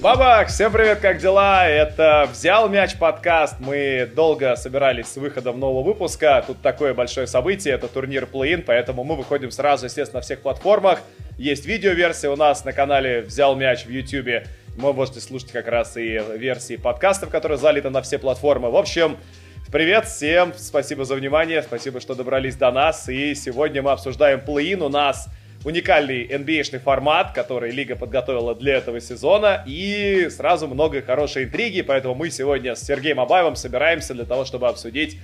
Бабак, 0.00 0.46
всем 0.46 0.70
привет, 0.70 1.00
как 1.00 1.18
дела? 1.18 1.68
Это 1.68 2.28
«Взял 2.32 2.68
мяч» 2.68 2.96
подкаст. 2.96 3.56
Мы 3.58 4.08
долго 4.14 4.54
собирались 4.54 5.08
с 5.08 5.16
выходом 5.16 5.58
нового 5.58 5.82
выпуска. 5.82 6.44
Тут 6.46 6.62
такое 6.62 6.94
большое 6.94 7.26
событие, 7.26 7.74
это 7.74 7.88
турнир 7.88 8.26
плей 8.26 8.58
поэтому 8.58 9.02
мы 9.02 9.16
выходим 9.16 9.50
сразу, 9.50 9.86
естественно, 9.86 10.18
на 10.18 10.22
всех 10.22 10.40
платформах. 10.40 11.00
Есть 11.36 11.66
видеоверсия 11.66 12.30
у 12.30 12.36
нас 12.36 12.64
на 12.64 12.72
канале 12.72 13.22
«Взял 13.22 13.56
мяч» 13.56 13.86
в 13.86 13.90
YouTube. 13.90 14.46
Вы 14.76 14.92
можете 14.92 15.20
слушать 15.20 15.50
как 15.50 15.66
раз 15.66 15.96
и 15.96 16.22
версии 16.36 16.76
подкастов, 16.76 17.30
которые 17.30 17.58
залиты 17.58 17.90
на 17.90 18.00
все 18.00 18.18
платформы. 18.18 18.70
В 18.70 18.76
общем, 18.76 19.16
Привет 19.70 20.06
всем, 20.06 20.54
спасибо 20.56 21.04
за 21.04 21.14
внимание, 21.14 21.62
спасибо, 21.62 22.00
что 22.00 22.14
добрались 22.14 22.56
до 22.56 22.70
нас. 22.70 23.06
И 23.10 23.34
сегодня 23.34 23.82
мы 23.82 23.90
обсуждаем 23.90 24.40
плей 24.40 24.74
У 24.76 24.88
нас 24.88 25.28
уникальный 25.68 26.26
NBA-шный 26.26 26.78
формат, 26.78 27.32
который 27.32 27.70
Лига 27.70 27.94
подготовила 27.94 28.54
для 28.54 28.76
этого 28.76 29.00
сезона, 29.00 29.62
и 29.66 30.28
сразу 30.30 30.66
много 30.66 31.02
хорошей 31.02 31.44
интриги, 31.44 31.82
поэтому 31.82 32.14
мы 32.14 32.30
сегодня 32.30 32.74
с 32.74 32.82
Сергеем 32.82 33.20
Абаевым 33.20 33.54
собираемся 33.54 34.14
для 34.14 34.24
того, 34.24 34.46
чтобы 34.46 34.66
обсудить 34.68 35.18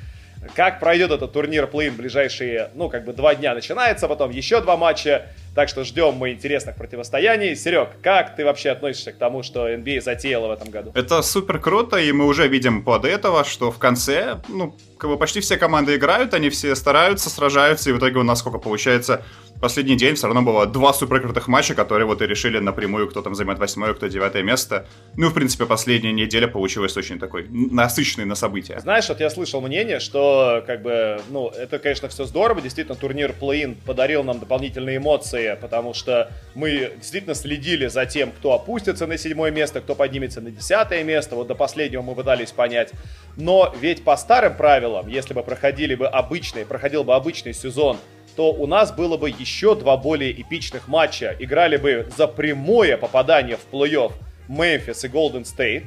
как 0.54 0.80
пройдет 0.80 1.10
этот 1.10 1.32
турнир 1.32 1.66
плей 1.66 1.90
в 1.90 1.96
ближайшие, 1.96 2.70
ну, 2.74 2.88
как 2.88 3.04
бы 3.04 3.12
два 3.12 3.34
дня 3.34 3.54
начинается, 3.54 4.08
потом 4.08 4.30
еще 4.30 4.60
два 4.60 4.76
матча, 4.76 5.26
так 5.54 5.68
что 5.68 5.84
ждем 5.84 6.14
мы 6.14 6.32
интересных 6.32 6.76
противостояний. 6.76 7.56
Серег, 7.56 7.90
как 8.02 8.36
ты 8.36 8.44
вообще 8.44 8.70
относишься 8.70 9.12
к 9.12 9.16
тому, 9.16 9.42
что 9.42 9.68
NBA 9.68 10.00
затеяла 10.00 10.48
в 10.48 10.50
этом 10.50 10.70
году? 10.70 10.92
Это 10.94 11.22
супер 11.22 11.58
круто, 11.58 11.96
и 11.96 12.12
мы 12.12 12.26
уже 12.26 12.48
видим 12.48 12.84
под 12.84 13.04
этого, 13.04 13.44
что 13.44 13.70
в 13.70 13.78
конце, 13.78 14.40
ну, 14.48 14.76
как 14.98 15.10
бы 15.10 15.16
почти 15.16 15.40
все 15.40 15.56
команды 15.56 15.96
играют, 15.96 16.34
они 16.34 16.50
все 16.50 16.74
стараются, 16.74 17.30
сражаются, 17.30 17.90
и 17.90 17.92
в 17.92 17.98
итоге 17.98 18.18
у 18.18 18.24
нас 18.24 18.40
сколько 18.40 18.58
получается 18.58 19.22
последний 19.64 19.96
день 19.96 20.14
все 20.14 20.26
равно 20.26 20.42
было 20.42 20.66
два 20.66 20.92
супер 20.92 21.22
крутых 21.22 21.48
матча, 21.48 21.74
которые 21.74 22.04
вот 22.04 22.20
и 22.20 22.26
решили 22.26 22.58
напрямую, 22.58 23.08
кто 23.08 23.22
там 23.22 23.34
займет 23.34 23.58
восьмое, 23.58 23.94
кто 23.94 24.08
девятое 24.08 24.42
место. 24.42 24.86
Ну, 25.16 25.30
в 25.30 25.32
принципе, 25.32 25.64
последняя 25.64 26.12
неделя 26.12 26.48
получилась 26.48 26.94
очень 26.98 27.18
такой 27.18 27.46
насыщенной 27.48 28.26
на 28.26 28.34
события. 28.34 28.78
Знаешь, 28.80 29.08
вот 29.08 29.20
я 29.20 29.30
слышал 29.30 29.62
мнение, 29.62 30.00
что, 30.00 30.62
как 30.66 30.82
бы, 30.82 31.18
ну, 31.30 31.48
это, 31.48 31.78
конечно, 31.78 32.10
все 32.10 32.26
здорово, 32.26 32.60
действительно, 32.60 32.94
турнир 32.94 33.32
плей 33.32 33.74
подарил 33.86 34.22
нам 34.22 34.38
дополнительные 34.38 34.98
эмоции, 34.98 35.56
потому 35.58 35.94
что 35.94 36.30
мы 36.54 36.92
действительно 36.96 37.34
следили 37.34 37.86
за 37.86 38.04
тем, 38.04 38.32
кто 38.32 38.52
опустится 38.52 39.06
на 39.06 39.16
седьмое 39.16 39.50
место, 39.50 39.80
кто 39.80 39.94
поднимется 39.94 40.42
на 40.42 40.50
десятое 40.50 41.04
место, 41.04 41.36
вот 41.36 41.46
до 41.46 41.54
последнего 41.54 42.02
мы 42.02 42.14
пытались 42.14 42.52
понять. 42.52 42.92
Но 43.38 43.74
ведь 43.80 44.04
по 44.04 44.14
старым 44.18 44.58
правилам, 44.58 45.08
если 45.08 45.32
бы 45.32 45.42
проходили 45.42 45.94
бы 45.94 46.06
обычный, 46.06 46.66
проходил 46.66 47.02
бы 47.02 47.14
обычный 47.14 47.54
сезон 47.54 47.96
то 48.36 48.52
у 48.52 48.66
нас 48.66 48.92
было 48.92 49.16
бы 49.16 49.30
еще 49.30 49.74
два 49.74 49.96
более 49.96 50.32
эпичных 50.32 50.88
матча. 50.88 51.36
Играли 51.38 51.76
бы 51.76 52.08
за 52.16 52.26
прямое 52.26 52.96
попадание 52.96 53.56
в 53.56 53.72
плей-офф 53.72 54.12
Мемфис 54.48 55.04
и 55.04 55.08
Голден 55.08 55.44
Стейт. 55.44 55.84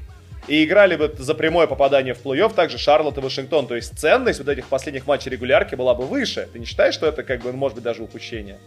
И 0.47 0.63
играли 0.63 0.95
бы 0.95 1.13
за 1.17 1.35
прямое 1.35 1.67
попадание 1.67 2.13
в 2.13 2.25
плей-офф 2.25 2.53
также 2.53 2.77
Шарлотт 2.77 3.17
и 3.17 3.21
Вашингтон. 3.21 3.67
То 3.67 3.75
есть 3.75 3.99
ценность 3.99 4.39
вот 4.39 4.47
этих 4.47 4.67
последних 4.67 5.05
матчей 5.05 5.29
регулярки 5.29 5.75
была 5.75 5.93
бы 5.93 6.05
выше. 6.05 6.47
Ты 6.53 6.59
не 6.59 6.65
считаешь, 6.65 6.93
что 6.93 7.05
это 7.05 7.23
как 7.23 7.41
бы 7.41 7.51
может 7.51 7.75
быть 7.75 7.83
даже 7.83 8.03
упущение? 8.03 8.57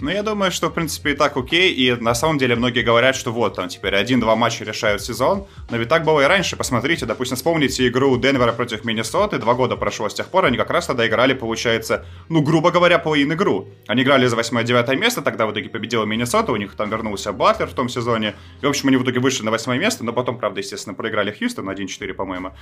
Ну, 0.00 0.10
я 0.10 0.22
думаю, 0.22 0.52
что, 0.52 0.68
в 0.68 0.74
принципе, 0.74 1.10
и 1.10 1.14
так 1.14 1.36
окей, 1.36 1.72
и 1.72 1.92
на 2.00 2.14
самом 2.14 2.38
деле 2.38 2.54
многие 2.54 2.82
говорят, 2.82 3.16
что 3.16 3.32
вот, 3.32 3.56
там 3.56 3.66
теперь 3.66 3.96
один-два 3.96 4.36
матча 4.36 4.62
решают 4.62 5.02
сезон, 5.02 5.48
но 5.70 5.76
ведь 5.76 5.88
так 5.88 6.04
было 6.04 6.20
и 6.20 6.24
раньше, 6.24 6.54
посмотрите, 6.54 7.04
допустим, 7.04 7.36
вспомните 7.36 7.88
игру 7.88 8.16
Денвера 8.16 8.52
против 8.52 8.84
Миннесоты, 8.84 9.38
два 9.38 9.54
года 9.54 9.74
прошло 9.74 10.08
с 10.08 10.14
тех 10.14 10.28
пор, 10.28 10.44
они 10.44 10.56
как 10.56 10.70
раз 10.70 10.86
тогда 10.86 11.04
играли, 11.04 11.34
получается, 11.34 12.06
ну, 12.28 12.42
грубо 12.42 12.70
говоря, 12.70 13.00
половину 13.00 13.34
игру. 13.34 13.70
Они 13.88 14.04
играли 14.04 14.28
за 14.28 14.36
8-9 14.36 14.94
место, 14.94 15.20
тогда 15.20 15.46
в 15.46 15.52
итоге 15.52 15.68
победила 15.68 16.04
Миннесота, 16.04 16.52
у 16.52 16.56
них 16.56 16.74
там 16.76 16.90
вернулся 16.90 17.32
Батлер 17.32 17.66
в 17.66 17.74
том 17.74 17.88
сезоне, 17.88 18.36
и, 18.62 18.66
в 18.66 18.68
общем, 18.68 18.86
они 18.86 18.98
в 18.98 19.02
итоге 19.02 19.18
вышли 19.18 19.42
на 19.44 19.50
8 19.50 19.76
место, 19.78 20.04
но 20.04 20.12
потом, 20.12 20.38
правда, 20.38 20.60
естественно, 20.60 20.94
проиграли 20.94 21.32
Хьюстон 21.32 21.68
1-4, 21.68 22.14
по-моему. 22.14 22.52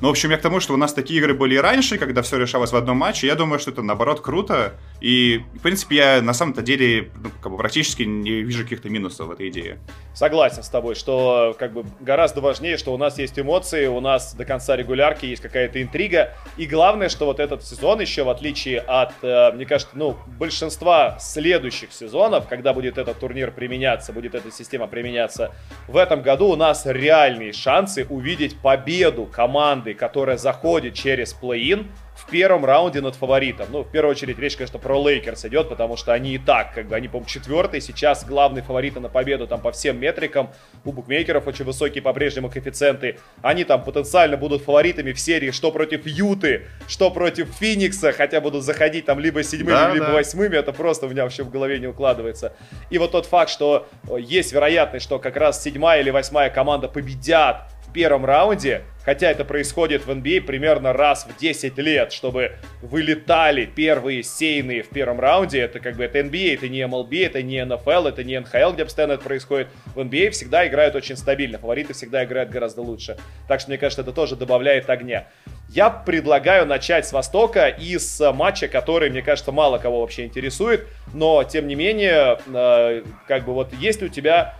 Но, 0.00 0.08
в 0.08 0.12
общем, 0.12 0.30
я 0.30 0.38
к 0.38 0.40
тому, 0.40 0.60
что 0.60 0.72
у 0.72 0.78
нас 0.78 0.94
такие 0.94 1.20
игры 1.20 1.34
были 1.34 1.56
и 1.56 1.58
раньше, 1.58 1.98
когда 1.98 2.22
все 2.22 2.38
решалось 2.38 2.72
в 2.72 2.76
одном 2.76 2.96
матче, 2.96 3.26
я 3.26 3.34
думаю, 3.34 3.58
что 3.58 3.70
это, 3.70 3.82
наоборот, 3.82 4.22
круто, 4.22 4.80
и, 5.02 5.42
в 5.56 5.60
принципе, 5.60 5.96
я 5.96 6.22
на 6.22 6.32
самом-то 6.32 6.62
деле 6.62 6.85
ну, 7.14 7.30
как 7.40 7.52
бы 7.52 7.58
практически 7.58 8.02
не 8.02 8.42
вижу 8.42 8.62
каких-то 8.64 8.88
минусов 8.88 9.28
в 9.28 9.30
этой 9.30 9.48
идее. 9.48 9.78
Согласен 10.14 10.62
с 10.62 10.68
тобой, 10.68 10.94
что 10.94 11.54
как 11.58 11.72
бы 11.72 11.84
гораздо 12.00 12.40
важнее, 12.40 12.76
что 12.76 12.94
у 12.94 12.96
нас 12.96 13.18
есть 13.18 13.38
эмоции, 13.38 13.86
у 13.86 14.00
нас 14.00 14.34
до 14.34 14.44
конца 14.44 14.76
регулярки 14.76 15.26
есть 15.26 15.42
какая-то 15.42 15.82
интрига. 15.82 16.34
И 16.56 16.66
главное, 16.66 17.08
что 17.08 17.26
вот 17.26 17.40
этот 17.40 17.64
сезон 17.64 18.00
еще, 18.00 18.24
в 18.24 18.30
отличие 18.30 18.80
от, 18.80 19.12
э, 19.22 19.52
мне 19.52 19.66
кажется, 19.66 19.96
ну, 19.96 20.16
большинства 20.38 21.18
следующих 21.20 21.92
сезонов, 21.92 22.48
когда 22.48 22.72
будет 22.72 22.98
этот 22.98 23.18
турнир 23.18 23.50
применяться, 23.50 24.12
будет 24.12 24.34
эта 24.34 24.50
система 24.50 24.86
применяться, 24.86 25.54
в 25.86 25.96
этом 25.96 26.22
году 26.22 26.48
у 26.48 26.56
нас 26.56 26.86
реальные 26.86 27.52
шансы 27.52 28.06
увидеть 28.08 28.58
победу 28.58 29.26
команды, 29.26 29.94
которая 29.94 30.38
заходит 30.38 30.94
через 30.94 31.34
плей-ин 31.34 31.86
в 32.26 32.30
первом 32.30 32.64
раунде 32.64 33.00
над 33.00 33.14
фаворитом. 33.14 33.66
Ну, 33.70 33.82
в 33.82 33.90
первую 33.90 34.10
очередь, 34.10 34.38
речь, 34.38 34.56
конечно, 34.56 34.78
про 34.78 35.00
Лейкерс 35.00 35.44
идет, 35.44 35.68
потому 35.68 35.96
что 35.96 36.12
они 36.12 36.34
и 36.34 36.38
так, 36.38 36.74
как 36.74 36.88
бы, 36.88 36.96
они, 36.96 37.08
по-моему, 37.08 37.28
четвертые, 37.28 37.80
сейчас 37.80 38.24
главные 38.24 38.62
фавориты 38.62 39.00
на 39.00 39.08
победу 39.08 39.46
там 39.46 39.60
по 39.60 39.72
всем 39.72 39.98
метрикам. 40.00 40.50
У 40.84 40.92
букмекеров 40.92 41.46
очень 41.46 41.64
высокие 41.64 42.02
по-прежнему 42.02 42.50
коэффициенты. 42.50 43.18
Они 43.42 43.64
там 43.64 43.84
потенциально 43.84 44.36
будут 44.36 44.62
фаворитами 44.62 45.12
в 45.12 45.20
серии 45.20 45.50
что 45.50 45.70
против 45.70 46.06
Юты, 46.06 46.66
что 46.88 47.10
против 47.10 47.48
Феникса, 47.58 48.12
хотя 48.12 48.40
будут 48.40 48.64
заходить 48.64 49.06
там 49.06 49.20
либо 49.20 49.42
седьмыми, 49.42 49.74
да, 49.74 49.92
либо 49.92 50.06
да. 50.06 50.12
восьмыми, 50.12 50.56
это 50.56 50.72
просто 50.72 51.06
у 51.06 51.08
меня 51.08 51.22
вообще 51.22 51.44
в 51.44 51.50
голове 51.50 51.78
не 51.78 51.86
укладывается. 51.86 52.52
И 52.90 52.98
вот 52.98 53.12
тот 53.12 53.26
факт, 53.26 53.50
что 53.50 53.86
есть 54.18 54.52
вероятность, 54.52 55.04
что 55.04 55.18
как 55.18 55.36
раз 55.36 55.62
седьмая 55.62 56.00
или 56.00 56.10
восьмая 56.10 56.50
команда 56.50 56.88
победят 56.88 57.70
первом 57.96 58.26
раунде, 58.26 58.82
хотя 59.06 59.30
это 59.30 59.46
происходит 59.46 60.04
в 60.04 60.10
NBA 60.10 60.40
а 60.40 60.46
примерно 60.46 60.92
раз 60.92 61.26
в 61.26 61.34
10 61.40 61.78
лет, 61.78 62.12
чтобы 62.12 62.52
вылетали 62.82 63.64
первые 63.64 64.22
сейные 64.22 64.82
в 64.82 64.90
первом 64.90 65.18
раунде, 65.18 65.60
это 65.60 65.80
как 65.80 65.96
бы 65.96 66.04
это 66.04 66.18
NBA, 66.18 66.50
а, 66.50 66.54
это 66.56 66.68
не 66.68 66.82
MLB, 66.82 67.24
это 67.24 67.42
не 67.42 67.56
NFL, 67.56 68.08
это 68.10 68.22
не 68.22 68.34
NHL, 68.34 68.74
где 68.74 68.84
постоянно 68.84 69.12
это 69.12 69.24
происходит. 69.24 69.68
В 69.94 70.00
NBA 70.00 70.28
а 70.28 70.30
всегда 70.30 70.68
играют 70.68 70.94
очень 70.94 71.16
стабильно, 71.16 71.56
фавориты 71.56 71.94
всегда 71.94 72.22
играют 72.22 72.50
гораздо 72.50 72.82
лучше. 72.82 73.16
Так 73.48 73.60
что, 73.60 73.70
мне 73.70 73.78
кажется, 73.78 74.02
это 74.02 74.12
тоже 74.12 74.36
добавляет 74.36 74.90
огня. 74.90 75.28
Я 75.70 75.88
предлагаю 75.88 76.66
начать 76.66 77.06
с 77.06 77.14
Востока 77.14 77.68
и 77.68 77.96
с 77.96 78.30
матча, 78.32 78.68
который, 78.68 79.08
мне 79.08 79.22
кажется, 79.22 79.52
мало 79.52 79.78
кого 79.78 80.02
вообще 80.02 80.26
интересует, 80.26 80.86
но, 81.14 81.44
тем 81.44 81.66
не 81.66 81.74
менее, 81.74 82.38
э, 82.46 83.04
как 83.26 83.46
бы 83.46 83.54
вот 83.54 83.72
есть 83.72 84.02
у 84.02 84.08
тебя 84.08 84.54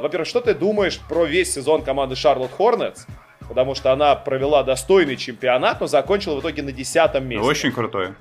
во-первых, 0.00 0.28
что 0.28 0.40
ты 0.40 0.54
думаешь 0.54 0.98
про 1.08 1.24
весь 1.24 1.52
сезон 1.54 1.82
команды 1.82 2.14
Charlotte 2.14 2.50
Hornets? 2.58 3.06
потому 3.48 3.74
что 3.74 3.92
она 3.92 4.14
провела 4.14 4.62
достойный 4.62 5.16
чемпионат, 5.16 5.80
но 5.80 5.86
закончила 5.86 6.36
в 6.36 6.40
итоге 6.40 6.62
на 6.62 6.72
десятом 6.72 7.28
месте. 7.28 7.46
Очень 7.46 7.70
крутой. 7.70 8.14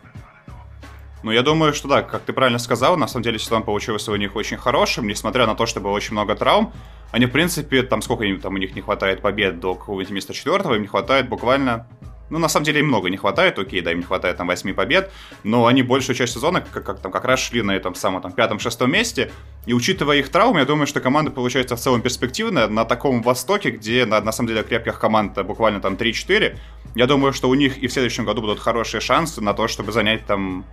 Ну, 1.23 1.31
я 1.31 1.43
думаю, 1.43 1.73
что 1.73 1.87
да, 1.87 2.01
как 2.01 2.23
ты 2.23 2.33
правильно 2.33 2.59
сказал, 2.59 2.97
на 2.97 3.07
самом 3.07 3.23
деле 3.23 3.37
сезон 3.37 3.63
получился 3.63 4.11
у 4.11 4.15
них 4.15 4.35
очень 4.35 4.57
хорошим, 4.57 5.07
несмотря 5.07 5.45
на 5.45 5.55
то, 5.55 5.65
что 5.67 5.79
было 5.79 5.91
очень 5.91 6.13
много 6.13 6.35
травм. 6.35 6.73
Они, 7.11 7.27
в 7.27 7.31
принципе, 7.31 7.83
там 7.83 8.01
сколько 8.01 8.23
им, 8.23 8.39
там 8.41 8.55
у 8.55 8.57
них 8.57 8.75
не 8.75 8.81
хватает 8.81 9.21
побед 9.21 9.59
до 9.59 9.75
какого-нибудь 9.75 10.11
места 10.11 10.33
четвертого, 10.33 10.73
им 10.73 10.81
не 10.81 10.87
хватает 10.87 11.29
буквально 11.29 11.87
ну, 12.31 12.39
на 12.39 12.47
самом 12.47 12.63
деле, 12.63 12.79
им 12.79 12.87
много 12.87 13.09
не 13.09 13.17
хватает, 13.17 13.59
окей, 13.59 13.81
да, 13.81 13.91
им 13.91 13.99
не 13.99 14.03
хватает 14.03 14.37
там 14.37 14.47
8 14.47 14.73
побед, 14.73 15.11
но 15.43 15.67
они 15.67 15.83
большую 15.83 16.15
часть 16.15 16.33
сезона 16.33 16.61
как, 16.61 16.83
как, 16.83 16.99
там, 16.99 17.11
как 17.11 17.25
раз 17.25 17.41
шли 17.41 17.61
на 17.61 17.71
этом 17.71 17.93
самом 17.93 18.21
там, 18.21 18.31
пятом-шестом 18.31 18.89
месте, 18.89 19.31
и 19.65 19.73
учитывая 19.73 20.17
их 20.17 20.29
травмы, 20.29 20.59
я 20.59 20.65
думаю, 20.65 20.87
что 20.87 21.01
команда 21.01 21.29
получается 21.29 21.75
в 21.75 21.79
целом 21.79 22.01
перспективная 22.01 22.67
на 22.67 22.85
таком 22.85 23.21
Востоке, 23.21 23.71
где 23.71 24.05
на, 24.05 24.21
на 24.21 24.31
самом 24.31 24.47
деле 24.47 24.63
крепких 24.63 24.97
команд 24.97 25.37
буквально 25.45 25.81
там 25.81 25.95
3-4. 25.95 26.57
Я 26.95 27.05
думаю, 27.05 27.33
что 27.33 27.49
у 27.49 27.53
них 27.53 27.77
и 27.77 27.87
в 27.87 27.93
следующем 27.93 28.25
году 28.25 28.41
будут 28.41 28.59
хорошие 28.59 29.01
шансы 29.01 29.41
на 29.41 29.53
то, 29.53 29.67
чтобы 29.67 29.91
занять 29.91 30.25
там 30.25 30.65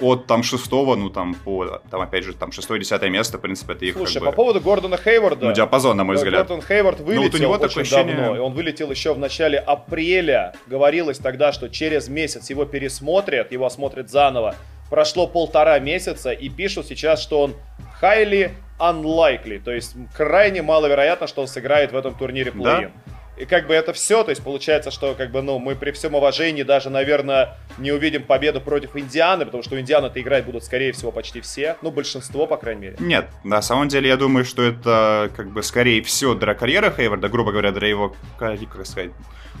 от 0.00 0.26
там 0.26 0.42
шестого, 0.42 0.96
ну 0.96 1.10
там 1.10 1.34
по, 1.34 1.80
там 1.90 2.00
опять 2.00 2.24
же, 2.24 2.32
там 2.34 2.52
шестое, 2.52 2.80
десятое 2.80 3.10
место, 3.10 3.38
в 3.38 3.40
принципе, 3.40 3.72
это 3.72 3.84
их 3.84 3.96
Слушай, 3.96 4.14
как 4.14 4.24
по 4.24 4.30
бы, 4.30 4.36
поводу 4.36 4.60
Гордона 4.60 4.96
Хейварда. 4.96 5.46
Ну, 5.46 5.52
диапазон, 5.52 5.96
на 5.96 6.04
мой 6.04 6.16
взгляд. 6.16 6.46
Гордон 6.46 6.62
Хейвард 6.62 7.00
вылетел 7.00 7.22
ну, 7.22 7.28
вот 7.28 7.34
у 7.34 7.38
него 7.38 7.52
очень 7.52 7.80
ощущение... 7.82 8.16
давно, 8.16 8.36
и 8.36 8.38
он 8.38 8.52
вылетел 8.52 8.90
еще 8.90 9.14
в 9.14 9.18
начале 9.18 9.58
апреля. 9.58 10.54
Говорилось 10.66 11.18
тогда, 11.18 11.52
что 11.52 11.68
через 11.68 12.08
месяц 12.08 12.50
его 12.50 12.64
пересмотрят, 12.64 13.52
его 13.52 13.66
осмотрят 13.66 14.10
заново. 14.10 14.54
Прошло 14.90 15.26
полтора 15.26 15.78
месяца, 15.78 16.30
и 16.30 16.48
пишут 16.48 16.86
сейчас, 16.86 17.20
что 17.20 17.42
он 17.42 17.54
highly 18.00 18.52
unlikely, 18.78 19.58
то 19.58 19.72
есть 19.72 19.96
крайне 20.14 20.62
маловероятно, 20.62 21.26
что 21.26 21.40
он 21.40 21.48
сыграет 21.48 21.92
в 21.92 21.96
этом 21.96 22.14
турнире 22.14 22.52
плей 22.52 22.62
да? 22.64 22.90
И 23.36 23.44
как 23.44 23.66
бы 23.66 23.74
это 23.74 23.92
все, 23.92 24.24
то 24.24 24.30
есть 24.30 24.42
получается, 24.42 24.90
что 24.90 25.14
как 25.14 25.30
бы, 25.30 25.42
ну, 25.42 25.58
мы 25.58 25.74
при 25.74 25.90
всем 25.90 26.14
уважении 26.14 26.62
даже, 26.62 26.88
наверное, 26.88 27.56
не 27.78 27.92
увидим 27.92 28.22
победу 28.22 28.60
против 28.60 28.96
Индианы, 28.96 29.44
потому 29.44 29.62
что 29.62 29.74
у 29.74 29.78
Индианы-то 29.78 30.20
играть 30.20 30.44
будут, 30.44 30.64
скорее 30.64 30.92
всего, 30.92 31.12
почти 31.12 31.40
все, 31.40 31.76
ну, 31.82 31.90
большинство, 31.90 32.46
по 32.46 32.56
крайней 32.56 32.80
мере. 32.80 32.96
Нет, 32.98 33.28
на 33.44 33.60
самом 33.60 33.88
деле, 33.88 34.08
я 34.08 34.16
думаю, 34.16 34.44
что 34.44 34.62
это, 34.62 35.30
как 35.36 35.50
бы, 35.50 35.62
скорее 35.62 36.02
всего, 36.02 36.34
для 36.34 36.54
карьеры 36.54 36.92
Хейварда, 36.96 37.28
грубо 37.28 37.52
говоря, 37.52 37.72
для 37.72 37.88
его, 37.88 38.14
как 38.38 38.58
сказать, 38.86 39.10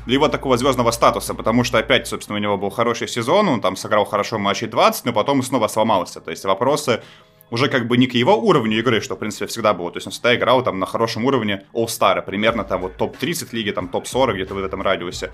для 0.06 0.14
его 0.14 0.28
такого 0.28 0.56
звездного 0.56 0.92
статуса, 0.92 1.34
потому 1.34 1.64
что 1.64 1.78
опять, 1.78 2.06
собственно, 2.06 2.38
у 2.38 2.40
него 2.40 2.56
был 2.56 2.70
хороший 2.70 3.08
сезон, 3.08 3.48
он 3.48 3.60
там 3.60 3.76
сыграл 3.76 4.04
хорошо 4.04 4.38
матчей 4.38 4.68
20, 4.68 5.04
но 5.04 5.12
потом 5.12 5.42
снова 5.42 5.68
сломался. 5.68 6.20
То 6.20 6.30
есть 6.30 6.44
вопросы 6.44 7.02
уже 7.50 7.68
как 7.68 7.86
бы 7.86 7.96
не 7.96 8.06
к 8.06 8.14
его 8.14 8.36
уровню 8.36 8.78
игры, 8.78 9.00
что, 9.00 9.14
в 9.14 9.18
принципе, 9.18 9.46
всегда 9.46 9.74
было. 9.74 9.90
То 9.90 9.98
есть 9.98 10.06
он 10.06 10.12
всегда 10.12 10.34
играл 10.34 10.62
там 10.62 10.78
на 10.78 10.86
хорошем 10.86 11.24
уровне 11.24 11.64
All-Star, 11.72 12.22
примерно 12.22 12.64
там 12.64 12.82
вот 12.82 12.96
топ-30 12.96 13.48
лиги, 13.52 13.70
там 13.70 13.88
топ-40 13.88 14.34
где-то 14.34 14.54
в 14.54 14.58
этом 14.58 14.82
радиусе 14.82 15.30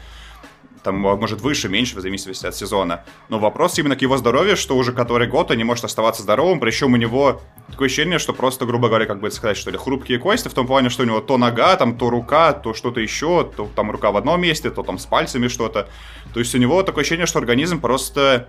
там, 0.82 0.96
может, 0.96 1.40
выше, 1.40 1.68
меньше, 1.68 1.96
в 1.96 2.00
зависимости 2.00 2.46
от 2.46 2.54
сезона. 2.54 3.04
Но 3.28 3.38
вопрос 3.38 3.78
именно 3.78 3.96
к 3.96 4.02
его 4.02 4.16
здоровью, 4.16 4.56
что 4.56 4.76
уже 4.76 4.92
который 4.92 5.28
год 5.28 5.50
он 5.50 5.56
не 5.56 5.64
может 5.64 5.84
оставаться 5.84 6.22
здоровым, 6.22 6.60
причем 6.60 6.92
у 6.92 6.96
него 6.96 7.40
такое 7.70 7.86
ощущение, 7.86 8.18
что 8.18 8.32
просто, 8.32 8.66
грубо 8.66 8.88
говоря, 8.88 9.06
как 9.06 9.20
бы 9.20 9.30
сказать, 9.30 9.56
что 9.56 9.70
ли, 9.70 9.78
хрупкие 9.78 10.18
кости, 10.18 10.48
в 10.48 10.54
том 10.54 10.66
плане, 10.66 10.88
что 10.90 11.02
у 11.02 11.06
него 11.06 11.20
то 11.20 11.38
нога, 11.38 11.76
там, 11.76 11.96
то 11.96 12.10
рука, 12.10 12.52
то 12.52 12.74
что-то 12.74 13.00
еще, 13.00 13.50
то 13.56 13.70
там 13.74 13.90
рука 13.90 14.10
в 14.10 14.16
одном 14.16 14.40
месте, 14.40 14.70
то 14.70 14.82
там 14.82 14.98
с 14.98 15.06
пальцами 15.06 15.48
что-то. 15.48 15.88
То 16.34 16.40
есть 16.40 16.54
у 16.54 16.58
него 16.58 16.82
такое 16.82 17.02
ощущение, 17.02 17.26
что 17.26 17.38
организм 17.38 17.80
просто 17.80 18.48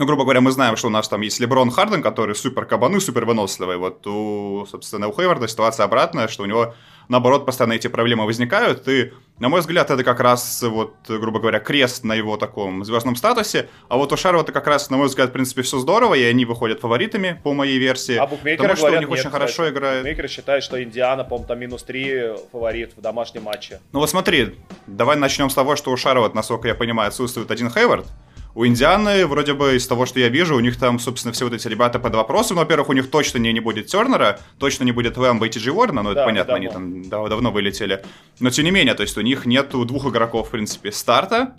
ну, 0.00 0.06
грубо 0.06 0.22
говоря, 0.22 0.40
мы 0.40 0.50
знаем, 0.50 0.76
что 0.76 0.86
у 0.86 0.90
нас 0.90 1.08
там 1.08 1.20
есть 1.20 1.40
Леброн 1.40 1.70
Харден, 1.70 2.02
который 2.02 2.34
супер 2.34 2.64
кабаны, 2.64 3.02
супер 3.02 3.26
выносливый. 3.26 3.76
Вот 3.76 4.06
у, 4.06 4.66
собственно, 4.70 5.08
у 5.08 5.12
Хейварда 5.12 5.46
ситуация 5.46 5.84
обратная, 5.84 6.26
что 6.26 6.42
у 6.42 6.46
него 6.46 6.74
наоборот, 7.10 7.44
постоянно 7.44 7.74
эти 7.74 7.88
проблемы 7.88 8.24
возникают, 8.24 8.88
и, 8.88 9.12
на 9.40 9.48
мой 9.48 9.60
взгляд, 9.60 9.90
это 9.90 10.04
как 10.04 10.20
раз, 10.20 10.62
вот, 10.62 10.94
грубо 11.08 11.40
говоря, 11.40 11.58
крест 11.58 12.04
на 12.04 12.14
его 12.14 12.36
таком 12.36 12.84
звездном 12.84 13.16
статусе, 13.16 13.68
а 13.88 13.96
вот 13.96 14.12
у 14.12 14.16
это 14.16 14.52
как 14.52 14.66
раз, 14.66 14.88
на 14.90 14.96
мой 14.96 15.08
взгляд, 15.08 15.30
в 15.30 15.32
принципе, 15.32 15.62
все 15.62 15.78
здорово, 15.80 16.14
и 16.14 16.22
они 16.22 16.44
выходят 16.44 16.80
фаворитами, 16.80 17.38
по 17.42 17.52
моей 17.52 17.78
версии. 17.78 18.16
А 18.16 18.26
букмекеры 18.26 18.68
потому, 18.68 18.76
говорят, 18.76 18.78
что 18.78 18.86
у 18.86 19.00
них 19.00 19.08
нет, 19.10 19.18
очень 19.18 19.30
хорошо 19.30 19.52
кстати, 19.64 19.72
играет. 19.72 20.02
Букмекеры 20.02 20.28
считают, 20.28 20.64
что 20.64 20.82
Индиана, 20.82 21.24
по-моему, 21.24 21.48
там 21.48 21.58
минус 21.58 21.82
3 21.82 22.36
фаворит 22.52 22.92
в 22.96 23.00
домашнем 23.00 23.42
матче. 23.42 23.80
Ну 23.92 23.98
вот 23.98 24.08
смотри, 24.08 24.54
давай 24.86 25.16
начнем 25.16 25.50
с 25.50 25.54
того, 25.54 25.74
что 25.74 25.90
у 25.90 25.96
Шарова, 25.96 26.30
насколько 26.32 26.68
я 26.68 26.76
понимаю, 26.76 27.08
отсутствует 27.08 27.50
один 27.50 27.70
Хейвард, 27.70 28.06
у 28.54 28.66
Индианы, 28.66 29.26
вроде 29.26 29.54
бы, 29.54 29.76
из 29.76 29.86
того, 29.86 30.06
что 30.06 30.18
я 30.20 30.28
вижу, 30.28 30.56
у 30.56 30.60
них 30.60 30.76
там, 30.76 30.98
собственно, 30.98 31.32
все 31.32 31.44
вот 31.44 31.54
эти 31.54 31.68
ребята 31.68 31.98
под 31.98 32.14
вопросом. 32.14 32.56
Ну, 32.56 32.62
во-первых, 32.62 32.88
у 32.88 32.92
них 32.92 33.10
точно 33.10 33.38
не, 33.38 33.52
не 33.52 33.60
будет 33.60 33.86
Тернера, 33.86 34.40
точно 34.58 34.84
не 34.84 34.92
будет 34.92 35.16
Лэмбо 35.16 35.46
и 35.46 35.50
Тиджи 35.50 35.70
Уоррена, 35.72 36.02
ну, 36.02 36.10
это 36.10 36.20
Да, 36.20 36.24
понятно, 36.26 36.54
давно. 36.54 36.66
они 36.68 36.72
там 37.02 37.08
да- 37.08 37.28
давно 37.28 37.50
вылетели. 37.52 38.02
Но, 38.40 38.50
тем 38.50 38.64
не 38.64 38.70
менее, 38.70 38.94
то 38.94 39.02
есть 39.02 39.16
у 39.16 39.20
них 39.20 39.46
нету 39.46 39.84
двух 39.84 40.06
игроков, 40.06 40.48
в 40.48 40.50
принципе, 40.50 40.90
старта, 40.92 41.54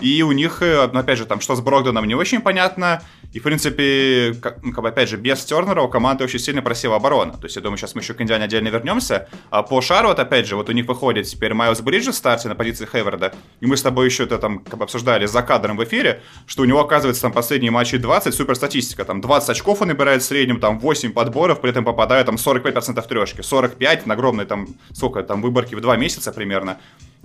и 0.00 0.22
у 0.22 0.32
них, 0.32 0.62
э, 0.62 0.82
опять 0.82 1.18
же, 1.18 1.24
там, 1.24 1.40
что 1.40 1.54
с 1.54 1.60
Брогдоном 1.60 2.04
не 2.06 2.14
очень 2.14 2.40
понятно. 2.40 3.02
И, 3.32 3.38
в 3.38 3.42
принципе, 3.42 4.34
как, 4.40 4.62
ну, 4.62 4.72
как 4.72 4.82
бы, 4.82 4.88
опять 4.88 5.08
же, 5.08 5.16
без 5.16 5.44
Тернера 5.44 5.82
у 5.82 5.88
команды 5.88 6.24
очень 6.24 6.38
сильно 6.38 6.62
просела 6.62 6.96
оборона. 6.96 7.32
То 7.32 7.44
есть, 7.44 7.56
я 7.56 7.62
думаю, 7.62 7.78
сейчас 7.78 7.94
мы 7.94 8.02
еще 8.02 8.14
к 8.14 8.20
Индиане 8.20 8.44
отдельно 8.44 8.68
вернемся. 8.68 9.28
А 9.50 9.62
по 9.62 9.80
Шару, 9.80 10.08
вот, 10.08 10.18
опять 10.18 10.46
же, 10.46 10.56
вот 10.56 10.68
у 10.68 10.72
них 10.72 10.86
выходит 10.86 11.26
теперь 11.26 11.54
Майлз 11.54 11.80
Бриджес 11.80 12.14
в 12.14 12.18
старте 12.18 12.48
на 12.48 12.54
позиции 12.54 12.86
Хейварда. 12.90 13.34
И 13.60 13.66
мы 13.66 13.76
с 13.76 13.82
тобой 13.82 14.06
еще 14.06 14.24
это 14.24 14.38
там 14.38 14.60
как 14.60 14.78
бы 14.78 14.84
обсуждали 14.84 15.26
за 15.26 15.42
кадром 15.42 15.76
в 15.76 15.84
эфире, 15.84 16.22
что 16.46 16.62
у 16.62 16.66
него, 16.66 16.80
оказывается, 16.80 17.22
там 17.22 17.32
последние 17.32 17.70
матчи 17.70 17.96
20, 17.96 18.34
супер 18.34 18.54
статистика. 18.54 19.04
Там 19.04 19.20
20 19.20 19.50
очков 19.50 19.82
он 19.82 19.88
набирает 19.88 20.22
в 20.22 20.26
среднем, 20.26 20.60
там 20.60 20.78
8 20.78 21.12
подборов, 21.12 21.60
при 21.60 21.70
этом 21.70 21.84
попадает 21.84 22.26
там 22.26 22.36
45% 22.36 23.06
трешки. 23.06 23.40
45 23.40 24.06
на 24.06 24.14
огромной 24.14 24.44
там, 24.44 24.68
сколько 24.92 25.22
там, 25.22 25.42
выборки 25.42 25.74
в 25.74 25.80
2 25.80 25.96
месяца 25.96 26.32
примерно. 26.32 26.78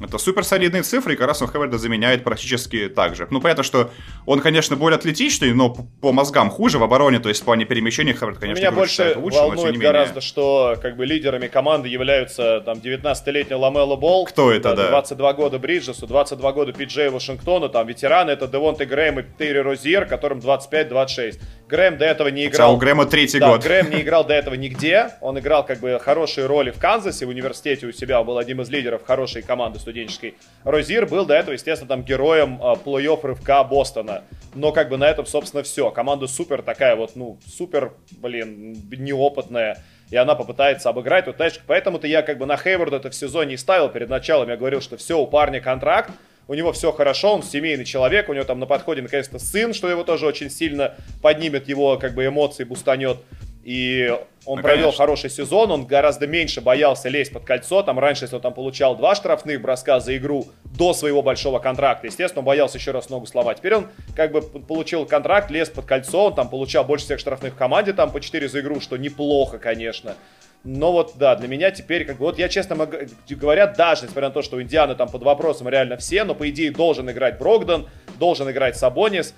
Это 0.04 0.18
супер 0.18 0.44
солидные 0.44 0.84
цифры, 0.84 1.14
и 1.14 1.16
как 1.16 1.28
раз 1.28 1.42
он 1.42 1.50
Хейварда 1.50 1.78
заменяет 1.78 2.24
практически 2.24 2.90
так 2.90 3.16
же. 3.16 3.28
Ну, 3.30 3.42
понятно, 3.42 3.64
что 3.64 3.92
он, 4.26 4.40
конечно, 4.40 4.76
более 4.76 4.98
атлетичный, 4.98 5.54
но 5.54 5.70
по 6.02 6.12
мозгам 6.12 6.50
хуже 6.50 6.78
в 6.80 6.84
обороне, 6.84 7.20
то 7.20 7.30
есть 7.30 7.42
в 7.42 7.46
плане 7.46 7.66
перемещения 7.66 8.14
Хейвард, 8.14 8.40
конечно, 8.40 8.60
Меня 8.60 8.72
больше 8.72 9.14
лучше, 9.16 9.38
волнует 9.38 9.72
не 9.72 9.78
менее. 9.78 9.92
гораздо, 9.92 10.22
что 10.22 10.76
как 10.82 10.98
бы 10.98 11.06
лидерами 11.06 11.48
команды 11.48 11.90
являются 11.90 12.62
там 12.62 12.80
19-летний 12.80 13.56
Ламело 13.56 13.96
Болл. 13.96 14.26
Кто 14.26 14.52
это, 14.52 14.76
да? 14.76 14.90
22 14.90 15.34
года 15.34 15.60
Бриджесу, 15.60 16.08
22 16.08 16.52
года 16.52 16.74
Пиджей 16.74 17.10
Вашингтону, 17.10 17.70
там 17.70 17.88
ветераны 17.88 18.32
это 18.32 18.48
Девонте 18.48 18.86
Грэм 18.86 19.20
и 19.20 19.24
Терри 19.38 19.60
Розьер, 19.60 20.06
которым 20.06 20.40
25-26. 20.40 21.40
Грэм 21.72 21.98
до 21.98 22.04
этого 22.04 22.28
не 22.28 22.46
Хотя 22.48 22.58
играл. 22.58 22.74
у 22.74 22.78
Грэма 22.78 23.06
третий 23.06 23.40
Да, 23.40 23.48
год. 23.48 23.64
Грэм 23.64 23.92
не 23.92 24.02
играл 24.02 24.26
до 24.26 24.34
этого 24.34 24.56
нигде. 24.56 25.12
Он 25.22 25.40
играл 25.40 25.66
как 25.66 25.80
бы 25.80 25.98
хорошие 26.04 26.46
роли 26.46 26.72
в 26.72 26.78
Канзасе, 26.78 27.26
в 27.26 27.30
университете 27.30 27.88
у 27.88 27.94
себя 27.94 28.22
был 28.24 28.38
одним 28.38 28.60
из 28.62 28.70
лидеров 28.70 29.06
хорошей 29.06 29.42
команды 29.42 29.80
студенческой. 29.80 30.36
Розир 30.66 31.06
был 31.06 31.26
до 31.26 31.34
этого, 31.34 31.54
естественно, 31.54 31.88
там 31.88 32.04
героем 32.04 32.60
а, 32.62 32.74
плей-офф 32.74 33.22
рывка 33.24 33.64
Бостона. 33.64 34.24
Но 34.54 34.74
как 34.74 34.90
бы 34.90 34.98
на 34.98 35.06
этом, 35.06 35.26
собственно, 35.26 35.64
все. 35.64 35.92
Команда 35.92 36.28
супер 36.28 36.62
такая 36.62 36.98
вот, 36.98 37.16
ну, 37.16 37.40
супер, 37.48 37.94
блин, 38.12 38.76
неопытная. 38.92 39.78
И 40.10 40.18
она 40.18 40.36
попытается 40.36 40.90
обыграть. 40.90 41.28
Вот, 41.28 41.38
знаешь, 41.38 41.58
поэтому-то 41.66 42.06
я 42.06 42.22
как 42.22 42.38
бы 42.38 42.46
на 42.46 42.58
Хейварда 42.58 42.98
это 42.98 43.10
в 43.10 43.16
сезоне 43.16 43.54
и 43.54 43.58
ставил 43.58 43.88
перед 43.88 44.10
началом. 44.10 44.50
Я 44.50 44.58
говорил, 44.58 44.82
что 44.82 44.98
все, 44.98 45.18
у 45.18 45.26
парня 45.26 45.62
контракт, 45.62 46.12
у 46.52 46.54
него 46.54 46.74
все 46.74 46.92
хорошо, 46.92 47.36
он 47.36 47.44
семейный 47.44 47.86
человек, 47.86 48.28
у 48.28 48.34
него 48.34 48.44
там 48.44 48.60
на 48.60 48.66
подходе 48.66 49.02
наконец-то 49.02 49.40
сын, 49.40 49.74
что 49.74 49.90
его 49.90 50.04
тоже 50.04 50.26
очень 50.26 50.50
сильно 50.50 50.96
поднимет 51.22 51.70
его 51.70 51.96
как 51.98 52.14
бы 52.14 52.26
эмоции, 52.26 52.66
бустанет. 52.66 53.20
И 53.64 54.14
он 54.46 54.58
Ну, 54.58 54.62
провел 54.62 54.86
конечно. 54.88 54.98
хороший 54.98 55.30
сезон, 55.30 55.72
он 55.72 55.86
гораздо 55.86 56.28
меньше 56.28 56.60
боялся 56.60 57.08
лезть 57.08 57.32
под 57.32 57.46
кольцо. 57.46 57.84
Там 57.84 58.00
раньше, 58.00 58.26
если 58.26 58.36
он 58.36 58.42
там 58.42 58.54
получал 58.54 58.98
два 58.98 59.16
штрафных 59.16 59.62
броска 59.62 60.02
за 60.02 60.18
игру 60.18 60.46
до 60.66 60.94
своего 60.94 61.22
большого 61.22 61.60
контракта, 61.60 62.08
естественно, 62.08 62.40
он 62.40 62.46
боялся 62.46 62.78
еще 62.80 62.92
раз 62.92 63.10
ногу 63.10 63.28
сломать. 63.28 63.60
Теперь 63.60 63.76
он 63.76 63.88
как 64.14 64.34
бы 64.34 64.42
получил 64.42 65.06
контракт, 65.06 65.52
лез 65.52 65.70
под 65.70 65.86
кольцо, 65.86 66.26
он 66.26 66.36
там 66.36 66.50
получал 66.50 66.84
больше 66.84 67.06
всех 67.06 67.20
штрафных 67.22 67.54
в 67.54 67.56
команде, 67.56 67.94
там 67.94 68.12
по 68.12 68.20
4 68.20 68.50
за 68.50 68.60
игру, 68.60 68.82
что 68.82 68.98
неплохо, 68.98 69.58
конечно. 69.58 70.16
Но 70.64 70.92
вот, 70.92 71.14
да, 71.16 71.36
для 71.36 71.48
меня 71.48 71.72
теперь, 71.72 72.06
как 72.06 72.18
бы, 72.18 72.26
вот 72.26 72.38
я 72.38 72.48
честно 72.48 72.88
говоря, 73.30 73.68
даже 73.68 74.04
несмотря 74.04 74.28
на 74.28 74.34
то, 74.34 74.42
что 74.44 74.58
у 74.58 74.62
Индианы 74.62 74.94
там 74.96 75.10
под 75.10 75.24
вопросом 75.24 75.68
реально 75.68 75.98
все, 75.98 76.24
но 76.24 76.36
по 76.36 76.48
идее 76.50 76.72
должен 76.72 77.10
играть 77.10 77.40
Брогдон, 77.40 77.90
должен 78.20 78.50
играть 78.52 78.78
Сабонис, 78.78 79.34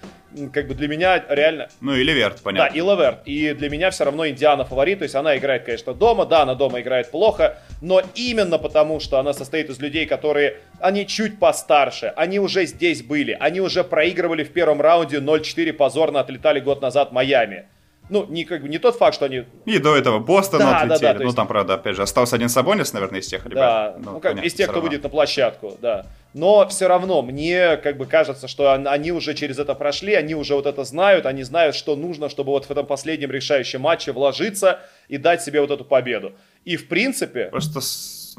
как 0.51 0.67
бы 0.67 0.73
для 0.73 0.87
меня 0.87 1.23
реально 1.29 1.69
Ну, 1.79 1.95
или 1.95 2.11
Верт, 2.11 2.37
да, 2.37 2.41
понятно. 2.43 2.75
и 2.75 2.81
Леверт. 2.81 3.19
И 3.25 3.53
для 3.53 3.69
меня 3.69 3.91
все 3.91 4.03
равно 4.05 4.27
Индиана 4.27 4.65
фаворит. 4.65 4.99
То 4.99 5.03
есть 5.03 5.15
она 5.15 5.37
играет, 5.37 5.63
конечно, 5.63 5.93
дома. 5.93 6.25
Да, 6.25 6.41
она 6.41 6.55
дома 6.55 6.81
играет 6.81 7.11
плохо. 7.11 7.59
Но 7.81 8.01
именно 8.15 8.57
потому, 8.57 8.99
что 8.99 9.19
она 9.19 9.33
состоит 9.33 9.69
из 9.69 9.79
людей, 9.79 10.05
которые... 10.05 10.57
Они 10.79 11.05
чуть 11.07 11.39
постарше. 11.39 12.11
Они 12.15 12.39
уже 12.39 12.65
здесь 12.65 13.03
были. 13.03 13.37
Они 13.39 13.61
уже 13.61 13.83
проигрывали 13.83 14.43
в 14.43 14.51
первом 14.51 14.81
раунде 14.81 15.17
0-4 15.17 15.71
позорно 15.73 16.19
отлетали 16.19 16.59
год 16.59 16.81
назад 16.81 17.09
в 17.09 17.13
Майами. 17.13 17.65
Ну, 18.09 18.25
не, 18.27 18.43
как 18.43 18.61
бы, 18.61 18.69
не 18.69 18.79
тот 18.79 18.97
факт, 18.97 19.15
что 19.15 19.25
они... 19.25 19.45
И 19.65 19.79
до 19.79 19.95
этого 19.95 20.19
Бостон 20.19 20.59
Да, 20.59 20.71
да, 20.71 20.77
отлетели. 20.95 21.01
да, 21.01 21.13
то 21.13 21.19
ну, 21.19 21.23
есть- 21.25 21.35
там, 21.35 21.47
правда, 21.47 21.73
опять 21.75 21.95
же, 21.95 22.01
остался 22.01 22.35
один 22.35 22.49
Сабонис, 22.49 22.91
наверное, 22.93 23.21
из 23.21 23.27
тех 23.27 23.43
Да, 23.43 23.49
ребят. 23.49 23.99
ну, 23.99 24.13
как, 24.13 24.21
понятно, 24.33 24.47
из 24.47 24.53
тех, 24.53 24.65
кто 24.67 24.75
равно. 24.75 24.89
выйдет 24.89 25.03
на 25.03 25.09
площадку, 25.09 25.77
да. 25.81 26.05
Но 26.33 26.67
все 26.67 26.87
равно, 26.87 27.21
мне 27.21 27.77
как 27.77 27.97
бы 27.97 28.05
кажется, 28.05 28.47
что 28.47 28.71
он- 28.73 28.87
они 28.87 29.11
уже 29.11 29.33
через 29.33 29.57
это 29.57 29.73
прошли, 29.73 30.13
они 30.15 30.35
уже 30.35 30.53
вот 30.55 30.65
это 30.65 30.83
знают, 30.83 31.25
они 31.25 31.43
знают, 31.43 31.75
что 31.75 31.95
нужно, 31.95 32.27
чтобы 32.27 32.51
вот 32.51 32.65
в 32.65 32.71
этом 32.71 32.85
последнем 32.85 33.31
решающем 33.31 33.81
матче 33.81 34.11
вложиться 34.11 34.79
и 35.07 35.17
дать 35.17 35.41
себе 35.41 35.61
вот 35.61 35.71
эту 35.71 35.85
победу. 35.85 36.33
И 36.65 36.75
в 36.75 36.87
принципе, 36.89 37.45
Просто... 37.45 37.79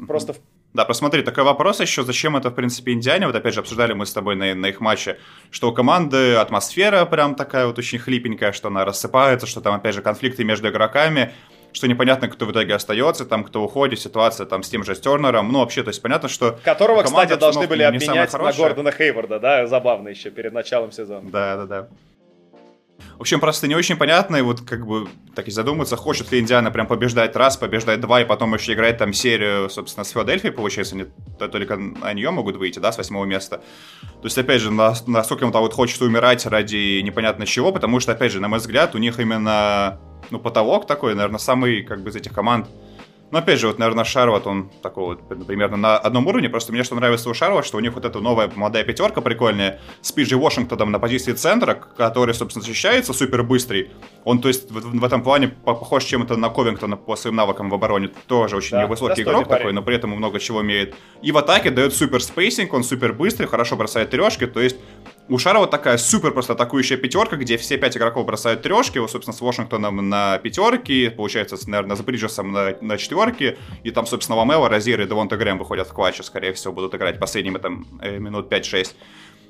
просто 0.07 0.35
Да, 0.75 0.83
посмотри, 0.83 1.21
такой 1.21 1.45
вопрос 1.45 1.79
еще, 1.79 2.03
зачем 2.03 2.35
это, 2.35 2.49
в 2.49 2.53
принципе, 2.53 2.91
Индиане, 2.91 3.27
вот 3.27 3.35
опять 3.35 3.53
же, 3.53 3.61
обсуждали 3.61 3.93
мы 3.93 4.05
с 4.05 4.11
тобой 4.11 4.35
на, 4.35 4.53
на 4.53 4.65
их 4.65 4.81
матче, 4.81 5.17
что 5.49 5.69
у 5.69 5.73
команды 5.73 6.35
атмосфера 6.35 7.05
прям 7.05 7.35
такая 7.35 7.67
вот 7.67 7.79
очень 7.79 7.97
хлипенькая, 7.97 8.51
что 8.51 8.67
она 8.67 8.83
рассыпается, 8.83 9.47
что 9.47 9.61
там, 9.61 9.73
опять 9.75 9.95
же, 9.95 10.01
конфликты 10.01 10.43
между 10.43 10.67
игроками, 10.67 11.31
что 11.71 11.87
непонятно, 11.87 12.27
кто 12.27 12.45
в 12.45 12.51
итоге 12.51 12.75
остается, 12.75 13.23
там, 13.23 13.45
кто 13.45 13.63
уходит, 13.63 14.01
ситуация 14.01 14.45
там 14.45 14.63
с 14.63 14.69
тем 14.69 14.83
же 14.83 14.95
Тернером, 14.95 15.49
ну, 15.49 15.59
вообще, 15.59 15.81
то 15.81 15.91
есть 15.91 16.01
понятно, 16.01 16.27
что... 16.27 16.59
которого, 16.65 17.03
кстати, 17.03 17.39
должны 17.39 17.67
были 17.67 17.83
обменять 17.83 18.33
на. 18.33 18.51
Гордона 18.51 18.91
Хейварда, 18.91 19.39
да, 19.39 19.67
забавно 19.67 20.09
еще 20.09 20.29
перед 20.29 20.51
началом 20.51 20.91
сезона. 20.91 21.29
Да, 21.31 21.55
да, 21.55 21.65
да. 21.65 21.87
В 23.17 23.21
общем, 23.21 23.39
просто 23.39 23.67
не 23.67 23.75
очень 23.75 23.95
понятно, 23.95 24.35
и 24.35 24.41
вот 24.41 24.61
как 24.61 24.85
бы 24.85 25.07
так 25.35 25.47
и 25.47 25.51
задуматься, 25.51 25.95
хочет 25.95 26.31
ли 26.31 26.39
Индиана 26.39 26.69
прям 26.69 26.85
побеждать 26.85 27.35
раз, 27.35 27.55
побеждать 27.55 28.01
два, 28.01 28.21
и 28.21 28.25
потом 28.25 28.53
еще 28.53 28.73
играть 28.73 28.97
там 28.97 29.13
серию, 29.13 29.69
собственно, 29.69 30.03
с 30.03 30.09
Филадельфией, 30.11 30.53
получается, 30.53 30.97
то- 31.39 31.47
только 31.47 31.77
на 31.77 32.13
нее 32.13 32.31
могут 32.31 32.57
выйти, 32.57 32.79
да, 32.79 32.91
с 32.91 32.97
восьмого 32.97 33.23
места. 33.25 33.57
То 34.01 34.25
есть, 34.25 34.37
опять 34.37 34.61
же, 34.61 34.71
на- 34.71 34.93
насколько 35.07 35.45
им 35.45 35.51
там 35.53 35.61
вот 35.61 35.73
хочется 35.73 36.03
умирать 36.03 36.45
ради 36.45 36.99
непонятно 37.01 37.45
чего, 37.45 37.71
потому 37.71 38.01
что, 38.01 38.11
опять 38.11 38.33
же, 38.33 38.41
на 38.41 38.49
мой 38.49 38.59
взгляд, 38.59 38.95
у 38.95 38.97
них 38.97 39.17
именно, 39.19 39.97
ну, 40.29 40.37
потолок 40.39 40.85
такой, 40.85 41.15
наверное, 41.15 41.39
самый, 41.39 41.83
как 41.83 42.01
бы, 42.01 42.09
из 42.09 42.15
этих 42.17 42.33
команд, 42.33 42.67
ну, 43.35 43.39
опять 43.41 43.59
же, 43.59 43.67
вот, 43.67 43.79
наверное, 43.79 44.05
Шарлотт, 44.05 44.47
он 44.47 44.69
такой 44.81 45.17
вот 45.17 45.45
примерно 45.45 45.75
на 45.75 45.97
одном 45.97 46.25
уровне. 46.25 46.47
Просто 46.47 46.71
мне 46.71 46.85
что 46.85 46.95
нравится 46.95 47.29
у 47.29 47.33
Шарлотт, 47.33 47.65
что 47.65 47.75
у 47.75 47.81
них 47.81 47.93
вот 47.93 48.05
эта 48.05 48.21
новая 48.21 48.49
молодая 48.55 48.85
пятерка 48.85 49.19
прикольная 49.19 49.81
с 50.01 50.13
Пиджи 50.13 50.37
Вашингтоном 50.37 50.89
на 50.89 50.99
позиции 50.99 51.33
центра, 51.33 51.73
который, 51.73 52.33
собственно, 52.33 52.63
защищается 52.63 53.11
супер 53.11 53.43
быстрый. 53.43 53.91
Он, 54.23 54.39
то 54.39 54.47
есть, 54.47 54.71
в, 54.71 54.99
в 54.99 55.03
этом 55.03 55.21
плане 55.21 55.49
по- 55.49 55.75
похож 55.75 56.05
чем-то 56.05 56.37
на 56.37 56.47
Ковингтона 56.47 56.95
по 56.95 57.17
своим 57.17 57.35
навыкам 57.35 57.69
в 57.69 57.73
обороне. 57.73 58.09
Тоже 58.27 58.55
очень 58.55 58.71
Да, 58.77 58.83
невысокий 58.83 59.09
достойный 59.23 59.31
игрок 59.33 59.47
парень. 59.49 59.59
такой, 59.59 59.73
но 59.73 59.81
при 59.81 59.95
этом 59.97 60.11
много 60.11 60.39
чего 60.39 60.59
умеет. 60.59 60.95
И 61.21 61.33
в 61.33 61.37
атаке 61.37 61.71
дает 61.71 61.93
супер 61.93 62.23
spacing, 62.23 62.71
он 62.73 62.85
супер 62.85 63.11
быстрый, 63.11 63.47
хорошо 63.47 63.75
бросает 63.75 64.11
трешки. 64.11 64.45
То 64.45 64.61
есть, 64.61 64.77
у 65.27 65.37
Шарлотт 65.37 65.67
такая 65.67 65.97
супер 65.97 66.31
просто 66.31 66.53
атакующая 66.53 66.97
пятерка, 66.97 67.35
где 67.35 67.57
все 67.57 67.77
пять 67.77 67.97
игроков 67.97 68.25
бросают 68.25 68.61
трешки, 68.61 68.99
вот, 68.99 69.09
собственно, 69.09 69.35
с 69.35 69.41
Вашингтоном 69.41 70.07
на 70.09 70.37
пятерке, 70.37 71.09
получается, 71.09 71.57
наверное, 71.67 71.95
с 71.95 72.01
Бриджесом 72.01 72.51
на, 72.51 72.75
на 72.81 72.97
четверке, 72.97 73.57
и 73.83 73.91
там, 73.91 74.05
собственно, 74.05 74.37
Ламела, 74.37 74.69
Розир 74.69 75.01
и 75.01 75.05
Девонта 75.05 75.37
Грэм 75.37 75.57
выходят 75.57 75.87
в 75.87 75.93
клатче, 75.93 76.23
скорее 76.23 76.53
всего, 76.53 76.73
будут 76.73 76.93
играть 76.93 77.19
последними 77.19 77.57
там 77.57 77.87
э, 78.01 78.17
минут 78.19 78.51
5-6. 78.51 78.93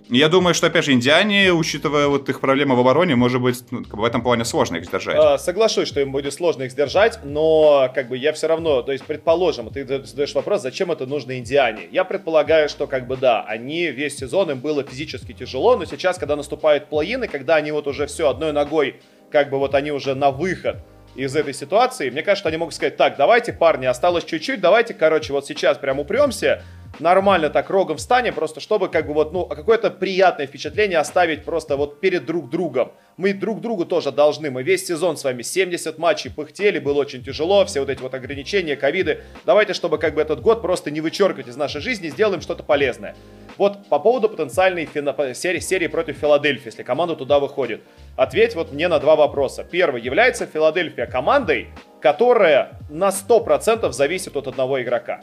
Я 0.10 0.30
думаю, 0.30 0.54
что, 0.54 0.68
опять 0.68 0.86
же, 0.86 0.94
Индиане, 0.94 1.52
учитывая 1.52 2.08
вот 2.08 2.30
их 2.30 2.40
проблемы 2.40 2.76
в 2.76 2.80
обороне, 2.80 3.16
может 3.16 3.42
быть, 3.42 3.64
ну, 3.72 3.84
в 3.90 4.04
этом 4.04 4.22
плане 4.22 4.46
сложно 4.46 4.78
их 4.78 4.86
сдержать. 4.86 5.18
А, 5.18 5.38
соглашусь, 5.38 5.88
что 5.88 6.00
им 6.00 6.12
будет 6.12 6.34
сложно 6.34 6.64
их 6.64 6.72
сдержать, 6.72 7.20
но 7.24 7.92
как 7.94 8.10
бы 8.10 8.18
я 8.18 8.32
все 8.34 8.48
равно, 8.48 8.84
то 8.84 8.92
есть, 8.92 9.04
предположим, 9.04 9.70
ты 9.72 9.86
задаешь 9.86 10.36
вопрос, 10.36 10.62
зачем 10.62 10.92
это 10.92 11.08
нужно 11.08 11.40
Индиане? 11.40 11.88
Я 11.92 12.04
предполагаю, 12.04 12.70
что 12.70 12.86
как 12.86 13.08
бы 13.08 13.18
да, 13.18 13.44
они 13.44 13.88
весь 13.88 14.18
сезон 14.18 14.52
им 14.52 14.60
было 14.60 14.84
физически 14.84 15.34
тяжело, 15.34 15.76
но 15.76 15.86
сейчас, 15.86 16.18
когда 16.18 16.36
наступают 16.36 16.88
плей-ины, 16.90 17.28
когда 17.28 17.56
они 17.56 17.72
вот 17.72 17.88
уже 17.88 18.06
все 18.06 18.30
одной 18.30 18.52
ногой, 18.52 18.98
как 19.32 19.50
бы 19.50 19.58
вот 19.58 19.74
они 19.74 19.92
уже 19.92 20.14
на 20.14 20.30
выход 20.30 20.78
из 21.16 21.36
этой 21.36 21.54
ситуации, 21.54 22.10
мне 22.10 22.22
кажется, 22.24 22.50
они 22.50 22.58
могут 22.58 22.74
сказать, 22.74 22.98
так, 22.98 23.16
давайте, 23.18 23.54
парни, 23.54 23.86
осталось 23.86 24.26
чуть-чуть, 24.26 24.60
давайте, 24.60 24.94
короче, 24.94 25.34
вот 25.34 25.46
сейчас 25.46 25.78
прям 25.78 26.00
упремся, 26.00 26.64
нормально 27.00 27.50
так 27.50 27.70
рогом 27.70 27.98
встанем, 27.98 28.34
просто 28.34 28.60
чтобы 28.60 28.90
как 28.90 29.08
бы 29.08 29.14
вот, 29.14 29.34
ну, 29.34 29.46
какое-то 29.46 29.92
приятное 29.92 30.48
впечатление 30.48 31.00
оставить 31.00 31.44
просто 31.44 31.78
вот 31.78 32.00
перед 32.00 32.26
друг 32.26 32.50
другом. 32.50 32.92
Мы 33.18 33.34
друг 33.34 33.62
другу 33.62 33.86
тоже 33.86 34.12
должны, 34.12 34.52
мы 34.52 34.64
весь 34.64 34.86
сезон 34.86 35.18
с 35.18 35.24
вами 35.24 35.42
70 35.42 35.98
матчей 35.98 36.32
пыхтели, 36.32 36.80
было 36.80 37.00
очень 37.00 37.24
тяжело, 37.24 37.66
все 37.66 37.80
вот 37.80 37.90
эти 37.90 38.02
вот 38.02 38.14
ограничения, 38.14 38.76
ковиды. 38.76 39.24
Давайте, 39.46 39.74
чтобы 39.74 39.98
как 39.98 40.16
бы 40.16 40.22
этот 40.22 40.42
год 40.42 40.62
просто 40.62 40.92
не 40.92 41.02
вычеркивать 41.02 41.48
из 41.48 41.56
нашей 41.56 41.82
жизни, 41.82 42.10
сделаем 42.10 42.42
что-то 42.42 42.64
полезное. 42.64 43.16
Вот 43.58 43.88
по 43.88 44.00
поводу 44.00 44.28
потенциальной 44.28 44.88
серии, 45.34 45.60
серии 45.60 45.88
против 45.88 46.18
Филадельфии, 46.18 46.68
если 46.68 46.84
команда 46.84 47.16
туда 47.16 47.40
выходит. 47.40 47.82
Ответь 48.16 48.56
вот 48.56 48.72
мне 48.72 48.88
на 48.88 49.00
два 49.00 49.16
вопроса. 49.16 49.64
Первый, 49.64 50.02
является 50.02 50.46
Филадельфия 50.46 51.06
командой, 51.06 51.68
которая 52.02 52.80
на 52.90 53.10
100% 53.10 53.92
зависит 53.92 54.38
от 54.38 54.48
одного 54.48 54.82
игрока? 54.82 55.22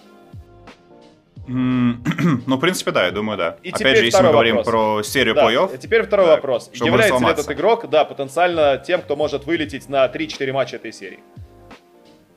ну, 1.49 2.57
в 2.57 2.61
принципе, 2.61 2.93
да, 2.93 3.07
я 3.07 3.11
думаю, 3.11 3.39
да. 3.39 3.57
И 3.63 3.71
Опять 3.71 3.99
же, 3.99 4.05
если 4.05 4.23
мы 4.23 4.31
говорим 4.31 4.57
вопрос. 4.57 4.71
про 4.73 5.03
серию 5.03 5.35
да. 5.35 5.49
плей-офф. 5.49 5.79
Теперь 5.79 6.03
второй 6.03 6.27
да, 6.27 6.37
вопрос. 6.37 6.71
Является 6.75 7.19
ли 7.19 7.31
этот 7.31 7.51
игрок, 7.51 7.89
да, 7.91 8.05
потенциально 8.05 8.79
тем, 8.79 9.01
кто 9.01 9.17
может 9.17 9.47
вылететь 9.47 9.89
на 9.89 10.07
3-4 10.07 10.53
матча 10.53 10.77
этой 10.77 10.93
серии? 10.93 11.21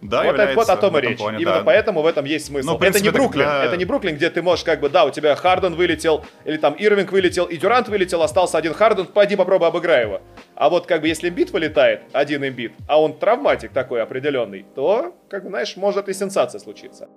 Да, 0.09 0.23
вот, 0.23 0.35
так, 0.35 0.55
вот 0.55 0.69
о 0.69 0.77
том 0.77 0.97
и 0.97 1.01
речь. 1.01 1.17
Плане, 1.17 1.39
Именно 1.39 1.57
да. 1.57 1.63
поэтому 1.63 2.01
в 2.01 2.05
этом 2.05 2.25
есть 2.25 2.45
смысл. 2.45 2.71
Ну, 2.71 2.77
принципе, 2.77 3.09
это 3.09 3.13
не 3.13 3.19
Бруклин. 3.19 3.45
Да. 3.45 3.65
Это 3.65 3.77
не 3.77 3.85
Бруклин, 3.85 4.15
где 4.15 4.29
ты 4.29 4.41
можешь, 4.41 4.63
как 4.63 4.79
бы, 4.79 4.89
да, 4.89 5.05
у 5.05 5.11
тебя 5.11 5.35
Харден 5.35 5.75
вылетел, 5.75 6.25
или 6.43 6.57
там 6.57 6.75
Ирвинг 6.77 7.11
вылетел, 7.11 7.45
и 7.45 7.57
Дюрант 7.57 7.87
вылетел, 7.87 8.21
остался 8.21 8.57
один 8.57 8.73
Харден, 8.73 9.05
пойди 9.07 9.35
попробуй 9.35 9.67
обыграй 9.67 10.03
его. 10.03 10.21
А 10.55 10.69
вот, 10.69 10.85
как 10.85 11.01
бы, 11.01 11.07
если 11.07 11.29
имбит 11.29 11.51
вылетает, 11.51 12.01
один 12.13 12.45
имбит, 12.45 12.73
а 12.87 13.01
он 13.01 13.17
травматик 13.17 13.71
такой 13.71 14.01
определенный, 14.01 14.65
то, 14.75 15.15
как 15.29 15.43
бы, 15.43 15.49
знаешь, 15.49 15.75
может 15.75 16.09
и 16.09 16.13
сенсация 16.13 16.59
случиться. 16.59 17.07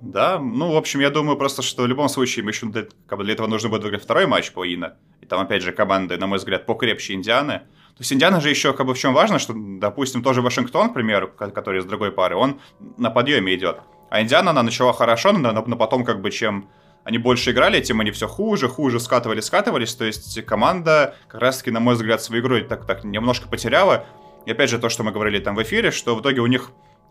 Да, 0.00 0.38
ну, 0.38 0.72
в 0.72 0.76
общем, 0.76 1.00
я 1.00 1.08
думаю 1.08 1.38
просто, 1.38 1.62
что 1.62 1.84
в 1.84 1.86
любом 1.86 2.08
случае 2.08 2.46
еще 2.46 2.66
для, 2.66 2.84
как 3.06 3.18
бы 3.18 3.24
для 3.24 3.32
этого 3.32 3.46
нужно 3.46 3.70
будет 3.70 3.84
выиграть 3.84 4.02
второй 4.02 4.26
матч 4.26 4.52
по 4.52 4.64
Ина. 4.66 4.96
И 5.22 5.26
там, 5.26 5.40
опять 5.40 5.62
же, 5.62 5.72
команды, 5.72 6.18
на 6.18 6.26
мой 6.26 6.36
взгляд, 6.38 6.66
покрепче 6.66 7.14
Индианы. 7.14 7.62
То 7.96 8.00
есть 8.00 8.12
Индиана 8.12 8.40
же 8.40 8.50
еще 8.50 8.72
как 8.72 8.86
бы 8.86 8.94
в 8.94 8.98
чем 8.98 9.14
важно, 9.14 9.38
что, 9.38 9.54
допустим, 9.56 10.22
тоже 10.22 10.42
Вашингтон, 10.42 10.90
к 10.90 10.94
примеру, 10.94 11.28
который 11.28 11.80
из 11.80 11.84
другой 11.84 12.10
пары, 12.10 12.34
он 12.34 12.60
на 12.96 13.10
подъеме 13.10 13.54
идет. 13.54 13.78
А 14.10 14.20
Индиана, 14.20 14.50
она 14.50 14.62
начала 14.64 14.92
хорошо, 14.92 15.32
но, 15.32 15.52
но 15.52 15.76
потом 15.76 16.04
как 16.04 16.20
бы 16.20 16.30
чем 16.30 16.68
они 17.04 17.18
больше 17.18 17.52
играли, 17.52 17.80
тем 17.80 18.00
они 18.00 18.10
все 18.10 18.26
хуже, 18.26 18.68
хуже 18.68 18.98
скатывались, 18.98 19.44
скатывались. 19.44 19.94
То 19.94 20.04
есть 20.04 20.44
команда 20.44 21.14
как 21.28 21.40
раз-таки, 21.40 21.70
на 21.70 21.80
мой 21.80 21.94
взгляд, 21.94 22.22
свою 22.22 22.42
игру 22.42 22.60
так, 22.62 22.86
так 22.86 23.04
немножко 23.04 23.48
потеряла. 23.48 24.06
И 24.46 24.50
опять 24.50 24.70
же, 24.70 24.78
то, 24.78 24.88
что 24.88 25.04
мы 25.04 25.12
говорили 25.12 25.38
там 25.38 25.54
в 25.54 25.62
эфире, 25.62 25.90
что 25.90 26.16
в 26.16 26.20
итоге 26.20 26.40
у 26.40 26.46
них 26.46 26.70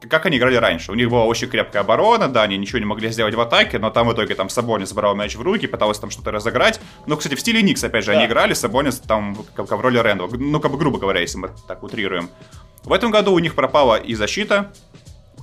как 0.10 0.26
они 0.26 0.38
играли 0.38 0.56
раньше. 0.56 0.92
У 0.92 0.96
них 0.96 1.10
была 1.10 1.26
очень 1.26 1.48
крепкая 1.50 1.82
оборона, 1.82 2.28
да, 2.28 2.44
они 2.44 2.58
ничего 2.58 2.80
не 2.80 2.86
могли 2.86 3.10
сделать 3.10 3.36
в 3.36 3.40
атаке, 3.40 3.80
но 3.80 3.90
там 3.90 4.08
в 4.08 4.14
итоге 4.14 4.36
там 4.36 4.50
Сабонис 4.50 4.94
брал 4.94 5.16
мяч 5.16 5.36
в 5.36 5.42
руки, 5.42 5.68
пытался 5.68 6.02
там 6.02 6.10
что-то 6.10 6.32
разыграть. 6.32 6.80
Ну, 7.06 7.18
кстати, 7.18 7.36
в 7.36 7.40
стиле 7.40 7.62
Никс, 7.62 7.84
опять 7.84 8.06
же, 8.06 8.12
да. 8.12 8.18
они 8.18 8.28
играли, 8.28 8.54
Сабонис 8.54 9.00
там 9.00 9.38
как, 9.56 9.68
как 9.68 9.80
в 9.80 9.82
роли 9.82 9.98
Рэндла. 9.98 10.30
Ну, 10.32 10.60
как 10.60 10.72
бы 10.72 10.78
грубо 10.78 11.00
говоря, 11.00 11.22
если 11.22 11.38
мы 11.38 11.52
так 11.68 11.84
утрируем. 11.84 12.30
В 12.84 12.92
этом 12.92 13.12
году 13.12 13.34
у 13.34 13.40
них 13.40 13.56
пропала 13.56 13.96
и 13.96 14.14
защита, 14.14 14.74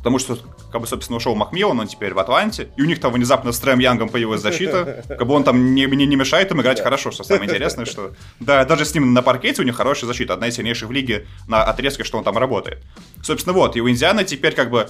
Потому 0.00 0.18
что, 0.18 0.38
как 0.72 0.80
бы, 0.80 0.86
собственно, 0.86 1.18
ушел 1.18 1.34
Макмиллан, 1.34 1.78
он 1.78 1.86
теперь 1.86 2.14
в 2.14 2.18
Атланте, 2.18 2.70
и 2.76 2.82
у 2.82 2.86
них 2.86 3.00
там 3.00 3.12
внезапно 3.12 3.52
с 3.52 3.58
Трэм 3.58 3.78
Янгом 3.80 4.08
появилась 4.08 4.40
защита, 4.40 5.04
как 5.08 5.26
бы 5.26 5.34
он 5.34 5.44
там 5.44 5.74
не, 5.74 5.84
не, 5.84 6.06
не 6.06 6.16
мешает 6.16 6.50
им 6.50 6.62
играть 6.62 6.80
хорошо, 6.80 7.10
что 7.10 7.22
самое 7.22 7.44
интересное, 7.44 7.84
что, 7.84 8.12
да, 8.40 8.64
даже 8.64 8.86
с 8.86 8.94
ним 8.94 9.12
на 9.12 9.20
паркете 9.20 9.60
у 9.60 9.64
них 9.64 9.76
хорошая 9.76 10.06
защита, 10.06 10.34
одна 10.34 10.48
из 10.48 10.54
сильнейших 10.54 10.88
в 10.88 10.92
лиге 10.92 11.26
на 11.46 11.62
отрезке, 11.62 12.02
что 12.02 12.16
он 12.16 12.24
там 12.24 12.38
работает. 12.38 12.82
Собственно, 13.22 13.52
вот, 13.52 13.76
и 13.76 13.80
у 13.82 13.90
Индианы 13.90 14.24
теперь, 14.24 14.54
как 14.54 14.70
бы, 14.70 14.88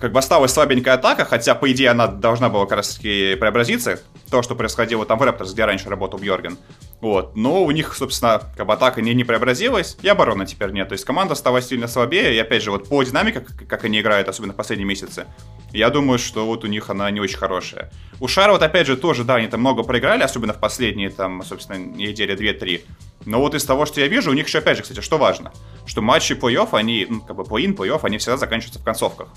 как 0.00 0.12
бы 0.12 0.18
осталась 0.18 0.52
слабенькая 0.52 0.94
атака, 0.94 1.24
хотя, 1.24 1.54
по 1.54 1.70
идее, 1.70 1.90
она 1.90 2.06
должна 2.06 2.48
была 2.48 2.64
как 2.64 2.78
раз 2.78 2.96
таки 2.96 3.36
преобразиться. 3.36 4.00
То, 4.30 4.42
что 4.42 4.54
происходило 4.54 5.04
там 5.04 5.18
в 5.18 5.22
Raptors, 5.22 5.52
где 5.52 5.64
раньше 5.64 5.90
работал 5.90 6.18
Бьорген. 6.18 6.58
Вот. 7.02 7.34
Но 7.34 7.64
у 7.64 7.70
них, 7.72 7.96
собственно, 7.96 8.40
как 8.56 8.64
бы 8.64 8.74
атака 8.74 9.02
не, 9.02 9.12
не 9.12 9.24
преобразилась, 9.24 9.98
и 10.02 10.08
обороны 10.08 10.46
теперь 10.46 10.70
нет. 10.70 10.88
То 10.88 10.92
есть 10.92 11.04
команда 11.04 11.34
стала 11.34 11.60
сильно 11.60 11.88
слабее, 11.88 12.32
и 12.32 12.38
опять 12.38 12.62
же, 12.62 12.70
вот 12.70 12.88
по 12.88 13.02
динамике, 13.02 13.40
как, 13.40 13.66
как 13.66 13.84
они 13.84 14.00
играют, 14.00 14.28
особенно 14.28 14.52
в 14.52 14.56
последние 14.56 14.86
месяцы, 14.86 15.26
я 15.72 15.90
думаю, 15.90 16.20
что 16.20 16.46
вот 16.46 16.62
у 16.62 16.68
них 16.68 16.90
она 16.90 17.10
не 17.10 17.18
очень 17.18 17.38
хорошая. 17.38 17.90
У 18.20 18.28
Шара 18.28 18.52
вот 18.52 18.62
опять 18.62 18.86
же 18.86 18.96
тоже, 18.96 19.24
да, 19.24 19.34
они 19.34 19.48
там 19.48 19.58
много 19.58 19.82
проиграли, 19.82 20.22
особенно 20.22 20.52
в 20.52 20.60
последние 20.60 21.10
там, 21.10 21.42
собственно, 21.42 21.76
недели 21.76 22.38
2-3. 22.38 22.82
Но 23.24 23.40
вот 23.40 23.56
из 23.56 23.64
того, 23.64 23.84
что 23.84 24.00
я 24.00 24.06
вижу, 24.06 24.30
у 24.30 24.34
них 24.34 24.46
еще, 24.46 24.58
опять 24.58 24.76
же, 24.76 24.84
кстати, 24.84 25.00
что 25.00 25.18
важно, 25.18 25.52
что 25.86 26.02
матчи 26.02 26.34
плей-офф, 26.34 26.68
они, 26.70 27.08
ну, 27.10 27.20
как 27.20 27.34
бы 27.34 27.42
плей-ин, 27.42 27.74
плей-офф, 27.74 27.98
они 28.02 28.18
всегда 28.18 28.36
заканчиваются 28.36 28.78
в 28.78 28.84
концовках. 28.84 29.28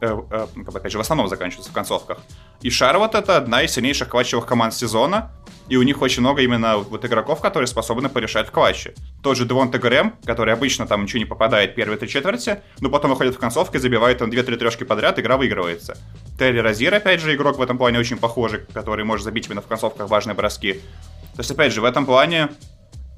Э, 0.00 0.16
э, 0.30 0.46
как 0.54 0.72
бы, 0.72 0.78
опять 0.78 0.92
же, 0.92 0.98
в 0.98 1.00
основном 1.00 1.26
заканчиваются 1.26 1.72
в 1.72 1.74
концовках. 1.74 2.18
И 2.60 2.70
Шарлот 2.70 3.16
это 3.16 3.36
одна 3.36 3.62
из 3.62 3.72
сильнейших 3.72 4.08
клатчевых 4.08 4.46
команд 4.46 4.74
сезона, 4.74 5.32
и 5.70 5.76
у 5.76 5.82
них 5.82 6.02
очень 6.02 6.20
много 6.20 6.42
именно 6.42 6.78
вот 6.78 7.04
игроков, 7.04 7.40
которые 7.40 7.68
способны 7.68 8.08
порешать 8.08 8.48
в 8.48 8.50
клатче. 8.50 8.92
Тот 9.22 9.36
же 9.36 9.46
Девонте 9.46 9.78
Грэм, 9.78 10.16
который 10.24 10.52
обычно 10.52 10.84
там 10.84 11.04
ничего 11.04 11.20
не 11.20 11.24
попадает 11.24 11.76
первые 11.76 11.96
три 11.96 12.08
четверти, 12.08 12.60
но 12.80 12.90
потом 12.90 13.12
выходит 13.12 13.36
в 13.36 13.38
концовке, 13.38 13.78
забивает 13.78 14.18
там 14.18 14.30
две-три 14.30 14.56
трешки 14.56 14.82
подряд, 14.82 15.20
игра 15.20 15.36
выигрывается. 15.36 15.96
Терри 16.38 16.58
Розир, 16.58 16.92
опять 16.92 17.20
же, 17.20 17.34
игрок 17.34 17.56
в 17.56 17.62
этом 17.62 17.78
плане 17.78 18.00
очень 18.00 18.16
похожий, 18.16 18.60
который 18.74 19.04
может 19.04 19.24
забить 19.24 19.46
именно 19.46 19.62
в 19.62 19.66
концовках 19.66 20.10
важные 20.10 20.34
броски. 20.34 20.72
То 21.34 21.38
есть, 21.38 21.50
опять 21.52 21.72
же, 21.72 21.80
в 21.80 21.84
этом 21.84 22.04
плане 22.04 22.48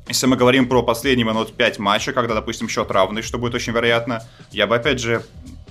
если 0.09 0.27
мы 0.27 0.37
говорим 0.37 0.69
про 0.69 0.83
последние 0.83 1.25
минут 1.25 1.55
5 1.55 1.79
матча, 1.79 2.13
когда, 2.13 2.35
допустим, 2.35 2.69
счет 2.69 2.91
равный, 2.91 3.23
что 3.23 3.39
будет 3.39 3.55
очень 3.55 3.73
вероятно, 3.73 4.23
я 4.51 4.67
бы, 4.67 4.75
опять 4.75 4.99
же, 5.01 5.23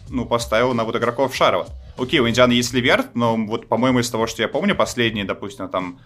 ну, 0.09 0.25
поставил 0.25 0.73
на 0.73 0.83
вот 0.83 0.95
игроков 0.95 1.35
Шарова. 1.35 1.67
Окей, 1.97 2.19
у 2.19 2.27
Индианы 2.27 2.53
есть 2.53 2.73
Ливерт, 2.73 3.13
но 3.13 3.35
вот, 3.35 3.67
по-моему, 3.67 3.99
из 3.99 4.09
того, 4.09 4.27
что 4.27 4.41
я 4.41 4.47
помню, 4.47 4.75
последние, 4.75 5.25
допустим, 5.25 5.67
там, 5.69 5.99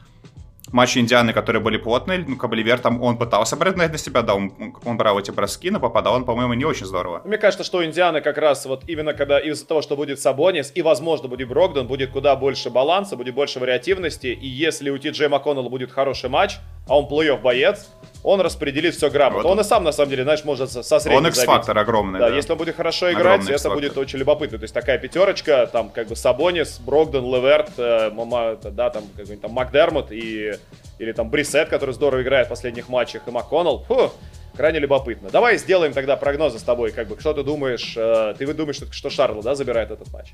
матчи 0.75 1.00
Индианы, 1.00 1.34
которые 1.34 1.62
были 1.62 1.77
плотные, 1.77 2.25
ну, 2.27 2.36
как 2.36 2.50
бы 2.50 2.55
Ливер 2.58 2.79
там, 2.79 3.01
он 3.01 3.17
пытался 3.17 3.55
брать 3.55 3.77
на 3.77 3.98
себя, 3.98 4.22
да, 4.22 4.36
он, 4.36 4.51
он 4.84 4.98
брал 4.98 5.17
эти 5.17 5.32
броски, 5.32 5.72
но 5.72 5.79
попадал 5.79 6.15
он, 6.15 6.25
по-моему, 6.25 6.53
не 6.53 6.65
очень 6.65 6.86
здорово. 6.86 7.22
Мне 7.25 7.38
кажется, 7.38 7.63
что 7.63 7.77
у 7.77 7.84
Индианы 7.84 8.22
как 8.22 8.38
раз 8.38 8.65
вот 8.65 8.84
именно 8.88 9.13
когда 9.13 9.39
из-за 9.39 9.65
того, 9.65 9.82
что 9.82 9.96
будет 9.96 10.20
Сабонис 10.20 10.72
и, 10.75 10.82
возможно, 10.82 11.29
будет 11.29 11.48
Брогдон, 11.48 11.88
будет 11.88 12.12
куда 12.12 12.36
больше 12.36 12.70
баланса, 12.70 13.15
будет 13.15 13.34
больше 13.34 13.60
вариативности, 13.60 14.27
и 14.27 14.48
если 14.48 14.89
у 14.89 14.98
Ти 14.98 15.10
Джей 15.10 15.29
МакКоннелла 15.29 15.70
будет 15.70 15.91
хороший 15.91 16.29
матч, 16.29 16.58
а 16.88 16.98
он 17.00 17.05
плей-офф 17.05 17.41
боец, 17.41 17.88
он 18.25 18.41
распределит 18.41 18.96
все 18.96 19.12
грамотно. 19.12 19.44
Вот 19.44 19.51
он 19.51 19.60
и 19.60 19.63
сам, 19.63 19.84
на 19.84 19.91
самом 19.91 20.10
деле, 20.10 20.24
знаешь, 20.24 20.44
может 20.44 20.72
со 20.72 21.00
средним 21.00 21.20
Он 21.20 21.27
X-фактор 21.27 21.77
огромный, 21.77 22.20
да, 22.20 22.29
да. 22.29 22.36
если 22.36 22.53
он 22.53 22.58
будет 22.58 22.75
хорошо 22.75 23.12
играть, 23.12 23.41
огромный 23.41 23.53
это 23.53 23.70
будет 23.70 23.98
очень 24.00 24.17
любопытно. 24.17 24.58
То 24.58 24.63
есть 24.63 24.74
такая 24.74 24.98
пятерочка, 24.98 25.70
там, 25.72 25.89
как 25.89 26.08
бы 26.08 26.15
Сабонис, 26.15 26.79
Брогдон, 26.79 27.24
Леверт, 27.25 27.72
э, 27.77 28.10
Мама, 28.10 28.58
да, 28.63 28.89
там, 28.89 29.03
как 29.15 29.27
бы, 29.27 29.36
там, 29.38 29.51
Макдермот 29.51 30.12
и, 30.12 30.53
или 30.98 31.12
там 31.12 31.29
Брисет, 31.29 31.70
который 31.70 31.94
здорово 31.94 32.24
играет 32.24 32.48
в 32.48 32.50
последних 32.50 32.89
матчах, 32.89 33.27
и 33.27 33.32
МакКоннелл. 33.32 33.84
Фу, 33.84 34.12
крайне 34.58 34.79
любопытно. 34.79 35.29
Давай 35.29 35.58
сделаем 35.58 35.94
тогда 35.94 36.15
прогнозы 36.17 36.58
с 36.58 36.63
тобой, 36.63 36.91
как 36.91 37.08
бы, 37.08 37.20
что 37.20 37.32
ты 37.34 37.44
думаешь, 37.44 37.94
э, 37.96 38.34
ты 38.39 38.51
думаешь, 38.53 38.77
что, 38.77 38.91
что 38.91 39.12
Шарло, 39.12 39.44
да, 39.44 39.53
забирает 39.53 39.91
этот 39.91 40.12
матч? 40.12 40.34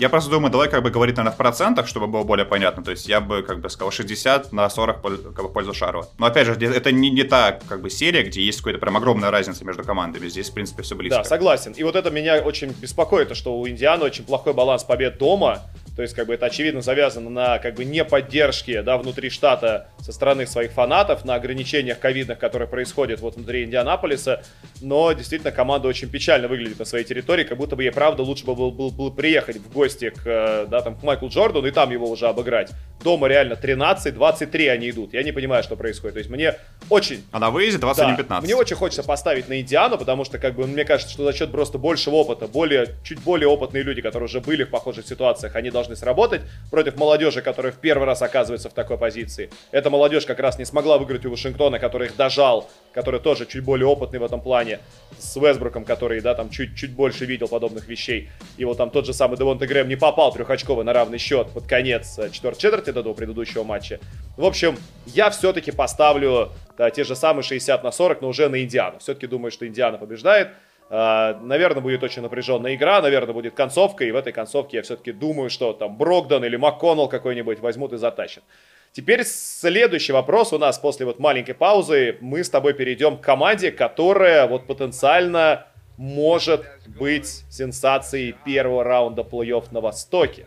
Я 0.00 0.08
просто 0.08 0.30
думаю, 0.30 0.50
давай 0.50 0.70
как 0.70 0.82
бы 0.82 0.90
говорить, 0.90 1.18
наверное, 1.18 1.34
в 1.34 1.36
процентах, 1.36 1.86
чтобы 1.86 2.06
было 2.06 2.22
более 2.22 2.46
понятно. 2.46 2.82
То 2.82 2.90
есть 2.90 3.06
я 3.06 3.20
бы 3.20 3.42
как 3.42 3.60
бы 3.60 3.68
сказал 3.68 3.92
60 3.92 4.50
на 4.50 4.70
40 4.70 5.02
как 5.34 5.44
бы, 5.44 5.52
пользу 5.52 5.74
Шарова. 5.74 6.08
Но 6.18 6.24
опять 6.24 6.46
же, 6.46 6.54
это 6.54 6.90
не, 6.90 7.10
не 7.10 7.22
та 7.22 7.58
как 7.68 7.82
бы 7.82 7.90
серия, 7.90 8.22
где 8.22 8.40
есть 8.40 8.60
какая-то 8.60 8.78
прям 8.78 8.96
огромная 8.96 9.30
разница 9.30 9.62
между 9.66 9.84
командами. 9.84 10.26
Здесь, 10.28 10.48
в 10.48 10.54
принципе, 10.54 10.82
все 10.84 10.94
близко. 10.94 11.18
Да, 11.18 11.24
согласен. 11.24 11.72
И 11.72 11.82
вот 11.82 11.96
это 11.96 12.10
меня 12.10 12.38
очень 12.38 12.70
беспокоит, 12.70 13.36
что 13.36 13.58
у 13.60 13.68
Индианы 13.68 14.04
очень 14.04 14.24
плохой 14.24 14.54
баланс 14.54 14.84
побед 14.84 15.18
дома. 15.18 15.60
То 16.00 16.04
есть, 16.04 16.14
как 16.14 16.28
бы 16.28 16.32
это 16.32 16.46
очевидно 16.46 16.80
завязано 16.80 17.28
на 17.28 17.58
как 17.58 17.74
бы 17.74 17.84
не 17.84 18.06
поддержке, 18.06 18.80
да, 18.80 18.96
внутри 18.96 19.28
штата 19.28 19.88
со 19.98 20.12
стороны 20.12 20.46
своих 20.46 20.72
фанатов, 20.72 21.26
на 21.26 21.34
ограничениях 21.34 21.98
ковидных, 21.98 22.38
которые 22.38 22.68
происходят 22.68 23.20
вот 23.20 23.34
внутри 23.34 23.64
Индианаполиса. 23.64 24.42
Но 24.80 25.12
действительно 25.12 25.52
команда 25.52 25.88
очень 25.88 26.08
печально 26.08 26.48
выглядит 26.48 26.78
на 26.78 26.86
своей 26.86 27.04
территории, 27.04 27.44
как 27.44 27.58
будто 27.58 27.76
бы 27.76 27.82
ей 27.82 27.92
правда 27.92 28.22
лучше 28.22 28.46
бы 28.46 28.54
было, 28.54 28.70
было, 28.70 28.88
было 28.88 29.10
приехать 29.10 29.58
в 29.58 29.70
гости 29.70 30.08
к, 30.08 30.22
э, 30.24 30.66
да, 30.70 30.80
там, 30.80 30.98
к 30.98 31.02
Майклу 31.02 31.28
Джордану 31.28 31.66
и 31.66 31.70
там 31.70 31.90
его 31.90 32.08
уже 32.08 32.28
обыграть. 32.28 32.70
Дома 33.04 33.28
реально 33.28 33.56
13, 33.56 34.14
23 34.14 34.68
они 34.68 34.88
идут. 34.88 35.12
Я 35.12 35.22
не 35.22 35.32
понимаю, 35.32 35.62
что 35.62 35.76
происходит. 35.76 36.14
То 36.14 36.18
есть 36.20 36.30
мне 36.30 36.54
очень... 36.88 37.24
А 37.30 37.38
на 37.38 37.50
выезде 37.50 37.78
21-15. 37.78 38.26
Да, 38.26 38.40
мне 38.40 38.54
очень 38.54 38.76
хочется 38.76 39.02
поставить 39.02 39.50
на 39.50 39.60
Индиану, 39.60 39.98
потому 39.98 40.24
что, 40.24 40.38
как 40.38 40.54
бы, 40.54 40.66
мне 40.66 40.86
кажется, 40.86 41.12
что 41.12 41.24
за 41.24 41.34
счет 41.34 41.50
просто 41.50 41.76
большего 41.76 42.16
опыта, 42.16 42.46
более, 42.46 42.94
чуть 43.04 43.20
более 43.20 43.48
опытные 43.48 43.82
люди, 43.82 44.00
которые 44.00 44.26
уже 44.28 44.40
были 44.40 44.64
в 44.64 44.70
похожих 44.70 45.06
ситуациях, 45.06 45.56
они 45.56 45.70
должны 45.70 45.89
должны 45.90 45.96
сработать 45.96 46.42
против 46.70 46.96
молодежи, 46.96 47.42
которая 47.42 47.72
в 47.72 47.76
первый 47.76 48.04
раз 48.04 48.22
оказывается 48.22 48.68
в 48.68 48.72
такой 48.72 48.96
позиции. 48.96 49.50
Эта 49.72 49.90
молодежь 49.90 50.24
как 50.24 50.38
раз 50.38 50.58
не 50.58 50.64
смогла 50.64 50.98
выиграть 50.98 51.26
у 51.26 51.30
Вашингтона, 51.30 51.78
который 51.78 52.08
их 52.08 52.16
дожал, 52.16 52.68
который 52.94 53.20
тоже 53.20 53.46
чуть 53.46 53.64
более 53.64 53.86
опытный 53.86 54.18
в 54.18 54.24
этом 54.24 54.40
плане, 54.40 54.78
с 55.18 55.36
Весбруком, 55.36 55.84
который, 55.84 56.20
да, 56.20 56.34
там 56.34 56.50
чуть, 56.50 56.76
чуть 56.76 56.92
больше 56.92 57.24
видел 57.24 57.48
подобных 57.48 57.88
вещей. 57.88 58.28
И 58.56 58.64
вот 58.64 58.78
там 58.78 58.90
тот 58.90 59.06
же 59.06 59.12
самый 59.12 59.36
Девонте 59.36 59.66
Грэм 59.66 59.88
не 59.88 59.96
попал 59.96 60.32
трехочковый 60.32 60.84
на 60.84 60.92
равный 60.92 61.18
счет 61.18 61.50
под 61.50 61.66
конец 61.66 62.18
э, 62.18 62.30
четвертой 62.30 62.60
четверти 62.60 62.90
до 62.90 63.14
предыдущего 63.14 63.64
матча. 63.64 63.98
В 64.36 64.44
общем, 64.44 64.76
я 65.06 65.30
все-таки 65.30 65.72
поставлю 65.72 66.50
да, 66.78 66.90
те 66.90 67.04
же 67.04 67.16
самые 67.16 67.42
60 67.42 67.82
на 67.82 67.90
40, 67.90 68.22
но 68.22 68.28
уже 68.28 68.48
на 68.48 68.62
Индиану. 68.62 68.98
Все-таки 68.98 69.26
думаю, 69.26 69.50
что 69.50 69.66
Индиана 69.66 69.98
побеждает. 69.98 70.48
Uh, 70.90 71.38
наверное, 71.42 71.80
будет 71.80 72.02
очень 72.02 72.20
напряженная 72.20 72.74
игра, 72.74 73.00
наверное, 73.00 73.32
будет 73.32 73.54
концовка, 73.54 74.04
и 74.04 74.10
в 74.10 74.16
этой 74.16 74.32
концовке 74.32 74.78
я 74.78 74.82
все-таки 74.82 75.12
думаю, 75.12 75.48
что 75.48 75.72
там 75.72 75.96
Брогдон 75.96 76.44
или 76.44 76.56
МакКоннелл 76.56 77.08
какой-нибудь 77.08 77.60
возьмут 77.60 77.92
и 77.92 77.96
затащат. 77.96 78.42
Теперь 78.90 79.22
следующий 79.24 80.12
вопрос 80.12 80.52
у 80.52 80.58
нас 80.58 80.80
после 80.80 81.06
вот 81.06 81.20
маленькой 81.20 81.52
паузы. 81.52 82.18
Мы 82.20 82.42
с 82.42 82.50
тобой 82.50 82.74
перейдем 82.74 83.18
к 83.18 83.20
команде, 83.20 83.70
которая 83.70 84.48
вот 84.48 84.66
потенциально 84.66 85.68
может 85.96 86.66
быть 86.88 87.44
сенсацией 87.48 88.34
первого 88.44 88.82
раунда 88.82 89.22
плей-офф 89.22 89.66
на 89.70 89.80
Востоке. 89.80 90.46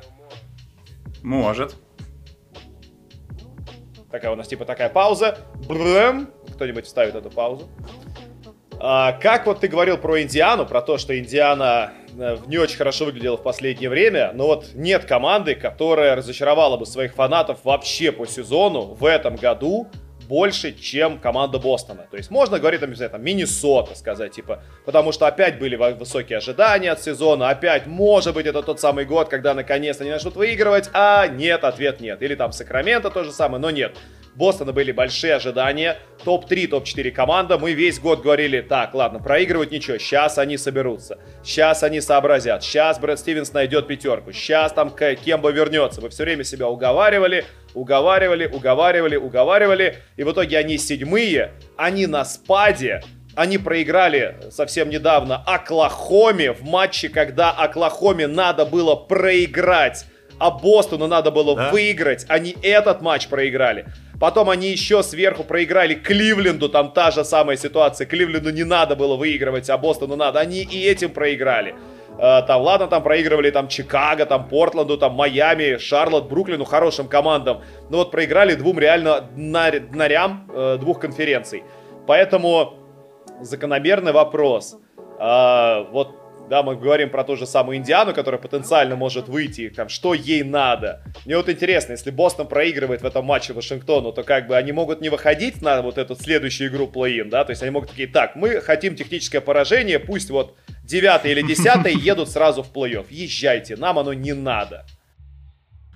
Может. 1.22 1.76
Такая 4.12 4.34
у 4.34 4.36
нас 4.36 4.50
типа 4.50 4.66
такая 4.66 4.90
пауза. 4.90 5.38
Брэм. 5.70 6.30
Кто-нибудь 6.56 6.86
вставит 6.86 7.16
эту 7.16 7.30
паузу. 7.30 7.70
А, 8.86 9.14
как 9.14 9.46
вот 9.46 9.62
ты 9.62 9.70
говорил 9.70 9.98
про 9.98 10.22
Индиану, 10.22 10.66
про 10.66 10.82
то, 10.82 10.98
что 10.98 11.18
Индиана 11.18 11.94
э, 12.18 12.36
не 12.48 12.58
очень 12.58 12.76
хорошо 12.76 13.06
выглядела 13.06 13.38
в 13.38 13.42
последнее 13.42 13.90
время, 13.90 14.32
но 14.34 14.48
вот 14.48 14.72
нет 14.74 15.06
команды, 15.06 15.56
которая 15.56 16.18
разочаровала 16.18 16.76
бы 16.76 16.86
своих 16.86 17.14
фанатов 17.14 17.60
вообще 17.64 18.12
по 18.12 18.26
сезону 18.26 18.94
в 19.00 19.06
этом 19.06 19.38
году 19.38 19.88
больше, 20.24 20.74
чем 20.74 21.20
команда 21.20 21.60
Бостона. 21.60 22.08
То 22.10 22.18
есть 22.18 22.32
можно 22.32 22.60
говорить, 22.60 22.82
там, 22.82 22.90
не 22.90 22.96
знаю, 22.96 23.12
там, 23.12 23.24
Миннесота 23.24 23.96
сказать, 23.96 24.32
типа, 24.34 24.64
потому 24.86 25.12
что 25.12 25.28
опять 25.28 25.60
были 25.60 25.76
высокие 25.76 26.38
ожидания 26.38 26.92
от 26.92 27.02
сезона, 27.02 27.50
опять, 27.50 27.86
может 27.86 28.34
быть, 28.34 28.46
это 28.46 28.64
тот 28.64 28.80
самый 28.80 29.06
год, 29.06 29.30
когда 29.30 29.54
наконец-то 29.54 30.04
они 30.04 30.12
начнут 30.12 30.36
выигрывать, 30.36 30.90
а 30.94 31.28
нет, 31.28 31.64
ответ 31.64 32.00
нет. 32.00 32.22
Или 32.22 32.36
там 32.36 32.52
Сакраменто 32.52 33.10
то 33.10 33.24
же 33.24 33.32
самое, 33.32 33.62
но 33.62 33.72
нет. 33.72 33.96
Бостона 34.36 34.74
были 34.74 34.92
большие 34.92 35.36
ожидания. 35.36 35.98
Топ-3, 36.24 36.68
топ-4 36.68 37.12
команда. 37.12 37.58
Мы 37.60 37.74
весь 37.74 38.00
год 38.00 38.24
говорили, 38.24 38.62
так, 38.62 38.94
ладно, 38.94 39.20
проигрывать 39.20 39.72
ничего. 39.72 39.98
Сейчас 39.98 40.38
они 40.38 40.58
соберутся. 40.58 41.20
Сейчас 41.44 41.84
они 41.84 42.02
сообразят. 42.02 42.64
Сейчас 42.64 43.00
Брэд 43.00 43.20
Стивенс 43.20 43.54
найдет 43.54 43.88
пятерку. 43.88 44.32
Сейчас 44.32 44.74
там 44.74 44.90
Кемба 44.90 45.52
вернется. 45.52 46.02
Вы 46.02 46.10
все 46.10 46.24
время 46.24 46.44
себя 46.44 46.68
уговаривали, 46.68 47.46
уговаривали, 47.74 48.46
уговаривали, 48.48 49.16
уговаривали. 49.16 49.98
И 50.18 50.24
в 50.24 50.32
итоге 50.32 50.58
они 50.58 50.78
седьмые. 50.78 51.52
Они 51.78 52.08
на 52.08 52.26
спаде. 52.26 53.02
Они 53.36 53.58
проиграли 53.58 54.36
совсем 54.52 54.90
недавно 54.90 55.38
Оклахоме 55.38 56.52
в 56.52 56.64
матче, 56.64 57.10
когда 57.10 57.52
Оклахоме 57.52 58.28
надо 58.28 58.66
было 58.66 58.96
проиграть 58.96 60.06
а 60.40 60.52
Бостону 60.52 61.08
надо 61.08 61.32
было 61.32 61.56
да? 61.56 61.70
выиграть. 61.70 62.26
Они 62.28 62.56
этот 62.62 63.02
матч 63.02 63.28
проиграли. 63.28 63.86
Потом 64.20 64.50
они 64.50 64.72
еще 64.72 65.04
сверху 65.04 65.44
проиграли 65.44 65.96
Кливленду, 65.96 66.70
там 66.70 66.92
та 66.92 67.12
же 67.12 67.24
самая 67.24 67.58
ситуация. 67.58 68.06
Кливленду 68.06 68.50
не 68.52 68.64
надо 68.64 68.96
было 68.96 69.16
выигрывать, 69.16 69.70
а 69.70 69.78
Бостону 69.78 70.16
надо. 70.16 70.40
Они 70.40 70.62
и 70.62 70.86
этим 70.86 71.12
проиграли. 71.12 71.76
Э, 72.18 72.42
там, 72.48 72.62
ладно, 72.62 72.88
там 72.88 73.04
проигрывали 73.04 73.52
там 73.52 73.68
Чикаго, 73.68 74.26
там 74.26 74.48
Портленду, 74.48 74.98
там 74.98 75.14
Майами, 75.14 75.78
Шарлотт, 75.78 76.30
Бруклину, 76.30 76.66
хорошим 76.66 77.08
командам. 77.08 77.62
Но 77.90 77.98
вот 77.98 78.12
проиграли 78.12 78.56
двум 78.56 78.80
реально 78.80 79.22
днарям 79.36 80.50
э, 80.54 80.78
двух 80.80 81.00
конференций. 81.00 81.64
Поэтому 82.08 82.74
закономерный 83.42 84.12
вопрос. 84.12 84.78
Э, 85.20 85.86
вот 85.92 86.16
да, 86.50 86.62
мы 86.62 86.76
говорим 86.76 87.10
про 87.10 87.24
ту 87.24 87.36
же 87.36 87.46
самую 87.46 87.78
Индиану, 87.78 88.14
которая 88.14 88.40
потенциально 88.40 88.96
может 88.96 89.28
выйти, 89.30 89.70
там, 89.70 89.88
что 89.90 90.14
ей 90.14 90.44
надо. 90.44 91.02
Мне 91.26 91.38
вот 91.38 91.50
интересно, 91.50 91.94
если 91.94 92.12
Бостон 92.12 92.48
проигрывает 92.48 93.02
в 93.02 93.06
этом 93.06 93.26
матче 93.26 93.54
Вашингтону, 93.54 94.12
то 94.12 94.24
как 94.24 94.48
бы 94.48 94.58
они 94.58 94.72
могут 94.72 95.02
не 95.02 95.10
выходить 95.10 95.62
на 95.62 95.82
вот 95.82 95.98
эту 95.98 96.16
следующую 96.16 96.70
игру 96.70 96.88
плей-ин, 96.88 97.30
да, 97.30 97.46
то 97.46 97.52
есть 97.52 97.62
они 97.62 97.72
могут 97.72 97.92
такие, 97.92 98.08
так, 98.08 98.36
мы 98.36 98.60
хотим 98.62 98.96
техническое 98.96 99.40
поражение, 99.40 100.00
пусть 100.00 100.30
вот 100.30 100.56
девятый 100.84 101.32
или 101.32 101.42
десятый 101.42 101.94
едут 102.12 102.30
сразу 102.30 102.64
в 102.64 102.72
плей-офф, 102.72 103.08
езжайте, 103.10 103.76
нам 103.76 104.00
оно 104.00 104.14
не 104.14 104.34
надо. 104.34 104.86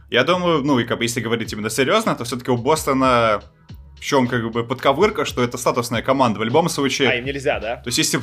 Я 0.09 0.23
думаю, 0.23 0.63
ну 0.63 0.79
и 0.79 0.85
как 0.85 0.99
бы 0.99 1.03
если 1.03 1.19
говорить 1.19 1.51
именно 1.51 1.69
серьезно, 1.69 2.15
то 2.15 2.23
все-таки 2.23 2.49
у 2.49 2.57
Бостона 2.57 3.41
в 3.97 3.99
чем 3.99 4.27
как 4.27 4.51
бы 4.51 4.63
подковырка, 4.63 5.25
что 5.25 5.43
это 5.43 5.57
статусная 5.57 6.01
команда 6.01 6.39
в 6.39 6.43
любом 6.43 6.69
случае. 6.69 7.09
А 7.09 7.15
им 7.15 7.25
нельзя, 7.25 7.59
да? 7.59 7.77
То 7.77 7.87
есть 7.87 7.97
если 7.97 8.21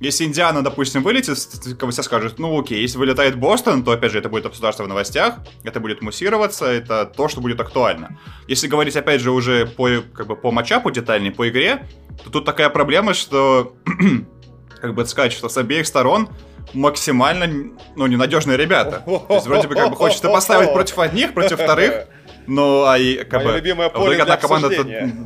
если 0.00 0.24
Индиана, 0.24 0.62
допустим, 0.62 1.02
вылетит, 1.02 1.36
как 1.76 1.90
все 1.90 2.02
скажут, 2.02 2.38
ну 2.38 2.60
окей, 2.60 2.80
если 2.80 2.98
вылетает 2.98 3.36
Бостон, 3.36 3.82
то 3.82 3.90
опять 3.90 4.12
же 4.12 4.18
это 4.18 4.28
будет 4.28 4.46
обсуждаться 4.46 4.84
в 4.84 4.88
новостях, 4.88 5.38
это 5.64 5.80
будет 5.80 6.02
муссироваться, 6.02 6.66
это 6.66 7.04
то, 7.04 7.28
что 7.28 7.40
будет 7.40 7.60
актуально. 7.60 8.16
Если 8.46 8.68
говорить 8.68 8.96
опять 8.96 9.20
же 9.20 9.32
уже 9.32 9.66
по, 9.66 9.88
как 10.14 10.28
бы, 10.28 10.36
по 10.36 10.52
матчапу 10.52 10.92
детальнее, 10.92 11.32
по 11.32 11.48
игре, 11.48 11.84
то 12.22 12.30
тут 12.30 12.44
такая 12.44 12.70
проблема, 12.70 13.12
что, 13.12 13.76
как 14.80 14.94
бы 14.94 15.04
сказать, 15.06 15.32
что 15.32 15.48
с 15.48 15.56
обеих 15.56 15.86
сторон 15.86 16.28
максимально, 16.74 17.72
ну, 17.96 18.06
ненадежные 18.06 18.56
ребята. 18.56 19.02
То 19.04 19.34
есть 19.34 19.46
вроде 19.46 19.68
бы 19.68 19.74
как 19.74 19.90
бы 19.90 19.96
хочется 19.96 20.28
поставить 20.28 20.72
против 20.72 20.98
одних, 20.98 21.34
против 21.34 21.60
вторых, 21.60 22.06
ну, 22.46 22.84
а 22.86 22.98
и 22.98 23.24
как 23.24 23.44
бы... 23.44 23.52
любимое 23.52 23.90
поле 23.90 24.24
для 24.24 24.36
команда 24.36 24.70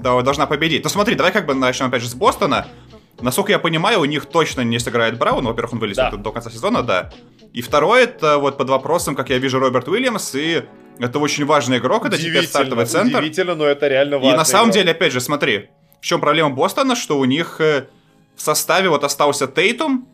да, 0.02 0.20
должна 0.22 0.46
победить. 0.46 0.82
Ну 0.82 0.90
смотри, 0.90 1.14
давай 1.14 1.32
как 1.32 1.46
бы 1.46 1.54
начнем 1.54 1.86
опять 1.86 2.02
же 2.02 2.08
с 2.08 2.14
Бостона. 2.14 2.66
Насколько 3.20 3.52
я 3.52 3.60
понимаю, 3.60 4.00
у 4.00 4.04
них 4.04 4.26
точно 4.26 4.62
не 4.62 4.80
сыграет 4.80 5.16
Браун. 5.16 5.44
Во-первых, 5.44 5.74
он 5.74 5.78
вылезет 5.78 6.10
да. 6.10 6.16
до 6.16 6.32
конца 6.32 6.50
сезона, 6.50 6.82
да. 6.82 7.12
И 7.52 7.62
второе, 7.62 8.04
это 8.04 8.38
вот 8.38 8.56
под 8.56 8.70
вопросом, 8.70 9.14
как 9.14 9.30
я 9.30 9.38
вижу, 9.38 9.60
Роберт 9.60 9.86
Уильямс, 9.86 10.34
и 10.34 10.64
это 10.98 11.18
очень 11.20 11.44
важный 11.44 11.78
игрок, 11.78 12.06
это 12.06 12.18
теперь 12.18 12.46
стартовый 12.46 12.86
центр. 12.86 13.18
Удивительно, 13.18 13.54
но 13.54 13.66
это 13.66 13.86
реально 13.86 14.18
важно. 14.18 14.34
И 14.34 14.36
на 14.36 14.44
самом 14.44 14.70
игрок. 14.70 14.74
деле, 14.74 14.90
опять 14.90 15.12
же, 15.12 15.20
смотри, 15.20 15.68
в 16.00 16.04
чем 16.04 16.20
проблема 16.20 16.50
Бостона, 16.50 16.96
что 16.96 17.18
у 17.18 17.24
них 17.24 17.60
э, 17.60 17.86
в 18.42 18.44
составе 18.44 18.88
вот 18.88 19.04
остался 19.04 19.46
Тейтум, 19.46 20.08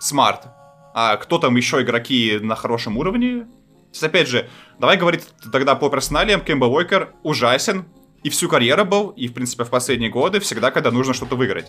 Смарт, 0.00 0.46
а 0.94 1.18
кто 1.18 1.38
там 1.38 1.54
еще 1.54 1.82
игроки 1.82 2.38
на 2.40 2.56
хорошем 2.56 2.96
уровне? 2.96 3.46
Есть, 3.92 4.02
опять 4.02 4.26
же, 4.26 4.48
давай 4.78 4.96
говорить 4.96 5.28
тогда 5.52 5.74
по 5.74 5.90
персоналиям, 5.90 6.40
Кемба 6.40 6.64
Уокер 6.64 7.12
ужасен, 7.22 7.84
и 8.22 8.30
всю 8.30 8.48
карьеру 8.48 8.86
был, 8.86 9.10
и, 9.10 9.28
в 9.28 9.34
принципе, 9.34 9.64
в 9.64 9.68
последние 9.68 10.08
годы, 10.08 10.40
всегда, 10.40 10.70
когда 10.70 10.90
нужно 10.90 11.12
что-то 11.12 11.36
выиграть. 11.36 11.66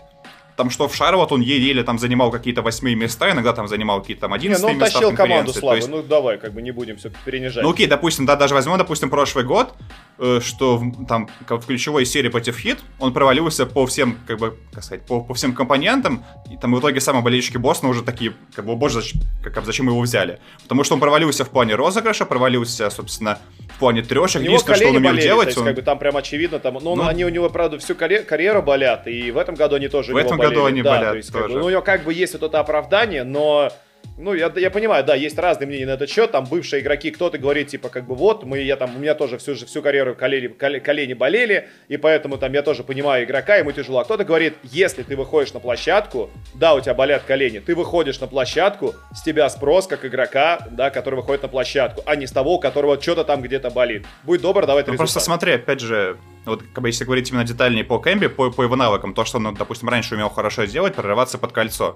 Там 0.56 0.70
что 0.70 0.88
в 0.88 0.96
Шарлотт 0.96 1.32
он 1.34 1.42
еле-еле 1.42 1.84
там 1.84 2.00
занимал 2.00 2.32
какие-то 2.32 2.62
восьмые 2.62 2.96
места, 2.96 3.30
иногда 3.32 3.52
там 3.52 3.68
занимал 3.68 4.00
какие-то 4.00 4.22
там 4.22 4.34
одиннадцатые 4.34 4.76
места. 4.76 5.00
Ну 5.02 5.08
он 5.08 5.12
тащил 5.12 5.26
команду 5.26 5.54
слабо, 5.54 5.76
есть... 5.76 5.90
ну 5.90 6.02
давай, 6.02 6.38
как 6.38 6.54
бы 6.54 6.62
не 6.62 6.72
будем 6.72 6.96
все 6.96 7.12
перенижать. 7.26 7.62
Ну 7.62 7.72
окей, 7.72 7.88
допустим, 7.88 8.26
да, 8.26 8.38
даже 8.38 8.54
возьмем, 8.54 8.78
допустим, 8.78 9.10
прошлый 9.10 9.44
год, 9.44 9.74
э, 10.18 10.40
что 10.42 10.78
в, 10.78 11.06
там 11.08 11.30
в 11.50 11.66
ключевой 11.66 12.06
серии 12.06 12.30
против 12.30 12.58
Хит 12.58 12.80
он 13.00 13.14
провалился 13.14 13.66
по 13.66 13.86
всем, 13.86 14.18
как 14.26 14.40
бы, 14.40 14.58
как 14.72 14.84
сказать, 14.84 15.06
по, 15.06 15.22
по 15.22 15.34
всем 15.34 15.54
компонентам, 15.54 16.24
и 16.50 16.56
там 16.56 16.74
в 16.74 16.80
итоге 16.80 17.02
самые 17.02 17.22
болельщики 17.22 17.58
Бостона 17.58 17.92
уже 17.92 18.02
такие, 18.02 18.34
как 18.56 18.66
бы, 18.66 18.78
боже, 18.78 19.02
как, 19.44 19.66
зачем 19.66 19.88
его 19.88 20.00
взяли? 20.00 20.40
Потому 20.64 20.86
что 20.86 20.94
он 20.94 21.02
провалился 21.02 21.44
в 21.44 21.50
плане 21.50 21.76
розыгрыша, 21.76 22.26
провалился, 22.26 22.90
собственно, 22.90 23.40
в 23.76 23.80
плане 23.80 24.04
трешек. 24.04 24.42
Единственное, 24.42 24.78
что 24.78 24.88
он 24.88 24.96
умел 24.96 25.12
болели, 25.12 25.26
делать... 25.26 25.46
То 25.48 25.50
есть, 25.50 25.58
он... 25.58 25.66
как 25.66 25.76
бы, 25.76 25.82
там 25.82 26.00
прям 26.00 26.16
очевидно, 26.16 26.60
там, 26.60 26.76
ну, 26.82 26.96
ну, 26.96 27.06
они 27.06 27.26
у 27.26 27.30
него, 27.30 27.50
правда, 27.50 27.78
всю 27.78 27.94
карьеру 27.96 28.62
болят, 28.62 29.06
и 29.08 29.32
в 29.32 29.38
этом 29.38 29.56
году 29.56 29.76
они 29.76 29.90
тоже 29.90 30.14
В 30.14 30.18
этом 30.18 30.45
году 30.50 30.66
они 30.66 30.82
да, 30.82 30.98
болят 30.98 31.16
есть, 31.16 31.32
как 31.32 31.48
бы, 31.48 31.60
ну, 31.60 31.66
у 31.66 31.70
него 31.70 31.82
как 31.82 32.04
бы 32.04 32.14
есть 32.14 32.34
вот 32.34 32.44
это 32.44 32.60
оправдание, 32.60 33.24
но 33.24 33.72
ну, 34.18 34.34
я, 34.34 34.52
я 34.56 34.72
понимаю, 34.72 35.04
да, 35.04 35.14
есть 35.14 35.38
разные 35.38 35.68
мнения 35.68 35.86
на 35.86 35.92
этот 35.92 36.10
счет, 36.10 36.32
там 36.32 36.46
бывшие 36.46 36.82
игроки, 36.82 37.12
кто-то 37.12 37.38
говорит, 37.38 37.68
типа, 37.68 37.90
как 37.90 38.06
бы 38.06 38.16
вот, 38.16 38.44
мы, 38.44 38.60
я 38.60 38.78
там, 38.78 38.96
у 38.96 39.00
меня 39.00 39.14
тоже 39.14 39.38
всю, 39.38 39.56
всю 39.56 39.82
карьеру 39.82 40.16
колени, 40.16 40.48
колени 40.80 41.14
болели, 41.14 41.68
и 41.90 41.98
поэтому 41.98 42.38
там 42.38 42.54
я 42.54 42.62
тоже 42.62 42.84
понимаю 42.84 43.26
игрока, 43.26 43.58
ему 43.58 43.72
тяжело. 43.74 44.00
А 44.00 44.06
кто-то 44.06 44.24
говорит, 44.24 44.54
если 44.64 45.04
ты 45.04 45.18
выходишь 45.18 45.54
на 45.54 45.60
площадку, 45.60 46.30
да, 46.54 46.76
у 46.76 46.82
тебя 46.82 46.94
болят 46.94 47.24
колени, 47.24 47.60
ты 47.60 47.76
выходишь 47.76 48.20
на 48.20 48.28
площадку, 48.28 48.94
с 49.14 49.22
тебя 49.22 49.50
спрос 49.50 49.88
как 49.88 50.06
игрока, 50.06 50.60
да, 50.72 50.90
который 50.90 51.16
выходит 51.16 51.44
на 51.44 51.50
площадку, 51.50 52.02
а 52.06 52.16
не 52.16 52.26
с 52.26 52.32
того, 52.32 52.56
у 52.56 52.60
которого 52.60 53.02
что-то 53.02 53.26
там 53.26 53.42
где-то 53.42 53.70
болит. 53.70 54.06
Будь 54.24 54.42
добр, 54.42 54.66
давай 54.66 54.86
Ну, 54.88 54.96
просто 54.96 55.20
смотри, 55.20 55.54
опять 55.54 55.82
же, 55.82 56.18
вот, 56.46 56.64
как 56.74 56.82
бы, 56.82 56.90
если 56.90 57.06
говорить 57.06 57.30
именно 57.30 57.44
детальнее 57.44 57.84
по 57.84 58.00
Кэмби, 58.00 58.28
по, 58.28 58.52
по 58.52 58.64
его 58.64 58.76
навыкам, 58.76 59.14
то, 59.14 59.26
что 59.26 59.38
он, 59.38 59.54
допустим, 59.54 59.90
раньше 59.90 60.16
умел 60.16 60.30
хорошо 60.30 60.66
делать, 60.66 60.96
прорываться 60.96 61.38
под 61.38 61.52
кольцо. 61.52 61.96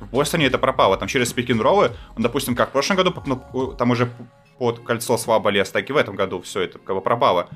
В 0.00 0.10
Бостоне 0.10 0.46
это 0.46 0.58
пропало. 0.58 0.96
Там 0.96 1.08
через 1.08 1.30
спикинг-роллы, 1.30 1.92
он, 2.16 2.22
допустим, 2.22 2.54
как 2.54 2.70
в 2.70 2.72
прошлом 2.72 2.96
году, 2.96 3.14
ну, 3.26 3.72
там 3.72 3.90
уже 3.90 4.10
под 4.58 4.80
кольцо 4.80 5.16
слабо 5.18 5.50
лез, 5.50 5.70
так 5.70 5.88
и 5.88 5.92
в 5.92 5.96
этом 5.96 6.16
году 6.16 6.40
все 6.42 6.62
это 6.62 6.78
как 6.78 6.94
бы 6.96 7.02
пропало. 7.02 7.48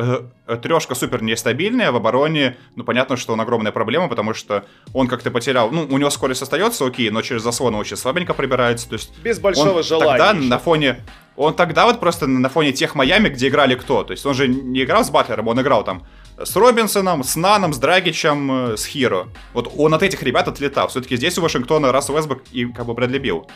Э, 0.00 0.56
трешка 0.56 0.94
супер 0.94 1.22
нестабильная, 1.22 1.92
в 1.92 1.96
обороне, 1.96 2.56
ну, 2.76 2.84
понятно, 2.84 3.16
что 3.16 3.32
он 3.34 3.40
огромная 3.40 3.72
проблема, 3.72 4.08
потому 4.08 4.34
что 4.34 4.64
он 4.94 5.08
как-то 5.08 5.30
потерял, 5.30 5.70
ну, 5.70 5.86
у 5.90 5.98
него 5.98 6.10
скорость 6.10 6.42
остается, 6.42 6.86
окей, 6.86 7.10
но 7.10 7.22
через 7.22 7.42
заслон 7.42 7.74
очень 7.74 7.96
слабенько 7.96 8.34
пробирается, 8.34 8.88
то 8.88 8.94
есть... 8.94 9.16
Без 9.22 9.38
большого 9.38 9.78
он 9.78 9.82
желания. 9.82 10.18
Тогда 10.18 10.30
еще. 10.30 10.48
на 10.48 10.58
фоне... 10.58 11.00
Он 11.36 11.54
тогда 11.54 11.86
вот 11.86 12.00
просто 12.00 12.26
на 12.26 12.48
фоне 12.48 12.72
тех 12.72 12.94
Майами, 12.94 13.28
где 13.28 13.48
играли 13.48 13.74
кто, 13.74 14.04
то 14.04 14.12
есть 14.12 14.26
он 14.26 14.34
же 14.34 14.48
не 14.48 14.82
играл 14.82 15.04
с 15.04 15.10
Батлером, 15.10 15.48
он 15.48 15.60
играл 15.60 15.84
там 15.84 16.02
с 16.44 16.56
Робинсоном, 16.56 17.22
с 17.24 17.36
Наном, 17.36 17.72
с 17.72 17.78
Драгичем, 17.78 18.72
э, 18.72 18.76
с 18.76 18.84
Хиро. 18.86 19.28
Вот 19.52 19.72
он 19.76 19.94
от 19.94 20.02
этих 20.02 20.22
ребят 20.22 20.48
отлетал. 20.48 20.88
Все-таки 20.88 21.16
здесь 21.16 21.38
у 21.38 21.42
Вашингтона 21.42 21.92
Рассел 21.92 22.14
Уэстбрук 22.14 22.42
и 22.52 22.66
как 22.66 22.86
бы 22.86 22.94
Брэдли 22.94 23.18
Билл 23.18 23.48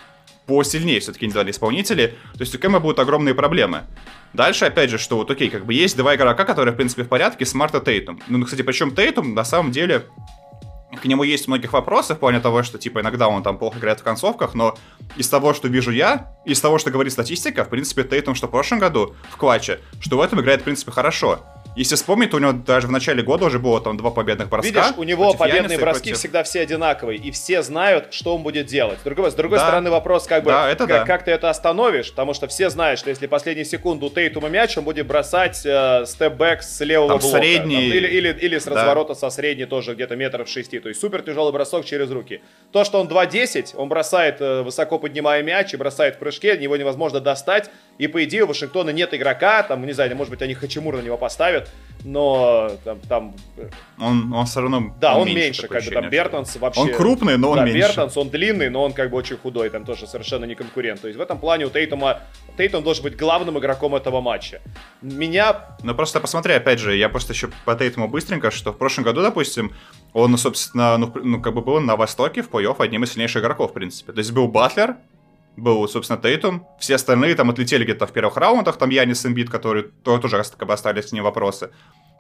посильнее 0.47 1.01
все-таки 1.01 1.25
индивидуальные 1.25 1.53
исполнители, 1.53 2.19
то 2.35 2.41
есть 2.41 2.55
у 2.55 2.59
Кембы 2.59 2.81
будут 2.81 2.99
огромные 2.99 3.35
проблемы. 3.35 3.85
Дальше, 4.35 4.67
опять 4.67 4.91
же, 4.91 4.99
что 4.99 5.17
вот 5.17 5.31
окей, 5.31 5.49
как 5.49 5.65
бы 5.65 5.73
есть 5.73 5.97
два 5.97 6.17
игрока, 6.17 6.45
которые, 6.45 6.75
в 6.75 6.77
принципе, 6.77 7.05
в 7.05 7.09
порядке, 7.09 7.47
Смарт 7.47 7.75
и 7.75 7.81
Тейтум. 7.81 8.21
Ну, 8.29 8.45
кстати, 8.45 8.63
причем 8.63 8.95
Тейтум, 8.95 9.35
на 9.35 9.45
самом 9.45 9.71
деле, 9.71 10.05
к 11.01 11.05
нему 11.07 11.23
есть 11.23 11.49
многих 11.49 11.73
вопросов 11.73 12.19
в 12.19 12.21
плане 12.21 12.41
того, 12.41 12.63
что, 12.63 12.79
типа, 12.79 13.01
иногда 13.01 13.29
он 13.29 13.43
там 13.43 13.59
плохо 13.59 13.79
играет 13.79 14.01
в 14.01 14.03
концовках, 14.03 14.55
но 14.55 14.77
из 15.17 15.29
того, 15.29 15.55
что 15.55 15.69
вижу 15.69 15.91
я, 15.91 16.33
из 16.45 16.61
того, 16.61 16.79
что 16.79 16.91
говорит 16.91 17.13
статистика, 17.13 17.65
в 17.65 17.69
принципе, 17.69 18.05
Тейтум, 18.05 18.35
что 18.35 18.49
в 18.49 18.51
прошлом 18.51 18.81
году 18.81 19.15
в 19.31 19.37
клатче, 19.37 19.81
что 20.01 20.19
в 20.19 20.21
этом 20.21 20.41
играет, 20.41 20.61
в 20.61 20.65
принципе, 20.65 20.91
хорошо. 20.91 21.41
Если 21.77 21.97
вспомнить, 21.97 22.31
то 22.31 22.37
у 22.37 22.41
него 22.41 22.53
даже 22.53 22.87
в 22.87 22.91
начале 22.91 23.23
года 23.23 23.47
уже 23.47 23.59
было 23.59 23.81
там 23.81 23.97
два 23.97 24.11
победных 24.11 24.49
броска. 24.49 24.69
Видишь, 24.69 24.95
у 24.97 25.03
него 25.03 25.35
победные 25.35 25.79
броски 25.79 26.11
против... 26.11 26.19
всегда 26.19 26.43
все 26.45 26.61
одинаковые, 26.61 27.19
и 27.19 27.31
все 27.33 27.63
знают, 27.63 28.15
что 28.15 28.37
он 28.37 28.43
будет 28.43 28.67
делать. 28.67 29.01
С 29.01 29.03
другой, 29.03 29.31
с 29.31 29.35
другой 29.35 29.59
да. 29.59 29.67
стороны, 29.67 29.91
вопрос, 29.91 30.27
как 30.27 30.45
бы, 30.45 30.51
да, 30.51 30.71
это 30.71 30.87
как, 30.87 30.89
да. 30.89 31.05
как 31.05 31.25
ты 31.25 31.33
это 31.33 31.51
остановишь, 31.51 32.11
потому 32.11 32.35
что 32.35 32.47
все 32.47 32.71
знают, 32.71 33.01
что 33.01 33.11
если 33.11 33.27
последнюю 33.27 33.65
секунду 33.65 34.09
Тейтума 34.09 34.49
мяч, 34.49 34.79
он 34.79 34.85
будет 34.85 35.07
бросать 35.07 35.63
э, 35.65 36.05
степ-бэк 36.07 36.63
с 36.63 36.81
левого 36.81 37.09
там 37.09 37.19
блока. 37.19 37.39
Средний... 37.39 37.75
Там, 37.75 37.99
или, 37.99 38.07
или, 38.07 38.39
или 38.41 38.59
с 38.59 38.65
да. 38.65 38.75
разворота 38.75 39.15
со 39.15 39.31
средней 39.31 39.67
тоже 39.67 39.95
где-то 39.95 40.15
метров 40.15 40.49
шести. 40.49 40.79
То 40.79 40.89
есть 40.89 41.01
супер 41.01 41.23
тяжелый 41.23 41.53
бросок 41.53 41.85
через 41.85 42.11
руки. 42.11 42.41
То, 42.73 42.85
что 42.85 43.01
он 43.01 43.09
2.10, 43.09 43.75
он 43.77 43.89
бросает, 43.89 44.41
э, 44.41 44.63
высоко 44.63 44.99
поднимая 44.99 45.43
мяч 45.43 45.75
и 45.75 45.77
бросает 45.77 46.17
в 46.17 46.19
прыжке, 46.19 46.55
его 46.55 46.77
невозможно 46.77 47.21
достать. 47.21 47.71
И 47.99 48.09
по 48.09 48.25
идее 48.25 48.45
у 48.45 48.47
Вашингтона 48.49 48.91
нет 48.91 49.15
игрока, 49.15 49.63
там, 49.63 49.87
не 49.87 49.93
знаю, 49.93 50.15
может 50.17 50.31
быть, 50.31 50.43
они 50.43 50.55
Хачимура 50.55 50.97
на 50.97 51.03
него 51.03 51.17
поставят, 51.17 51.71
но 52.05 52.73
там... 52.85 53.01
там 53.09 53.35
он, 53.99 54.33
он 54.33 54.47
все 54.47 54.61
равно 54.61 54.95
Да, 55.01 55.15
он, 55.15 55.23
он 55.23 55.29
меньше, 55.29 55.43
меньше 55.63 55.69
как 55.69 55.85
бы 55.85 55.91
там 55.91 56.11
Бертонс 56.11 56.57
вообще... 56.57 56.81
Он 56.81 56.93
крупный, 56.93 57.39
но 57.39 57.51
он 57.51 57.57
да, 57.59 57.65
меньше. 57.65 57.79
Бертонс, 57.79 58.17
он 58.17 58.31
длинный, 58.31 58.69
но 58.69 58.83
он 58.83 58.93
как 58.93 59.11
бы 59.11 59.17
очень 59.17 59.37
худой, 59.37 59.71
там 59.71 59.85
тоже 59.85 60.07
совершенно 60.07 60.45
не 60.45 60.57
конкурент. 60.57 61.01
То 61.01 61.09
есть 61.09 61.19
в 61.19 61.23
этом 61.23 61.39
плане 61.39 61.67
у 61.67 61.71
Тейтума... 61.71 62.21
Тейтум 62.59 62.83
должен 62.83 63.05
быть 63.05 63.17
главным 63.17 63.59
игроком 63.59 63.95
этого 63.95 64.21
матча. 64.21 64.61
Меня... 65.01 65.77
Ну 65.83 65.95
просто 65.95 66.21
посмотри, 66.21 66.55
опять 66.55 66.81
же, 66.81 66.97
я 66.97 67.09
просто 67.09 67.33
еще 67.33 67.51
по 67.65 67.77
Тейтуму 67.77 68.09
быстренько, 68.09 68.51
что 68.51 68.73
в 68.73 68.79
прошлом 68.79 69.05
году, 69.05 69.23
допустим, 69.23 69.73
он, 70.13 70.37
собственно, 70.37 70.99
ну, 70.99 71.13
ну 71.23 71.41
как 71.41 71.55
бы 71.55 71.63
был 71.63 71.81
на 71.81 71.97
Востоке 71.97 72.43
в 72.43 72.51
плей-офф 72.51 72.77
одним 72.79 73.05
из 73.05 73.13
сильнейших 73.13 73.43
игроков, 73.43 73.71
в 73.71 73.75
принципе. 73.75 74.13
То 74.13 74.19
есть 74.19 74.33
был 74.33 74.49
Батлер, 74.49 74.97
был, 75.57 75.87
собственно, 75.89 76.21
Тейтум. 76.21 76.67
Все 76.79 76.97
остальные 76.97 77.35
там 77.35 77.51
отлетели 77.51 77.85
где-то 77.85 78.07
в 78.07 78.13
первых 78.13 78.37
раундах, 78.37 78.77
там 78.77 78.91
Янис 78.91 79.25
Эмбит, 79.25 79.51
которые 79.51 79.85
тоже 80.03 80.29
как 80.29 80.69
бы 80.69 80.75
остались 80.75 81.09
с 81.09 81.13
ним 81.13 81.25
вопросы. 81.25 81.71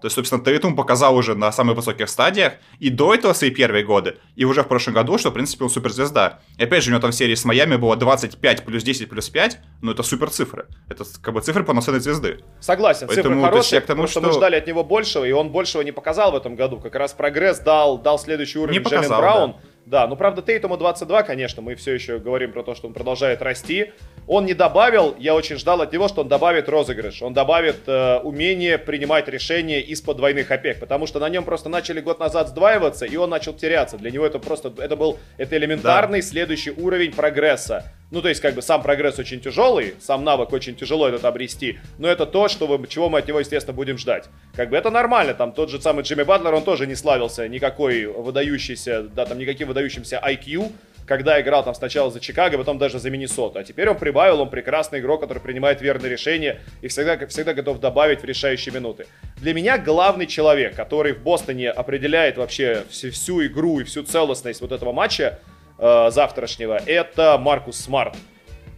То 0.01 0.07
есть, 0.07 0.16
собственно, 0.16 0.44
Тейтум 0.44 0.77
показал 0.77 1.16
уже 1.16 1.35
на 1.35 1.51
самых 1.51 1.77
высоких 1.77 2.11
стадиях 2.11 2.55
и 2.79 2.90
до 2.90 3.14
этого 3.14 3.33
свои 3.33 3.51
первые 3.51 3.85
годы, 3.85 4.18
и 4.37 4.44
уже 4.44 4.62
в 4.62 4.68
прошлом 4.68 4.92
году, 4.92 5.16
что, 5.16 5.31
в 5.31 5.33
принципе, 5.33 5.64
он 5.64 5.70
суперзвезда. 5.70 6.40
И 6.59 6.64
опять 6.64 6.83
же, 6.83 6.90
у 6.90 6.92
него 6.92 7.01
там 7.01 7.11
в 7.11 7.14
серии 7.14 7.35
с 7.35 7.44
Майами 7.47 7.77
было 7.77 7.97
25 7.97 8.64
плюс 8.64 8.83
10 8.83 9.09
плюс 9.09 9.31
5, 9.31 9.59
но 9.81 9.92
это 9.92 10.03
супер 10.03 10.29
цифры. 10.29 10.66
Это 10.90 11.05
как 11.23 11.33
бы 11.33 11.40
цифры 11.40 11.64
полноценной 11.64 12.01
звезды. 12.01 12.40
Согласен, 12.61 13.07
Поэтому, 13.07 13.37
цифры 13.37 13.51
хорошие, 13.51 13.81
тому, 13.81 14.03
потому 14.03 14.09
что... 14.09 14.20
мы 14.20 14.33
ждали 14.33 14.57
от 14.57 14.66
него 14.66 14.85
большего, 14.85 15.25
и 15.25 15.33
он 15.33 15.51
большего 15.51 15.81
не 15.81 15.92
показал 15.92 16.33
в 16.33 16.37
этом 16.37 16.55
году. 16.55 16.79
Как 16.79 16.94
раз 16.97 17.14
прогресс 17.14 17.61
дал, 17.61 17.97
дал 17.97 18.18
следующий 18.18 18.59
уровень 18.59 18.81
не 18.81 18.85
показал, 18.85 19.20
Браун. 19.20 19.53
Да 19.53 19.59
да, 19.87 20.07
ну 20.07 20.16
правда 20.16 20.40
Тейтому 20.40 20.77
22, 20.77 21.23
конечно, 21.25 21.61
мы 21.61 21.75
все 21.75 21.92
еще 21.92 22.18
говорим 22.18 22.53
про 22.53 22.62
то, 22.62 22.75
что 22.75 22.87
он 22.88 22.94
продолжает 22.94 23.42
расти. 23.42 23.92
Он 24.27 24.47
не 24.47 24.55
добавил, 24.55 25.14
я 25.18 25.35
очень 25.35 25.57
ждал 25.57 25.83
от 25.83 25.92
него, 25.92 26.09
что 26.09 26.23
он 26.23 26.29
добавит 26.29 26.68
розыгрыш, 26.68 27.20
он 27.20 27.35
добавит 27.35 27.87
э, 27.87 28.18
умение 28.20 28.79
принимать 28.79 29.29
решения 29.29 29.83
из-под 29.83 30.16
двойных 30.16 30.51
опек, 30.51 30.81
потому 30.81 31.07
что 31.07 31.20
на 31.20 31.29
нем 31.29 31.44
просто 31.44 31.68
начали 31.68 32.01
год 32.01 32.18
назад 32.18 32.49
сдваиваться, 32.49 33.05
и 33.05 33.16
он 33.16 33.29
начал 33.29 33.53
теряться. 33.53 33.99
Для 33.99 34.11
него 34.11 34.25
это 34.25 34.38
просто, 34.38 34.73
это 34.79 34.97
был, 34.97 35.18
это 35.37 35.57
элементарный 35.59 36.23
да. 36.23 36.27
следующий 36.27 36.70
уровень 36.70 37.12
прогресса. 37.12 37.92
Ну, 38.11 38.23
то 38.23 38.29
есть, 38.29 38.40
как 38.40 38.55
бы, 38.55 38.62
сам 38.62 38.83
прогресс 38.83 39.19
очень 39.19 39.40
тяжелый, 39.40 39.95
сам 40.01 40.25
навык 40.25 40.53
очень 40.53 40.77
тяжело 40.77 41.09
этот 41.09 41.25
обрести, 41.25 41.79
но 41.99 42.07
это 42.09 42.27
то, 42.27 42.49
что 42.49 42.67
вы, 42.67 42.87
чего 42.87 43.09
мы 43.09 43.19
от 43.19 43.29
него, 43.29 43.40
естественно, 43.40 43.75
будем 43.75 43.99
ждать. 43.99 44.27
Как 44.55 44.71
бы 44.71 44.77
это 44.77 44.90
нормально, 44.90 45.35
там 45.35 45.53
тот 45.53 45.71
же 45.71 45.81
самый 45.81 46.03
Джимми 46.05 46.23
Батлер, 46.23 46.55
он 46.55 46.62
тоже 46.62 46.87
не 46.87 46.95
славился 46.95 47.49
никакой 47.49 48.07
выдающийся, 48.07 49.03
да, 49.03 49.25
там, 49.25 49.38
никаким 49.38 49.69
выдающимся 49.69 50.23
IQ, 50.25 50.71
когда 51.07 51.40
играл 51.40 51.64
там 51.64 51.75
сначала 51.75 52.11
за 52.11 52.21
Чикаго, 52.21 52.59
потом 52.59 52.79
даже 52.79 52.99
за 52.99 53.11
Миннесоту. 53.11 53.59
А 53.59 53.64
теперь 53.64 53.88
он 53.88 53.99
прибавил, 53.99 54.40
он 54.40 54.51
прекрасный 54.51 55.01
игрок, 55.01 55.21
который 55.21 55.40
принимает 55.40 55.81
верные 55.81 56.11
решения 56.11 56.61
и 56.83 56.88
всегда, 56.88 57.27
всегда 57.27 57.55
готов 57.55 57.81
добавить 57.81 58.23
в 58.23 58.25
решающие 58.25 58.75
минуты. 58.75 59.07
Для 59.37 59.55
меня 59.55 59.79
главный 59.79 60.27
человек, 60.27 60.75
который 60.75 61.12
в 61.12 61.23
Бостоне 61.23 61.71
определяет 61.71 62.38
вообще 62.38 62.85
всю, 62.90 63.11
всю 63.11 63.45
игру 63.47 63.81
и 63.81 63.85
всю 63.85 64.03
целостность 64.03 64.61
вот 64.61 64.73
этого 64.73 64.93
матча 64.93 65.40
э, 65.85 66.11
завтрашнего, 66.11 66.81
это 66.87 67.37
Маркус 67.38 67.77
Смарт. 67.77 68.16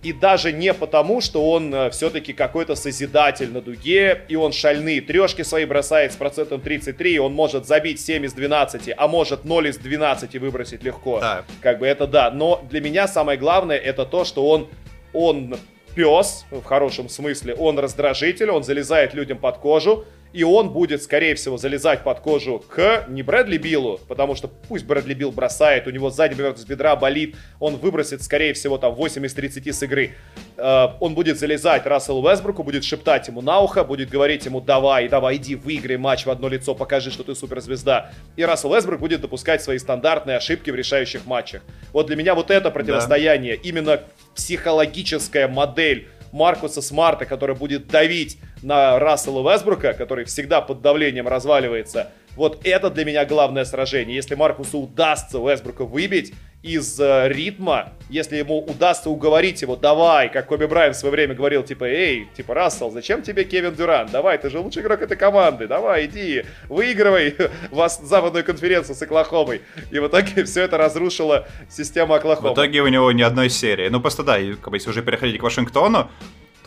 И 0.03 0.13
даже 0.13 0.53
не 0.53 0.73
потому, 0.75 1.21
что 1.21 1.51
он 1.51 1.75
э, 1.75 1.91
все-таки 1.91 2.33
какой-то 2.33 2.75
созидатель 2.75 3.53
на 3.53 3.61
дуге, 3.61 4.23
и 4.29 4.37
он 4.37 4.53
шальные 4.53 5.01
трешки 5.01 5.43
свои 5.43 5.65
бросает 5.65 6.13
с 6.13 6.17
процентом 6.17 6.61
33, 6.61 7.15
и 7.15 7.19
он 7.19 7.33
может 7.33 7.67
забить 7.67 8.01
7 8.01 8.25
из 8.25 8.33
12, 8.33 8.91
а 8.97 9.09
может 9.09 9.45
0 9.45 9.69
из 9.69 9.79
12 9.79 10.37
выбросить 10.37 10.83
легко. 10.83 11.21
Да. 11.21 11.45
Как 11.61 11.79
бы 11.79 11.87
это 11.87 12.07
да. 12.07 12.31
Но 12.31 12.65
для 12.69 12.81
меня 12.81 13.09
самое 13.09 13.39
главное 13.39 13.77
это 13.77 14.05
то, 14.05 14.25
что 14.25 14.49
он, 14.49 14.69
он 15.13 15.57
пес, 15.95 16.45
в 16.51 16.63
хорошем 16.63 17.09
смысле, 17.09 17.55
он 17.55 17.79
раздражитель, 17.79 18.51
он 18.51 18.63
залезает 18.63 19.15
людям 19.15 19.39
под 19.39 19.59
кожу, 19.59 20.05
и 20.33 20.43
он 20.43 20.71
будет, 20.71 21.03
скорее 21.03 21.35
всего, 21.35 21.57
залезать 21.57 22.03
под 22.03 22.21
кожу 22.21 22.63
к 22.69 23.07
не 23.09 23.23
Брэдли 23.23 23.59
Биллу, 23.59 24.01
потому 24.09 24.35
что 24.35 24.49
пусть 24.49 24.85
Брэдли 24.85 25.15
Билл 25.15 25.33
бросает, 25.33 25.87
у 25.87 25.91
него 25.91 26.11
задний 26.11 26.37
поверх 26.37 26.59
с 26.59 26.65
бедра 26.65 26.97
болит, 26.97 27.37
он 27.61 27.77
выбросит, 27.77 28.23
скорее 28.23 28.53
всего, 28.53 28.79
там 28.79 28.95
8 28.95 29.25
из 29.25 29.35
30 29.35 29.67
с 29.69 29.83
игры. 29.83 30.15
Э, 30.57 30.89
он 31.01 31.15
будет 31.15 31.39
залезать 31.39 31.87
Расселу 31.87 32.29
Весбруку, 32.29 32.63
будет 32.63 32.85
шептать 32.85 33.29
ему 33.29 33.41
на 33.41 33.61
ухо, 33.61 33.85
будет 33.85 34.11
говорить 34.11 34.45
ему 34.45 34.61
давай, 34.61 35.09
давай, 35.09 35.37
иди, 35.37 35.55
выиграй 35.55 35.97
матч 35.97 36.27
в 36.27 36.31
одно 36.31 36.49
лицо, 36.49 36.75
покажи, 36.75 37.11
что 37.11 37.23
ты 37.23 37.35
суперзвезда. 37.35 38.11
И 38.37 38.45
Рассел 38.45 38.75
Весбрук 38.75 39.01
будет 39.01 39.21
допускать 39.21 39.63
свои 39.63 39.79
стандартные 39.79 40.37
ошибки 40.37 40.71
в 40.71 40.75
решающих 40.75 41.27
матчах. 41.27 41.63
Вот 41.93 42.07
для 42.07 42.17
меня 42.17 42.35
вот 42.35 42.51
это 42.51 42.71
противостояние, 42.71 43.57
да. 43.57 43.63
именно 43.63 44.01
психологическая 44.35 45.49
модель 45.49 46.09
Маркуса 46.33 46.83
Смарта, 46.83 47.25
который 47.25 47.57
будет 47.57 47.89
давить 47.89 48.39
на 48.63 48.99
Рассела 48.99 49.53
Весбрука, 49.53 49.93
который 49.93 50.25
всегда 50.25 50.61
под 50.61 50.83
давлением 50.83 51.29
разваливается. 51.29 52.11
Вот 52.37 52.61
это 52.65 52.91
для 52.91 53.05
меня 53.05 53.25
главное 53.25 53.65
сражение. 53.65 54.15
Если 54.15 54.35
Маркусу 54.35 54.81
удастся 54.81 55.39
Весбрука 55.39 55.85
выбить 55.85 56.35
из 56.63 56.99
э, 56.99 57.29
ритма, 57.29 57.93
если 58.11 58.37
ему 58.37 58.59
удастся 58.59 59.09
уговорить 59.09 59.63
его, 59.63 59.77
давай, 59.77 60.29
как 60.31 60.47
Коби 60.47 60.67
Брайан 60.67 60.93
в 60.93 60.97
свое 60.97 61.13
время 61.13 61.35
говорил, 61.35 61.63
типа, 61.63 61.85
эй, 61.85 62.29
типа, 62.37 62.55
Рассел, 62.55 62.91
зачем 62.91 63.23
тебе 63.23 63.45
Кевин 63.45 63.75
Дюран? 63.75 64.09
Давай, 64.11 64.37
ты 64.37 64.51
же 64.51 64.59
лучший 64.59 64.83
игрок 64.83 65.01
этой 65.01 65.17
команды, 65.17 65.69
давай, 65.69 66.07
иди, 66.07 66.45
выигрывай 66.69 67.37
вас 67.71 68.01
западную 68.03 68.45
конференцию 68.45 68.97
с 68.97 69.03
Оклахомой. 69.03 69.63
И 69.91 69.99
в 69.99 70.09
итоге 70.09 70.45
все 70.45 70.63
это 70.63 70.77
разрушило 70.77 71.47
систему 71.71 72.15
Оклахомы. 72.15 72.51
В 72.51 72.55
итоге 72.55 72.83
у 72.83 72.89
него 72.89 73.13
ни 73.13 73.23
одной 73.23 73.49
серии. 73.49 73.89
Ну, 73.89 74.01
просто 74.01 74.25
да, 74.25 74.37
если 74.37 74.91
уже 74.91 75.03
переходить 75.03 75.39
к 75.39 75.43
Вашингтону, 75.43 76.11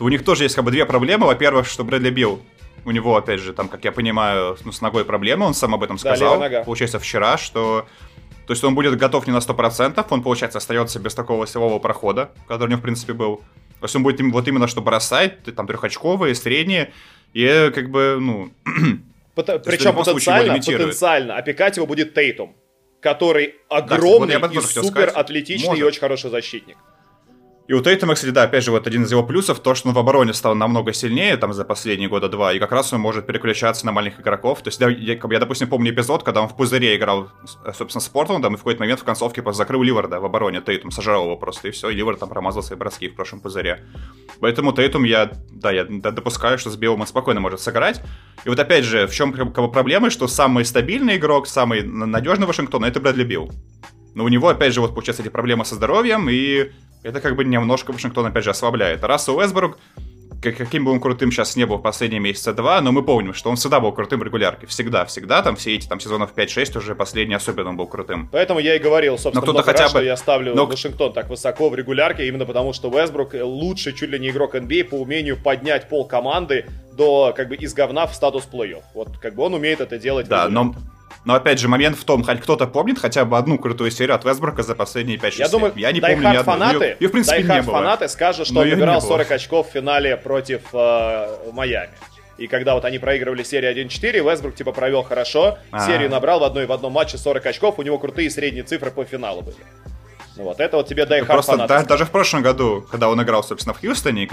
то 0.00 0.06
у 0.06 0.08
них 0.08 0.24
тоже 0.24 0.44
есть 0.44 0.54
как 0.54 0.64
бы 0.64 0.70
две 0.70 0.86
проблемы. 0.86 1.26
Во-первых, 1.26 1.66
что 1.66 1.84
Брэдли 1.84 2.08
Билл 2.08 2.40
у 2.86 2.90
него, 2.90 3.18
опять 3.18 3.38
же, 3.38 3.52
там, 3.52 3.68
как 3.68 3.84
я 3.84 3.92
понимаю, 3.92 4.56
ну, 4.64 4.72
с 4.72 4.80
ногой 4.80 5.04
проблемы, 5.04 5.44
он 5.44 5.52
сам 5.52 5.74
об 5.74 5.82
этом 5.82 5.98
сказал. 5.98 6.40
Да, 6.40 6.62
Получается, 6.62 6.98
вчера, 6.98 7.36
что... 7.36 7.86
То 8.46 8.54
есть 8.54 8.64
он 8.64 8.74
будет 8.74 8.96
готов 8.96 9.26
не 9.26 9.34
на 9.34 9.40
100%, 9.40 10.02
он, 10.08 10.22
получается, 10.22 10.56
остается 10.56 10.98
без 11.00 11.14
такого 11.14 11.46
силового 11.46 11.80
прохода, 11.80 12.30
который 12.48 12.68
у 12.68 12.70
него, 12.70 12.80
в 12.80 12.82
принципе, 12.82 13.12
был. 13.12 13.42
То 13.78 13.84
есть 13.84 13.94
он 13.94 14.02
будет 14.02 14.22
вот 14.22 14.48
именно 14.48 14.68
что 14.68 14.80
бросать, 14.80 15.42
там, 15.54 15.66
трехочковые, 15.66 16.34
средние, 16.34 16.94
и 17.34 17.70
как 17.74 17.90
бы, 17.90 18.16
ну... 18.18 18.50
Причем 19.34 19.94
потенциально, 19.94 20.54
потенциально 20.54 21.36
опекать 21.36 21.76
его 21.76 21.86
будет 21.86 22.14
Тейтум, 22.14 22.56
который 23.02 23.56
огромный 23.68 24.40
да, 24.40 24.48
вот 24.48 24.52
и 24.52 24.60
супер 24.62 24.86
сказать, 24.86 25.14
атлетичный 25.14 25.68
может. 25.68 25.82
и 25.82 25.84
очень 25.84 26.00
хороший 26.00 26.30
защитник. 26.30 26.78
И 27.68 27.72
у 27.72 27.80
Тейтума, 27.80 28.14
кстати, 28.14 28.32
да, 28.32 28.42
опять 28.42 28.64
же, 28.64 28.72
вот 28.72 28.88
один 28.88 29.04
из 29.04 29.12
его 29.12 29.22
плюсов, 29.22 29.60
то, 29.60 29.76
что 29.76 29.88
он 29.88 29.94
в 29.94 29.98
обороне 29.98 30.34
стал 30.34 30.56
намного 30.56 30.92
сильнее, 30.92 31.36
там, 31.36 31.52
за 31.52 31.64
последние 31.64 32.08
года 32.08 32.28
два, 32.28 32.52
и 32.52 32.58
как 32.58 32.72
раз 32.72 32.92
он 32.92 33.00
может 33.00 33.26
переключаться 33.26 33.86
на 33.86 33.92
маленьких 33.92 34.20
игроков. 34.20 34.60
То 34.62 34.68
есть, 34.68 34.80
я, 34.80 34.88
я, 34.88 35.14
я 35.14 35.38
допустим, 35.38 35.68
помню 35.68 35.92
эпизод, 35.92 36.24
когда 36.24 36.42
он 36.42 36.48
в 36.48 36.56
пузыре 36.56 36.96
играл, 36.96 37.28
собственно, 37.72 38.00
с 38.00 38.08
Портлендом, 38.08 38.54
и 38.54 38.56
в 38.56 38.60
какой-то 38.60 38.80
момент 38.80 38.98
в 38.98 39.04
концовке 39.04 39.40
просто 39.40 39.58
закрыл 39.58 39.84
Ливарда 39.84 40.18
в 40.18 40.24
обороне, 40.24 40.60
Тейтум 40.60 40.90
сожрал 40.90 41.24
его 41.24 41.36
просто, 41.36 41.68
и 41.68 41.70
все, 41.70 41.90
и 41.90 41.94
Ливард 41.94 42.18
там 42.18 42.28
промазал 42.28 42.64
свои 42.64 42.76
броски 42.76 43.08
в 43.08 43.14
прошлом 43.14 43.40
пузыре. 43.40 43.84
Поэтому 44.40 44.72
Тейтум, 44.72 45.04
я, 45.04 45.30
да, 45.52 45.70
я 45.70 45.84
допускаю, 45.84 46.58
что 46.58 46.70
с 46.70 46.76
Биом 46.76 47.00
он 47.00 47.06
спокойно 47.06 47.38
может 47.38 47.60
сыграть. 47.60 48.02
И 48.44 48.48
вот 48.48 48.58
опять 48.58 48.84
же, 48.84 49.06
в 49.06 49.14
чем 49.14 49.32
как 49.32 49.46
бы, 49.54 49.70
проблема, 49.70 50.10
что 50.10 50.26
самый 50.26 50.64
стабильный 50.64 51.18
игрок, 51.18 51.46
самый 51.46 51.82
надежный 51.82 52.48
Вашингтон, 52.48 52.84
это 52.84 52.98
Брэдли 52.98 53.22
Билл. 53.22 53.50
Но 54.14 54.24
у 54.24 54.28
него, 54.28 54.48
опять 54.48 54.74
же, 54.74 54.80
вот 54.80 54.90
получается 54.90 55.22
эти 55.22 55.30
проблемы 55.30 55.64
со 55.64 55.76
здоровьем, 55.76 56.28
и 56.28 56.72
это 57.02 57.20
как 57.20 57.36
бы 57.36 57.44
немножко 57.44 57.92
Вашингтон, 57.92 58.26
опять 58.26 58.44
же, 58.44 58.50
ослабляет. 58.50 59.02
Рассел 59.04 59.36
Уэсбург, 59.36 59.78
каким 60.42 60.84
бы 60.84 60.92
он 60.92 61.00
крутым 61.00 61.30
сейчас 61.30 61.56
не 61.56 61.66
был 61.66 61.76
в 61.76 61.82
последние 61.82 62.20
месяца 62.20 62.52
два, 62.52 62.80
но 62.80 62.92
мы 62.92 63.02
помним, 63.02 63.34
что 63.34 63.50
он 63.50 63.56
всегда 63.56 63.80
был 63.80 63.92
крутым 63.92 64.20
в 64.20 64.22
регулярке. 64.22 64.66
Всегда, 64.66 65.04
всегда, 65.04 65.42
там 65.42 65.56
все 65.56 65.74
эти 65.74 65.86
там 65.86 66.00
сезонов 66.00 66.32
5-6 66.34 66.78
уже 66.78 66.94
последний 66.94 67.34
особенно 67.34 67.74
был 67.74 67.86
крутым. 67.86 68.28
Поэтому 68.32 68.60
я 68.60 68.76
и 68.76 68.78
говорил, 68.78 69.18
собственно, 69.18 69.44
но 69.46 69.52
много 69.52 69.66
хотя 69.66 69.84
раз, 69.84 69.92
бы... 69.92 69.98
что 69.98 70.04
я 70.04 70.16
ставлю 70.16 70.54
но... 70.54 70.66
Вашингтон 70.66 71.12
так 71.12 71.28
высоко 71.28 71.68
в 71.68 71.74
регулярке, 71.74 72.26
именно 72.26 72.46
потому 72.46 72.72
что 72.72 72.90
Уэсбрук 72.90 73.34
лучший 73.34 73.92
чуть 73.92 74.10
ли 74.10 74.18
не 74.18 74.30
игрок 74.30 74.54
NBA 74.54 74.84
по 74.84 74.94
умению 74.94 75.36
поднять 75.36 75.88
пол 75.88 76.06
команды 76.06 76.66
до 76.92 77.32
как 77.36 77.48
бы 77.48 77.56
из 77.56 77.74
говна 77.74 78.06
в 78.06 78.14
статус 78.14 78.48
плей-офф. 78.50 78.82
Вот 78.94 79.18
как 79.18 79.34
бы 79.34 79.42
он 79.42 79.54
умеет 79.54 79.80
это 79.80 79.98
делать. 79.98 80.28
Да, 80.28 80.48
но 80.48 80.74
но 81.24 81.34
опять 81.34 81.58
же, 81.58 81.68
момент 81.68 81.98
в 81.98 82.04
том, 82.04 82.22
хоть 82.22 82.40
кто-то 82.40 82.66
помнит 82.66 82.98
хотя 82.98 83.24
бы 83.24 83.36
одну 83.36 83.58
крутую 83.58 83.90
серию 83.90 84.14
от 84.14 84.24
Вестброка 84.24 84.62
за 84.62 84.74
последние 84.74 85.18
5-6 85.18 85.32
Я 85.36 85.48
думаю, 85.48 85.72
я 85.76 85.92
не 85.92 86.00
помню 86.00 86.22
ни 86.22 86.36
одну. 86.36 86.42
фанаты, 86.42 86.84
ее, 86.84 86.96
ее, 86.98 87.08
в 87.08 87.12
принципе, 87.12 87.42
не 87.42 87.62
было. 87.62 87.78
фанаты 87.78 88.08
скажут, 88.08 88.46
что 88.46 88.54
Но 88.54 88.60
он 88.62 88.70
набирал 88.70 89.02
40 89.02 89.30
очков 89.30 89.68
в 89.68 89.72
финале 89.72 90.16
против 90.16 90.62
э, 90.72 91.50
Майами. 91.52 91.92
И 92.38 92.46
когда 92.46 92.74
вот 92.74 92.86
они 92.86 92.98
проигрывали 92.98 93.42
серию 93.42 93.86
1-4, 93.86 94.30
Вестбрук 94.30 94.54
типа 94.54 94.72
провел 94.72 95.02
хорошо, 95.02 95.58
А-а-а. 95.70 95.86
серию 95.86 96.08
набрал 96.08 96.40
в 96.40 96.44
одной 96.44 96.64
в 96.64 96.72
одном 96.72 96.92
матче 96.94 97.18
40 97.18 97.44
очков, 97.44 97.78
у 97.78 97.82
него 97.82 97.98
крутые 97.98 98.30
средние 98.30 98.64
цифры 98.64 98.90
по 98.90 99.04
финалу 99.04 99.42
были. 99.42 99.58
Ну 100.36 100.44
вот, 100.44 100.58
это 100.58 100.78
вот 100.78 100.88
тебе 100.88 101.04
дай 101.04 101.20
ну, 101.20 101.26
Просто 101.26 101.58
да, 101.66 101.84
даже 101.84 102.06
в 102.06 102.10
прошлом 102.10 102.40
году, 102.40 102.86
когда 102.90 103.10
он 103.10 103.22
играл, 103.22 103.44
собственно, 103.44 103.74
в 103.74 103.80
Хьюстоне, 103.80 104.26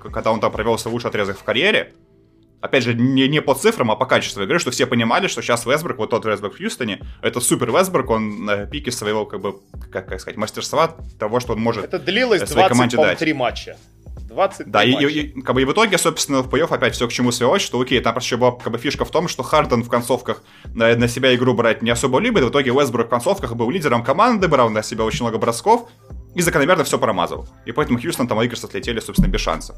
когда 0.00 0.32
он 0.32 0.40
там 0.40 0.50
провел 0.50 0.76
свой 0.76 0.92
лучший 0.92 1.10
отрезок 1.10 1.38
в 1.38 1.44
карьере, 1.44 1.92
опять 2.62 2.84
же, 2.84 2.94
не, 2.94 3.28
не 3.28 3.42
по 3.42 3.54
цифрам, 3.54 3.90
а 3.90 3.96
по 3.96 4.06
качеству 4.06 4.42
игры, 4.42 4.58
что 4.58 4.70
все 4.70 4.86
понимали, 4.86 5.26
что 5.26 5.42
сейчас 5.42 5.66
Весберг, 5.66 5.98
вот 5.98 6.10
тот 6.10 6.24
Весберг 6.24 6.54
в 6.54 6.58
Хьюстоне, 6.58 7.02
это 7.20 7.40
супер 7.40 7.70
Весберг, 7.70 8.08
он 8.08 8.44
на 8.44 8.66
пике 8.66 8.90
своего, 8.90 9.26
как 9.26 9.40
бы, 9.40 9.56
как, 9.90 10.08
как 10.08 10.20
сказать, 10.20 10.38
мастерства, 10.38 10.96
того, 11.18 11.40
что 11.40 11.52
он 11.52 11.60
может 11.60 11.84
Это 11.84 11.98
длилось 11.98 12.40
23 12.42 13.32
матча. 13.34 13.76
20 14.28 14.70
Да, 14.70 14.82
и, 14.82 14.92
и, 14.92 15.42
как 15.42 15.54
бы, 15.54 15.62
и 15.62 15.64
в 15.64 15.72
итоге, 15.72 15.98
собственно, 15.98 16.42
в 16.42 16.48
плей 16.48 16.64
опять 16.64 16.94
все 16.94 17.06
к 17.06 17.12
чему 17.12 17.32
свелось, 17.32 17.62
что 17.62 17.80
окей, 17.80 18.00
там 18.00 18.16
еще 18.16 18.36
была 18.36 18.52
как 18.52 18.72
бы, 18.72 18.78
фишка 18.78 19.04
в 19.04 19.10
том, 19.10 19.28
что 19.28 19.42
Харден 19.42 19.82
в 19.82 19.88
концовках 19.88 20.42
на, 20.74 20.94
на 20.96 21.08
себя 21.08 21.34
игру 21.34 21.54
брать 21.54 21.82
не 21.82 21.90
особо 21.90 22.18
любит, 22.18 22.44
в 22.44 22.50
итоге 22.50 22.72
Уэсбрук 22.72 23.06
в 23.06 23.10
концовках 23.10 23.54
был 23.54 23.70
лидером 23.70 24.02
команды, 24.02 24.48
брал 24.48 24.70
на 24.70 24.82
себя 24.82 25.04
очень 25.04 25.24
много 25.24 25.38
бросков, 25.38 25.88
и 26.34 26.40
закономерно 26.40 26.84
все 26.84 26.98
промазал. 26.98 27.46
И 27.66 27.72
поэтому 27.72 28.00
Хьюстон 28.00 28.26
там 28.26 28.40
Лейкерс 28.40 28.64
отлетели, 28.64 29.00
собственно, 29.00 29.28
без 29.30 29.40
шансов. 29.40 29.76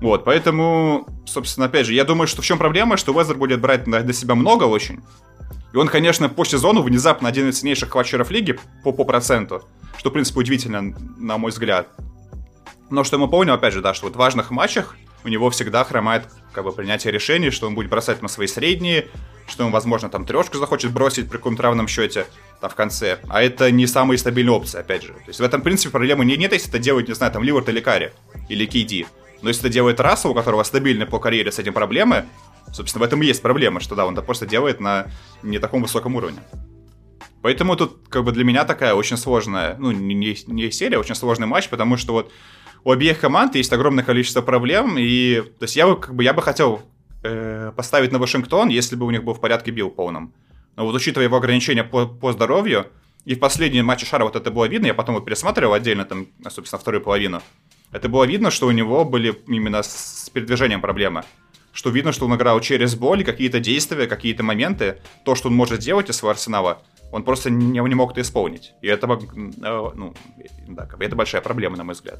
Вот, 0.00 0.24
поэтому, 0.24 1.06
собственно, 1.24 1.66
опять 1.66 1.86
же, 1.86 1.94
я 1.94 2.04
думаю, 2.04 2.26
что 2.26 2.42
в 2.42 2.44
чем 2.44 2.58
проблема, 2.58 2.96
что 2.96 3.12
Уэстбрук 3.12 3.36
будет 3.36 3.60
брать 3.60 3.86
на, 3.86 4.00
на 4.00 4.12
себя 4.12 4.34
много 4.34 4.64
очень. 4.64 5.00
И 5.72 5.76
он, 5.76 5.88
конечно, 5.88 6.28
по 6.28 6.44
сезону 6.44 6.82
внезапно 6.82 7.28
один 7.28 7.48
из 7.48 7.58
сильнейших 7.58 7.88
клатчеров 7.88 8.30
лиги 8.30 8.58
по, 8.82 8.92
по 8.92 9.04
проценту, 9.04 9.62
что, 9.98 10.10
в 10.10 10.12
принципе, 10.12 10.40
удивительно, 10.40 10.94
на 11.18 11.38
мой 11.38 11.50
взгляд. 11.50 11.88
Но 12.90 13.02
что 13.02 13.18
мы 13.18 13.28
помним, 13.28 13.54
опять 13.54 13.72
же, 13.72 13.80
да, 13.80 13.94
что 13.94 14.06
вот 14.06 14.14
в 14.14 14.18
важных 14.18 14.50
матчах 14.50 14.96
у 15.24 15.28
него 15.28 15.50
всегда 15.50 15.82
хромает 15.84 16.28
как 16.52 16.64
бы 16.64 16.72
принятие 16.72 17.12
решений, 17.12 17.50
что 17.50 17.66
он 17.66 17.74
будет 17.74 17.90
бросать 17.90 18.22
на 18.22 18.28
свои 18.28 18.46
средние, 18.46 19.08
что 19.48 19.64
он, 19.64 19.72
возможно, 19.72 20.08
там 20.08 20.24
трешку 20.24 20.58
захочет 20.58 20.92
бросить 20.92 21.28
при 21.28 21.38
каком-то 21.38 21.62
равном 21.62 21.88
счете 21.88 22.26
там 22.60 22.70
в 22.70 22.74
конце. 22.74 23.18
А 23.28 23.42
это 23.42 23.70
не 23.70 23.86
самая 23.86 24.16
стабильная 24.18 24.54
опция, 24.54 24.82
опять 24.82 25.02
же. 25.02 25.12
То 25.12 25.28
есть 25.28 25.40
в 25.40 25.42
этом, 25.42 25.60
в 25.60 25.64
принципе, 25.64 25.90
проблемы 25.90 26.24
не, 26.24 26.36
нет, 26.36 26.52
если 26.52 26.68
это 26.68 26.78
делают, 26.78 27.08
не 27.08 27.14
знаю, 27.14 27.32
там 27.32 27.42
Ливард 27.42 27.68
или 27.68 27.80
Карри, 27.80 28.12
или 28.48 28.66
Кейди. 28.66 29.06
Но 29.44 29.50
если 29.50 29.66
это 29.66 29.68
делает 29.74 30.00
Рассел, 30.00 30.30
у 30.30 30.34
которого 30.34 30.62
стабильно 30.62 31.04
по 31.04 31.18
карьере 31.18 31.52
с 31.52 31.58
этим 31.58 31.74
проблемы, 31.74 32.24
собственно, 32.72 33.04
в 33.04 33.06
этом 33.06 33.22
и 33.22 33.26
есть 33.26 33.42
проблема, 33.42 33.78
что 33.78 33.94
да, 33.94 34.06
он 34.06 34.14
это 34.14 34.22
просто 34.22 34.46
делает 34.46 34.80
на 34.80 35.08
не 35.42 35.58
таком 35.58 35.82
высоком 35.82 36.16
уровне. 36.16 36.38
Поэтому 37.42 37.76
тут 37.76 38.08
как 38.08 38.24
бы 38.24 38.32
для 38.32 38.42
меня 38.42 38.64
такая 38.64 38.94
очень 38.94 39.18
сложная, 39.18 39.76
ну, 39.78 39.92
не, 39.92 40.14
не 40.46 40.70
серия, 40.70 40.96
а 40.96 41.00
очень 41.00 41.14
сложный 41.14 41.46
матч, 41.46 41.68
потому 41.68 41.98
что 41.98 42.14
вот 42.14 42.32
у 42.84 42.90
обеих 42.90 43.20
команд 43.20 43.54
есть 43.54 43.70
огромное 43.70 44.02
количество 44.02 44.40
проблем, 44.40 44.96
и 44.96 45.42
то 45.58 45.64
есть 45.64 45.76
я 45.76 45.86
бы, 45.88 46.00
как 46.00 46.14
бы, 46.14 46.24
я 46.24 46.32
бы 46.32 46.40
хотел 46.40 46.80
э, 47.22 47.70
поставить 47.76 48.12
на 48.12 48.18
Вашингтон, 48.18 48.70
если 48.70 48.96
бы 48.96 49.04
у 49.04 49.10
них 49.10 49.24
был 49.24 49.34
в 49.34 49.40
порядке 49.40 49.72
бил 49.72 49.90
полном. 49.90 50.32
Но 50.74 50.86
вот 50.86 50.94
учитывая 50.94 51.26
его 51.26 51.36
ограничения 51.36 51.84
по, 51.84 52.06
по 52.06 52.32
здоровью, 52.32 52.86
и 53.26 53.34
в 53.34 53.40
последнем 53.40 53.84
матче 53.84 54.06
Шара 54.06 54.24
вот 54.24 54.36
это 54.36 54.50
было 54.50 54.64
видно, 54.64 54.86
я 54.86 54.94
потом 54.94 55.16
вот 55.16 55.26
пересматривал 55.26 55.74
отдельно 55.74 56.06
там, 56.06 56.28
собственно, 56.48 56.80
вторую 56.80 57.02
половину, 57.02 57.42
это 57.94 58.08
было 58.08 58.24
видно, 58.24 58.50
что 58.50 58.66
у 58.66 58.72
него 58.72 59.04
были 59.04 59.32
именно 59.46 59.84
с 59.84 60.28
передвижением 60.34 60.80
проблемы. 60.80 61.22
Что 61.72 61.90
видно, 61.90 62.10
что 62.10 62.26
он 62.26 62.34
играл 62.34 62.60
через 62.60 62.96
боль, 62.96 63.22
какие-то 63.22 63.60
действия, 63.60 64.08
какие-то 64.08 64.42
моменты, 64.42 65.00
то, 65.24 65.36
что 65.36 65.48
он 65.48 65.54
может 65.54 65.78
делать 65.78 66.10
из 66.10 66.16
своего 66.16 66.32
арсенала, 66.32 66.82
он 67.14 67.22
просто 67.22 67.48
не, 67.48 67.78
не 67.78 67.94
мог 67.94 68.10
это 68.10 68.22
исполнить. 68.22 68.74
И 68.82 68.88
это, 68.88 69.06
э, 69.06 69.90
ну, 69.94 70.14
да, 70.66 70.88
это 70.98 71.14
большая 71.14 71.42
проблема, 71.42 71.76
на 71.76 71.84
мой 71.84 71.94
взгляд. 71.94 72.18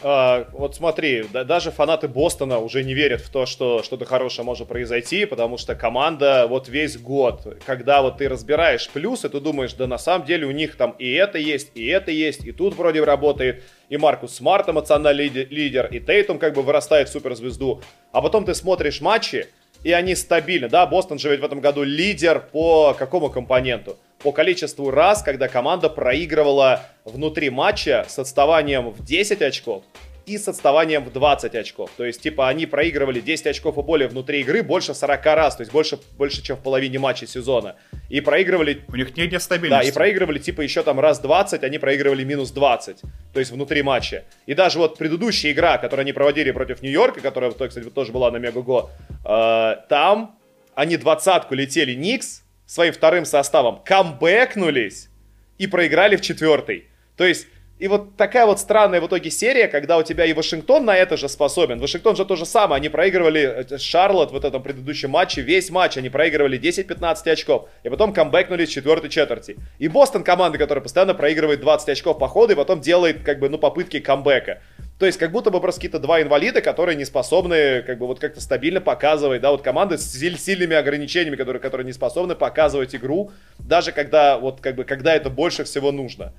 А, 0.00 0.46
вот 0.52 0.76
смотри, 0.76 1.24
да, 1.32 1.42
даже 1.42 1.72
фанаты 1.72 2.06
Бостона 2.06 2.60
уже 2.60 2.84
не 2.84 2.94
верят 2.94 3.20
в 3.20 3.30
то, 3.30 3.46
что 3.46 3.82
что-то 3.82 4.04
хорошее 4.04 4.46
может 4.46 4.68
произойти, 4.68 5.24
потому 5.24 5.58
что 5.58 5.74
команда 5.74 6.46
вот 6.48 6.68
весь 6.68 6.96
год, 6.96 7.58
когда 7.66 8.00
вот 8.00 8.18
ты 8.18 8.28
разбираешь 8.28 8.88
плюсы, 8.90 9.28
ты 9.28 9.40
думаешь, 9.40 9.72
да 9.72 9.88
на 9.88 9.98
самом 9.98 10.24
деле 10.24 10.46
у 10.46 10.52
них 10.52 10.76
там 10.76 10.94
и 11.00 11.10
это 11.14 11.38
есть, 11.38 11.72
и 11.74 11.86
это 11.86 12.12
есть, 12.12 12.44
и 12.44 12.52
тут 12.52 12.76
вроде 12.76 13.02
работает, 13.02 13.64
и 13.88 13.96
Маркус 13.96 14.36
Смарт 14.36 14.68
эмоциональный 14.68 15.26
лидер, 15.26 15.86
и 15.86 15.98
Тейтум 15.98 16.38
как 16.38 16.54
бы 16.54 16.62
вырастает 16.62 17.08
в 17.08 17.12
суперзвезду. 17.12 17.82
А 18.12 18.22
потом 18.22 18.44
ты 18.44 18.54
смотришь 18.54 19.00
матчи, 19.00 19.48
и 19.82 19.90
они 19.90 20.14
стабильны. 20.14 20.68
Да, 20.68 20.86
Бостон 20.86 21.18
же 21.18 21.28
ведь 21.28 21.40
в 21.40 21.44
этом 21.44 21.60
году 21.60 21.82
лидер 21.82 22.38
по 22.52 22.94
какому 22.96 23.30
компоненту? 23.30 23.96
По 24.22 24.32
количеству 24.32 24.90
раз, 24.90 25.22
когда 25.22 25.46
команда 25.48 25.88
проигрывала 25.88 26.82
внутри 27.04 27.50
матча 27.50 28.04
с 28.08 28.18
отставанием 28.18 28.90
в 28.90 29.04
10 29.04 29.42
очков 29.42 29.84
и 30.26 30.36
с 30.36 30.46
отставанием 30.46 31.04
в 31.04 31.12
20 31.12 31.54
очков. 31.54 31.90
То 31.96 32.04
есть, 32.04 32.20
типа, 32.20 32.48
они 32.48 32.66
проигрывали 32.66 33.20
10 33.20 33.46
очков 33.46 33.78
и 33.78 33.82
более 33.82 34.08
внутри 34.08 34.40
игры 34.40 34.62
больше 34.62 34.92
40 34.92 35.24
раз, 35.24 35.56
то 35.56 35.62
есть 35.62 35.72
больше, 35.72 35.98
больше 36.18 36.42
чем 36.42 36.56
в 36.56 36.62
половине 36.62 36.98
матчей 36.98 37.26
сезона. 37.26 37.76
И 38.10 38.20
проигрывали... 38.20 38.82
У 38.88 38.96
них 38.96 39.16
нет 39.16 39.32
нестабильности. 39.32 39.84
Да, 39.84 39.88
и 39.88 39.92
проигрывали, 39.92 40.38
типа, 40.38 40.60
еще 40.60 40.82
там 40.82 41.00
раз 41.00 41.20
20, 41.20 41.62
они 41.62 41.78
проигрывали 41.78 42.24
минус 42.24 42.50
20, 42.50 43.00
то 43.32 43.40
есть 43.40 43.52
внутри 43.52 43.82
матча. 43.82 44.24
И 44.46 44.54
даже 44.54 44.78
вот 44.78 44.98
предыдущая 44.98 45.52
игра, 45.52 45.78
которую 45.78 46.02
они 46.02 46.12
проводили 46.12 46.50
против 46.50 46.82
Нью-Йорка, 46.82 47.20
которая, 47.20 47.50
кстати, 47.50 47.80
тоже 47.88 48.12
была 48.12 48.30
на 48.30 48.36
Мегаго, 48.36 48.90
э, 49.24 49.76
там 49.88 50.38
они 50.74 50.96
двадцатку 50.96 51.54
летели 51.54 51.94
Никс 51.94 52.42
своим 52.68 52.92
вторым 52.92 53.24
составом, 53.24 53.82
камбэкнулись 53.82 55.08
и 55.56 55.66
проиграли 55.66 56.16
в 56.16 56.20
четвертый. 56.20 56.86
То 57.16 57.24
есть 57.24 57.48
и 57.78 57.86
вот 57.86 58.16
такая 58.16 58.44
вот 58.44 58.58
странная 58.58 59.00
в 59.00 59.06
итоге 59.06 59.30
серия, 59.30 59.68
когда 59.68 59.98
у 59.98 60.02
тебя 60.02 60.24
и 60.24 60.32
Вашингтон 60.32 60.84
на 60.84 60.96
это 60.96 61.16
же 61.16 61.28
способен. 61.28 61.78
Вашингтон 61.78 62.16
же 62.16 62.24
то 62.24 62.34
же 62.34 62.44
самое. 62.44 62.78
Они 62.80 62.88
проигрывали 62.88 63.66
э, 63.70 63.78
Шарлот 63.78 64.32
в 64.32 64.44
этом 64.44 64.62
предыдущем 64.62 65.10
матче. 65.10 65.42
Весь 65.42 65.70
матч 65.70 65.96
они 65.96 66.08
проигрывали 66.08 66.58
10-15 66.58 67.30
очков. 67.30 67.68
И 67.84 67.88
потом 67.88 68.12
камбэкнули 68.12 68.64
с 68.64 68.68
четвертой 68.68 69.10
четверти. 69.10 69.56
И 69.78 69.86
Бостон 69.86 70.24
команда, 70.24 70.58
которая 70.58 70.82
постоянно 70.82 71.14
проигрывает 71.14 71.60
20 71.60 71.88
очков 71.90 72.18
по 72.18 72.26
ходу 72.26 72.54
и 72.54 72.56
потом 72.56 72.80
делает 72.80 73.22
как 73.22 73.38
бы 73.38 73.48
ну 73.48 73.58
попытки 73.58 74.00
камбэка. 74.00 74.60
То 74.98 75.06
есть 75.06 75.16
как 75.16 75.30
будто 75.30 75.52
бы 75.52 75.60
просто 75.60 75.80
какие-то 75.80 76.00
два 76.00 76.20
инвалида, 76.20 76.60
которые 76.60 76.96
не 76.96 77.04
способны 77.04 77.82
как 77.82 77.98
бы 77.98 78.08
вот 78.08 78.18
как-то 78.18 78.40
стабильно 78.40 78.80
показывать, 78.80 79.40
да, 79.40 79.52
вот 79.52 79.62
команды 79.62 79.98
с 79.98 80.18
сильными 80.18 80.74
ограничениями, 80.74 81.36
которые, 81.36 81.60
которые 81.60 81.84
не 81.84 81.92
способны 81.92 82.34
показывать 82.34 82.96
игру, 82.96 83.30
даже 83.60 83.92
когда 83.92 84.36
вот 84.38 84.60
как 84.60 84.74
бы 84.74 84.82
когда 84.82 85.14
это 85.14 85.30
больше 85.30 85.62
всего 85.62 85.92
нужно. 85.92 86.32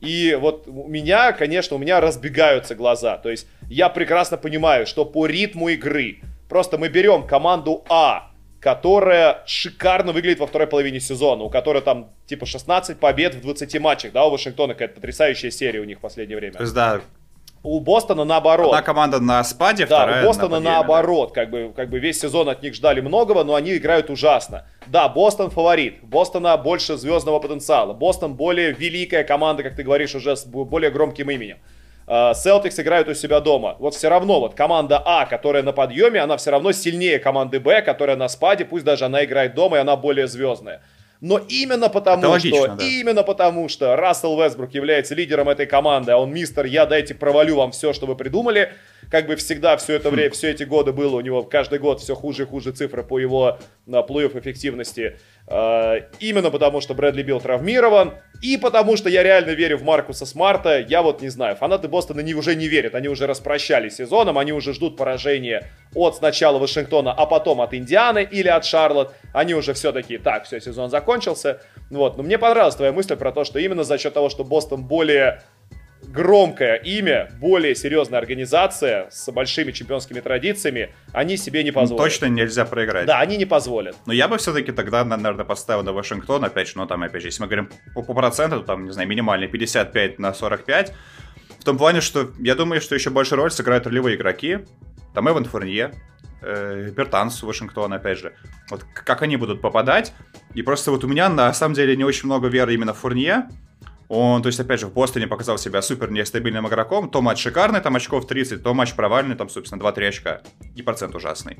И 0.00 0.36
вот 0.40 0.68
у 0.68 0.88
меня, 0.88 1.32
конечно, 1.32 1.76
у 1.76 1.78
меня 1.78 2.00
разбегаются 2.00 2.74
глаза. 2.74 3.16
То 3.16 3.30
есть 3.30 3.46
я 3.68 3.88
прекрасно 3.88 4.36
понимаю, 4.36 4.86
что 4.86 5.04
по 5.04 5.26
ритму 5.26 5.68
игры 5.70 6.18
просто 6.48 6.78
мы 6.78 6.88
берем 6.88 7.26
команду 7.26 7.84
А, 7.88 8.30
которая 8.60 9.42
шикарно 9.46 10.12
выглядит 10.12 10.40
во 10.40 10.46
второй 10.46 10.66
половине 10.66 11.00
сезона, 11.00 11.44
у 11.44 11.50
которой 11.50 11.82
там 11.82 12.10
типа 12.26 12.46
16 12.46 12.98
побед 12.98 13.34
в 13.34 13.40
20 13.40 13.80
матчах, 13.80 14.12
да, 14.12 14.24
у 14.24 14.30
Вашингтона 14.30 14.74
какая-то 14.74 14.94
потрясающая 14.96 15.50
серия 15.50 15.80
у 15.80 15.84
них 15.84 15.98
в 15.98 16.00
последнее 16.00 16.36
время. 16.36 16.54
То 16.54 16.62
есть, 16.62 16.74
да, 16.74 17.00
у 17.62 17.80
Бостона 17.80 18.24
наоборот. 18.24 18.68
Одна 18.68 18.82
команда 18.82 19.20
на 19.20 19.42
спаде, 19.44 19.86
да, 19.86 19.96
вторая 19.96 20.22
у 20.22 20.26
Бостона 20.26 20.60
на 20.60 20.70
наоборот. 20.70 21.32
Как, 21.32 21.50
бы, 21.50 21.72
как 21.74 21.90
бы 21.90 21.98
весь 21.98 22.20
сезон 22.20 22.48
от 22.48 22.62
них 22.62 22.74
ждали 22.74 23.00
многого, 23.00 23.44
но 23.44 23.54
они 23.54 23.76
играют 23.76 24.10
ужасно. 24.10 24.66
Да, 24.86 25.08
Бостон 25.08 25.50
фаворит. 25.50 26.02
Бостона 26.02 26.56
больше 26.56 26.96
звездного 26.96 27.40
потенциала. 27.40 27.92
Бостон 27.92 28.34
более 28.34 28.72
великая 28.72 29.24
команда, 29.24 29.62
как 29.62 29.76
ты 29.76 29.82
говоришь, 29.82 30.14
уже 30.14 30.36
с 30.36 30.44
более 30.44 30.90
громким 30.90 31.30
именем. 31.30 31.58
Селтикс 32.06 32.78
играют 32.78 33.08
у 33.08 33.14
себя 33.14 33.40
дома. 33.40 33.74
Вот 33.80 33.96
все 33.96 34.08
равно 34.08 34.38
вот 34.38 34.54
команда 34.54 35.02
А, 35.04 35.26
которая 35.26 35.64
на 35.64 35.72
подъеме, 35.72 36.20
она 36.20 36.36
все 36.36 36.52
равно 36.52 36.70
сильнее 36.70 37.18
команды 37.18 37.58
Б, 37.58 37.82
которая 37.82 38.16
на 38.16 38.28
спаде, 38.28 38.64
пусть 38.64 38.84
даже 38.84 39.06
она 39.06 39.24
играет 39.24 39.56
дома 39.56 39.78
и 39.78 39.80
она 39.80 39.96
более 39.96 40.28
звездная. 40.28 40.82
Но 41.20 41.38
именно 41.38 41.88
потому, 41.88 42.28
логично, 42.28 42.58
что, 42.58 42.74
да. 42.76 42.84
именно 42.84 43.22
потому, 43.22 43.68
что 43.68 43.96
Рассел 43.96 44.40
Вестбрук 44.40 44.74
является 44.74 45.14
лидером 45.14 45.48
этой 45.48 45.66
команды, 45.66 46.12
а 46.12 46.18
он 46.18 46.32
мистер, 46.32 46.66
я 46.66 46.86
дайте 46.86 47.14
провалю 47.14 47.56
вам 47.56 47.72
все, 47.72 47.92
что 47.92 48.06
вы 48.06 48.16
придумали, 48.16 48.72
как 49.10 49.26
бы 49.26 49.36
всегда 49.36 49.76
все 49.76 49.94
это 49.94 50.10
время, 50.10 50.30
все 50.30 50.50
эти 50.50 50.64
годы 50.64 50.92
было 50.92 51.16
у 51.16 51.20
него 51.20 51.42
каждый 51.42 51.78
год 51.78 52.00
все 52.00 52.14
хуже 52.14 52.42
и 52.42 52.46
хуже 52.46 52.72
цифры 52.72 53.02
по 53.02 53.18
его 53.18 53.58
на 53.86 54.02
плей 54.02 54.26
эффективности. 54.26 55.16
Э, 55.48 56.00
именно 56.18 56.50
потому, 56.50 56.80
что 56.80 56.94
Брэдли 56.94 57.22
Билл 57.22 57.40
травмирован, 57.40 58.14
и 58.42 58.56
потому, 58.56 58.96
что 58.96 59.08
я 59.08 59.22
реально 59.22 59.50
верю 59.50 59.78
в 59.78 59.82
Маркуса 59.82 60.26
Смарта. 60.26 60.80
Я 60.80 61.02
вот 61.02 61.22
не 61.22 61.28
знаю, 61.28 61.56
фанаты 61.56 61.88
Бостона 61.88 62.20
не, 62.20 62.34
уже 62.34 62.54
не 62.56 62.66
верят, 62.68 62.94
они 62.94 63.08
уже 63.08 63.26
распрощались 63.26 63.96
сезоном, 63.96 64.38
они 64.38 64.52
уже 64.52 64.74
ждут 64.74 64.96
поражения 64.96 65.70
от 65.94 66.16
сначала 66.16 66.58
Вашингтона, 66.58 67.12
а 67.12 67.26
потом 67.26 67.60
от 67.60 67.74
Индианы 67.74 68.26
или 68.28 68.48
от 68.48 68.64
Шарлотт. 68.64 69.14
Они 69.32 69.54
уже 69.54 69.72
все 69.72 69.92
такие, 69.92 70.18
так, 70.18 70.44
все, 70.44 70.60
сезон 70.60 70.90
закончился. 70.90 71.05
Вот, 71.90 72.16
но 72.16 72.22
мне 72.22 72.38
понравилась 72.38 72.74
твоя 72.74 72.92
мысль 72.92 73.16
про 73.16 73.32
то, 73.32 73.44
что 73.44 73.58
именно 73.58 73.84
за 73.84 73.98
счет 73.98 74.12
того, 74.12 74.28
что 74.28 74.44
Бостон 74.44 74.84
более 74.84 75.42
громкое 76.02 76.76
имя, 76.76 77.30
более 77.40 77.74
серьезная 77.74 78.18
организация 78.18 79.08
с 79.10 79.30
большими 79.32 79.72
чемпионскими 79.72 80.20
традициями, 80.20 80.94
они 81.12 81.36
себе 81.36 81.64
не 81.64 81.72
позволят. 81.72 82.04
Точно 82.04 82.26
нельзя 82.26 82.64
проиграть. 82.64 83.06
Да, 83.06 83.20
они 83.20 83.36
не 83.36 83.44
позволят. 83.44 83.96
Но 84.06 84.12
я 84.12 84.28
бы 84.28 84.38
все-таки 84.38 84.72
тогда, 84.72 85.04
наверное, 85.04 85.44
поставил 85.44 85.82
на 85.82 85.92
Вашингтон, 85.92 86.44
опять 86.44 86.68
же, 86.68 86.74
ну 86.76 86.86
там, 86.86 87.02
опять 87.02 87.22
же, 87.22 87.28
если 87.28 87.42
мы 87.42 87.48
говорим 87.48 87.70
по, 87.94 88.02
по 88.02 88.14
проценту, 88.14 88.62
там, 88.62 88.84
не 88.84 88.92
знаю, 88.92 89.08
минимальный 89.08 89.48
55 89.48 90.18
на 90.18 90.32
45, 90.32 90.92
в 91.60 91.64
том 91.64 91.78
плане, 91.78 92.00
что 92.00 92.30
я 92.38 92.54
думаю, 92.54 92.80
что 92.80 92.94
еще 92.94 93.10
больше 93.10 93.36
роль 93.36 93.50
сыграют 93.50 93.86
ролевые 93.86 94.16
игроки, 94.16 94.60
там 95.14 95.28
Эван 95.28 95.44
Фурнье, 95.44 95.92
э, 96.42 96.90
Бертанс 96.90 97.42
Вашингтон, 97.42 97.92
опять 97.92 98.18
же. 98.18 98.34
Вот 98.70 98.84
как 98.94 99.22
они 99.22 99.36
будут 99.36 99.60
попадать. 99.60 100.12
И 100.56 100.62
просто 100.62 100.90
вот 100.90 101.04
у 101.04 101.06
меня 101.06 101.28
на 101.28 101.52
самом 101.52 101.74
деле 101.74 101.94
не 101.96 102.04
очень 102.04 102.24
много 102.24 102.48
веры 102.48 102.72
именно 102.72 102.94
в 102.94 102.98
Фурнье. 102.98 103.50
Он, 104.08 104.40
то 104.40 104.46
есть, 104.46 104.58
опять 104.58 104.80
же, 104.80 104.86
в 104.86 104.94
Бостоне 104.94 105.26
показал 105.26 105.58
себя 105.58 105.82
супер 105.82 106.10
нестабильным 106.10 106.66
игроком. 106.66 107.10
То 107.10 107.20
матч 107.20 107.42
шикарный, 107.42 107.80
там 107.80 107.94
очков 107.94 108.26
30, 108.26 108.62
то 108.62 108.72
матч 108.72 108.94
провальный, 108.94 109.36
там, 109.36 109.50
собственно, 109.50 109.82
2-3 109.82 110.08
очка. 110.08 110.40
И 110.74 110.80
процент 110.80 111.14
ужасный. 111.14 111.58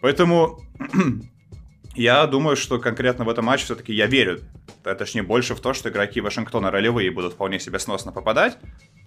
Поэтому 0.00 0.60
я 1.94 2.26
думаю, 2.26 2.56
что 2.56 2.78
конкретно 2.78 3.26
в 3.26 3.28
этом 3.28 3.44
матче 3.44 3.64
все-таки 3.64 3.92
я 3.92 4.06
верю, 4.06 4.40
точнее, 4.82 5.24
больше 5.24 5.54
в 5.54 5.60
то, 5.60 5.74
что 5.74 5.90
игроки 5.90 6.22
Вашингтона 6.22 6.70
ролевые 6.70 7.10
будут 7.10 7.34
вполне 7.34 7.60
себе 7.60 7.78
сносно 7.78 8.12
попадать 8.12 8.56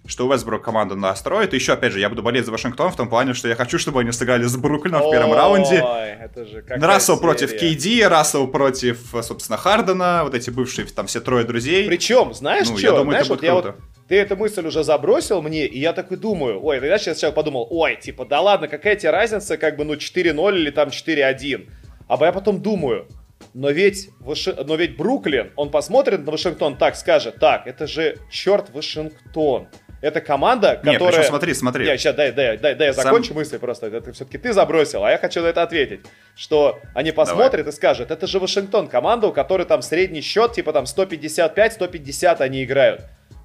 что 0.06 0.26
Уэсбрук 0.26 0.62
команду 0.62 0.96
настроит. 0.96 1.52
И 1.52 1.56
еще, 1.56 1.74
опять 1.74 1.92
же, 1.92 2.00
я 2.00 2.08
буду 2.08 2.22
болеть 2.22 2.44
за 2.44 2.52
Вашингтон 2.52 2.90
в 2.90 2.96
том 2.96 3.08
плане, 3.08 3.34
что 3.34 3.48
я 3.48 3.54
хочу, 3.54 3.78
чтобы 3.78 4.00
они 4.00 4.12
сыграли 4.12 4.44
с 4.44 4.56
Бруклином 4.56 5.02
в 5.02 5.10
первом 5.10 5.32
раунде. 5.32 5.76
Это 5.76 6.44
же 6.44 6.64
Рассел 6.66 7.18
против 7.18 7.56
Кейди, 7.56 8.02
Рассел 8.02 8.46
против, 8.48 9.14
собственно, 9.22 9.56
Хардена, 9.56 10.22
вот 10.24 10.34
эти 10.34 10.50
бывшие 10.50 10.86
там 10.86 11.06
все 11.06 11.20
трое 11.20 11.44
друзей. 11.44 11.86
Причем, 11.86 12.34
знаешь 12.34 12.68
ну, 12.68 12.78
что? 12.78 12.86
Я 12.86 12.92
думаю, 12.92 13.10
знаешь, 13.10 13.26
это 13.26 13.34
будет 13.34 13.50
вот 13.50 13.62
круто. 13.62 13.68
Я 13.68 13.74
вот 13.74 13.92
ты 14.08 14.16
эту 14.16 14.36
мысль 14.36 14.66
уже 14.66 14.84
забросил 14.84 15.40
мне, 15.40 15.66
и 15.66 15.78
я 15.78 15.92
такой 15.92 16.18
думаю, 16.18 16.62
ой, 16.62 16.80
тогда 16.80 16.98
сейчас 16.98 17.18
человек 17.18 17.34
подумал, 17.34 17.66
ой, 17.70 17.96
типа, 17.96 18.26
да 18.26 18.40
ладно, 18.40 18.68
какая 18.68 18.96
тебе 18.96 19.10
разница, 19.10 19.56
как 19.56 19.76
бы, 19.76 19.84
ну, 19.84 19.94
4-0 19.94 20.54
или 20.54 20.70
там 20.70 20.88
4-1. 20.88 21.68
А 22.08 22.22
я 22.22 22.32
потом 22.32 22.60
думаю, 22.60 23.06
но 23.54 23.70
ведь, 23.70 24.10
Ваши... 24.20 24.52
но 24.66 24.74
ведь 24.74 24.96
Бруклин, 24.96 25.52
он 25.56 25.70
посмотрит 25.70 26.24
на 26.26 26.32
Вашингтон, 26.32 26.76
так 26.76 26.96
скажет, 26.96 27.36
так, 27.38 27.66
это 27.66 27.86
же 27.86 28.18
черт 28.30 28.70
Вашингтон. 28.70 29.68
Это 30.02 30.20
команда, 30.20 30.74
которая... 30.74 30.98
Нет, 30.98 31.10
причем 31.10 31.24
смотри, 31.24 31.54
смотри. 31.54 31.86
Я 31.86 31.96
сейчас, 31.96 32.16
дай, 32.16 32.32
дай, 32.32 32.58
дай, 32.58 32.74
дай 32.74 32.88
я 32.88 32.92
закончу 32.92 33.28
Сам... 33.28 33.36
мысли 33.36 33.56
просто. 33.56 33.86
Это 33.86 34.12
все-таки 34.12 34.36
ты 34.36 34.52
забросил, 34.52 35.04
а 35.04 35.10
я 35.12 35.16
хочу 35.16 35.40
на 35.42 35.46
это 35.46 35.62
ответить. 35.62 36.00
Что 36.34 36.80
они 36.92 37.12
посмотрят 37.12 37.64
Давай. 37.64 37.72
и 37.72 37.72
скажут, 37.72 38.10
это 38.10 38.26
же 38.26 38.40
Вашингтон, 38.40 38.88
команда, 38.88 39.28
у 39.28 39.32
которой 39.32 39.64
там 39.64 39.80
средний 39.80 40.20
счет, 40.20 40.54
типа 40.54 40.72
там 40.72 40.84
155-150 40.84 42.40
они 42.40 42.64
играют. 42.64 43.02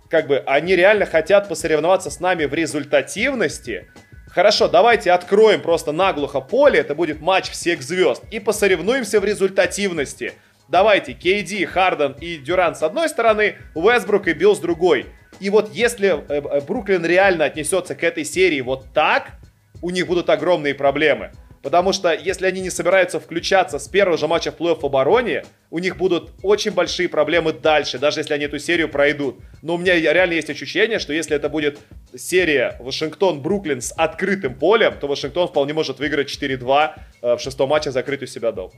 Как 0.09 0.27
бы 0.27 0.39
они 0.47 0.75
реально 0.75 1.05
хотят 1.05 1.47
посоревноваться 1.47 2.09
с 2.09 2.19
нами 2.19 2.45
в 2.45 2.53
результативности. 2.55 3.87
Хорошо, 4.27 4.67
давайте 4.67 5.11
откроем 5.11 5.61
просто 5.61 5.91
наглухо 5.91 6.41
поле, 6.41 6.79
это 6.79 6.95
будет 6.95 7.21
матч 7.21 7.51
всех 7.51 7.83
звезд, 7.83 8.23
и 8.31 8.39
посоревнуемся 8.39 9.19
в 9.19 9.25
результативности. 9.25 10.33
Давайте, 10.67 11.13
Кейди, 11.13 11.65
Харден 11.65 12.15
и 12.19 12.37
Дюран 12.37 12.75
с 12.75 12.83
одной 12.83 13.09
стороны, 13.09 13.55
Уэсбрук 13.73 14.27
и 14.27 14.33
Билл 14.33 14.55
с 14.55 14.59
другой. 14.59 15.05
И 15.39 15.49
вот 15.49 15.73
если 15.73 16.09
э, 16.09 16.41
э, 16.41 16.61
Бруклин 16.61 17.05
реально 17.05 17.45
отнесется 17.45 17.95
к 17.95 18.03
этой 18.03 18.25
серии 18.25 18.61
вот 18.61 18.85
так, 18.93 19.33
у 19.81 19.89
них 19.89 20.07
будут 20.07 20.29
огромные 20.29 20.73
проблемы. 20.73 21.31
Потому 21.63 21.91
что 21.91 22.13
если 22.13 22.45
они 22.45 22.61
не 22.61 22.69
собираются 22.69 23.19
включаться 23.19 23.77
с 23.77 23.87
первого 23.87 24.17
же 24.17 24.27
матча 24.27 24.51
в 24.51 24.55
плей-офф 24.57 24.85
обороне, 24.85 25.43
у 25.69 25.79
них 25.79 25.97
будут 25.97 26.31
очень 26.41 26.71
большие 26.71 27.09
проблемы 27.09 27.51
дальше, 27.51 27.99
даже 27.99 28.21
если 28.21 28.33
они 28.33 28.45
эту 28.45 28.57
серию 28.59 28.89
пройдут. 28.89 29.39
Но 29.61 29.75
у 29.75 29.77
меня 29.77 29.95
реально 29.95 30.33
есть 30.33 30.49
ощущение, 30.49 30.99
что 30.99 31.13
если 31.13 31.35
это 31.35 31.49
будет 31.49 31.79
серия 32.15 32.77
Вашингтон-Бруклин 32.79 33.81
с 33.81 33.91
открытым 33.91 34.55
полем, 34.55 34.97
то 34.99 35.07
Вашингтон 35.07 35.47
вполне 35.47 35.73
может 35.73 35.99
выиграть 35.99 36.29
4-2 36.29 36.91
э, 37.21 37.35
в 37.35 37.39
шестом 37.39 37.69
матче, 37.69 37.91
закрыть 37.91 38.23
у 38.23 38.27
себя 38.27 38.51
дом. 38.51 38.71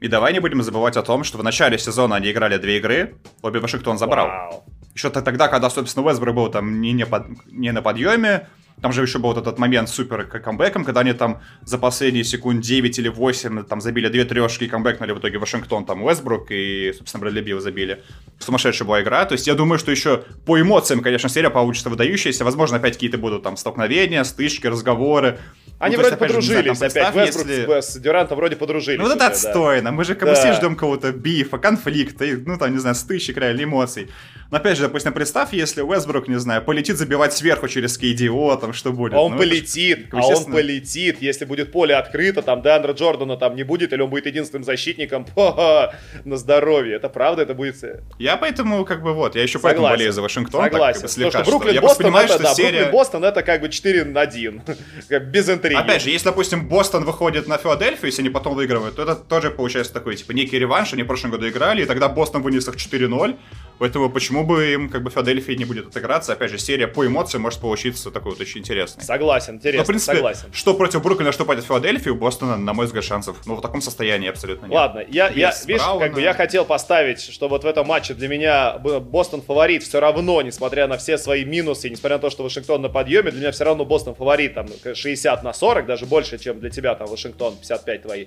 И 0.00 0.08
давай 0.08 0.32
не 0.32 0.40
будем 0.40 0.62
забывать 0.62 0.96
о 0.96 1.02
том, 1.02 1.24
что 1.24 1.38
в 1.38 1.44
начале 1.44 1.78
сезона 1.78 2.16
они 2.16 2.30
играли 2.30 2.56
две 2.56 2.78
игры, 2.78 3.16
обе 3.42 3.60
Вашингтон 3.60 3.98
забрал. 3.98 4.26
Вау. 4.26 4.64
Еще 4.94 5.10
тогда, 5.10 5.48
когда, 5.48 5.70
собственно, 5.70 6.06
Уэсброк 6.06 6.34
был 6.34 6.50
там 6.50 6.80
не, 6.80 6.92
не, 6.92 7.06
под, 7.06 7.26
не 7.46 7.70
на 7.70 7.82
подъеме, 7.82 8.48
там 8.82 8.92
же 8.92 9.02
еще 9.02 9.18
был 9.18 9.30
вот 9.30 9.38
этот 9.38 9.58
момент 9.58 9.88
супер 9.88 10.24
камбэком, 10.24 10.84
когда 10.84 11.00
они 11.00 11.12
там 11.12 11.40
за 11.64 11.78
последние 11.78 12.24
секунд 12.24 12.62
9 12.62 12.98
или 12.98 13.08
8 13.08 13.64
там 13.64 13.80
забили 13.80 14.08
две 14.08 14.24
трешки 14.24 14.64
и 14.64 14.68
камбэкнули 14.68 15.12
в 15.12 15.18
итоге 15.18 15.38
Вашингтон, 15.38 15.84
там 15.84 16.02
Уэсбрук 16.02 16.50
и, 16.50 16.92
собственно, 16.96 17.20
Брэдли 17.20 17.42
Билл 17.42 17.60
забили. 17.60 18.02
Сумасшедшая 18.38 18.86
была 18.86 19.02
игра. 19.02 19.24
То 19.26 19.34
есть 19.34 19.46
я 19.46 19.54
думаю, 19.54 19.78
что 19.78 19.90
еще 19.90 20.24
по 20.46 20.60
эмоциям, 20.60 21.00
конечно, 21.00 21.28
серия 21.28 21.50
получится 21.50 21.90
выдающаяся. 21.90 22.44
Возможно, 22.44 22.78
опять 22.78 22.94
какие-то 22.94 23.18
будут 23.18 23.42
там 23.42 23.56
столкновения, 23.56 24.24
стычки, 24.24 24.66
разговоры. 24.66 25.38
Они 25.78 25.96
ну, 25.96 26.02
вроде 26.02 26.16
есть, 26.16 26.20
подружились 26.20 26.78
же, 26.78 26.88
знаю, 26.88 27.08
опять. 27.08 27.34
Вестбрук 27.34 27.48
если... 27.48 27.80
с 27.80 27.96
Дюрантом 27.96 28.36
вроде 28.36 28.56
подружились. 28.56 28.98
Ну, 28.98 29.06
вот 29.06 29.16
это 29.16 29.26
отстойно. 29.26 29.90
Да. 29.90 29.92
Мы 29.92 30.04
же 30.04 30.14
как 30.14 30.28
бы 30.28 30.34
все 30.34 30.52
ждем 30.52 30.76
кого-то 30.76 31.12
бифа, 31.12 31.58
конфликта, 31.58 32.26
ну, 32.46 32.58
там, 32.58 32.72
не 32.72 32.78
знаю, 32.78 32.94
стычек, 32.94 33.36
реально 33.36 33.64
эмоций. 33.64 34.10
Но 34.50 34.56
опять 34.56 34.76
же, 34.76 34.82
допустим, 34.82 35.12
представь, 35.12 35.52
если 35.52 35.80
Уэсбрук, 35.80 36.26
не 36.26 36.38
знаю, 36.38 36.62
полетит 36.62 36.96
забивать 36.98 37.32
сверху 37.32 37.68
через 37.68 38.00
KDO, 38.00 38.60
там 38.60 38.72
что 38.72 38.92
будет. 38.92 39.14
А 39.14 39.20
он 39.20 39.32
ну, 39.32 39.38
полетит, 39.38 40.08
это, 40.08 40.18
а 40.18 40.26
он 40.26 40.44
полетит, 40.46 41.22
если 41.22 41.44
будет 41.44 41.70
поле 41.70 41.94
открыто, 41.94 42.42
там 42.42 42.60
Деандра 42.60 42.92
Джордана 42.92 43.36
там 43.36 43.54
не 43.54 43.62
будет, 43.62 43.92
или 43.92 44.02
он 44.02 44.10
будет 44.10 44.26
единственным 44.26 44.64
защитником, 44.64 45.24
на 45.36 46.36
здоровье. 46.36 46.96
Это 46.96 47.08
правда, 47.08 47.42
это 47.42 47.54
будет... 47.54 47.76
Я 48.18 48.36
поэтому, 48.36 48.84
как 48.84 49.02
бы, 49.02 49.14
вот, 49.14 49.36
я 49.36 49.42
еще 49.42 49.60
поэтому 49.60 49.88
болею 49.88 50.12
за 50.12 50.20
Вашингтон. 50.20 50.64
Согласен. 50.64 51.02
Так, 51.02 51.02
как 51.02 51.02
бы, 51.02 51.08
слегка, 51.08 51.42
что 51.44 51.50
Бруклин, 51.50 51.80
Бостон, 51.80 52.04
понимаю, 52.04 52.24
это, 52.24 52.34
что 52.34 52.42
да, 52.42 52.54
серия... 52.54 52.70
Бруклин, 52.70 52.90
Бостон 52.90 53.24
это 53.24 53.42
как 53.42 53.60
бы 53.60 53.68
4 53.68 54.04
на 54.04 54.20
1, 54.20 54.62
без 55.30 55.48
интриги. 55.48 55.78
Опять 55.78 56.02
же, 56.02 56.10
если, 56.10 56.24
допустим, 56.24 56.66
Бостон 56.66 57.04
выходит 57.04 57.46
на 57.46 57.56
Филадельфию, 57.56 58.06
если 58.06 58.22
они 58.22 58.30
потом 58.30 58.56
выигрывают, 58.56 58.96
то 58.96 59.02
это 59.02 59.14
тоже 59.14 59.50
получается 59.50 59.92
такой, 59.92 60.16
типа, 60.16 60.32
некий 60.32 60.58
реванш, 60.58 60.92
они 60.92 61.04
в 61.04 61.06
прошлом 61.06 61.30
году 61.30 61.48
играли, 61.48 61.82
и 61.82 61.86
тогда 61.86 62.08
Бостон 62.08 62.42
вынес 62.42 62.66
их 62.66 62.74
4-0, 62.74 63.36
Поэтому 63.80 64.10
почему 64.10 64.44
бы 64.44 64.74
им 64.74 64.90
как 64.90 65.02
бы 65.02 65.08
Филадельфия 65.08 65.56
не 65.56 65.64
будет 65.64 65.86
отыграться? 65.86 66.34
Опять 66.34 66.50
же, 66.50 66.58
серия 66.58 66.86
по 66.86 67.06
эмоциям 67.06 67.42
может 67.42 67.60
получиться 67.60 68.10
такой 68.10 68.32
вот 68.32 68.40
очень 68.42 68.60
интересной. 68.60 69.02
Согласен, 69.02 69.54
интересно, 69.54 69.78
Но, 69.78 69.84
в 69.84 69.86
принципе, 69.86 70.16
согласен. 70.16 70.52
Что 70.52 70.74
против 70.74 71.02
Бруклина, 71.02 71.32
что 71.32 71.46
против 71.46 71.64
Филадельфии, 71.64 72.10
у 72.10 72.14
Бостона, 72.14 72.58
на 72.58 72.74
мой 72.74 72.84
взгляд, 72.84 73.04
шансов, 73.04 73.38
ну, 73.46 73.54
в 73.54 73.62
таком 73.62 73.80
состоянии 73.80 74.28
абсолютно 74.28 74.66
нет. 74.66 74.74
Ладно, 74.74 75.02
я, 75.08 75.30
я 75.30 75.54
видишь, 75.64 75.80
как 75.80 76.12
бы 76.12 76.20
я 76.20 76.34
хотел 76.34 76.66
поставить, 76.66 77.22
что 77.22 77.48
вот 77.48 77.64
в 77.64 77.66
этом 77.66 77.86
матче 77.86 78.12
для 78.12 78.28
меня 78.28 78.76
Бостон 78.76 79.40
фаворит 79.40 79.82
все 79.82 79.98
равно, 79.98 80.42
несмотря 80.42 80.86
на 80.86 80.98
все 80.98 81.16
свои 81.16 81.46
минусы, 81.46 81.88
несмотря 81.88 82.16
на 82.16 82.20
то, 82.20 82.28
что 82.28 82.42
Вашингтон 82.42 82.82
на 82.82 82.90
подъеме, 82.90 83.30
для 83.30 83.40
меня 83.40 83.52
все 83.52 83.64
равно 83.64 83.86
Бостон 83.86 84.14
фаворит, 84.14 84.52
там, 84.52 84.66
60 84.94 85.42
на 85.42 85.54
40, 85.54 85.86
даже 85.86 86.04
больше, 86.04 86.38
чем 86.38 86.60
для 86.60 86.68
тебя, 86.68 86.94
там, 86.96 87.06
Вашингтон 87.06 87.56
55 87.56 88.02
твои. 88.02 88.26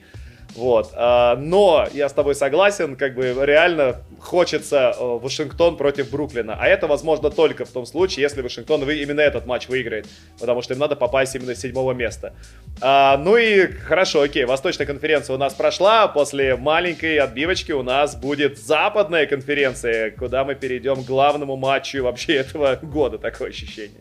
Вот. 0.55 0.91
А, 0.93 1.35
но 1.35 1.87
я 1.93 2.09
с 2.09 2.13
тобой 2.13 2.35
согласен, 2.35 2.95
как 2.95 3.15
бы 3.15 3.35
реально 3.41 3.97
хочется 4.19 4.95
э, 4.97 5.03
Вашингтон 5.03 5.77
против 5.77 6.11
Бруклина. 6.11 6.57
А 6.59 6.67
это 6.67 6.87
возможно 6.87 7.29
только 7.29 7.65
в 7.65 7.69
том 7.69 7.85
случае, 7.85 8.23
если 8.23 8.41
Вашингтон 8.41 8.89
именно 8.89 9.21
этот 9.21 9.45
матч 9.45 9.67
выиграет. 9.67 10.07
Потому 10.39 10.61
что 10.61 10.73
им 10.73 10.79
надо 10.79 10.95
попасть 10.95 11.35
именно 11.35 11.55
с 11.55 11.59
седьмого 11.59 11.93
места. 11.93 12.33
А, 12.81 13.17
ну 13.17 13.35
и 13.37 13.67
хорошо, 13.67 14.21
окей, 14.21 14.45
Восточная 14.45 14.85
конференция 14.85 15.35
у 15.35 15.39
нас 15.39 15.53
прошла. 15.53 16.07
После 16.07 16.55
маленькой 16.55 17.17
отбивочки 17.17 17.71
у 17.71 17.83
нас 17.83 18.15
будет 18.15 18.59
Западная 18.59 19.25
конференция, 19.25 20.11
куда 20.11 20.43
мы 20.43 20.55
перейдем 20.55 21.03
к 21.03 21.07
главному 21.07 21.55
матчу 21.55 22.03
вообще 22.03 22.35
этого 22.37 22.77
года, 22.81 23.17
такое 23.17 23.49
ощущение. 23.49 23.99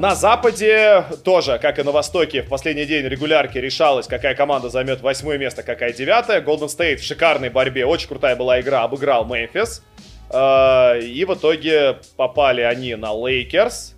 На 0.00 0.14
Западе 0.14 1.04
тоже, 1.24 1.58
как 1.60 1.78
и 1.78 1.82
на 1.82 1.92
Востоке, 1.92 2.40
в 2.40 2.48
последний 2.48 2.86
день 2.86 3.04
регулярки 3.06 3.58
решалось, 3.58 4.06
какая 4.06 4.34
команда 4.34 4.70
займет 4.70 5.02
восьмое 5.02 5.36
место, 5.36 5.62
какая 5.62 5.92
девятая. 5.92 6.40
Golden 6.40 6.68
State 6.68 6.96
в 6.96 7.02
шикарной 7.02 7.50
борьбе, 7.50 7.84
очень 7.84 8.08
крутая 8.08 8.34
была 8.34 8.62
игра, 8.62 8.82
обыграл 8.82 9.26
Мемфис. 9.26 9.82
Э, 10.30 10.98
и 10.98 11.22
в 11.26 11.34
итоге 11.34 11.98
попали 12.16 12.62
они 12.62 12.94
на 12.94 13.12
Лейкерс. 13.12 13.94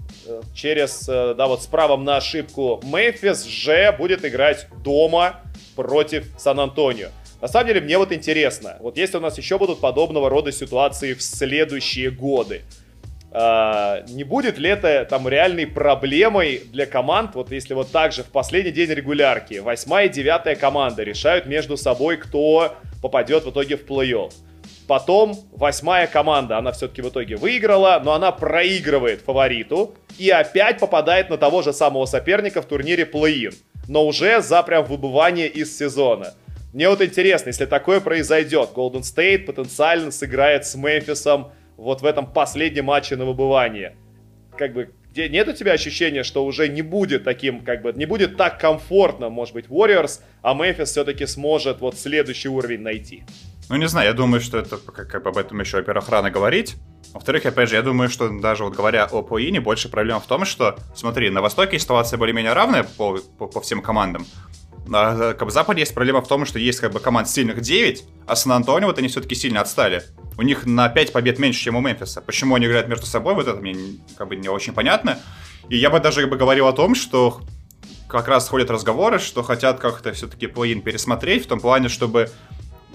Через, 0.57 1.09
э, 1.09 1.35
да, 1.39 1.47
вот 1.47 1.63
с 1.63 1.67
правом 1.67 2.03
на 2.03 2.17
ошибку 2.17 2.81
Мемфис 2.83 3.45
же 3.45 3.95
будет 3.97 4.25
играть 4.25 4.67
дома 4.83 5.43
против 5.77 6.27
Сан-Антонио. 6.37 7.11
На 7.41 7.47
самом 7.47 7.69
деле, 7.69 7.81
мне 7.81 7.97
вот 7.97 8.11
интересно, 8.11 8.77
вот 8.81 8.97
если 8.97 9.19
у 9.19 9.21
нас 9.21 9.39
еще 9.39 9.57
будут 9.57 9.81
подобного 9.81 10.29
рода 10.29 10.51
ситуации 10.51 11.15
в 11.15 11.23
следующие 11.23 12.11
годы, 12.11 12.63
Uh, 13.35 14.05
не 14.11 14.25
будет 14.25 14.59
ли 14.59 14.69
это 14.69 15.07
там 15.09 15.27
реальной 15.27 15.67
проблемой 15.67 16.65
для 16.71 16.85
команд, 16.85 17.35
вот 17.35 17.51
если 17.51 17.73
вот 17.73 17.91
так 17.91 18.13
же 18.13 18.25
в 18.25 18.27
последний 18.27 18.73
день 18.73 18.91
регулярки 18.91 19.55
восьмая 19.55 20.05
и 20.05 20.11
девятая 20.11 20.55
команда 20.55 21.03
решают 21.03 21.47
между 21.47 21.79
собой, 21.79 22.19
кто 22.19 22.77
попадет 23.01 23.45
в 23.45 23.51
итоге 23.51 23.79
в 23.79 23.87
плей-офф. 23.87 24.35
Потом 24.87 25.35
восьмая 25.53 26.07
команда, 26.07 26.59
она 26.59 26.73
все-таки 26.73 27.01
в 27.01 27.09
итоге 27.09 27.37
выиграла, 27.37 28.03
но 28.05 28.13
она 28.13 28.33
проигрывает 28.33 29.23
фавориту 29.23 29.95
и 30.19 30.29
опять 30.29 30.79
попадает 30.79 31.31
на 31.31 31.39
того 31.39 31.63
же 31.63 31.73
самого 31.73 32.05
соперника 32.05 32.61
в 32.61 32.67
турнире 32.67 33.07
плей-ин, 33.07 33.55
но 33.89 34.07
уже 34.07 34.43
за 34.43 34.63
прям 34.63 34.85
выбывание 34.85 35.49
из 35.49 35.75
сезона. 35.75 36.35
Мне 36.75 36.87
вот 36.91 37.01
интересно, 37.01 37.49
если 37.49 37.65
такое 37.65 38.01
произойдет, 38.01 38.71
Golden 38.75 39.01
State 39.01 39.47
потенциально 39.47 40.11
сыграет 40.11 40.67
с 40.67 40.75
Мемфисом 40.75 41.53
вот 41.83 42.01
в 42.01 42.07
этом 42.07 42.27
последнем 42.33 42.87
матче 42.87 43.17
на 43.17 43.25
выбывание. 43.25 43.97
Как 44.57 44.73
бы, 44.73 44.91
где 45.11 45.29
нет 45.29 45.49
у 45.49 45.53
тебя 45.53 45.73
ощущения, 45.73 46.23
что 46.23 46.45
уже 46.45 46.69
не 46.69 46.83
будет 46.83 47.25
таким, 47.25 47.65
как 47.65 47.83
бы, 47.83 47.93
не 47.93 48.07
будет 48.07 48.37
так 48.37 48.61
комфортно, 48.61 49.29
может 49.29 49.55
быть, 49.55 49.67
Warriors, 49.67 50.21
а 50.43 50.55
Мемфис 50.55 50.91
все-таки 50.91 51.27
сможет 51.27 51.81
вот 51.81 51.99
следующий 51.99 52.49
уровень 52.49 52.81
найти? 52.81 53.25
Ну, 53.69 53.77
не 53.77 53.89
знаю, 53.89 54.09
я 54.09 54.13
думаю, 54.13 54.41
что 54.41 54.59
это, 54.59 54.77
как, 54.77 55.09
как 55.09 55.27
об 55.27 55.39
этом 55.39 55.61
еще, 55.61 55.79
во-первых, 55.79 56.09
рано 56.09 56.31
говорить. 56.31 56.77
Во-вторых, 57.13 57.47
опять 57.47 57.69
же, 57.69 57.77
я 57.77 57.83
думаю, 57.83 58.09
что 58.09 58.29
даже 58.29 58.65
вот 58.65 58.75
говоря 58.75 59.05
о 59.05 59.23
Поине, 59.23 59.61
больше 59.61 59.89
проблема 59.89 60.21
в 60.21 60.27
том, 60.27 60.45
что, 60.45 60.77
смотри, 60.95 61.31
на 61.31 61.43
Востоке 61.43 61.79
ситуация 61.79 62.17
более-менее 62.17 62.53
равная 62.53 62.85
по, 62.85 63.19
по, 63.39 63.47
по 63.47 63.61
всем 63.61 63.83
командам. 63.83 64.27
На 64.87 65.35
как 65.35 65.45
бы, 65.45 65.51
Западе 65.51 65.81
есть 65.81 65.95
проблема 65.95 66.23
в 66.23 66.29
том, 66.29 66.45
что 66.45 66.59
есть 66.59 66.81
как 66.81 66.93
бы 66.93 67.01
команд 67.01 67.29
сильных 67.29 67.61
9, 67.61 68.05
а 68.27 68.37
Сан-Антонио 68.37 68.87
вот 68.87 68.99
они 68.99 69.09
все-таки 69.09 69.35
сильно 69.35 69.61
отстали. 69.61 70.03
У 70.37 70.43
них 70.43 70.67
на 70.67 70.89
5 70.89 71.13
побед 71.13 71.39
меньше, 71.39 71.61
чем 71.61 71.77
у 71.77 71.81
Мемфиса. 71.81 72.21
Почему 72.21 72.55
они 72.55 72.67
играют 72.67 72.89
между 72.89 73.07
собой, 73.07 73.35
вот 73.35 73.47
это 73.47 73.61
мне 73.61 73.75
как 74.17 74.29
бы 74.29 74.37
не 74.37 74.49
очень 74.49 74.73
понятно. 74.73 75.19
И 75.69 75.77
я 75.77 75.91
бы 75.91 76.01
даже 76.01 76.27
бы, 76.27 76.37
говорил 76.37 76.67
о 76.67 76.73
том, 76.73 76.95
что 76.95 77.41
как 78.09 78.29
раз 78.29 78.49
ходят 78.49 78.71
разговоры, 78.71 79.19
что 79.19 79.43
хотят 79.43 79.81
как-то 79.81 80.13
все-таки 80.13 80.47
плей 80.47 80.81
пересмотреть, 80.81 81.45
в 81.45 81.49
том 81.49 81.61
плане, 81.61 81.89
чтобы 81.89 82.31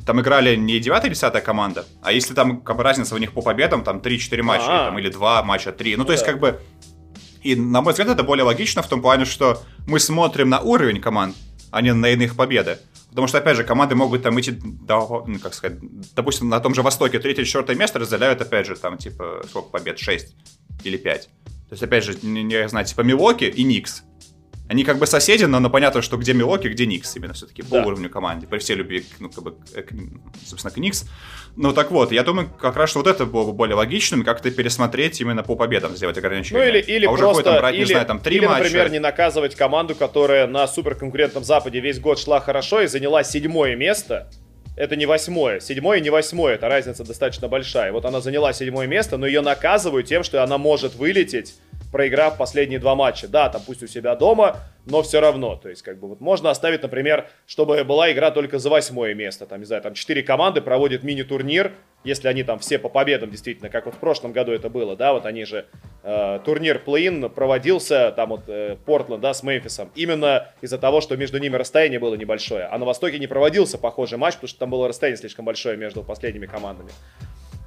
там 0.05 0.21
играли 0.21 0.55
не 0.55 0.79
9 0.79 1.05
и 1.05 1.09
10 1.09 1.43
команда, 1.43 1.85
а 2.01 2.11
если 2.11 2.33
там 2.33 2.61
как 2.61 2.77
бы, 2.77 2.83
разница 2.83 3.13
у 3.13 3.17
них 3.17 3.33
по 3.33 3.41
победам, 3.41 3.83
там 3.83 3.97
3-4 3.97 4.41
матча, 4.41 4.63
или, 4.63 4.77
там, 4.77 4.99
или 4.99 5.09
2 5.09 5.43
матча, 5.43 5.71
3. 5.71 5.95
Ну, 5.95 6.03
ну 6.03 6.05
то 6.05 6.13
есть, 6.13 6.25
как 6.25 6.39
бы... 6.39 6.61
И, 7.43 7.55
на 7.55 7.81
мой 7.81 7.93
взгляд, 7.93 8.09
это 8.09 8.23
более 8.23 8.43
логично 8.43 8.81
в 8.81 8.87
том 8.87 9.01
плане, 9.01 9.25
что 9.25 9.61
мы 9.85 9.99
смотрим 9.99 10.49
на 10.49 10.59
уровень 10.59 11.01
команд, 11.01 11.35
а 11.71 11.81
не 11.81 11.93
на 11.93 12.09
иных 12.09 12.35
победы. 12.35 12.77
Потому 13.17 13.29
что, 13.29 13.39
опять 13.39 13.57
же, 13.57 13.63
команды 13.63 13.95
могут 13.95 14.21
там 14.21 14.39
идти, 14.39 14.51
до, 14.51 15.23
ну, 15.25 15.39
как 15.39 15.55
сказать, 15.55 15.79
допустим, 16.15 16.49
на 16.49 16.59
том 16.59 16.75
же 16.75 16.83
Востоке 16.83 17.17
третье 17.17 17.45
четвертое 17.45 17.75
место 17.75 17.97
разделяют, 17.97 18.43
опять 18.43 18.67
же, 18.67 18.75
там, 18.75 18.99
типа, 18.99 19.41
сколько 19.49 19.69
побед, 19.69 19.97
6 19.97 20.35
или 20.83 20.97
5. 20.97 21.23
То 21.23 21.31
есть, 21.71 21.81
опять 21.81 22.03
же, 22.03 22.15
не, 22.21 22.43
не 22.43 22.69
знаю, 22.69 22.85
типа 22.85 23.01
Милоки 23.01 23.45
и 23.45 23.63
Никс. 23.63 24.03
Они 24.69 24.83
как 24.83 24.97
бы 24.97 25.07
соседи, 25.07 25.45
но, 25.45 25.59
но 25.59 25.69
понятно, 25.69 26.01
что 26.01 26.17
где 26.17 26.33
Милоки, 26.33 26.67
где 26.67 26.85
Никс 26.85 27.15
именно 27.15 27.33
все-таки 27.33 27.61
по 27.61 27.75
да. 27.75 27.85
уровню 27.85 28.09
команды. 28.09 28.47
При 28.47 28.59
всей 28.59 28.75
любви, 28.75 29.05
ну, 29.19 29.29
как 29.29 29.43
бы, 29.43 29.51
к, 29.51 29.93
собственно, 30.45 30.73
к 30.73 30.77
Никс. 30.77 31.05
Ну, 31.55 31.71
так 31.71 31.89
вот, 31.89 32.11
я 32.11 32.23
думаю, 32.23 32.49
как 32.49 32.75
раз 32.75 32.89
что 32.89 32.99
вот 32.99 33.07
это 33.07 33.25
было 33.25 33.45
бы 33.45 33.53
более 33.53 33.75
логичным, 33.75 34.23
как-то 34.23 34.51
пересмотреть 34.51 35.21
именно 35.21 35.41
по 35.41 35.55
победам, 35.55 35.95
сделать 35.95 36.17
ограничения. 36.17 36.59
Ну, 36.59 36.65
или, 36.67 36.79
или 36.79 37.05
а 37.05 37.13
просто, 37.13 37.43
там 37.43 37.57
брать, 37.59 37.75
или, 37.75 37.81
не 37.81 37.85
знаю, 37.85 38.05
там, 38.05 38.19
три 38.19 38.37
или, 38.37 38.45
матча. 38.45 38.63
например, 38.63 38.91
не 38.91 38.99
наказывать 38.99 39.55
команду, 39.55 39.95
которая 39.95 40.47
на 40.47 40.67
суперконкурентном 40.67 41.45
Западе 41.45 41.79
весь 41.79 41.99
год 41.99 42.19
шла 42.19 42.41
хорошо 42.41 42.81
и 42.81 42.87
заняла 42.87 43.23
седьмое 43.23 43.75
место, 43.75 44.29
это 44.75 44.95
не 44.95 45.05
восьмое. 45.05 45.59
Седьмое 45.59 46.01
не 46.01 46.09
восьмое, 46.09 46.55
это 46.55 46.67
разница 46.67 47.03
достаточно 47.03 47.47
большая. 47.47 47.91
Вот 47.91 48.05
она 48.05 48.21
заняла 48.21 48.53
седьмое 48.53 48.85
место, 48.85 49.17
но 49.17 49.25
ее 49.25 49.41
наказывают 49.41 50.07
тем, 50.07 50.23
что 50.23 50.43
она 50.43 50.57
может 50.59 50.93
вылететь 50.95 51.55
проиграв 51.91 52.37
последние 52.37 52.79
два 52.79 52.95
матча. 52.95 53.27
Да, 53.27 53.49
там 53.49 53.61
пусть 53.65 53.83
у 53.83 53.87
себя 53.87 54.15
дома, 54.15 54.57
но 54.85 55.01
все 55.01 55.19
равно. 55.19 55.55
То 55.55 55.69
есть, 55.69 55.81
как 55.81 55.99
бы, 55.99 56.07
вот 56.07 56.21
можно 56.21 56.49
оставить, 56.49 56.81
например, 56.81 57.27
чтобы 57.45 57.83
была 57.83 58.11
игра 58.11 58.31
только 58.31 58.59
за 58.59 58.69
восьмое 58.69 59.13
место. 59.13 59.45
Там, 59.45 59.59
не 59.59 59.65
знаю, 59.65 59.81
там 59.81 59.93
четыре 59.93 60.23
команды 60.23 60.61
проводят 60.61 61.03
мини-турнир, 61.03 61.73
если 62.03 62.27
они 62.27 62.43
там 62.43 62.59
все 62.59 62.79
по 62.79 62.89
победам, 62.89 63.31
действительно, 63.31 63.69
как 63.69 63.85
вот 63.85 63.95
в 63.95 63.97
прошлом 63.97 64.31
году 64.31 64.51
это 64.51 64.69
было, 64.69 64.95
да, 64.95 65.13
вот 65.13 65.25
они 65.25 65.45
же, 65.45 65.65
э, 66.03 66.39
турнир 66.45 66.79
плей 66.79 67.27
проводился, 67.29 68.11
там 68.15 68.29
вот, 68.29 68.43
э, 68.47 68.77
Портленд, 68.85 69.21
да, 69.21 69.33
с 69.33 69.43
Мемфисом, 69.43 69.91
именно 69.95 70.47
из-за 70.61 70.77
того, 70.77 71.01
что 71.01 71.17
между 71.17 71.37
ними 71.37 71.55
расстояние 71.55 71.99
было 71.99 72.15
небольшое. 72.15 72.65
А 72.65 72.77
на 72.77 72.85
Востоке 72.85 73.19
не 73.19 73.27
проводился 73.27 73.77
похожий 73.77 74.17
матч, 74.17 74.35
потому 74.35 74.47
что 74.47 74.59
там 74.59 74.69
было 74.69 74.87
расстояние 74.87 75.17
слишком 75.17 75.45
большое 75.45 75.77
между 75.77 76.03
последними 76.03 76.45
командами. 76.45 76.91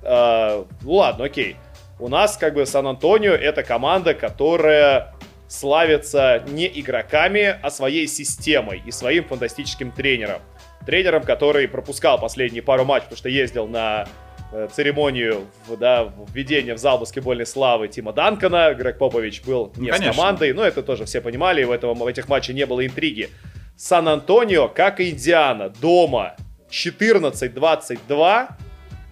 Э, 0.02 0.64
ну 0.82 0.92
ладно, 0.92 1.24
окей. 1.24 1.56
У 2.00 2.08
нас 2.08 2.38
как 2.38 2.54
бы 2.54 2.64
Сан-Антонио 2.64 3.32
это 3.32 3.62
команда, 3.62 4.14
которая 4.14 5.14
славится 5.48 6.42
не 6.48 6.66
игроками, 6.66 7.58
а 7.62 7.70
своей 7.70 8.06
системой 8.06 8.82
и 8.86 8.90
своим 8.90 9.24
фантастическим 9.24 9.92
тренером. 9.92 10.40
Тренером, 10.86 11.22
который 11.22 11.68
пропускал 11.68 12.18
последние 12.18 12.62
пару 12.62 12.86
матчей, 12.86 13.04
потому 13.04 13.18
что 13.18 13.28
ездил 13.28 13.66
на 13.66 14.08
э, 14.50 14.68
церемонию 14.72 15.46
да, 15.78 16.10
введения 16.32 16.72
в 16.72 16.78
зал 16.78 16.98
баскетбольной 16.98 17.44
славы 17.44 17.88
Тима 17.88 18.14
Данкона. 18.14 18.72
Грег 18.72 18.96
Попович 18.96 19.42
был 19.42 19.70
не 19.76 19.90
Конечно. 19.90 20.14
с 20.14 20.16
командой, 20.16 20.54
но 20.54 20.64
это 20.64 20.82
тоже 20.82 21.04
все 21.04 21.20
понимали, 21.20 21.64
в, 21.64 21.70
этом, 21.70 21.98
в 21.98 22.06
этих 22.06 22.28
матчах 22.30 22.54
не 22.54 22.64
было 22.64 22.86
интриги. 22.86 23.28
Сан-Антонио, 23.76 24.68
как 24.68 25.00
и 25.00 25.10
Индиана, 25.10 25.68
дома 25.68 26.36
14-22 26.70 28.48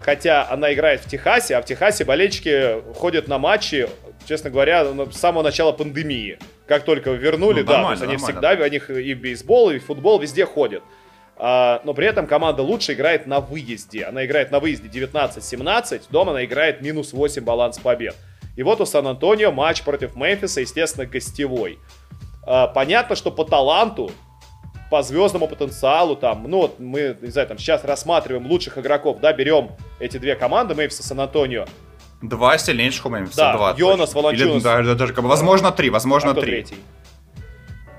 хотя 0.00 0.48
она 0.50 0.72
играет 0.72 1.00
в 1.00 1.08
Техасе, 1.08 1.56
а 1.56 1.62
в 1.62 1.64
Техасе 1.64 2.04
болельщики 2.04 2.82
ходят 2.94 3.28
на 3.28 3.38
матчи, 3.38 3.88
честно 4.26 4.50
говоря, 4.50 4.84
с 5.10 5.16
самого 5.16 5.42
начала 5.42 5.72
пандемии. 5.72 6.38
Как 6.66 6.84
только 6.84 7.10
вернули, 7.10 7.62
ну, 7.62 7.66
да, 7.66 7.84
то 7.84 7.90
есть 7.92 8.02
они 8.02 8.16
всегда, 8.16 8.52
у 8.52 8.68
них 8.68 8.90
и 8.90 9.14
бейсбол, 9.14 9.70
и 9.70 9.78
футбол 9.78 10.18
везде 10.18 10.44
ходят. 10.44 10.82
А, 11.36 11.80
но 11.84 11.94
при 11.94 12.06
этом 12.06 12.26
команда 12.26 12.62
лучше 12.62 12.92
играет 12.92 13.26
на 13.26 13.40
выезде. 13.40 14.04
Она 14.04 14.26
играет 14.26 14.50
на 14.50 14.60
выезде 14.60 14.88
19-17, 14.88 16.02
дома 16.10 16.32
она 16.32 16.44
играет 16.44 16.82
минус 16.82 17.12
8 17.12 17.42
баланс 17.42 17.78
побед. 17.78 18.16
И 18.56 18.62
вот 18.62 18.80
у 18.80 18.86
Сан-Антонио 18.86 19.52
матч 19.52 19.82
против 19.82 20.16
Мемфиса, 20.16 20.60
естественно, 20.60 21.06
гостевой. 21.06 21.78
А, 22.44 22.66
понятно, 22.66 23.14
что 23.14 23.30
по 23.30 23.44
таланту 23.44 24.10
по 24.90 25.02
звездному 25.02 25.48
потенциалу, 25.48 26.16
там, 26.16 26.44
ну 26.48 26.58
вот 26.58 26.78
мы, 26.78 27.16
не 27.20 27.30
знаю, 27.30 27.48
там 27.48 27.58
сейчас 27.58 27.84
рассматриваем 27.84 28.46
лучших 28.46 28.78
игроков, 28.78 29.18
да, 29.20 29.32
берем 29.32 29.72
эти 30.00 30.16
две 30.16 30.34
команды, 30.34 30.74
Мейвс 30.74 31.00
и 31.00 31.02
Сан-Антонио. 31.02 31.66
Два 32.22 32.58
сильнейших 32.58 33.06
у 33.06 33.10
Мемфиса, 33.10 33.36
да, 33.36 33.52
два. 33.56 33.74
Йонас, 33.76 34.14
Волончунас. 34.14 34.56
Или, 34.56 34.86
да, 34.86 34.94
даже, 34.94 35.14
возможно, 35.14 35.70
три, 35.70 35.90
возможно, 35.90 36.32
а 36.32 36.34
три. 36.34 36.42
Третий? 36.42 36.76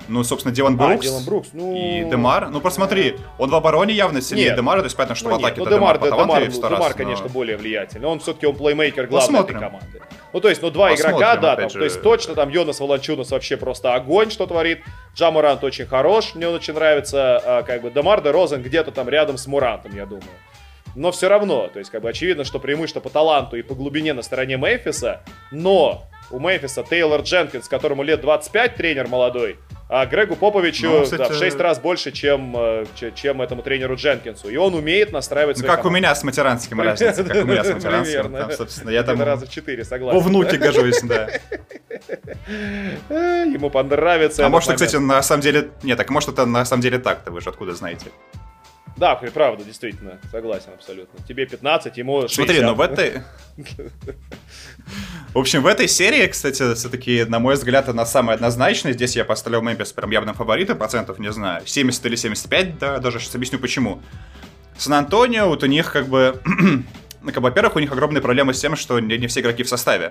Ну, 0.08 0.24
собственно, 0.24 0.52
Дилан 0.52 0.76
Брукс. 0.76 1.06
А, 1.06 1.08
Дилан 1.08 1.24
Брукс, 1.24 1.48
ну... 1.52 1.74
И 1.74 2.04
Демар. 2.04 2.50
Ну, 2.50 2.60
просто 2.60 2.80
смотри, 2.80 3.16
он 3.38 3.48
в 3.50 3.54
обороне 3.54 3.94
явно 3.94 4.20
сильнее 4.20 4.48
нет. 4.48 4.56
Демара, 4.56 4.80
то 4.80 4.86
есть 4.86 4.96
понятно, 4.96 5.14
что 5.14 5.28
ну, 5.28 5.36
в 5.36 5.38
атаке 5.38 5.60
ну, 5.60 5.70
Демар, 5.70 5.98
Демар, 5.98 6.10
Демар, 6.10 6.48
Демар, 6.48 6.70
Демар, 6.70 6.94
конечно, 6.94 7.26
но... 7.26 7.30
более 7.30 7.56
влиятельный. 7.56 8.08
Он 8.08 8.18
все-таки 8.18 8.46
он 8.46 8.56
плеймейкер 8.56 9.06
главной 9.06 9.40
этой 9.40 9.54
команды. 9.54 10.02
Ну, 10.32 10.40
то 10.40 10.48
есть, 10.48 10.62
ну, 10.62 10.70
два 10.70 10.90
Посмотрим, 10.90 11.16
игрока, 11.16 11.36
да, 11.36 11.56
там, 11.56 11.70
же. 11.70 11.78
то 11.78 11.84
есть, 11.84 12.02
точно 12.02 12.34
там 12.34 12.50
Йонас 12.50 12.80
Волончунас 12.80 13.30
вообще 13.30 13.56
просто 13.56 13.94
огонь, 13.94 14.30
что 14.30 14.46
творит. 14.46 14.80
Джамурант 15.16 15.64
очень 15.64 15.86
хорош, 15.86 16.34
мне 16.34 16.48
он 16.48 16.54
очень 16.54 16.74
нравится. 16.74 17.40
А, 17.44 17.62
как 17.62 17.82
бы 17.82 17.90
Демар 17.90 18.22
де 18.22 18.30
Розен 18.30 18.62
где-то 18.62 18.92
там 18.92 19.08
рядом 19.08 19.38
с 19.38 19.46
Мурантом, 19.46 19.96
я 19.96 20.06
думаю. 20.06 20.24
Но 20.94 21.12
все 21.12 21.28
равно, 21.28 21.68
то 21.68 21.78
есть, 21.78 21.90
как 21.90 22.02
бы 22.02 22.08
очевидно, 22.08 22.44
что 22.44 22.58
преимущество 22.58 23.00
по 23.00 23.10
таланту 23.10 23.56
и 23.56 23.62
по 23.62 23.74
глубине 23.74 24.12
на 24.12 24.22
стороне 24.22 24.56
Мемфиса, 24.56 25.20
но 25.50 26.04
у 26.30 26.38
Мемфиса 26.38 26.84
Тейлор 26.88 27.22
Дженкинс, 27.22 27.68
которому 27.68 28.02
лет 28.02 28.20
25, 28.20 28.76
тренер 28.76 29.08
молодой, 29.08 29.58
а 29.92 30.06
Грегу 30.06 30.36
Поповичу 30.36 30.88
ну, 30.88 31.02
кстати... 31.02 31.18
да, 31.18 31.28
в 31.28 31.34
6 31.36 31.58
раз 31.58 31.80
больше, 31.80 32.12
чем, 32.12 32.54
э, 32.56 32.86
чем 33.16 33.42
этому 33.42 33.62
тренеру 33.62 33.96
Дженкинсу. 33.96 34.48
И 34.48 34.56
он 34.56 34.76
умеет 34.76 35.10
настраивать 35.10 35.56
ну, 35.58 35.62
как 35.66 35.82
команды. 35.82 35.88
у 35.88 35.90
меня 35.90 36.14
с 36.14 36.22
матеранским 36.22 36.80
разница. 36.80 37.24
Как 37.24 37.44
у 37.44 37.46
меня 37.46 37.64
с 37.64 37.68
матеранским. 37.74 38.32
Там, 38.32 38.52
собственно, 38.52 38.90
я 38.90 39.02
там 39.02 39.20
раза 39.20 39.46
в 39.46 39.50
4, 39.50 39.84
согласен. 39.84 40.16
По 40.16 40.24
внуке 40.24 40.58
гожусь, 40.58 41.02
да. 41.02 41.28
Ему 43.10 43.68
понравится. 43.68 44.46
А 44.46 44.48
может, 44.48 44.72
кстати, 44.72 44.94
на 44.94 45.20
самом 45.22 45.42
деле... 45.42 45.70
Нет, 45.82 45.98
так 45.98 46.08
может 46.10 46.28
это 46.28 46.46
на 46.46 46.64
самом 46.64 46.82
деле 46.82 47.00
так-то, 47.00 47.32
вы 47.32 47.40
же 47.40 47.50
откуда 47.50 47.74
знаете? 47.74 48.06
Да, 49.00 49.16
правда, 49.16 49.64
действительно, 49.64 50.18
согласен 50.30 50.74
абсолютно. 50.74 51.24
Тебе 51.26 51.46
15, 51.46 51.96
ему 51.96 52.28
60. 52.28 52.34
Смотри, 52.34 52.60
ну 52.60 52.74
в 52.74 52.82
этой... 52.82 53.22
В 55.32 55.38
общем, 55.38 55.62
в 55.62 55.66
этой 55.66 55.88
серии, 55.88 56.26
кстати, 56.26 56.74
все-таки, 56.74 57.24
на 57.24 57.38
мой 57.38 57.54
взгляд, 57.54 57.88
она 57.88 58.04
самая 58.04 58.36
однозначная. 58.36 58.92
Здесь 58.92 59.16
я 59.16 59.24
поставил 59.24 59.62
Мемфис 59.62 59.92
прям 59.92 60.10
явным 60.10 60.34
фаворитом, 60.34 60.76
процентов 60.76 61.18
не 61.18 61.32
знаю, 61.32 61.62
70 61.64 62.04
или 62.04 62.16
75, 62.16 62.78
да, 62.78 62.98
даже 62.98 63.20
сейчас 63.20 63.34
объясню 63.34 63.58
почему. 63.58 64.02
Сан-Антонио, 64.76 65.48
вот 65.48 65.62
у 65.62 65.66
них 65.66 65.90
как 65.90 66.06
бы... 66.06 66.38
ну, 67.22 67.32
как, 67.32 67.42
во-первых, 67.42 67.76
у 67.76 67.78
них 67.78 67.90
огромные 67.90 68.20
проблемы 68.20 68.52
с 68.52 68.60
тем, 68.60 68.76
что 68.76 69.00
не, 69.00 69.16
не 69.16 69.28
все 69.28 69.40
игроки 69.40 69.62
в 69.62 69.68
составе. 69.70 70.10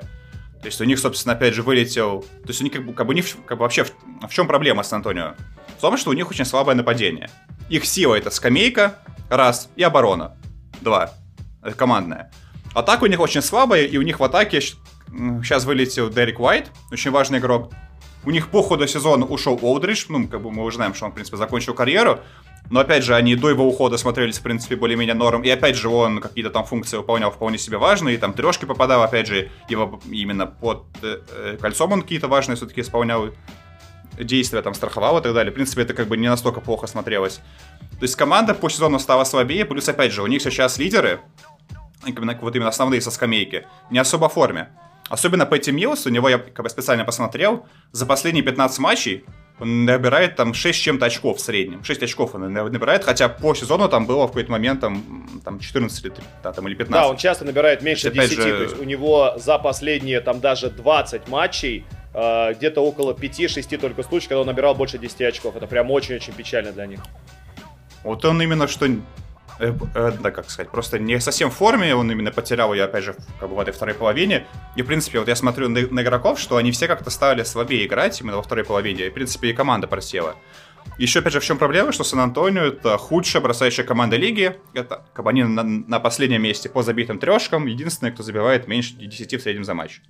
То 0.62 0.66
есть 0.66 0.82
у 0.82 0.86
них, 0.86 0.98
собственно, 0.98 1.36
опять 1.36 1.54
же, 1.54 1.62
вылетел... 1.62 2.22
То 2.42 2.48
есть 2.48 2.62
у 2.62 2.64
них 2.64 2.74
как 2.74 2.86
бы, 2.86 2.94
как 2.94 3.06
бы, 3.06 3.14
у 3.14 3.16
них, 3.16 3.26
как 3.46 3.60
бы 3.60 3.64
вообще 3.64 3.84
в, 3.84 3.92
в 4.28 4.34
чем 4.34 4.48
проблема 4.48 4.82
с 4.82 4.92
Антонио? 4.92 5.36
В 5.80 5.82
том, 5.82 5.96
что 5.96 6.10
у 6.10 6.14
них 6.14 6.30
очень 6.30 6.44
слабое 6.44 6.76
нападение. 6.76 7.30
Их 7.70 7.86
сила 7.86 8.16
это 8.16 8.32
скамейка, 8.32 9.00
раз, 9.30 9.70
и 9.78 9.84
оборона, 9.84 10.36
два. 10.82 11.12
Командная. 11.78 12.34
Атака 12.74 13.06
у 13.06 13.08
них 13.08 13.22
очень 13.22 13.42
слабая, 13.42 13.86
и 13.86 13.98
у 13.98 14.02
них 14.02 14.20
в 14.20 14.24
атаке 14.26 14.60
сейчас 14.60 15.64
вылетел 15.64 16.10
Дерек 16.10 16.42
Уайт, 16.42 16.70
очень 16.92 17.12
важный 17.12 17.40
игрок. 17.40 17.72
У 18.26 18.32
них 18.32 18.50
по 18.50 18.62
ходу 18.62 18.88
сезона 18.88 19.26
ушел 19.26 19.58
Олдридж, 19.62 20.08
ну, 20.10 20.28
как 20.28 20.42
бы 20.42 20.52
мы 20.52 20.66
уже 20.66 20.76
знаем, 20.76 20.94
что 20.94 21.06
он, 21.06 21.12
в 21.12 21.14
принципе, 21.14 21.38
закончил 21.38 21.74
карьеру. 21.74 22.20
Но, 22.70 22.82
опять 22.82 23.06
же, 23.06 23.16
они 23.16 23.36
до 23.36 23.50
его 23.50 23.66
ухода 23.66 23.98
смотрелись, 23.98 24.40
в 24.40 24.42
принципе, 24.42 24.76
более-менее 24.76 25.16
норм. 25.16 25.44
И, 25.44 25.50
опять 25.50 25.78
же, 25.78 25.88
он 25.88 26.20
какие-то 26.20 26.50
там 26.50 26.66
функции 26.66 26.98
выполнял 26.98 27.32
вполне 27.32 27.58
себе 27.58 27.78
важные. 27.78 28.16
И 28.16 28.18
там 28.18 28.34
трешки 28.34 28.66
попадал, 28.66 29.02
опять 29.02 29.28
же, 29.28 29.50
его 29.70 30.02
именно 30.12 30.46
под 30.46 30.84
э, 31.02 31.22
э 31.32 31.58
кольцом 31.60 31.94
он 31.94 32.02
какие-то 32.02 32.28
важные 32.28 32.58
все-таки 32.58 32.82
исполнял 32.82 33.30
действия, 34.20 34.62
там, 34.62 34.74
страховал 34.74 35.20
и 35.20 35.22
так 35.22 35.34
далее. 35.34 35.52
В 35.52 35.56
принципе, 35.56 35.82
это 35.84 35.94
как 35.94 36.08
бы 36.08 36.18
не 36.18 36.28
настолько 36.28 36.62
плохо 36.62 36.88
смотрелось. 36.88 37.42
То 38.00 38.04
есть 38.04 38.16
команда 38.16 38.54
по 38.54 38.70
сезону 38.70 39.00
стала 39.00 39.24
слабее, 39.24 39.66
плюс, 39.66 39.88
опять 39.90 40.12
же, 40.12 40.24
у 40.24 40.28
них 40.28 40.42
сейчас 40.42 40.78
лидеры, 40.78 41.20
именно, 42.06 42.38
вот 42.42 42.56
именно 42.56 42.70
основные 42.70 43.02
со 43.02 43.12
скамейки, 43.12 43.68
не 43.90 44.00
особо 44.00 44.30
в 44.30 44.34
форме. 44.34 44.70
Особенно 45.10 45.46
Пэтти 45.46 45.72
Милс, 45.72 46.06
у 46.06 46.10
него 46.10 46.30
я 46.30 46.38
как 46.38 46.64
бы 46.64 46.70
специально 46.70 47.04
посмотрел, 47.04 47.66
за 47.92 48.06
последние 48.06 48.44
15 48.44 48.80
матчей 48.80 49.26
он 49.60 49.86
набирает 49.86 50.36
там 50.36 50.54
6 50.54 50.82
чем-то 50.82 51.06
очков 51.06 51.38
в 51.38 51.42
среднем. 51.42 51.84
6 51.84 52.04
очков 52.04 52.36
он 52.36 52.54
набирает, 52.54 53.04
хотя 53.04 53.28
по 53.28 53.54
сезону 53.54 53.90
там 53.90 54.06
было 54.06 54.26
в 54.26 54.28
какой-то 54.28 54.52
момент 54.52 54.80
там, 54.80 55.42
там 55.44 55.60
14 55.60 56.06
или, 56.06 56.14
да, 56.44 56.54
там, 56.54 56.68
или 56.68 56.76
15. 56.76 56.92
Да, 56.92 57.10
он 57.10 57.18
часто 57.18 57.44
набирает 57.44 57.82
меньше 57.82 58.10
10. 58.12 58.38
Же... 58.38 58.44
То 58.44 58.64
есть 58.64 58.80
у 58.80 58.84
него 58.84 59.34
за 59.38 59.58
последние 59.58 60.22
там 60.22 60.40
даже 60.40 60.70
20 60.70 61.28
матчей 61.28 61.86
э, 62.14 62.54
где-то 62.54 62.82
около 62.82 63.14
5-6 63.14 63.78
только 63.78 64.04
случаев, 64.04 64.30
когда 64.30 64.42
он 64.42 64.48
набирал 64.48 64.76
больше 64.76 64.98
10 64.98 65.22
очков. 65.22 65.56
Это 65.56 65.68
прям 65.68 65.92
очень-очень 65.92 66.34
печально 66.34 66.72
для 66.72 66.86
них. 66.86 67.00
Вот 68.04 68.24
он 68.26 68.42
именно 68.42 68.68
что 68.68 68.88
Э, 69.60 69.74
э, 69.94 70.12
да, 70.22 70.32
как 70.32 70.50
сказать, 70.50 70.72
просто 70.72 71.00
не 71.00 71.20
совсем 71.20 71.52
в 71.52 71.54
форме, 71.54 71.94
он 71.94 72.10
именно 72.10 72.32
потерял 72.32 72.74
ее, 72.74 72.86
опять 72.86 73.04
же, 73.04 73.16
как 73.40 73.50
бы 73.50 73.56
в 73.56 73.60
этой 73.60 73.74
второй 73.74 73.94
половине. 73.94 74.46
И, 74.78 74.82
в 74.82 74.86
принципе, 74.86 75.20
вот 75.20 75.28
я 75.28 75.36
смотрю 75.36 75.68
на, 75.68 75.82
на 75.82 76.02
игроков, 76.02 76.40
что 76.40 76.56
они 76.56 76.72
все 76.72 76.88
как-то 76.88 77.10
стали 77.10 77.44
слабее 77.44 77.86
играть 77.86 78.22
именно 78.22 78.38
во 78.38 78.44
второй 78.44 78.64
половине, 78.64 79.08
и, 79.08 79.10
в 79.10 79.14
принципе, 79.14 79.50
и 79.50 79.54
команда 79.54 79.88
просела. 79.88 80.36
Еще, 80.98 81.20
опять 81.20 81.34
же, 81.34 81.42
в 81.42 81.46
чем 81.46 81.58
проблема, 81.58 81.92
что 81.92 82.06
Сан-Антонио 82.06 82.64
это 82.64 82.98
худшая 82.98 83.42
бросающая 83.42 83.84
команда 83.84 84.16
лиги. 84.16 84.56
Это 84.74 85.06
как 85.14 85.26
бы 85.26 85.32
они 85.32 85.44
на, 85.44 85.64
на 85.64 86.00
последнем 86.00 86.42
месте 86.42 86.70
по 86.70 86.82
забитым 86.82 87.20
трешкам. 87.20 87.66
Единственный, 87.66 88.12
кто 88.12 88.24
забивает 88.24 88.68
меньше 88.68 88.94
10 88.94 89.34
в 89.34 89.42
среднем 89.42 89.66
за 89.66 89.74
матч. 89.74 90.02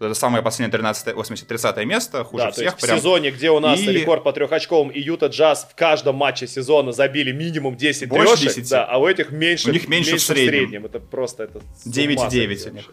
Это 0.00 0.14
самое 0.14 0.42
последнее 0.42 0.72
13 0.72 1.14
80 1.14 1.46
30 1.46 1.84
место, 1.84 2.24
хуже 2.24 2.44
да, 2.44 2.50
всех. 2.50 2.56
То 2.56 2.74
есть 2.74 2.80
прям. 2.86 2.96
В 2.96 3.00
сезоне, 3.00 3.30
где 3.30 3.50
у 3.50 3.60
нас 3.60 3.78
и... 3.80 3.86
рекорд 3.86 4.24
по 4.24 4.32
трехочковым, 4.32 4.88
и 4.88 5.00
Юта 5.00 5.26
Джаз 5.26 5.68
в 5.70 5.76
каждом 5.76 6.16
матче 6.16 6.46
сезона 6.46 6.92
забили 6.92 7.30
минимум 7.30 7.76
10 7.76 8.08
Больше 8.08 8.34
трешек, 8.34 8.56
10. 8.56 8.70
да, 8.70 8.84
а 8.84 8.98
у 8.98 9.06
этих 9.06 9.30
меньше, 9.30 9.68
у 9.68 9.72
них 9.72 9.88
меньше, 9.88 10.12
меньше 10.12 10.24
в, 10.24 10.26
среднем. 10.26 10.46
в 10.46 10.50
среднем. 10.50 10.86
Это 10.86 10.98
просто 10.98 11.44
это 11.44 11.60
9,9 11.86 12.70
у 12.70 12.72
них. 12.72 12.90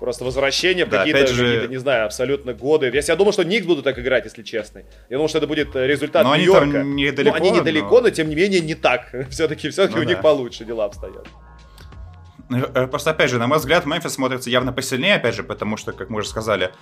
Просто 0.00 0.24
возвращение 0.24 0.84
в 0.84 0.90
да, 0.90 0.98
какие-то, 0.98 1.26
же... 1.28 1.54
какие 1.54 1.70
не 1.70 1.78
знаю, 1.78 2.06
абсолютно 2.06 2.52
годы. 2.52 2.90
Я 2.92 3.00
себя 3.00 3.16
думал, 3.16 3.32
что 3.32 3.44
Никс 3.44 3.64
будут 3.64 3.84
так 3.84 3.98
играть, 3.98 4.24
если 4.24 4.42
честно. 4.42 4.82
Я 5.08 5.16
думал, 5.16 5.28
что 5.28 5.38
это 5.38 5.46
будет 5.46 5.74
результат 5.74 6.24
но 6.24 6.36
Нью-Йорка. 6.36 6.80
Они 6.80 7.04
недалеко, 7.04 7.38
но 7.38 7.44
они 7.44 7.58
недалеко, 7.58 7.96
но... 7.96 8.00
но 8.02 8.10
тем 8.10 8.28
не 8.28 8.34
менее 8.34 8.60
не 8.60 8.74
так. 8.74 9.14
Все-таки 9.30 9.70
все 9.70 9.86
ну, 9.88 9.96
у 9.96 9.98
да. 10.00 10.04
них 10.04 10.20
получше 10.20 10.64
дела 10.64 10.86
обстоят. 10.86 11.26
Э, 12.54 12.86
просто, 12.86 13.10
опять 13.10 13.30
же, 13.30 13.38
на 13.38 13.46
мой 13.46 13.58
взгляд, 13.58 13.86
Мемфис 13.86 14.12
смотрится 14.12 14.50
явно 14.50 14.72
посильнее, 14.72 15.16
опять 15.16 15.34
же, 15.34 15.42
потому 15.42 15.76
что, 15.76 15.92
как 15.92 16.10
мы 16.10 16.20
уже 16.20 16.28
сказали, 16.28 16.72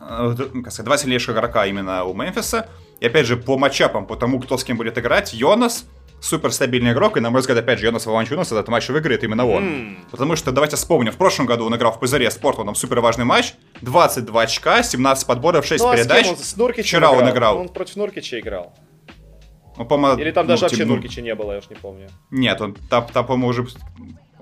э, 0.00 0.34
как 0.36 0.72
сказать, 0.72 0.84
два 0.84 0.98
сильнейших 0.98 1.34
игрока 1.34 1.66
именно 1.66 2.04
у 2.04 2.14
Мемфиса. 2.14 2.68
И, 3.00 3.06
опять 3.06 3.26
же, 3.26 3.36
по 3.36 3.58
матчапам, 3.58 4.06
по 4.06 4.16
тому, 4.16 4.40
кто 4.40 4.56
с 4.56 4.64
кем 4.64 4.76
будет 4.76 4.98
играть, 4.98 5.34
Йонас 5.34 5.86
супер 6.20 6.52
стабильный 6.52 6.92
игрок, 6.92 7.16
и, 7.16 7.20
на 7.20 7.30
мой 7.30 7.40
взгляд, 7.40 7.58
опять 7.58 7.78
же, 7.78 7.86
Йонас 7.86 8.06
Валанчунас 8.06 8.50
этот 8.50 8.68
матч 8.68 8.88
выиграет 8.88 9.22
именно 9.24 9.46
он. 9.46 9.64
Mm. 9.64 9.96
Потому 10.10 10.36
что, 10.36 10.52
давайте 10.52 10.76
вспомним, 10.76 11.12
в 11.12 11.16
прошлом 11.16 11.46
году 11.46 11.66
он 11.66 11.76
играл 11.76 11.92
в 11.92 12.00
Пузыре 12.00 12.30
с 12.30 12.36
Портленом 12.36 12.74
супер 12.74 13.00
важный 13.00 13.24
матч, 13.24 13.54
22 13.82 14.42
очка, 14.42 14.82
17 14.82 15.26
подборов, 15.26 15.66
6 15.66 15.82
ну, 15.82 15.90
а 15.90 15.96
передач. 15.96 16.26
Он 16.28 16.36
с 16.36 16.54
Вчера 16.54 17.08
играл? 17.08 17.18
он 17.18 17.30
играл. 17.30 17.58
Он 17.58 17.68
против 17.68 17.96
Нуркича 17.96 18.40
играл. 18.40 18.74
Ну, 19.76 19.84
по 19.84 19.94
Или 20.18 20.30
там 20.30 20.46
даже 20.46 20.62
ну, 20.62 20.64
вообще 20.66 20.76
типа, 20.76 20.88
Нуркича 20.88 21.20
не 21.20 21.34
было, 21.34 21.52
я 21.52 21.58
уж 21.58 21.68
не 21.68 21.76
помню. 21.76 22.08
Нет, 22.30 22.60
он 22.60 22.76
там, 22.88 23.06
там 23.12 23.26
по-моему, 23.26 23.48
уже 23.48 23.66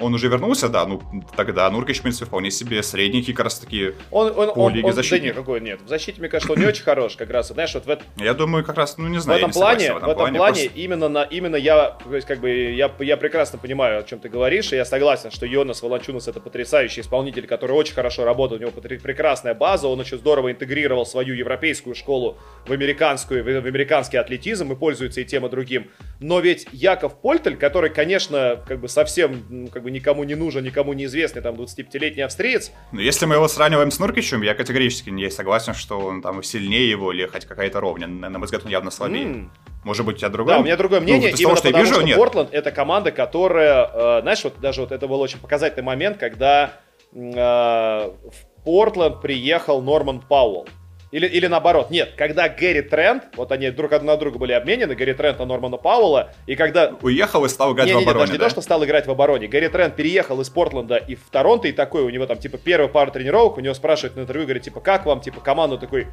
он 0.03 0.15
уже 0.15 0.29
вернулся, 0.29 0.69
да, 0.69 0.87
ну 0.87 1.01
тогда 1.37 1.71
Нуркич, 1.71 2.01
в 2.01 2.03
принципе, 2.03 2.27
вполне 2.27 2.51
себе 2.51 2.83
средненький, 2.83 3.33
как 3.33 3.45
раз 3.45 3.59
таки 3.59 3.93
он, 4.11 4.29
он, 4.37 4.55
по 4.55 4.65
он, 4.65 4.75
лиге 4.75 4.89
он, 4.89 4.93
защитник. 4.93 5.21
Да 5.21 5.27
нет, 5.27 5.37
какой 5.37 5.61
нет. 5.61 5.81
В 5.83 5.89
защите, 5.89 6.21
мне 6.21 6.29
кажется, 6.29 6.53
он 6.53 6.59
не 6.59 6.67
очень 6.67 6.83
хорош, 6.83 7.17
как 7.17 7.31
раз. 7.31 7.49
Знаешь, 7.49 7.75
вот 7.75 7.87
в 7.87 7.91
этом... 7.91 8.07
Я 8.17 8.35
думаю, 8.35 8.65
как 8.65 8.77
раз, 8.77 8.99
ну 8.99 9.09
не 9.09 9.21
знаю. 9.21 9.41
В 9.41 9.43
этом 9.43 9.53
плане, 9.53 9.93
в 9.93 9.97
этом, 9.97 10.01
в 10.01 10.03
этом 10.05 10.15
плане, 10.15 10.39
плане 10.39 10.63
просто... 10.63 10.79
именно, 10.79 11.09
на, 11.09 11.23
именно 11.23 11.57
я, 11.57 11.97
то 12.05 12.15
есть, 12.15 12.27
как 12.27 12.41
бы, 12.41 12.51
я, 12.51 12.91
я 13.01 13.17
прекрасно 13.17 13.59
понимаю, 13.59 14.01
о 14.01 14.03
чем 14.03 14.19
ты 14.19 14.29
говоришь, 14.29 14.73
и 14.73 14.77
я 14.77 14.85
согласен, 14.85 15.31
что 15.31 15.47
Йонас 15.47 15.83
Волончунас 15.83 16.29
это 16.29 16.41
потрясающий 16.41 17.01
исполнитель, 17.01 17.47
который 17.47 17.73
очень 17.73 17.95
хорошо 17.95 18.25
работает, 18.25 18.63
у 18.63 18.65
него 18.65 18.73
прекрасная 18.73 19.55
база, 19.55 19.89
он 19.89 20.01
очень 20.01 20.19
здорово 20.19 20.51
интегрировал 20.51 21.07
свою 21.07 21.35
европейскую 21.35 21.95
школу 21.95 22.39
в 22.67 22.73
американскую, 22.73 23.45
в 23.45 23.67
американский 23.67 24.17
атлетизм 24.17 24.73
и 24.73 24.77
пользуется 24.77 25.21
и 25.21 25.25
тем, 25.25 25.47
и 25.47 25.51
другим. 25.51 25.91
Но 26.23 26.41
ведь 26.41 26.67
Яков 26.73 27.21
Польтель, 27.21 27.57
который, 27.57 27.91
конечно, 27.91 28.63
как 28.67 28.81
бы 28.81 28.89
совсем, 28.89 29.43
ну, 29.49 29.69
как 29.69 29.83
бы 29.83 29.91
никому 29.91 30.25
не 30.25 30.35
нужен, 30.35 30.65
никому 30.65 30.93
неизвестный 30.93 31.43
там 31.43 31.57
25-летний 31.57 32.23
австриец. 32.23 32.71
Но 32.93 33.01
если 33.01 33.27
мы 33.27 33.35
его 33.35 33.49
сравниваем 33.49 33.91
с 33.91 33.99
Нуркичем, 33.99 34.43
я 34.43 34.55
категорически 34.55 35.11
не 35.11 35.31
согласен, 35.31 35.75
что 35.75 35.99
он 35.99 36.23
там 36.23 36.43
сильнее 36.43 36.89
его 36.89 37.13
или 37.13 37.27
хоть 37.27 37.45
какая-то 37.45 37.81
ровня. 37.81 38.07
На, 38.07 38.31
на 38.31 38.39
мой 38.39 38.47
взгляд, 38.47 38.65
он 38.65 38.71
явно 38.71 38.91
слабее. 38.91 39.25
Mm. 39.25 39.49
Может 39.85 40.07
быть, 40.07 40.17
у 40.17 40.19
тебя 40.21 40.29
другое? 40.29 40.55
Да, 40.55 40.61
у 40.61 40.65
меня 40.65 40.77
другое 40.77 41.01
ну, 41.01 41.07
мнение. 41.07 41.33
Ну, 41.33 41.37
того, 41.37 41.57
что 41.57 41.65
потому, 41.65 41.77
я 41.77 41.83
вижу, 41.83 41.95
что 41.95 42.03
нет. 42.05 42.17
Портленд 42.17 42.49
это 42.53 42.71
команда, 42.71 43.11
которая, 43.11 43.91
э, 43.93 44.21
знаешь, 44.23 44.45
вот 44.45 44.61
даже 44.61 44.83
вот 44.83 44.93
это 44.93 45.09
был 45.09 45.21
очень 45.21 45.39
показательный 45.39 45.85
момент, 45.85 46.19
когда 46.19 46.81
э, 47.13 47.19
в 47.19 48.65
Портленд 48.65 49.21
приехал 49.21 49.83
Норман 49.83 50.21
Пауэлл. 50.21 50.69
Или, 51.13 51.27
или 51.27 51.47
наоборот, 51.47 51.91
нет, 51.91 52.15
когда 52.17 52.49
Гэри 52.49 52.81
Трент, 52.81 53.25
вот 53.37 53.53
они 53.53 53.71
друг 53.71 53.91
на 54.03 54.17
друга 54.17 54.39
были 54.39 54.53
обменены, 54.53 54.95
Гэри 54.95 55.13
Трент 55.13 55.39
на 55.39 55.45
Нормана 55.45 55.77
Пауэлла, 55.77 56.33
и 56.47 56.57
когда... 56.57 56.95
Уехал 57.03 57.45
и 57.45 57.51
стал 57.51 57.75
играть 57.75 57.89
не, 57.89 57.93
в 57.93 57.99
обороне, 57.99 58.25
не, 58.25 58.33
не, 58.33 58.39
да? 58.39 58.45
не 58.45 58.49
то, 58.49 58.51
что 58.51 58.63
стал 58.63 58.83
играть 58.83 59.07
в 59.07 59.11
обороне. 59.11 59.47
Гэри 59.47 59.69
Трент 59.69 59.95
переехал 59.95 60.41
из 60.41 60.49
Портленда 60.49 60.97
и 60.97 61.15
в 61.15 61.29
Торонто, 61.31 61.69
и 61.69 61.73
такой, 61.73 62.03
у 62.03 62.09
него 62.09 62.25
там, 62.25 62.39
типа, 62.39 62.57
первая 62.57 62.89
пара 62.89 63.11
тренировок, 63.11 63.59
у 63.59 63.61
него 63.61 63.75
спрашивают 63.75 64.17
на 64.17 64.23
интервью, 64.23 64.47
говорит, 64.47 64.63
типа, 64.63 64.81
как 64.81 65.05
вам, 65.05 65.21
типа, 65.21 65.43
команду 65.43 65.77
такой, 65.77 66.07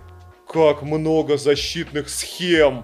как 0.51 0.81
много 0.81 1.37
защитных 1.37 2.09
схем. 2.09 2.83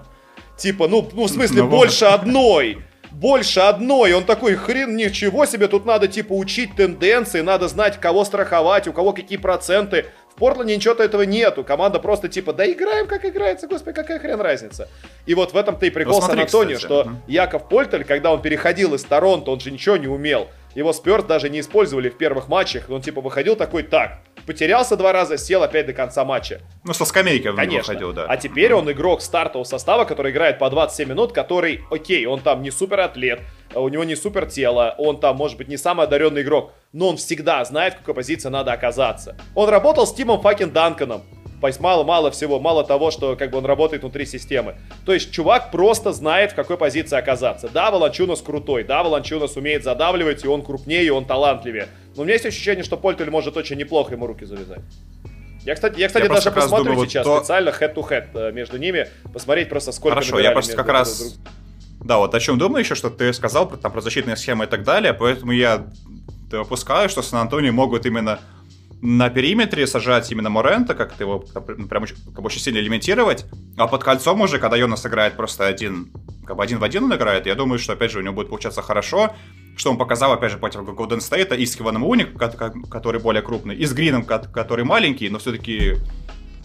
Типа, 0.56 0.88
ну, 0.88 1.06
ну 1.12 1.24
в 1.24 1.28
смысле, 1.28 1.64
ну, 1.64 1.68
больше 1.68 2.06
одной 2.06 2.78
больше 3.10 3.60
одной. 3.60 4.12
Он 4.12 4.24
такой, 4.24 4.56
хрен, 4.56 4.94
ничего 4.94 5.46
себе, 5.46 5.68
тут 5.68 5.86
надо 5.86 6.06
типа 6.06 6.32
учить 6.32 6.76
тенденции, 6.76 7.40
надо 7.40 7.68
знать, 7.68 7.98
кого 7.98 8.24
страховать, 8.24 8.86
у 8.88 8.92
кого 8.92 9.12
какие 9.12 9.38
проценты. 9.38 10.06
В 10.36 10.38
Портленде 10.38 10.76
ничего-то 10.76 11.02
этого 11.02 11.22
нету. 11.22 11.64
Команда 11.64 11.98
просто 11.98 12.28
типа, 12.28 12.52
да 12.52 12.70
играем, 12.70 13.06
как 13.06 13.24
играется, 13.24 13.66
господи, 13.66 13.94
какая 13.94 14.18
хрен 14.18 14.38
разница. 14.38 14.86
И 15.24 15.34
вот 15.34 15.54
в 15.54 15.56
этом-то 15.56 15.86
и 15.86 15.90
прикол 15.90 16.20
ну, 16.20 16.26
Сан-Антонио, 16.26 16.78
что 16.78 17.00
угу. 17.00 17.10
Яков 17.26 17.70
Польтель, 17.70 18.04
когда 18.04 18.30
он 18.30 18.42
переходил 18.42 18.92
из 18.94 19.02
Торонто, 19.02 19.50
он 19.50 19.60
же 19.60 19.70
ничего 19.70 19.96
не 19.96 20.08
умел. 20.08 20.48
Его 20.74 20.92
Спёрс 20.92 21.24
даже 21.24 21.48
не 21.48 21.60
использовали 21.60 22.10
в 22.10 22.18
первых 22.18 22.48
матчах. 22.48 22.90
Он 22.90 23.00
типа 23.00 23.22
выходил 23.22 23.56
такой, 23.56 23.82
так, 23.82 24.18
потерялся 24.46 24.96
два 24.96 25.12
раза, 25.12 25.36
сел 25.36 25.62
опять 25.62 25.86
до 25.86 25.92
конца 25.92 26.24
матча. 26.24 26.60
Ну, 26.84 26.94
со 26.94 27.04
скамейки 27.04 27.48
он 27.48 27.56
Конечно. 27.56 27.92
выходил, 27.92 28.12
да. 28.12 28.26
А 28.28 28.36
теперь 28.36 28.72
он 28.72 28.90
игрок 28.90 29.20
стартового 29.20 29.64
состава, 29.64 30.04
который 30.04 30.32
играет 30.32 30.58
по 30.58 30.70
27 30.70 31.08
минут, 31.08 31.32
который, 31.32 31.82
окей, 31.90 32.24
он 32.26 32.40
там 32.40 32.62
не 32.62 32.70
супер 32.70 33.00
атлет, 33.00 33.40
у 33.74 33.88
него 33.88 34.04
не 34.04 34.14
супер 34.14 34.46
тело, 34.46 34.94
он 34.98 35.18
там, 35.20 35.36
может 35.36 35.58
быть, 35.58 35.68
не 35.68 35.76
самый 35.76 36.06
одаренный 36.06 36.42
игрок, 36.42 36.72
но 36.92 37.08
он 37.08 37.16
всегда 37.16 37.64
знает, 37.64 37.94
в 37.94 37.98
какой 37.98 38.14
позиции 38.14 38.48
надо 38.48 38.72
оказаться. 38.72 39.36
Он 39.54 39.68
работал 39.68 40.06
с 40.06 40.14
Тимом 40.14 40.40
Факин 40.40 40.70
Данканом. 40.70 41.22
То 41.60 41.68
есть 41.68 41.80
мало-мало 41.80 42.30
всего, 42.30 42.60
мало 42.60 42.84
того, 42.84 43.10
что 43.10 43.34
как 43.34 43.50
бы 43.50 43.58
он 43.58 43.64
работает 43.64 44.02
внутри 44.02 44.26
системы. 44.26 44.76
То 45.06 45.14
есть 45.14 45.32
чувак 45.32 45.70
просто 45.70 46.12
знает, 46.12 46.52
в 46.52 46.54
какой 46.54 46.76
позиции 46.76 47.16
оказаться. 47.16 47.68
Да, 47.72 47.90
Волончунас 47.90 48.42
крутой, 48.42 48.84
да, 48.84 49.02
Волончунас 49.02 49.56
умеет 49.56 49.82
задавливать, 49.82 50.44
и 50.44 50.48
он 50.48 50.62
крупнее, 50.62 51.04
и 51.04 51.10
он 51.10 51.24
талантливее. 51.24 51.88
Но 52.16 52.22
у 52.22 52.24
меня 52.24 52.34
есть 52.34 52.46
ощущение, 52.46 52.82
что 52.82 52.96
Польтель 52.96 53.30
может 53.30 53.56
очень 53.56 53.76
неплохо 53.76 54.14
ему 54.14 54.26
руки 54.26 54.44
завязать. 54.44 54.80
Я, 55.64 55.74
кстати, 55.74 55.98
я, 55.98 56.06
кстати 56.06 56.24
я 56.24 56.28
даже 56.28 56.50
посмотрю 56.50 56.92
думаю, 56.92 57.08
сейчас 57.08 57.24
то... 57.26 57.38
специально 57.38 57.70
head-to-head 57.70 58.28
э, 58.34 58.52
между 58.52 58.78
ними, 58.78 59.08
посмотреть 59.32 59.68
просто 59.68 59.92
сколько 59.92 60.14
Хорошо, 60.14 60.38
я 60.38 60.52
просто 60.52 60.76
как 60.76 60.88
раз... 60.88 61.18
Друг 61.18 61.32
Да, 62.04 62.18
вот 62.18 62.34
о 62.34 62.40
чем 62.40 62.56
думаю 62.56 62.84
еще, 62.84 62.94
что 62.94 63.10
ты 63.10 63.32
сказал 63.32 63.68
про, 63.68 63.76
там, 63.76 63.90
про 63.90 64.00
защитные 64.00 64.36
схемы 64.36 64.64
и 64.64 64.68
так 64.68 64.84
далее, 64.84 65.12
поэтому 65.12 65.50
я 65.50 65.86
допускаю, 66.50 67.08
что 67.08 67.20
Сан-Антонио 67.20 67.72
могут 67.72 68.06
именно 68.06 68.38
на 69.02 69.28
периметре 69.28 69.86
сажать 69.86 70.30
именно 70.30 70.50
Морента, 70.50 70.94
как-то 70.94 71.22
его 71.22 71.40
прям 71.40 72.04
очень, 72.04 72.16
как 72.16 72.42
бы 72.42 72.46
очень 72.46 72.60
сильно 72.60 72.78
лимитировать, 72.78 73.44
а 73.76 73.88
под 73.88 74.04
кольцом 74.04 74.40
уже, 74.40 74.58
когда 74.58 74.76
Йонас 74.76 75.04
играет 75.04 75.34
просто 75.34 75.66
один, 75.66 76.12
как 76.46 76.56
бы 76.56 76.62
один 76.62 76.78
в 76.78 76.84
один 76.84 77.04
он 77.04 77.14
играет, 77.14 77.46
я 77.46 77.54
думаю, 77.56 77.78
что, 77.78 77.94
опять 77.94 78.12
же, 78.12 78.20
у 78.20 78.22
него 78.22 78.34
будет 78.34 78.48
получаться 78.48 78.82
хорошо, 78.82 79.34
что 79.76 79.90
он 79.90 79.98
показал, 79.98 80.32
опять 80.32 80.50
же, 80.50 80.58
против 80.58 80.84
Голден 80.84 81.20
Стейта, 81.20 81.54
и 81.54 81.64
с 81.66 81.76
Киваном 81.76 82.04
Уни, 82.04 82.24
который 82.90 83.20
более 83.20 83.42
крупный, 83.42 83.76
и 83.76 83.84
с 83.84 83.92
Грином, 83.92 84.24
который 84.24 84.84
маленький, 84.84 85.28
но 85.28 85.38
все-таки 85.38 85.96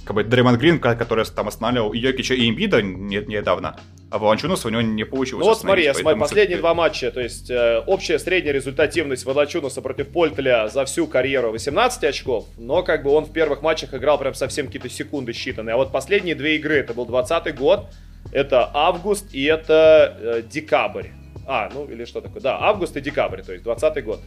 как 0.05 0.16
бы 0.16 0.24
Дреймон 0.24 0.57
Грин, 0.57 0.80
который 0.80 1.26
там 1.26 1.47
останавливал 1.47 1.93
Йокича 1.93 2.34
и 2.34 2.49
Имбида 2.49 2.82
не, 2.82 3.18
недавно, 3.18 3.78
а 4.09 4.18
Валанчунаса 4.18 4.68
у 4.68 4.72
него 4.72 4.82
не 4.82 5.03
получилось. 5.03 5.45
Ну 5.45 5.51
вот 5.51 5.59
смотри, 5.59 5.84
я 5.84 5.93
смотрю, 5.93 6.20
последние 6.20 6.57
два 6.57 6.74
матча, 6.74 7.12
то 7.12 7.22
есть 7.22 7.49
э, 7.49 7.84
общая 7.86 8.18
средняя 8.18 8.53
результативность 8.53 9.26
Валанчунаса 9.26 9.82
против 9.82 10.07
Польтеля 10.07 10.68
за 10.70 10.86
всю 10.86 11.05
карьеру 11.07 11.51
18 11.51 12.03
очков, 12.03 12.47
но 12.57 12.82
как 12.84 13.03
бы 13.03 13.12
он 13.12 13.26
в 13.26 13.32
первых 13.32 13.62
матчах 13.62 13.93
играл 13.93 14.18
прям 14.18 14.34
совсем 14.34 14.66
какие-то 14.66 14.89
секунды 14.89 15.34
считанные, 15.34 15.72
а 15.72 15.78
вот 15.78 15.91
последние 15.91 16.36
две 16.36 16.55
игры, 16.55 16.76
это 16.76 16.93
был 16.93 17.05
20 17.05 17.55
год, 17.55 17.88
это 18.32 18.70
август 18.74 19.34
и 19.34 19.43
это 19.43 20.18
э, 20.20 20.41
декабрь. 20.41 21.07
А, 21.48 21.70
ну 21.74 21.86
или 21.86 22.06
что 22.06 22.22
такое? 22.22 22.42
Да, 22.42 22.58
август 22.60 22.96
и 22.98 23.02
декабрь, 23.02 23.42
то 23.42 23.52
есть 23.52 23.64
20 23.64 24.04
год. 24.04 24.20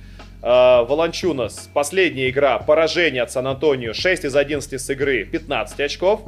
Э, 0.42 0.84
Волончунас, 0.84 1.70
последняя 1.72 2.28
игра, 2.28 2.58
поражение 2.58 3.22
от 3.22 3.30
Сан-Антонио, 3.30 3.92
6 3.92 4.24
из 4.24 4.36
11 4.36 4.80
с 4.80 4.90
игры, 4.90 5.24
15 5.24 5.80
очков. 5.80 6.22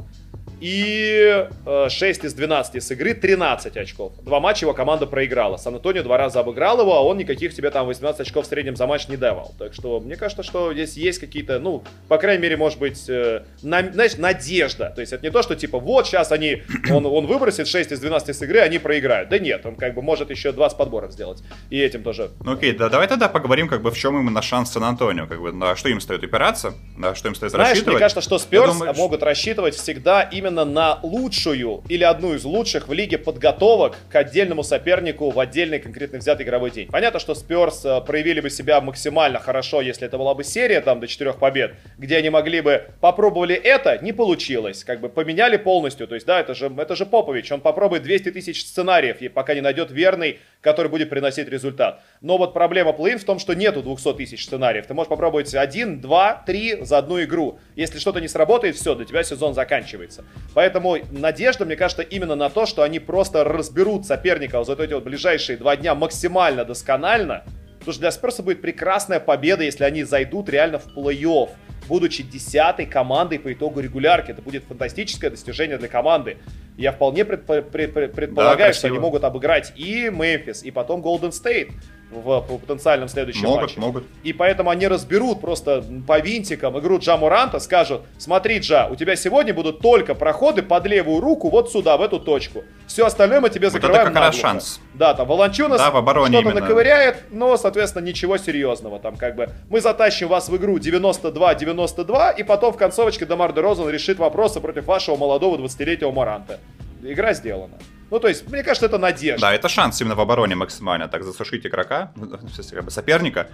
И 0.59 1.47
6 1.89 2.23
э, 2.23 2.27
из 2.27 2.33
12 2.33 2.83
с 2.83 2.91
игры 2.91 3.13
13 3.13 3.77
очков. 3.77 4.13
Два 4.23 4.39
матча 4.39 4.65
его 4.65 4.73
команда 4.73 5.05
проиграла. 5.05 5.57
Сан-Антонио 5.57 6.03
два 6.03 6.17
раза 6.17 6.39
обыграл 6.39 6.79
его, 6.81 6.95
а 6.95 7.01
он 7.01 7.17
никаких 7.17 7.53
тебе 7.53 7.69
там 7.69 7.87
18 7.87 8.21
очков 8.21 8.45
в 8.45 8.49
среднем 8.49 8.75
за 8.75 8.87
матч 8.87 9.07
не 9.07 9.17
давал. 9.17 9.53
Так 9.59 9.73
что 9.73 9.99
мне 9.99 10.15
кажется, 10.15 10.43
что 10.43 10.73
здесь 10.73 10.95
есть 10.97 11.19
какие-то, 11.19 11.59
ну, 11.59 11.83
по 12.07 12.17
крайней 12.17 12.41
мере, 12.41 12.57
может 12.57 12.79
быть, 12.79 13.07
э, 13.07 13.43
на, 13.61 13.91
знаешь, 13.91 14.17
надежда. 14.17 14.91
То 14.95 15.01
есть 15.01 15.13
это 15.13 15.23
не 15.23 15.31
то, 15.31 15.43
что 15.43 15.55
типа 15.55 15.79
вот 15.79 16.07
сейчас 16.07 16.31
они, 16.31 16.63
он, 16.91 17.05
он 17.05 17.27
выбросит 17.27 17.67
6 17.67 17.91
из 17.91 17.99
12 17.99 18.35
с 18.35 18.41
игры, 18.41 18.59
они 18.59 18.79
проиграют. 18.79 19.29
Да 19.29 19.39
нет, 19.39 19.65
он 19.65 19.75
как 19.75 19.93
бы 19.93 20.01
может 20.01 20.31
еще 20.31 20.51
20 20.51 20.77
подборов 20.77 21.11
сделать. 21.11 21.43
И 21.69 21.79
этим 21.79 22.03
тоже. 22.03 22.31
Ну 22.43 22.53
окей, 22.53 22.71
да, 22.73 22.89
давай 22.89 23.07
тогда 23.07 23.29
поговорим, 23.29 23.67
как 23.67 23.81
бы 23.81 23.91
в 23.91 23.97
чем 23.97 24.19
именно 24.19 24.41
шанс 24.41 24.71
Сан-Антонио, 24.71 25.27
как 25.27 25.41
бы 25.41 25.51
на 25.51 25.75
что 25.75 25.89
им 25.89 26.01
стоит 26.01 26.23
опираться, 26.23 26.73
на 26.97 27.13
что 27.13 27.27
им 27.27 27.35
стоит 27.35 27.51
Знаешь, 27.51 27.69
рассчитывать. 27.69 27.95
мне 27.95 27.99
кажется, 27.99 28.21
что 28.21 28.39
Сперс 28.39 28.73
думаю, 28.73 28.93
могут 28.95 29.21
рассчитывать 29.21 29.75
всегда 29.75 30.23
именно 30.23 30.46
именно 30.47 30.65
на 30.65 30.99
лучшую 31.03 31.83
или 31.89 32.03
одну 32.03 32.33
из 32.33 32.43
лучших 32.45 32.87
в 32.87 32.93
лиге 32.93 33.17
подготовок 33.17 33.97
к 34.09 34.15
отдельному 34.15 34.63
сопернику 34.63 35.29
в 35.29 35.39
отдельный 35.39 35.79
конкретно 35.79 36.19
взятый 36.19 36.45
игровой 36.45 36.71
день. 36.71 36.87
Понятно, 36.87 37.19
что 37.19 37.35
Сперс 37.35 37.83
э, 37.85 38.01
проявили 38.01 38.39
бы 38.39 38.49
себя 38.49 38.79
максимально 38.81 39.39
хорошо, 39.39 39.81
если 39.81 40.07
это 40.07 40.17
была 40.17 40.33
бы 40.33 40.43
серия 40.43 40.81
там 40.81 40.99
до 40.99 41.07
четырех 41.07 41.37
побед, 41.37 41.75
где 41.97 42.17
они 42.17 42.29
могли 42.29 42.61
бы 42.61 42.85
попробовали 43.01 43.55
это, 43.55 43.97
не 44.01 44.13
получилось, 44.13 44.83
как 44.83 45.01
бы 45.01 45.09
поменяли 45.09 45.57
полностью, 45.57 46.07
то 46.07 46.15
есть 46.15 46.25
да, 46.25 46.39
это 46.39 46.55
же, 46.55 46.71
это 46.77 46.95
же 46.95 47.05
Попович, 47.05 47.51
он 47.51 47.61
попробует 47.61 48.03
200 48.03 48.31
тысяч 48.31 48.65
сценариев, 48.65 49.21
и 49.21 49.27
пока 49.27 49.53
не 49.53 49.61
найдет 49.61 49.91
верный, 49.91 50.39
который 50.61 50.89
будет 50.89 51.09
приносить 51.09 51.47
результат. 51.47 52.01
Но 52.21 52.37
вот 52.37 52.53
проблема 52.53 52.93
плей 52.93 53.15
в 53.15 53.23
том, 53.23 53.39
что 53.39 53.53
нету 53.53 53.81
200 53.81 54.13
тысяч 54.13 54.45
сценариев. 54.45 54.87
Ты 54.87 54.93
можешь 54.93 55.09
попробовать 55.09 55.53
один, 55.55 56.01
два, 56.01 56.43
три 56.45 56.83
за 56.83 56.97
одну 56.97 57.21
игру. 57.23 57.59
Если 57.75 57.99
что-то 57.99 58.19
не 58.19 58.27
сработает, 58.27 58.75
все, 58.75 58.95
для 58.95 59.05
тебя 59.05 59.23
сезон 59.23 59.53
заканчивается. 59.53 60.25
Поэтому 60.53 60.97
надежда, 61.11 61.65
мне 61.65 61.75
кажется, 61.75 62.01
именно 62.01 62.35
на 62.35 62.49
то, 62.49 62.65
что 62.65 62.83
они 62.83 62.99
просто 62.99 63.43
разберут 63.43 64.05
соперника 64.05 64.63
за 64.63 64.73
эти 64.73 64.93
вот 64.93 65.03
ближайшие 65.03 65.57
два 65.57 65.75
дня 65.75 65.95
максимально 65.95 66.65
досконально. 66.65 67.43
Потому 67.79 67.93
что 67.93 68.01
для 68.01 68.11
Сперса 68.11 68.43
будет 68.43 68.61
прекрасная 68.61 69.19
победа, 69.19 69.63
если 69.63 69.83
они 69.83 70.03
зайдут 70.03 70.49
реально 70.49 70.79
в 70.79 70.87
плей-офф 70.97 71.49
будучи 71.87 72.23
десятой 72.23 72.85
командой 72.85 73.39
по 73.39 73.51
итогу 73.51 73.79
регулярки. 73.79 74.31
Это 74.31 74.41
будет 74.41 74.63
фантастическое 74.65 75.29
достижение 75.29 75.77
для 75.77 75.87
команды. 75.87 76.37
Я 76.77 76.91
вполне 76.91 77.21
предпо- 77.21 77.61
предполагаю, 77.61 78.57
да, 78.57 78.73
что 78.73 78.87
они 78.87 78.99
могут 78.99 79.23
обыграть 79.23 79.73
и 79.75 80.09
Мемфис, 80.11 80.63
и 80.63 80.71
потом 80.71 81.01
Голден 81.01 81.31
Стейт 81.31 81.69
в 82.11 82.41
потенциальном 82.59 83.09
следующем 83.09 83.43
могут, 83.43 83.61
матче. 83.61 83.79
Могут. 83.79 84.03
И 84.23 84.33
поэтому 84.33 84.69
они 84.69 84.87
разберут 84.87 85.41
просто 85.41 85.83
по 86.07 86.19
винтикам 86.19 86.79
игру 86.79 86.99
Джа 86.99 87.17
Муранта, 87.17 87.59
скажут, 87.59 88.01
смотри, 88.17 88.59
Джа, 88.59 88.87
у 88.89 88.95
тебя 88.95 89.15
сегодня 89.15 89.53
будут 89.53 89.79
только 89.79 90.15
проходы 90.15 90.63
под 90.63 90.85
левую 90.87 91.19
руку 91.19 91.49
вот 91.49 91.71
сюда, 91.71 91.97
в 91.97 92.01
эту 92.01 92.19
точку. 92.19 92.63
Все 92.87 93.05
остальное 93.05 93.41
мы 93.41 93.49
тебе 93.49 93.69
закрываем 93.69 94.05
вот 94.05 94.11
это 94.11 94.13
как 94.13 94.23
раз 94.23 94.35
шанс. 94.35 94.79
Да, 94.93 95.13
там 95.13 95.27
Волончунас 95.27 95.79
да, 95.79 95.89
что-то 95.89 96.53
наковыряет, 96.53 97.25
но, 97.31 97.57
соответственно, 97.57 98.05
ничего 98.05 98.37
серьезного. 98.37 98.99
Там 98.99 99.17
как 99.17 99.35
бы 99.35 99.49
мы 99.69 99.81
затащим 99.81 100.29
вас 100.29 100.49
в 100.49 100.55
игру 100.55 100.77
92-92, 100.77 102.39
и 102.39 102.43
потом 102.43 102.73
в 102.73 102.77
концовочке 102.77 103.25
Дамар 103.25 103.53
де 103.53 103.61
Розен 103.61 103.89
решит 103.89 104.17
вопросы 104.17 104.61
против 104.61 104.85
вашего 104.85 105.17
молодого 105.17 105.57
20-летнего 105.57 106.11
Маранта. 106.11 106.59
Игра 107.03 107.33
сделана. 107.33 107.77
Ну, 108.09 108.19
то 108.19 108.27
есть, 108.27 108.49
мне 108.49 108.63
кажется, 108.63 108.85
это 108.85 108.97
надежда. 108.97 109.41
Да, 109.41 109.53
это 109.53 109.67
шанс 109.67 109.99
именно 110.01 110.15
в 110.15 110.21
обороне 110.21 110.55
максимально 110.55 111.07
так 111.07 111.23
засушить 111.23 111.65
игрока, 111.65 112.13
как 112.15 112.85
бы 112.85 112.91
соперника. 112.91 113.49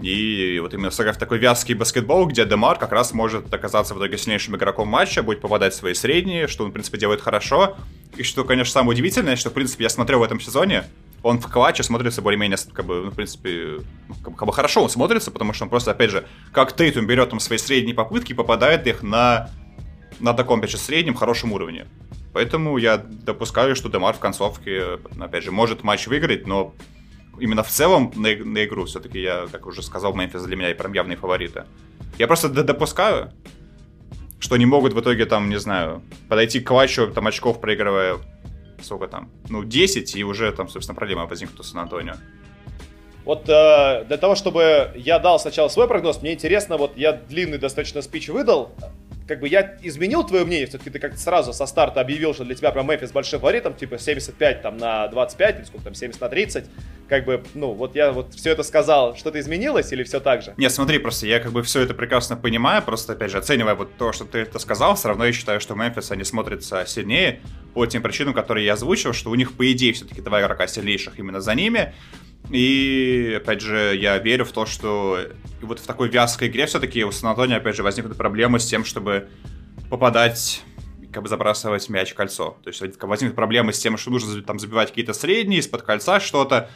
И 0.00 0.58
вот 0.60 0.74
именно 0.74 0.90
сыграв 0.90 1.16
такой 1.16 1.38
вязкий 1.38 1.74
баскетбол, 1.74 2.26
где 2.26 2.44
Демар 2.44 2.76
как 2.76 2.90
раз 2.90 3.12
может 3.12 3.52
оказаться 3.54 3.94
в 3.94 3.98
итоге 3.98 4.18
сильнейшим 4.18 4.56
игроком 4.56 4.88
матча, 4.88 5.22
будет 5.22 5.40
попадать 5.40 5.74
в 5.74 5.76
свои 5.76 5.94
средние, 5.94 6.48
что 6.48 6.64
он, 6.64 6.70
в 6.70 6.72
принципе, 6.72 6.98
делает 6.98 7.20
хорошо. 7.20 7.76
И 8.16 8.24
что, 8.24 8.44
конечно, 8.44 8.72
самое 8.72 8.92
удивительное, 8.92 9.36
что, 9.36 9.50
в 9.50 9.52
принципе, 9.52 9.84
я 9.84 9.90
смотрел 9.90 10.18
в 10.18 10.24
этом 10.24 10.40
сезоне, 10.40 10.84
он 11.22 11.38
в 11.38 11.48
клатче 11.48 11.84
смотрится 11.84 12.20
более-менее, 12.20 12.58
как 12.72 12.84
бы, 12.84 13.02
ну, 13.04 13.10
в 13.10 13.14
принципе, 13.14 13.78
как, 14.24 14.34
как 14.34 14.46
бы 14.46 14.52
хорошо 14.52 14.82
он 14.82 14.90
смотрится, 14.90 15.30
потому 15.30 15.52
что 15.52 15.64
он 15.64 15.70
просто, 15.70 15.92
опять 15.92 16.10
же, 16.10 16.26
как 16.52 16.74
Тейтум 16.74 17.06
берет 17.06 17.30
там 17.30 17.38
свои 17.38 17.58
средние 17.58 17.94
попытки, 17.94 18.32
попадает 18.32 18.88
их 18.88 19.04
на, 19.04 19.50
на 20.18 20.34
таком, 20.34 20.58
опять 20.58 20.70
же, 20.70 20.78
среднем 20.78 21.14
хорошем 21.14 21.52
уровне. 21.52 21.86
Поэтому 22.32 22.78
я 22.78 22.96
допускаю, 22.96 23.76
что 23.76 23.88
Демар 23.88 24.14
в 24.14 24.18
концовке, 24.18 24.98
опять 25.20 25.44
же, 25.44 25.52
может 25.52 25.82
матч 25.82 26.06
выиграть, 26.06 26.46
но 26.46 26.74
именно 27.38 27.62
в 27.62 27.68
целом 27.68 28.12
на, 28.16 28.34
на 28.34 28.64
игру 28.64 28.86
все-таки 28.86 29.20
я, 29.20 29.46
как 29.50 29.66
уже 29.66 29.82
сказал, 29.82 30.14
Мемфис 30.14 30.42
для 30.42 30.56
меня 30.56 30.70
и 30.70 30.74
прям 30.74 30.92
явные 30.92 31.16
фавориты. 31.16 31.64
Я 32.18 32.26
просто 32.26 32.48
допускаю, 32.48 33.32
что 34.38 34.54
они 34.54 34.66
могут 34.66 34.92
в 34.92 35.00
итоге 35.00 35.26
там, 35.26 35.50
не 35.50 35.58
знаю, 35.58 36.02
подойти 36.28 36.60
к 36.60 36.68
клатчу, 36.68 37.08
там 37.08 37.26
очков 37.26 37.60
проигрывая, 37.60 38.16
сколько 38.82 39.08
там, 39.08 39.30
ну, 39.48 39.62
10, 39.62 40.16
и 40.16 40.24
уже 40.24 40.50
там, 40.52 40.68
собственно, 40.68 40.96
проблема 40.96 41.26
возникнут 41.26 41.60
у 41.60 41.62
Сан-Антонио. 41.62 42.14
Вот 43.24 43.48
э, 43.48 44.04
для 44.08 44.16
того, 44.16 44.34
чтобы 44.34 44.90
я 44.96 45.20
дал 45.20 45.38
сначала 45.38 45.68
свой 45.68 45.86
прогноз, 45.86 46.22
мне 46.22 46.32
интересно, 46.32 46.76
вот 46.76 46.96
я 46.96 47.12
длинный 47.12 47.58
достаточно 47.58 48.02
спич 48.02 48.28
выдал, 48.28 48.72
как 49.32 49.40
бы 49.40 49.48
я 49.48 49.78
изменил 49.82 50.24
твое 50.24 50.44
мнение, 50.44 50.66
все-таки 50.66 50.90
ты 50.90 50.98
как-то 50.98 51.18
сразу 51.18 51.54
со 51.54 51.64
старта 51.64 52.02
объявил, 52.02 52.34
что 52.34 52.44
для 52.44 52.54
тебя 52.54 52.70
прям 52.70 52.86
Мемфис 52.86 53.12
большим 53.12 53.40
фаворитом, 53.40 53.72
типа 53.72 53.96
75 53.96 54.60
там 54.60 54.76
на 54.76 55.08
25, 55.08 55.56
или 55.56 55.64
сколько 55.64 55.84
там, 55.84 55.94
70 55.94 56.20
на 56.20 56.28
30, 56.28 56.66
как 57.08 57.24
бы, 57.24 57.42
ну, 57.54 57.72
вот 57.72 57.96
я 57.96 58.12
вот 58.12 58.34
все 58.34 58.50
это 58.50 58.62
сказал, 58.62 59.16
что-то 59.16 59.40
изменилось 59.40 59.90
или 59.90 60.02
все 60.02 60.20
так 60.20 60.42
же? 60.42 60.52
Нет, 60.58 60.70
смотри, 60.70 60.98
просто 60.98 61.26
я 61.26 61.40
как 61.40 61.52
бы 61.52 61.62
все 61.62 61.80
это 61.80 61.94
прекрасно 61.94 62.36
понимаю, 62.36 62.82
просто, 62.82 63.14
опять 63.14 63.30
же, 63.30 63.38
оценивая 63.38 63.74
вот 63.74 63.96
то, 63.96 64.12
что 64.12 64.26
ты 64.26 64.40
это 64.40 64.58
сказал, 64.58 64.96
все 64.96 65.08
равно 65.08 65.24
я 65.24 65.32
считаю, 65.32 65.58
что 65.58 65.74
Мемфис, 65.74 66.10
они 66.10 66.24
смотрятся 66.24 66.84
сильнее 66.86 67.40
по 67.72 67.86
тем 67.86 68.02
причинам, 68.02 68.34
которые 68.34 68.66
я 68.66 68.74
озвучил, 68.74 69.14
что 69.14 69.30
у 69.30 69.34
них, 69.34 69.56
по 69.56 69.72
идее, 69.72 69.94
все-таки 69.94 70.20
два 70.20 70.42
игрока 70.42 70.66
сильнейших 70.66 71.18
именно 71.18 71.40
за 71.40 71.54
ними, 71.54 71.94
и, 72.50 73.38
опять 73.40 73.60
же, 73.60 73.96
я 73.96 74.18
верю 74.18 74.44
в 74.44 74.52
то, 74.52 74.66
что 74.66 75.18
вот 75.60 75.78
в 75.78 75.86
такой 75.86 76.08
вязкой 76.08 76.48
игре 76.48 76.66
все-таки 76.66 77.04
у 77.04 77.12
сан 77.12 77.38
опять 77.52 77.76
же, 77.76 77.82
возникнут 77.82 78.16
проблемы 78.16 78.58
с 78.58 78.66
тем, 78.66 78.84
чтобы 78.84 79.28
попадать 79.90 80.62
как 81.12 81.22
бы 81.22 81.28
забрасывать 81.28 81.88
мяч 81.88 82.12
в 82.12 82.14
кольцо. 82.14 82.56
То 82.62 82.68
есть 82.68 82.80
возникнут 83.02 83.36
проблемы 83.36 83.72
с 83.72 83.78
тем, 83.78 83.96
что 83.96 84.10
нужно 84.10 84.42
там 84.42 84.58
забивать 84.58 84.88
какие-то 84.88 85.12
средние, 85.12 85.60
из-под 85.60 85.82
кольца 85.82 86.20
что-то. 86.20 86.70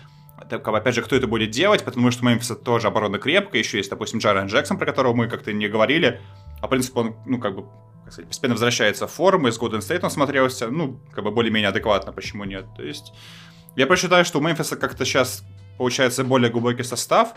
Так, 0.50 0.68
опять 0.68 0.94
же, 0.94 1.02
кто 1.02 1.16
это 1.16 1.26
будет 1.26 1.50
делать, 1.50 1.82
потому 1.82 2.10
что 2.10 2.24
Мемфиса 2.24 2.54
тоже 2.54 2.88
оборона 2.88 3.18
крепкая, 3.18 3.62
еще 3.62 3.78
есть, 3.78 3.88
допустим, 3.88 4.18
Джарен 4.18 4.46
Джексон, 4.46 4.76
про 4.76 4.84
которого 4.84 5.14
мы 5.14 5.28
как-то 5.28 5.52
не 5.52 5.66
говорили, 5.66 6.20
а, 6.60 6.66
в 6.66 6.70
принципе, 6.70 7.00
он, 7.00 7.16
ну, 7.24 7.38
как 7.38 7.56
бы, 7.56 7.62
как 8.04 8.12
сказать, 8.12 8.28
постепенно 8.28 8.54
возвращается 8.54 9.06
в 9.06 9.12
форму, 9.12 9.48
из 9.48 9.58
Golden 9.58 9.78
State 9.78 10.00
он 10.02 10.10
смотрелся, 10.10 10.68
ну, 10.68 11.00
как 11.12 11.24
бы 11.24 11.30
более-менее 11.30 11.70
адекватно, 11.70 12.12
почему 12.12 12.44
нет. 12.44 12.66
То 12.76 12.82
есть, 12.82 13.14
я 13.76 13.86
просчитаю, 13.86 14.26
что 14.26 14.38
у 14.38 14.42
Мемфиса 14.42 14.76
как-то 14.76 15.06
сейчас 15.06 15.42
получается 15.78 16.24
более 16.24 16.50
глубокий 16.50 16.82
состав, 16.82 17.34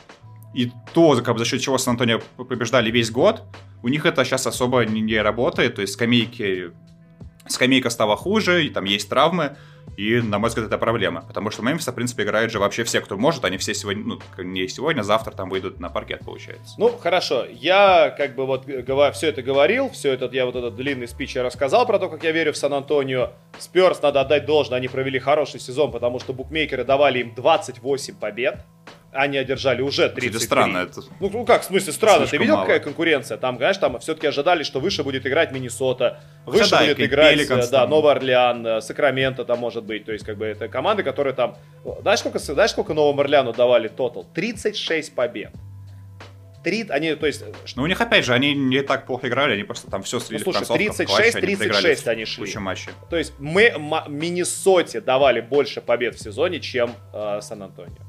и 0.53 0.71
то, 0.93 1.15
как 1.21 1.35
бы, 1.35 1.39
за 1.39 1.45
счет 1.45 1.61
чего 1.61 1.77
Сан-Антонио 1.77 2.21
побеждали 2.37 2.89
весь 2.89 3.11
год, 3.11 3.43
у 3.83 3.87
них 3.87 4.05
это 4.05 4.25
сейчас 4.25 4.47
особо 4.47 4.85
не, 4.85 5.01
не 5.01 5.21
работает, 5.21 5.75
то 5.75 5.81
есть 5.81 5.93
скамейки, 5.93 6.71
скамейка 7.47 7.89
стала 7.89 8.15
хуже, 8.15 8.65
и 8.65 8.69
там 8.69 8.85
есть 8.85 9.09
травмы, 9.09 9.57
И, 9.99 10.21
на 10.21 10.39
мой 10.39 10.47
взгляд, 10.47 10.67
это 10.67 10.77
проблема. 10.77 11.25
Потому 11.27 11.51
что 11.51 11.61
Мемфиса, 11.61 11.91
в 11.91 11.95
принципе, 11.95 12.23
играют 12.23 12.53
же 12.53 12.59
вообще 12.59 12.85
все, 12.85 13.01
кто 13.01 13.17
может. 13.17 13.43
Они 13.43 13.57
все 13.57 13.73
сегодня, 13.73 14.05
ну, 14.05 14.19
не 14.41 14.65
сегодня, 14.69 15.01
а 15.01 15.03
завтра 15.03 15.31
там 15.31 15.49
выйдут 15.49 15.81
на 15.81 15.89
паркет, 15.89 16.23
получается. 16.23 16.75
Ну, 16.77 16.97
хорошо. 16.97 17.45
Я, 17.51 18.09
как 18.17 18.33
бы, 18.33 18.45
вот, 18.45 18.63
все 18.63 19.27
это 19.27 19.41
говорил, 19.41 19.89
все 19.89 20.13
это, 20.13 20.29
я 20.31 20.45
вот 20.45 20.55
этот 20.55 20.77
длинный 20.77 21.05
спич 21.05 21.35
я 21.35 21.43
рассказал 21.43 21.85
про 21.85 21.99
то, 21.99 22.07
как 22.07 22.23
я 22.23 22.31
верю 22.31 22.53
в 22.53 22.57
Сан-Антонио. 22.57 23.33
Сперс, 23.57 24.01
надо 24.01 24.21
отдать 24.21 24.45
должное, 24.45 24.77
они 24.77 24.87
провели 24.87 25.19
хороший 25.19 25.59
сезон, 25.59 25.91
потому 25.91 26.21
что 26.21 26.31
букмекеры 26.31 26.85
давали 26.85 27.19
им 27.19 27.35
28 27.35 28.15
побед 28.15 28.63
они 29.11 29.37
одержали 29.37 29.81
уже 29.81 30.09
33. 30.09 30.29
Кстати, 30.29 30.43
странно 30.43 30.77
это. 30.79 31.01
Ну, 31.19 31.29
ну 31.31 31.45
как, 31.45 31.61
в 31.61 31.65
смысле 31.65 31.93
странно? 31.93 32.27
Ты 32.27 32.37
видел, 32.37 32.55
мало. 32.55 32.65
какая 32.65 32.79
конкуренция? 32.79 33.37
Там, 33.37 33.57
знаешь, 33.57 33.77
там 33.77 33.99
все-таки 33.99 34.27
ожидали, 34.27 34.63
что 34.63 34.79
выше 34.79 35.03
будет 35.03 35.25
играть 35.25 35.51
Миннесота, 35.51 36.21
Хотя 36.45 36.57
выше 36.57 36.71
да, 36.71 36.79
будет 36.81 36.99
играть, 36.99 37.39
э, 37.39 37.47
да, 37.47 37.67
там. 37.67 37.89
Новый 37.89 38.11
Орлеан, 38.11 38.65
э, 38.65 38.81
Сакраменто 38.81 39.45
там 39.45 39.59
может 39.59 39.83
быть. 39.83 40.05
То 40.05 40.11
есть, 40.11 40.25
как 40.25 40.37
бы, 40.37 40.45
это 40.45 40.67
команды, 40.67 41.03
которые 41.03 41.33
там... 41.33 41.57
Знаешь, 42.01 42.19
сколько, 42.19 42.39
знаешь, 42.39 42.71
сколько 42.71 42.93
Новому 42.93 43.21
Орлеану 43.21 43.53
давали 43.53 43.87
тотал? 43.87 44.25
36 44.33 45.15
побед. 45.15 45.51
Три, 46.63 46.85
они, 46.89 47.15
то 47.15 47.25
есть, 47.25 47.43
Ну, 47.75 47.83
у 47.83 47.87
них, 47.87 47.99
опять 48.01 48.25
же, 48.25 48.33
они 48.33 48.53
не 48.53 48.81
так 48.81 49.05
плохо 49.05 49.29
играли, 49.29 49.53
они 49.53 49.63
просто 49.63 49.89
там 49.89 50.03
все 50.03 50.19
слили 50.19 50.39
Ну, 50.39 50.51
слушай, 50.51 50.65
в 50.65 50.67
концовках, 50.67 50.97
36, 50.97 51.09
клатче, 51.09 51.37
они 51.37 51.55
36 51.55 51.59
проиграли 51.59 52.15
они 52.15 52.25
шли. 52.25 52.45
Кучу 52.45 52.59
матчей. 52.59 52.91
то 53.09 53.17
есть 53.17 53.33
мы 53.39 53.73
Миннесоте 54.09 54.99
давали 54.99 55.39
больше 55.39 55.79
побед 55.79 56.15
в 56.15 56.19
сезоне, 56.21 56.59
чем 56.59 56.91
э, 57.13 57.39
Сан-Антонио. 57.41 58.08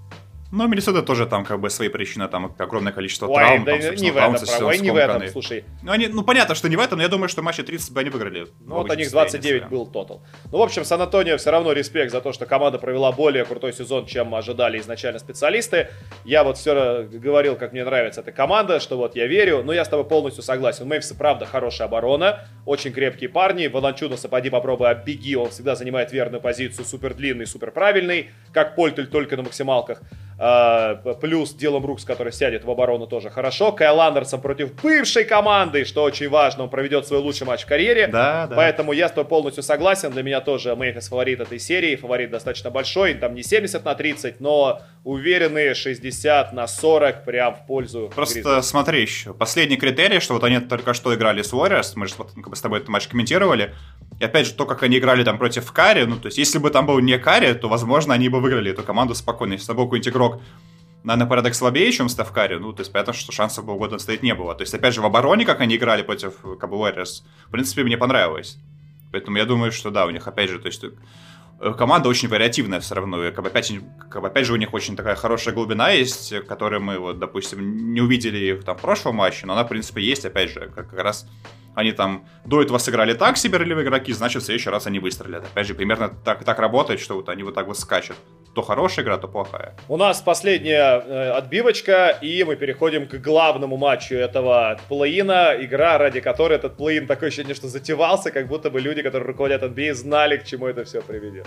Но 0.53 0.67
Миннесота 0.67 1.03
тоже 1.03 1.27
там 1.27 1.45
как 1.45 1.61
бы 1.61 1.71
свои 1.71 1.89
причины, 1.89 2.27
там 2.27 2.53
огромное 2.59 2.93
количество 2.93 3.29
Ой, 3.29 3.37
травм. 3.37 3.65
да 3.65 3.79
там, 3.79 3.95
не 3.95 4.11
в 4.11 4.17
этом, 4.17 4.33
право, 4.33 4.39
сезон 4.39 4.73
не 4.73 4.91
в 4.91 4.97
этом, 4.97 5.29
слушай. 5.29 5.65
Ну, 5.83 5.93
они, 5.93 6.09
ну, 6.09 6.25
понятно, 6.25 6.57
что 6.57 6.69
не 6.69 6.77
в 6.77 6.81
этом, 6.81 6.99
но 6.99 7.05
я 7.05 7.09
думаю, 7.09 7.29
что 7.29 7.41
матче 7.43 7.63
30 7.63 7.93
бы 7.93 8.01
они 8.01 8.11
выиграли. 8.11 8.49
Ну 8.61 8.77
вот 8.77 8.91
у 8.91 8.95
них 8.95 9.11
29 9.11 9.69
был 9.69 9.87
тотал. 9.87 10.23
Ну, 10.51 10.59
в 10.59 10.63
общем, 10.63 10.85
Сан-Антонио 10.85 11.37
все 11.37 11.51
равно 11.51 11.73
респект 11.73 12.11
за 12.11 12.21
то, 12.21 12.33
что 12.33 12.47
команда 12.47 12.79
провела 12.79 13.13
более 13.13 13.45
крутой 13.45 13.73
сезон, 13.73 14.07
чем 14.07 14.35
ожидали 14.35 14.81
изначально 14.81 15.21
специалисты. 15.21 15.89
Я 16.25 16.43
вот 16.43 16.59
все 16.59 17.05
говорил, 17.05 17.55
как 17.55 17.73
мне 17.73 17.85
нравится 17.85 18.21
эта 18.21 18.33
команда, 18.33 18.81
что 18.81 18.97
вот 18.97 19.15
я 19.15 19.29
верю, 19.29 19.63
но 19.63 19.73
я 19.73 19.85
с 19.85 19.89
тобой 19.89 20.05
полностью 20.05 20.43
согласен. 20.43 20.89
Мемфиса, 20.89 21.15
правда, 21.15 21.47
хорошая 21.47 21.87
оборона, 21.87 22.47
очень 22.67 22.93
крепкие 22.93 23.29
парни. 23.31 23.69
Волончунаса, 23.69 24.29
поди 24.29 24.51
попробуй, 24.51 24.91
оббеги, 24.91 25.37
он 25.37 25.51
всегда 25.51 25.77
занимает 25.77 26.11
верную 26.11 26.41
позицию, 26.41 26.85
супер 26.85 27.15
длинный, 27.15 27.47
супер 27.47 27.71
правильный, 27.71 28.31
как 28.53 28.75
Польтель 28.75 29.07
только 29.07 29.37
на 29.37 29.45
максималках. 29.45 30.03
А, 30.43 30.95
плюс 31.21 31.53
Дилан 31.53 31.83
Брукс, 31.83 32.05
который 32.07 32.33
сядет 32.33 32.65
в 32.65 32.71
оборону, 32.71 33.07
тоже 33.07 33.29
хорошо. 33.29 33.73
Кайл 33.73 34.01
Андерсон 34.01 34.41
против 34.41 34.73
бывшей 34.83 35.25
команды, 35.25 35.85
что 35.85 36.03
очень 36.03 36.31
важно, 36.31 36.63
он 36.65 36.71
проведет 36.71 37.07
свой 37.07 37.21
лучший 37.21 37.47
матч 37.47 37.65
в 37.65 37.67
карьере. 37.67 38.07
Да, 38.07 38.47
да. 38.47 38.57
Поэтому 38.57 38.93
я 38.93 39.09
с 39.09 39.13
тобой 39.13 39.27
полностью 39.27 39.63
согласен. 39.63 40.11
Для 40.13 40.23
меня 40.23 40.41
тоже 40.41 40.75
Мемфис 40.75 41.09
фаворит 41.09 41.41
этой 41.41 41.59
серии. 41.59 41.95
Фаворит 41.95 42.31
достаточно 42.31 42.71
большой. 42.71 43.13
Там 43.13 43.35
не 43.35 43.43
70 43.43 43.85
на 43.85 43.95
30, 43.95 44.41
но 44.41 44.81
уверенные 45.05 45.75
60 45.75 46.55
на 46.55 46.67
40 46.67 47.25
прям 47.27 47.55
в 47.55 47.67
пользу 47.67 48.11
Просто 48.15 48.41
Гризлиз. 48.41 48.67
смотри 48.67 49.03
еще. 49.03 49.35
Последний 49.35 49.77
критерий, 49.77 50.21
что 50.21 50.33
вот 50.33 50.45
они 50.45 50.59
только 50.61 50.95
что 50.95 51.15
играли 51.15 51.43
с 51.43 51.53
Warriors, 51.53 51.93
мы 51.97 52.07
же 52.07 52.15
вот 52.17 52.33
как 52.33 52.49
бы 52.49 52.57
с 52.57 52.61
тобой 52.63 52.79
этот 52.79 52.89
матч 52.89 53.09
комментировали. 53.09 53.75
И 54.21 54.25
опять 54.25 54.47
же, 54.47 54.53
то, 54.53 54.67
как 54.67 54.83
они 54.83 54.99
играли 54.99 55.25
там 55.25 55.39
против 55.39 55.73
Кари, 55.73 56.05
ну, 56.05 56.17
то 56.17 56.27
есть, 56.27 56.37
если 56.37 56.59
бы 56.59 56.71
там 56.71 56.85
был 56.85 57.01
не 57.01 57.19
Кари, 57.19 57.55
то, 57.55 57.69
возможно, 57.69 58.13
они 58.13 58.29
бы 58.29 58.41
выиграли 58.41 58.71
эту 58.71 58.83
команду 58.83 59.15
спокойно. 59.15 59.55
Если 59.55 59.67
там 59.67 59.77
был 59.77 59.85
какой-нибудь 59.85 60.09
игрок 60.09 60.43
на, 61.05 61.17
на 61.17 61.25
порядок 61.25 61.55
слабее, 61.55 61.91
чем 61.91 62.11
Стеф 62.11 62.31
Карри, 62.31 62.57
ну, 62.57 62.75
то 62.75 62.83
есть, 62.83 62.93
понятно, 62.93 63.15
что 63.15 63.33
шансов 63.33 63.65
бы 63.65 63.75
у 63.75 63.81
Golden 63.81 63.97
State 63.97 64.19
не 64.21 64.35
было. 64.35 64.55
То 64.55 64.61
есть, 64.61 64.75
опять 64.75 64.93
же, 64.93 65.01
в 65.01 65.07
обороне, 65.07 65.47
как 65.47 65.61
они 65.63 65.77
играли 65.77 66.03
против 66.03 66.35
Warriors, 66.45 67.23
в 67.47 67.51
принципе, 67.51 67.83
мне 67.83 67.97
понравилось. 67.97 68.59
Поэтому 69.11 69.39
я 69.39 69.47
думаю, 69.47 69.73
что 69.73 69.91
да, 69.91 70.05
у 70.05 70.11
них, 70.11 70.29
опять 70.29 70.51
же, 70.51 70.59
то 70.59 70.67
есть, 70.67 70.85
команда 71.77 72.09
очень 72.09 72.29
вариативная 72.29 72.81
все 72.81 72.95
равно. 72.95 73.25
И, 73.25 73.31
как 73.31 73.45
бы, 73.45 73.51
опять, 73.51 73.73
как 74.09 74.23
бы, 74.23 74.29
опять 74.29 74.47
же, 74.47 74.53
у 74.53 74.57
них 74.57 74.73
очень 74.73 74.97
такая 74.97 75.15
хорошая 75.15 75.55
глубина 75.55 75.91
есть, 75.91 76.35
которую 76.47 76.81
мы, 76.81 76.99
вот, 76.99 77.19
допустим, 77.19 77.93
не 77.93 78.01
увидели 78.01 78.61
там 78.61 78.77
в 78.77 78.81
прошлом 78.81 79.17
матче, 79.17 79.47
но 79.47 79.53
она, 79.53 79.65
в 79.65 79.69
принципе, 79.69 80.03
есть, 80.03 80.25
опять 80.25 80.51
же, 80.51 80.73
как, 80.75 80.91
как 80.91 80.99
раз 80.99 81.27
они 81.75 81.93
там 81.93 82.27
до 82.45 82.63
этого 82.63 82.79
сыграли 82.79 83.15
так 83.15 83.37
себе 83.37 83.59
ролевые 83.59 83.87
игроки, 83.87 84.13
значит, 84.13 84.43
в 84.43 84.45
следующий 84.45 84.71
раз 84.71 84.87
они 84.87 84.99
выстрелят. 84.99 85.45
Опять 85.45 85.67
же, 85.67 85.75
примерно 85.75 86.09
так, 86.09 86.45
так 86.45 86.59
работает, 86.59 87.01
что 87.01 87.15
вот 87.15 87.29
они 87.29 87.43
вот 87.43 87.55
так 87.55 87.67
вот 87.67 87.79
скачут. 87.79 88.17
То 88.55 88.63
хорошая 88.63 89.05
игра, 89.05 89.17
то 89.17 89.29
плохая. 89.29 89.75
У 89.89 89.97
нас 89.97 90.21
последняя 90.23 91.01
э, 91.01 91.31
отбивочка, 91.31 92.09
и 92.21 92.43
мы 92.43 92.57
переходим 92.57 93.07
к 93.07 93.15
главному 93.15 93.77
матчу 93.77 94.17
этого 94.17 94.79
плей-ина. 94.89 95.55
Игра, 95.65 95.99
ради 95.99 96.21
которой 96.21 96.55
этот 96.55 96.77
плей-ин 96.77 97.07
такое 97.07 97.29
ощущение, 97.29 97.55
что 97.55 97.69
затевался, 97.69 98.33
как 98.33 98.49
будто 98.49 98.71
бы 98.71 98.81
люди, 98.81 99.03
которые 99.03 99.29
руководят 99.29 99.63
NBA, 99.63 99.95
знали, 99.95 100.37
к 100.37 100.45
чему 100.45 100.67
это 100.67 100.85
все 100.85 101.01
приведет. 101.01 101.47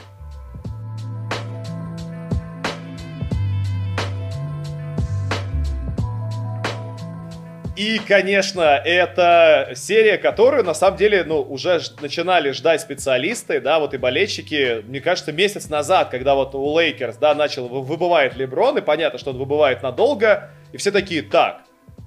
И, 7.76 8.00
конечно, 8.00 8.62
это 8.62 9.72
серия, 9.76 10.20
которую, 10.20 10.64
на 10.64 10.76
самом 10.76 10.96
деле, 10.98 11.24
ну, 11.24 11.42
уже 11.42 11.82
начинали 12.02 12.52
ждать 12.52 12.82
специалисты, 12.82 13.60
да, 13.60 13.80
вот 13.80 13.96
и 13.96 13.98
болельщики. 13.98 14.84
Мне 14.86 15.02
кажется, 15.02 15.32
месяц 15.32 15.70
назад, 15.70 16.10
когда 16.10 16.36
вот 16.36 16.54
у 16.54 16.80
Лейкерс, 16.80 17.18
да, 17.18 17.34
начал, 17.34 17.68
вы- 17.68 17.82
выбывает 17.82 18.36
Леброн, 18.36 18.78
и 18.78 18.82
понятно, 18.82 19.18
что 19.18 19.32
он 19.32 19.38
выбывает 19.40 19.82
надолго, 19.82 20.52
и 20.72 20.78
все 20.78 20.92
такие, 20.92 21.24
так, 21.24 21.62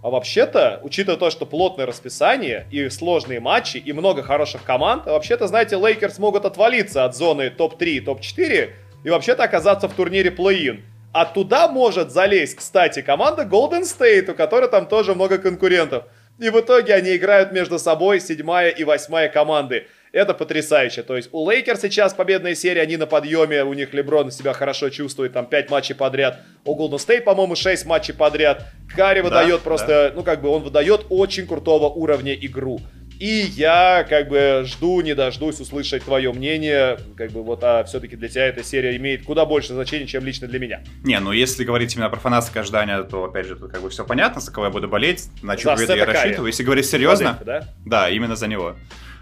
а 0.04 0.10
вообще-то, 0.10 0.78
учитывая 0.84 1.18
то, 1.18 1.30
что 1.30 1.46
плотное 1.46 1.84
расписание 1.84 2.68
и 2.70 2.88
сложные 2.88 3.40
матчи, 3.40 3.78
и 3.78 3.92
много 3.92 4.22
хороших 4.22 4.62
команд, 4.62 5.06
вообще-то, 5.06 5.48
знаете, 5.48 5.74
Лейкерс 5.74 6.20
могут 6.20 6.44
отвалиться 6.44 7.04
от 7.04 7.16
зоны 7.16 7.50
топ-3, 7.50 8.02
топ-4 8.02 8.70
и 9.02 9.10
вообще-то 9.10 9.42
оказаться 9.42 9.88
в 9.88 9.94
турнире 9.94 10.30
плей-ин. 10.30 10.84
А 11.16 11.24
туда 11.24 11.66
может 11.66 12.10
залезть, 12.10 12.56
кстати, 12.56 13.00
команда 13.00 13.44
Golden 13.44 13.84
State, 13.84 14.30
у 14.30 14.34
которой 14.34 14.68
там 14.68 14.86
тоже 14.86 15.14
много 15.14 15.38
конкурентов. 15.38 16.04
И 16.38 16.50
в 16.50 16.60
итоге 16.60 16.92
они 16.92 17.16
играют 17.16 17.52
между 17.52 17.78
собой 17.78 18.20
седьмая 18.20 18.68
и 18.68 18.84
восьмая 18.84 19.30
команды. 19.30 19.86
Это 20.12 20.34
потрясающе. 20.34 21.02
То 21.02 21.16
есть 21.16 21.30
у 21.32 21.48
Лейкер 21.48 21.78
сейчас 21.78 22.12
победная 22.12 22.54
серия, 22.54 22.82
они 22.82 22.98
на 22.98 23.06
подъеме, 23.06 23.64
у 23.64 23.72
них 23.72 23.94
Леброн 23.94 24.30
себя 24.30 24.52
хорошо 24.52 24.90
чувствует, 24.90 25.32
там 25.32 25.46
5 25.46 25.70
матчей 25.70 25.94
подряд. 25.94 26.40
У 26.66 26.78
Golden 26.78 26.98
State, 26.98 27.22
по-моему, 27.22 27.56
6 27.56 27.86
матчей 27.86 28.12
подряд. 28.12 28.66
Карри 28.94 29.20
выдает 29.20 29.62
просто, 29.62 30.12
ну 30.14 30.22
как 30.22 30.42
бы 30.42 30.50
он 30.50 30.64
выдает 30.64 31.06
очень 31.08 31.46
крутого 31.46 31.88
уровня 31.88 32.34
игру. 32.34 32.78
И 33.18 33.46
я 33.56 34.04
как 34.08 34.28
бы 34.28 34.62
жду, 34.66 35.00
не 35.00 35.14
дождусь 35.14 35.58
услышать 35.60 36.04
твое 36.04 36.32
мнение, 36.32 36.98
как 37.16 37.30
бы 37.32 37.42
вот, 37.42 37.64
а 37.64 37.82
все-таки 37.84 38.14
для 38.14 38.28
тебя 38.28 38.46
эта 38.46 38.62
серия 38.62 38.96
имеет 38.96 39.24
куда 39.24 39.46
больше 39.46 39.72
значения, 39.72 40.06
чем 40.06 40.24
лично 40.24 40.46
для 40.48 40.58
меня. 40.58 40.82
Не, 41.02 41.18
ну 41.20 41.32
если 41.32 41.64
говорить 41.64 41.94
именно 41.94 42.10
про 42.10 42.20
фанатское 42.20 42.62
ожидание, 42.62 43.02
то 43.04 43.24
опять 43.24 43.46
же 43.46 43.56
тут 43.56 43.72
как 43.72 43.80
бы 43.80 43.88
все 43.88 44.04
понятно, 44.04 44.40
за 44.42 44.52
кого 44.52 44.66
я 44.66 44.70
буду 44.72 44.86
болеть, 44.88 45.28
на 45.42 45.56
чью 45.56 45.70
победу 45.70 45.94
я 45.96 46.04
Карри. 46.04 46.16
рассчитываю. 46.16 46.48
Если 46.48 46.62
говорить 46.62 46.86
серьезно, 46.86 47.38
Да? 47.44 47.66
да, 47.86 48.10
именно 48.10 48.36
за 48.36 48.48
него. 48.48 48.76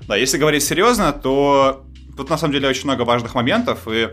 Да, 0.09 0.17
если 0.17 0.39
говорить 0.39 0.65
серьезно, 0.65 1.13
то 1.13 1.87
тут 2.17 2.29
на 2.31 2.37
самом 2.37 2.53
деле 2.55 2.69
очень 2.69 2.85
много 2.85 3.03
важных 3.03 3.35
моментов, 3.35 3.87
и 3.87 4.09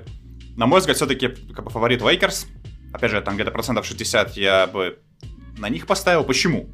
на 0.57 0.67
мой 0.67 0.79
взгляд, 0.79 0.97
все-таки 0.97 1.29
как 1.55 1.65
бы 1.65 1.71
фаворит 1.71 2.01
Лейкерс. 2.03 2.45
Опять 2.93 3.09
же, 3.11 3.21
там 3.21 3.33
где-то 3.35 3.51
процентов 3.51 3.85
60 3.85 4.37
я 4.37 4.67
бы 4.67 4.99
на 5.57 5.69
них 5.69 5.87
поставил. 5.87 6.23
Почему? 6.23 6.69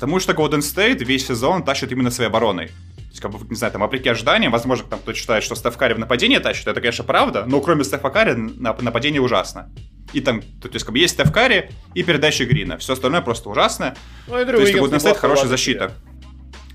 Потому 0.00 0.18
что 0.18 0.32
Golden 0.32 0.60
State 0.60 1.04
весь 1.04 1.26
сезон 1.26 1.62
тащит 1.62 1.92
именно 1.92 2.10
своей 2.10 2.30
обороной. 2.30 2.68
То 2.68 2.72
есть, 3.10 3.20
как 3.20 3.32
бы, 3.32 3.46
не 3.50 3.54
знаю, 3.54 3.70
там, 3.70 3.82
вопреки 3.82 4.08
ожиданиям, 4.08 4.50
возможно, 4.50 4.86
там 4.88 4.98
кто-то 5.00 5.18
считает, 5.18 5.44
что 5.44 5.54
Стеф 5.54 5.76
Карри 5.76 5.92
в 5.92 5.98
нападении 5.98 6.38
тащит, 6.38 6.66
это, 6.66 6.80
конечно, 6.80 7.04
правда, 7.04 7.44
но 7.46 7.60
кроме 7.60 7.84
Стефа 7.84 8.08
Карри 8.08 8.32
нап- 8.32 8.82
нападение 8.82 9.20
ужасно. 9.20 9.70
И 10.14 10.22
там, 10.22 10.40
то, 10.40 10.68
то 10.68 10.74
есть, 10.74 10.86
как 10.86 10.94
бы 10.94 10.98
есть 10.98 11.14
Стеф 11.14 11.30
Карри 11.30 11.70
и 11.94 12.02
передача 12.02 12.46
Грина. 12.46 12.78
Все 12.78 12.94
остальное 12.94 13.20
просто 13.20 13.50
ужасно. 13.50 13.94
Ну, 14.26 14.40
и 14.40 14.44
То 14.46 14.56
есть, 14.56 14.72
Golden 14.72 14.96
State 14.96 15.18
хорошая 15.18 15.48
защита. 15.48 15.92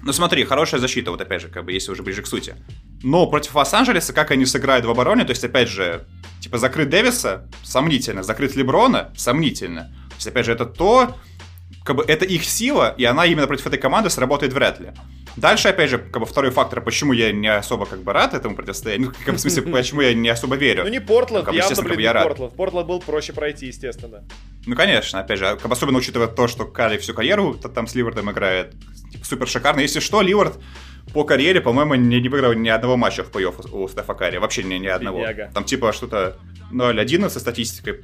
Ну 0.04 0.14
смотри, 0.14 0.44
хорошая 0.44 0.80
защита, 0.80 1.10
вот 1.10 1.20
опять 1.20 1.42
же, 1.42 1.48
как 1.48 1.66
бы, 1.66 1.72
если 1.72 1.92
уже 1.92 2.04
ближе 2.04 2.22
к 2.22 2.28
сути. 2.28 2.56
Но 3.02 3.26
против 3.26 3.56
Лос-Анджелеса, 3.56 4.14
как 4.14 4.30
они 4.30 4.46
сыграют 4.46 4.86
в 4.86 4.90
обороне, 4.92 5.24
то 5.24 5.32
есть, 5.32 5.44
опять 5.44 5.68
же, 5.68 6.06
типа, 6.42 6.60
закрыть 6.60 6.90
Дэвиса, 6.90 7.50
сомнительно, 7.64 8.22
закрыть 8.22 8.56
Леброна, 8.56 9.12
сомнительно. 9.18 9.86
То 10.10 10.16
есть, 10.18 10.28
опять 10.28 10.46
же, 10.46 10.52
это 10.52 10.68
то, 10.68 11.16
как 11.86 11.98
бы, 11.98 12.04
это 12.08 12.26
их 12.26 12.44
сила, 12.44 12.96
и 12.98 13.06
она 13.06 13.28
именно 13.28 13.46
против 13.46 13.68
этой 13.68 13.78
команды 13.78 14.10
сработает 14.10 14.54
вряд 14.54 14.80
ли. 14.80 14.88
Дальше, 15.38 15.68
опять 15.68 15.92
же, 15.92 16.00
как 16.00 16.20
бы 16.20 16.26
второй 16.26 16.50
фактор, 16.50 16.82
почему 16.82 17.14
я 17.14 17.32
не 17.32 17.48
особо 17.48 17.86
как 17.86 18.02
бы 18.02 18.12
рад 18.12 18.34
этому 18.34 18.56
противостоянию, 18.56 19.10
ну, 19.10 19.14
как 19.14 19.36
бы, 19.36 19.38
в 19.38 19.40
смысле, 19.40 19.62
почему 19.72 20.02
я 20.02 20.16
не 20.16 20.30
особо 20.30 20.56
верю. 20.56 20.84
Ну 20.84 20.90
не 20.90 21.00
Портленд, 21.00 21.46
Как 21.46 21.54
бы, 21.54 21.58
явно, 21.60 21.76
блин, 21.76 21.88
как 21.88 21.96
бы 21.96 22.02
я 22.02 22.10
не 22.10 22.14
рад. 22.14 22.28
Портленд. 22.28 22.54
В 22.54 22.56
Портленд 22.56 22.88
был 22.88 23.00
проще 23.02 23.34
пройти, 23.34 23.68
естественно. 23.68 24.24
Ну, 24.66 24.76
конечно, 24.76 25.20
опять 25.20 25.38
же, 25.38 25.46
как 25.46 25.68
бы 25.68 25.74
особенно 25.74 26.00
учитывая 26.00 26.28
то, 26.28 26.48
что 26.48 26.66
Карри 26.66 26.98
всю 26.98 27.14
карьеру 27.14 27.54
там 27.54 27.86
с 27.86 27.94
Ливардом 27.94 28.32
играет 28.32 28.74
типа, 29.12 29.24
супер 29.24 29.48
шикарно. 29.48 29.82
Если 29.82 30.00
что, 30.00 30.22
Ливард 30.22 30.58
по 31.14 31.24
карьере, 31.24 31.62
по-моему, 31.62 31.94
не, 31.94 32.20
не 32.20 32.30
выиграл 32.30 32.54
ни 32.54 32.70
одного 32.70 32.98
матча 32.98 33.24
в 33.24 33.30
плей-офф 33.30 33.70
у 33.72 33.88
Стефа 33.88 34.16
Карри. 34.16 34.38
Вообще 34.38 34.64
ни, 34.64 34.74
ни 34.76 34.88
одного. 34.88 35.20
Бедняга. 35.20 35.52
Там 35.54 35.66
типа 35.66 35.94
что-то 35.94 36.38
0-11 36.72 37.30
со 37.30 37.40
статистикой. 37.40 38.02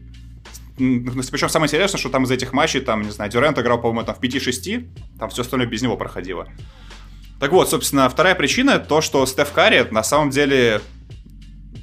Причем 1.32 1.50
самое 1.50 1.68
интересное, 1.68 2.00
что 2.00 2.10
там 2.10 2.24
из 2.24 2.32
этих 2.32 2.54
матчей, 2.54 2.82
там, 2.82 3.04
не 3.04 3.12
знаю, 3.12 3.30
Дюрент 3.30 3.58
играл, 3.60 3.80
по-моему, 3.80 4.06
там 4.06 4.16
в 4.16 4.20
5-6, 4.20 5.18
там 5.20 5.30
все 5.30 5.44
остальное 5.44 5.68
без 5.68 5.82
него 5.82 5.98
проходило. 5.98 6.48
Так 7.40 7.52
вот, 7.52 7.70
собственно, 7.70 8.10
вторая 8.10 8.36
причина, 8.36 8.80
то, 8.80 9.02
что 9.02 9.26
Стеф 9.26 9.52
Карри 9.52 9.88
на 9.92 10.04
самом 10.04 10.30
деле, 10.30 10.82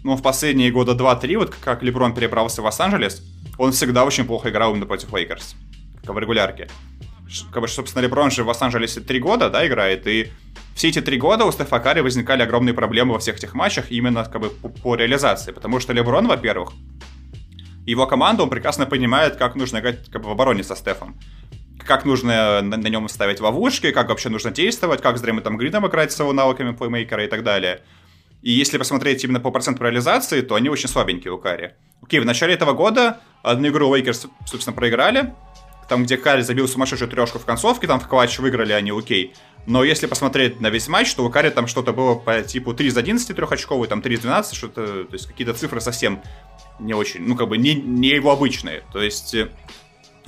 ну, 0.04 0.16
в 0.16 0.22
последние 0.22 0.70
года 0.70 0.92
2-3, 0.92 1.38
вот 1.38 1.54
как 1.54 1.82
Леброн 1.82 2.14
перебрался 2.14 2.62
в 2.62 2.64
Лос-Анджелес, 2.64 3.22
он 3.56 3.72
всегда 3.72 4.04
очень 4.04 4.24
плохо 4.24 4.50
играл 4.50 4.72
именно 4.72 4.86
против 4.86 5.12
Лейкерс, 5.12 5.54
как 6.04 6.14
в 6.14 6.18
регулярке. 6.18 6.68
Как 7.52 7.60
бы, 7.60 7.68
собственно, 7.68 8.02
Леброн 8.02 8.30
же 8.30 8.42
в 8.42 8.48
Лос-Анджелесе 8.48 9.00
3 9.00 9.20
года, 9.20 9.50
да, 9.50 9.66
играет, 9.66 10.06
и 10.06 10.32
все 10.78 10.90
эти 10.90 11.00
три 11.00 11.18
года 11.18 11.44
у 11.44 11.50
Стефа 11.50 11.80
Карри 11.80 12.02
возникали 12.02 12.42
огромные 12.42 12.72
проблемы 12.72 13.14
во 13.14 13.18
всех 13.18 13.36
этих 13.38 13.52
матчах 13.52 13.90
именно 13.90 14.24
как 14.24 14.40
бы 14.40 14.50
по, 14.50 14.68
по 14.68 14.94
реализации, 14.94 15.50
потому 15.50 15.80
что 15.80 15.92
Леброн, 15.92 16.28
во-первых, 16.28 16.72
его 17.90 18.06
команда, 18.06 18.42
он 18.42 18.50
прекрасно 18.50 18.86
понимает, 18.86 19.36
как 19.36 19.54
нужно 19.54 19.78
играть 19.78 20.10
как 20.10 20.22
бы, 20.22 20.28
в 20.28 20.32
обороне 20.32 20.62
со 20.62 20.76
Стефом 20.76 21.18
как 21.88 22.04
нужно 22.04 22.60
на, 22.60 22.76
на 22.76 22.88
нем 22.88 23.08
ставить 23.08 23.40
ловушки, 23.40 23.92
как 23.92 24.10
вообще 24.10 24.28
нужно 24.28 24.50
действовать, 24.50 25.00
как 25.00 25.16
с 25.16 25.20
Дреймондом 25.20 25.56
Грином 25.56 25.86
играть 25.86 26.12
с 26.12 26.20
его 26.20 26.32
навыками 26.32 26.72
плеймейкера 26.72 27.24
и 27.24 27.28
так 27.28 27.42
далее. 27.42 27.80
И 28.42 28.52
если 28.52 28.78
посмотреть 28.78 29.24
именно 29.24 29.40
по 29.40 29.50
проценту 29.50 29.82
реализации, 29.84 30.42
то 30.42 30.54
они 30.54 30.68
очень 30.68 30.88
слабенькие 30.88 31.32
у 31.32 31.38
Карри. 31.38 31.74
Окей, 32.02 32.20
в 32.20 32.24
начале 32.24 32.54
этого 32.54 32.72
года 32.72 33.20
одну 33.42 33.68
игру 33.68 33.94
Лейкерс, 33.94 34.26
собственно, 34.46 34.76
проиграли. 34.76 35.34
Там, 35.88 36.04
где 36.04 36.18
Карри 36.18 36.42
забил 36.42 36.68
сумасшедшую 36.68 37.10
трешку 37.10 37.38
в 37.38 37.46
концовке, 37.46 37.86
там 37.86 37.98
в 37.98 38.06
clutch 38.06 38.38
выиграли 38.38 38.72
они, 38.72 38.90
окей. 38.90 39.34
Но 39.66 39.82
если 39.82 40.06
посмотреть 40.06 40.60
на 40.60 40.68
весь 40.68 40.86
матч, 40.86 41.14
то 41.14 41.24
у 41.24 41.30
Карри 41.30 41.48
там 41.48 41.66
что-то 41.66 41.92
было 41.92 42.14
по 42.14 42.42
типу 42.42 42.74
3 42.74 42.88
из 42.88 42.96
11 42.96 43.34
трехочковый, 43.34 43.88
там 43.88 44.02
3 44.02 44.14
из 44.14 44.20
12, 44.20 44.54
что-то, 44.54 45.04
то 45.04 45.12
есть 45.14 45.26
какие-то 45.26 45.54
цифры 45.54 45.80
совсем 45.80 46.22
не 46.78 46.94
очень, 46.94 47.22
ну, 47.22 47.36
как 47.36 47.48
бы 47.48 47.58
не, 47.58 47.74
не 47.74 48.08
его 48.08 48.30
обычные. 48.30 48.82
То 48.92 49.02
есть 49.02 49.34
э, 49.34 49.48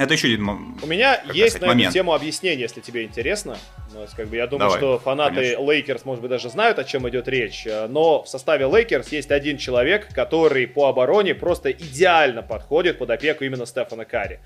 это 0.01 0.15
еще 0.15 0.29
один 0.29 0.49
У 0.83 0.87
меня 0.87 1.21
есть 1.35 1.57
сказать, 1.57 1.61
на 1.61 1.67
момент. 1.69 1.89
эту 1.89 1.95
тему 1.95 2.15
объяснение, 2.15 2.61
если 2.61 2.81
тебе 2.81 3.05
интересно. 3.05 3.59
Ну, 3.93 4.07
как 4.17 4.29
бы, 4.29 4.37
я 4.37 4.47
думаю, 4.47 4.71
Давай, 4.71 4.79
что 4.79 4.99
фанаты 4.99 5.57
Лейкерс, 5.59 6.05
может 6.05 6.23
быть, 6.23 6.31
даже 6.31 6.49
знают, 6.49 6.79
о 6.79 6.85
чем 6.85 7.07
идет 7.09 7.29
речь. 7.29 7.67
Но 7.89 8.23
в 8.23 8.29
составе 8.29 8.65
Лейкерс 8.65 9.13
есть 9.13 9.31
один 9.31 9.59
человек, 9.59 10.09
который 10.15 10.67
по 10.67 10.89
обороне 10.89 11.35
просто 11.35 11.71
идеально 11.71 12.43
подходит 12.43 12.97
под 12.97 13.11
опеку 13.11 13.45
именно 13.45 13.67
Стефана 13.67 14.05
Карри. 14.07 14.41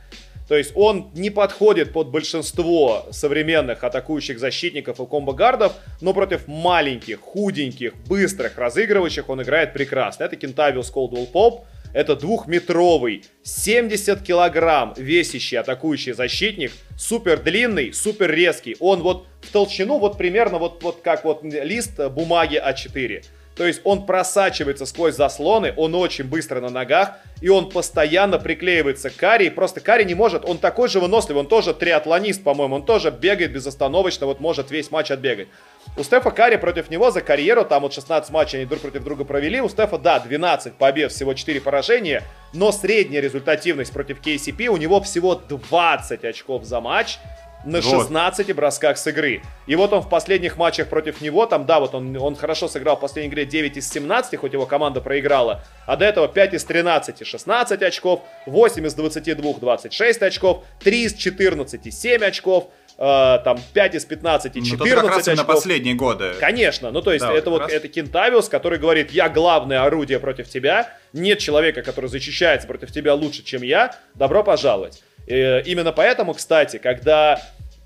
То 0.49 0.57
есть 0.57 0.73
он 0.75 1.11
не 1.15 1.31
подходит 1.31 1.93
под 1.93 2.09
большинство 2.09 3.07
современных 3.11 3.83
атакующих 3.83 4.39
защитников 4.39 5.01
и 5.01 5.07
комбо-гардов, 5.07 5.73
но 6.01 6.13
против 6.13 6.49
маленьких, 6.49 7.21
худеньких, 7.21 7.95
быстрых 8.09 8.59
разыгрывающих 8.59 9.29
он 9.29 9.43
играет 9.43 9.73
прекрасно. 9.73 10.25
Это 10.25 10.37
Кентавиус 10.37 10.91
Колдуэлл 10.91 11.27
Поп, 11.27 11.65
это 11.95 12.17
двухметровый, 12.17 13.25
70 13.45 14.23
килограмм 14.23 14.93
весящий 14.97 15.57
атакующий 15.57 16.13
защитник, 16.13 16.73
супер 16.99 17.41
длинный, 17.41 17.95
супер 17.95 18.31
резкий. 18.31 18.77
Он 18.81 19.01
вот 19.01 19.27
в 19.41 19.51
толщину 19.51 19.99
вот 19.99 20.19
примерно 20.19 20.59
вот, 20.59 20.83
вот 20.83 21.01
как 21.03 21.25
вот 21.25 21.43
лист 21.45 21.99
бумаги 22.11 22.61
А4. 22.63 23.25
То 23.57 23.67
есть 23.67 23.81
он 23.85 24.05
просачивается 24.05 24.85
сквозь 24.85 25.15
заслоны, 25.15 25.73
он 25.77 25.95
очень 25.95 26.25
быстро 26.25 26.61
на 26.61 26.71
ногах, 26.71 27.13
и 27.41 27.49
он 27.49 27.71
постоянно 27.71 28.39
приклеивается 28.39 29.11
к 29.11 29.17
Карри. 29.17 29.49
Просто 29.49 29.81
Карри 29.81 30.05
не 30.05 30.15
может, 30.15 30.45
он 30.45 30.59
такой 30.59 30.89
же 30.89 30.99
выносливый, 30.99 31.41
он 31.41 31.47
тоже 31.47 31.73
триатлонист, 31.73 32.43
по-моему, 32.43 32.77
он 32.77 32.85
тоже 32.85 33.11
бегает 33.11 33.53
безостановочно, 33.53 34.27
вот 34.27 34.41
может 34.41 34.71
весь 34.71 34.91
матч 34.91 35.11
отбегать. 35.11 35.49
У 35.97 36.03
Стефа 36.03 36.31
Карри 36.31 36.57
против 36.57 36.91
него 36.91 37.11
за 37.11 37.21
карьеру, 37.21 37.65
там 37.65 37.83
вот 37.83 37.93
16 37.93 38.33
матчей 38.33 38.59
они 38.59 38.67
друг 38.67 38.81
против 38.81 39.05
друга 39.05 39.25
провели. 39.25 39.61
У 39.61 39.69
Стефа, 39.69 39.99
да, 39.99 40.19
12 40.19 40.75
побед, 40.75 41.13
всего 41.13 41.35
4 41.35 41.61
поражения, 41.61 42.23
но 42.53 42.73
средняя 42.73 43.23
результативность 43.23 43.93
против 43.93 44.21
KCP 44.21 44.67
у 44.67 44.77
него 44.77 45.01
всего 45.01 45.35
20 45.37 46.25
очков 46.25 46.65
за 46.65 46.81
матч 46.81 47.19
на 47.65 47.83
16 47.83 48.47
вот. 48.47 48.57
бросках 48.57 48.99
с 48.99 49.07
игры. 49.07 49.43
И 49.67 49.77
вот 49.77 49.93
он 49.93 50.03
в 50.03 50.09
последних 50.09 50.57
матчах 50.57 50.89
против 50.89 51.21
него, 51.21 51.47
там, 51.47 51.67
да, 51.67 51.81
вот 51.81 51.95
он, 51.95 52.17
он 52.17 52.37
хорошо 52.37 52.69
сыграл 52.69 52.97
в 52.97 53.01
последней 53.01 53.31
игре 53.31 53.45
9 53.47 53.77
из 53.77 53.89
17, 53.89 54.39
хоть 54.39 54.53
его 54.53 54.67
команда 54.67 55.01
проиграла, 55.01 55.65
а 55.87 55.97
до 55.97 56.05
этого 56.05 56.29
5 56.29 56.55
из 56.55 56.65
13 56.65 57.27
16 57.27 57.83
очков, 57.83 58.21
8 58.47 58.87
из 58.87 58.95
22 58.95 59.53
26 59.55 60.23
очков, 60.23 60.65
3 60.81 61.03
из 61.03 61.15
14 61.15 61.95
7 61.95 62.25
очков, 62.25 62.69
Uh, 62.97 63.43
там 63.43 63.59
5 63.73 63.97
из 63.97 64.05
15 64.05 64.55
и 64.55 64.63
14 64.63 64.79
ну, 64.79 65.01
как 65.03 65.11
раз 65.11 65.27
очков. 65.27 65.37
на 65.37 65.53
последние 65.53 65.97
годы. 65.97 66.35
Конечно, 66.39 66.93
ну 66.93 67.03
то 67.03 67.13
есть 67.13 67.25
да, 67.25 67.33
это 67.33 67.51
вот, 67.51 67.63
вот 67.63 67.73
это 67.73 67.89
Кентавиус, 67.89 68.49
который 68.49 68.79
говорит, 68.79 69.11
я 69.11 69.29
главное 69.29 69.83
орудие 69.83 70.21
против 70.21 70.49
тебя, 70.49 70.93
нет 71.13 71.41
человека, 71.41 71.83
который 71.83 72.09
защищается 72.09 72.69
против 72.69 72.93
тебя 72.93 73.15
лучше, 73.15 73.43
чем 73.43 73.63
я, 73.63 73.97
добро 74.15 74.45
пожаловать. 74.45 75.03
Э, 75.27 75.63
именно 75.63 75.93
поэтому, 75.93 76.35
кстати, 76.35 76.79
когда 76.79 77.41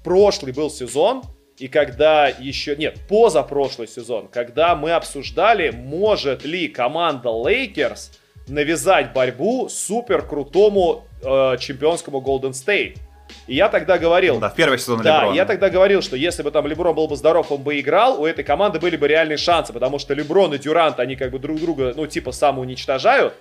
прошлый 0.05 0.53
был 0.53 0.71
сезон, 0.71 1.23
и 1.59 1.69
когда 1.69 2.29
еще... 2.29 2.77
Нет, 2.77 2.99
позапрошлый 3.09 3.89
сезон, 3.89 4.29
когда 4.29 4.77
мы 4.77 4.93
обсуждали, 4.93 5.71
может 5.71 6.45
ли 6.45 6.69
команда 6.69 7.31
Лейкерс 7.31 8.13
навязать 8.47 9.13
борьбу 9.13 9.69
супер 9.69 10.23
крутому 10.23 11.05
э, 11.23 11.57
чемпионскому 11.59 12.21
Golden 12.21 12.53
State. 12.53 12.97
И 13.47 13.55
я 13.55 13.69
тогда 13.69 13.99
говорил... 13.99 14.39
Да, 14.39 14.49
в 14.49 14.55
первый 14.55 14.79
сезон 14.79 15.03
Да, 15.03 15.19
Леброна. 15.19 15.37
я 15.37 15.45
тогда 15.45 15.69
говорил, 15.69 16.01
что 16.01 16.17
если 16.17 16.43
бы 16.43 16.51
там 16.51 16.67
Леброн 16.67 16.95
был 16.95 17.09
бы 17.09 17.17
здоров, 17.17 17.53
он 17.53 17.63
бы 17.63 17.79
играл, 17.79 18.23
у 18.23 18.27
этой 18.27 18.45
команды 18.45 18.79
были 18.79 18.97
бы 18.97 19.07
реальные 19.07 19.37
шансы, 19.37 19.73
потому 19.73 19.99
что 19.99 20.15
Леброн 20.15 20.55
и 20.55 20.59
Дюрант, 20.59 20.99
они 20.99 21.17
как 21.17 21.31
бы 21.31 21.39
друг 21.39 21.61
друга, 21.61 21.93
ну, 21.95 22.07
типа, 22.07 22.33
самоуничтожают, 22.33 23.35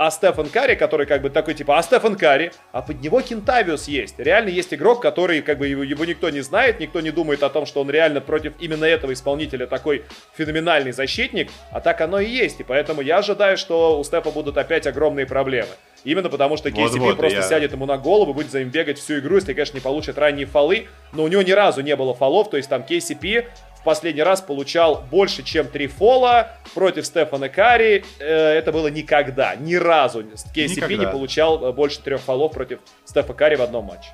а 0.00 0.10
Стефан 0.10 0.48
Карри, 0.48 0.76
который 0.76 1.04
как 1.04 1.20
бы 1.20 1.28
такой 1.28 1.52
типа, 1.52 1.76
а 1.76 1.82
Стефан 1.82 2.16
Карри, 2.16 2.52
а 2.72 2.80
под 2.80 3.02
него 3.02 3.20
Кентавиус 3.20 3.86
есть. 3.86 4.18
Реально 4.18 4.48
есть 4.48 4.72
игрок, 4.72 5.02
который 5.02 5.42
как 5.42 5.58
бы 5.58 5.68
его, 5.68 5.82
его 5.82 6.06
никто 6.06 6.30
не 6.30 6.40
знает, 6.40 6.80
никто 6.80 7.02
не 7.02 7.10
думает 7.10 7.42
о 7.42 7.50
том, 7.50 7.66
что 7.66 7.82
он 7.82 7.90
реально 7.90 8.22
против 8.22 8.54
именно 8.60 8.86
этого 8.86 9.12
исполнителя 9.12 9.66
такой 9.66 10.06
феноменальный 10.34 10.92
защитник, 10.92 11.50
а 11.70 11.82
так 11.82 12.00
оно 12.00 12.18
и 12.18 12.30
есть. 12.30 12.60
И 12.60 12.64
поэтому 12.64 13.02
я 13.02 13.18
ожидаю, 13.18 13.58
что 13.58 14.00
у 14.00 14.04
Стефа 14.04 14.30
будут 14.30 14.56
опять 14.56 14.86
огромные 14.86 15.26
проблемы. 15.26 15.68
Именно 16.04 16.30
потому, 16.30 16.56
что 16.56 16.70
KCP 16.70 16.98
вот, 16.98 16.98
вот, 17.00 17.16
просто 17.18 17.40
я... 17.40 17.42
сядет 17.42 17.72
ему 17.72 17.84
на 17.84 17.98
голову, 17.98 18.32
будет 18.32 18.50
за 18.50 18.60
ним 18.60 18.70
бегать 18.70 18.98
всю 18.98 19.18
игру, 19.18 19.34
если, 19.34 19.52
конечно, 19.52 19.76
не 19.76 19.82
получит 19.82 20.16
ранние 20.16 20.46
фолы. 20.46 20.86
Но 21.12 21.24
у 21.24 21.28
него 21.28 21.42
ни 21.42 21.50
разу 21.50 21.82
не 21.82 21.94
было 21.94 22.14
фолов, 22.14 22.48
то 22.48 22.56
есть 22.56 22.70
там 22.70 22.86
KCP 22.88 23.44
в 23.80 23.84
последний 23.84 24.22
раз 24.22 24.40
получал 24.40 25.04
больше, 25.10 25.42
чем 25.42 25.66
три 25.66 25.86
фола 25.86 26.52
против 26.74 27.06
Стефана 27.06 27.48
Карри. 27.48 28.04
Э, 28.18 28.24
это 28.26 28.72
было 28.72 28.88
никогда, 28.88 29.56
ни 29.56 29.74
разу. 29.74 30.22
KCP 30.22 30.96
не 30.96 31.06
получал 31.06 31.64
э, 31.64 31.72
больше 31.72 32.00
трех 32.00 32.20
фолов 32.20 32.52
против 32.52 32.80
Стефа 33.04 33.32
Карри 33.32 33.56
в 33.56 33.62
одном 33.62 33.86
матче. 33.86 34.10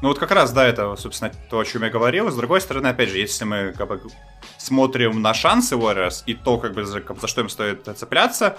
Ну 0.00 0.08
вот 0.08 0.18
как 0.18 0.30
раз, 0.30 0.52
да, 0.52 0.66
это, 0.66 0.94
собственно, 0.96 1.32
то, 1.50 1.58
о 1.58 1.64
чем 1.64 1.82
я 1.82 1.90
говорил. 1.90 2.30
С 2.30 2.36
другой 2.36 2.60
стороны, 2.60 2.88
опять 2.88 3.08
же, 3.08 3.18
если 3.18 3.44
мы 3.44 3.72
как 3.76 3.88
бы 3.88 4.00
смотрим 4.56 5.22
на 5.22 5.34
шансы 5.34 5.74
Warriors 5.74 6.22
и 6.26 6.34
то, 6.34 6.58
как 6.58 6.72
бы, 6.72 6.84
за, 6.84 7.02
за 7.20 7.26
что 7.26 7.40
им 7.40 7.48
стоит 7.48 7.88
цепляться, 7.96 8.56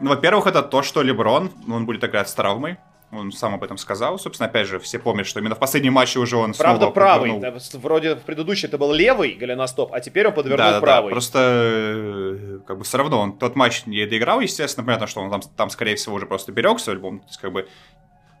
ну, 0.00 0.10
во-первых, 0.10 0.46
это 0.46 0.62
то, 0.62 0.82
что 0.82 1.02
Леброн, 1.02 1.52
он 1.68 1.86
будет 1.86 2.02
играть 2.02 2.28
с 2.28 2.34
травмой. 2.34 2.78
Он 3.12 3.32
сам 3.32 3.54
об 3.54 3.64
этом 3.64 3.76
сказал. 3.76 4.18
Собственно, 4.18 4.48
опять 4.48 4.68
же, 4.68 4.78
все 4.78 5.00
помнят, 5.00 5.26
что 5.26 5.40
именно 5.40 5.56
в 5.56 5.58
последнем 5.58 5.94
матче 5.94 6.20
уже 6.20 6.36
он 6.36 6.54
Правда, 6.54 6.82
снова 6.82 6.92
правый. 6.92 7.32
Подвернул... 7.32 7.60
Вроде 7.80 8.14
в 8.14 8.22
предыдущий 8.22 8.68
это 8.68 8.78
был 8.78 8.92
левый 8.92 9.32
голеностоп, 9.34 9.92
а 9.92 10.00
теперь 10.00 10.28
он 10.28 10.34
подвернул 10.34 10.70
да, 10.70 10.80
правый. 10.80 11.10
Да, 11.10 11.14
просто 11.14 11.38
э, 11.42 12.58
как 12.66 12.78
бы 12.78 12.84
все 12.84 12.98
равно 12.98 13.20
он 13.20 13.36
тот 13.36 13.56
матч 13.56 13.86
не 13.86 14.06
доиграл, 14.06 14.40
естественно, 14.40 14.86
понятно, 14.86 15.08
что 15.08 15.20
он 15.20 15.30
там, 15.30 15.40
там 15.56 15.70
скорее 15.70 15.96
всего, 15.96 16.14
уже 16.14 16.26
просто 16.26 16.52
берегся 16.52 16.92
альбом. 16.92 17.20
То 17.20 17.26
есть, 17.26 17.40
как 17.40 17.52
бы, 17.52 17.68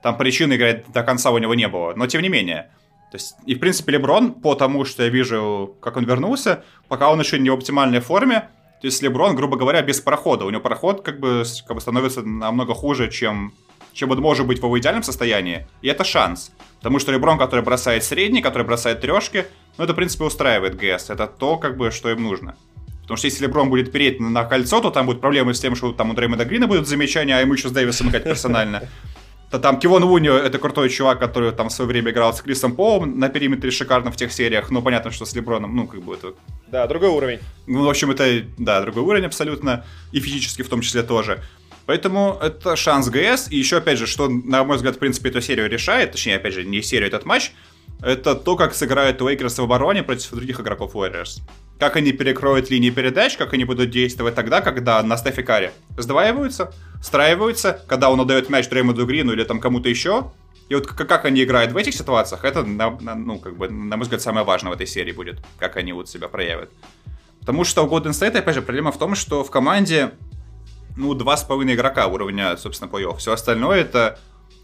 там 0.02 0.16
причины 0.16 0.54
играть 0.54 0.90
до 0.92 1.02
конца 1.02 1.32
у 1.32 1.38
него 1.38 1.54
не 1.54 1.66
было. 1.66 1.94
Но 1.94 2.06
тем 2.06 2.22
не 2.22 2.28
менее. 2.28 2.70
То 3.10 3.16
есть, 3.16 3.34
и 3.44 3.56
в 3.56 3.58
принципе, 3.58 3.92
Леброн, 3.92 4.34
по 4.34 4.54
тому, 4.54 4.84
что 4.84 5.02
я 5.02 5.08
вижу, 5.08 5.76
как 5.80 5.96
он 5.96 6.04
вернулся, 6.04 6.62
пока 6.88 7.10
он 7.10 7.18
еще 7.18 7.40
не 7.40 7.50
в 7.50 7.54
оптимальной 7.54 7.98
форме, 7.98 8.48
то 8.80 8.86
есть 8.86 9.02
Леброн, 9.02 9.34
грубо 9.34 9.56
говоря, 9.56 9.82
без 9.82 10.00
прохода. 10.00 10.44
У 10.44 10.50
него 10.50 10.62
проход 10.62 11.02
как 11.02 11.18
бы, 11.18 11.42
как 11.66 11.74
бы 11.74 11.80
становится 11.80 12.22
намного 12.22 12.72
хуже, 12.72 13.10
чем 13.10 13.52
чем 13.92 14.10
он 14.10 14.20
может 14.20 14.46
быть 14.46 14.58
в 14.58 14.64
его 14.64 14.78
идеальном 14.78 15.02
состоянии, 15.02 15.66
и 15.82 15.88
это 15.88 16.04
шанс. 16.04 16.52
Потому 16.78 16.98
что 16.98 17.12
Леброн, 17.12 17.38
который 17.38 17.64
бросает 17.64 18.04
средний, 18.04 18.40
который 18.40 18.62
бросает 18.62 19.00
трешки, 19.00 19.46
ну 19.76 19.84
это, 19.84 19.92
в 19.92 19.96
принципе, 19.96 20.24
устраивает 20.24 20.76
ГС. 20.76 21.10
Это 21.10 21.26
то, 21.26 21.56
как 21.56 21.76
бы, 21.76 21.90
что 21.90 22.10
им 22.10 22.22
нужно. 22.22 22.56
Потому 23.02 23.18
что 23.18 23.26
если 23.26 23.44
Леброн 23.44 23.68
будет 23.70 23.92
переть 23.92 24.20
на 24.20 24.44
кольцо, 24.44 24.80
то 24.80 24.90
там 24.90 25.06
будут 25.06 25.20
проблемы 25.20 25.52
с 25.52 25.60
тем, 25.60 25.74
что 25.74 25.92
там 25.92 26.10
у 26.10 26.14
Дреймонда 26.14 26.44
Грина 26.44 26.68
будут 26.68 26.86
замечания, 26.86 27.36
а 27.36 27.40
ему 27.40 27.54
еще 27.54 27.68
с 27.68 27.72
Дэвисом 27.72 28.08
играть 28.08 28.24
персонально. 28.24 28.82
То 29.50 29.58
там 29.58 29.80
Кевон 29.80 30.04
Луни 30.04 30.34
это 30.34 30.58
крутой 30.58 30.90
чувак, 30.90 31.18
который 31.18 31.50
там 31.50 31.70
в 31.70 31.72
свое 31.72 31.88
время 31.88 32.12
играл 32.12 32.32
с 32.32 32.40
Крисом 32.40 32.76
Полом 32.76 33.18
на 33.18 33.28
периметре 33.28 33.72
шикарно 33.72 34.12
в 34.12 34.16
тех 34.16 34.32
сериях. 34.32 34.70
Но 34.70 34.80
понятно, 34.80 35.10
что 35.10 35.24
с 35.24 35.34
Леброном, 35.34 35.74
ну, 35.74 35.88
как 35.88 36.02
бы 36.02 36.14
это... 36.14 36.34
Да, 36.68 36.86
другой 36.86 37.08
уровень. 37.08 37.40
Ну, 37.66 37.84
в 37.84 37.88
общем, 37.90 38.12
это, 38.12 38.44
да, 38.58 38.80
другой 38.80 39.02
уровень 39.02 39.26
абсолютно. 39.26 39.84
И 40.12 40.20
физически 40.20 40.62
в 40.62 40.68
том 40.68 40.80
числе 40.80 41.02
тоже. 41.02 41.42
Поэтому 41.90 42.38
это 42.40 42.76
шанс 42.76 43.08
ГС. 43.08 43.48
И 43.50 43.56
еще, 43.56 43.78
опять 43.78 43.98
же, 43.98 44.06
что, 44.06 44.28
на 44.28 44.62
мой 44.62 44.76
взгляд, 44.76 44.94
в 44.94 44.98
принципе, 45.00 45.30
эту 45.30 45.40
серию 45.40 45.68
решает, 45.68 46.12
точнее, 46.12 46.36
опять 46.36 46.54
же, 46.54 46.62
не 46.62 46.82
серию, 46.82 47.08
этот 47.08 47.26
матч, 47.26 47.50
это 48.00 48.36
то, 48.36 48.54
как 48.54 48.74
сыграют 48.74 49.20
Лейкерс 49.20 49.58
в 49.58 49.62
обороне 49.64 50.04
против 50.04 50.30
других 50.30 50.60
игроков 50.60 50.94
Warriors. 50.94 51.40
Как 51.80 51.96
они 51.96 52.12
перекроют 52.12 52.70
линии 52.70 52.90
передач, 52.90 53.36
как 53.36 53.54
они 53.54 53.64
будут 53.64 53.90
действовать 53.90 54.36
тогда, 54.36 54.60
когда 54.60 55.02
на 55.02 55.16
Стефе 55.16 55.42
Карри 55.42 55.72
сдваиваются, 55.98 56.72
встраиваются, 57.02 57.82
когда 57.88 58.08
он 58.10 58.20
отдает 58.20 58.50
мяч 58.50 58.68
Дреймонду 58.68 59.04
Грину 59.04 59.32
или 59.32 59.42
там 59.42 59.58
кому-то 59.58 59.88
еще. 59.88 60.30
И 60.68 60.76
вот 60.76 60.86
как 60.86 61.24
они 61.24 61.42
играют 61.42 61.72
в 61.72 61.76
этих 61.76 61.94
ситуациях, 61.94 62.44
это, 62.44 62.62
ну, 62.62 63.40
как 63.40 63.56
бы, 63.56 63.68
на 63.68 63.96
мой 63.96 64.04
взгляд, 64.04 64.22
самое 64.22 64.46
важное 64.46 64.70
в 64.70 64.76
этой 64.76 64.86
серии 64.86 65.10
будет, 65.10 65.40
как 65.58 65.76
они 65.76 65.92
вот 65.92 66.08
себя 66.08 66.28
проявят. 66.28 66.70
Потому 67.40 67.64
что 67.64 67.84
у 67.84 67.88
Golden 67.88 68.10
State, 68.10 68.38
опять 68.38 68.54
же, 68.54 68.62
проблема 68.62 68.92
в 68.92 68.98
том, 68.98 69.16
что 69.16 69.42
в 69.42 69.50
команде, 69.50 70.12
ну, 71.00 71.14
два 71.14 71.36
с 71.36 71.44
половиной 71.44 71.74
игрока 71.74 72.06
уровня, 72.06 72.56
собственно, 72.56 72.90
плей-офф. 72.90 73.16
Все 73.16 73.32
остальное 73.32 73.80
это 73.80 74.18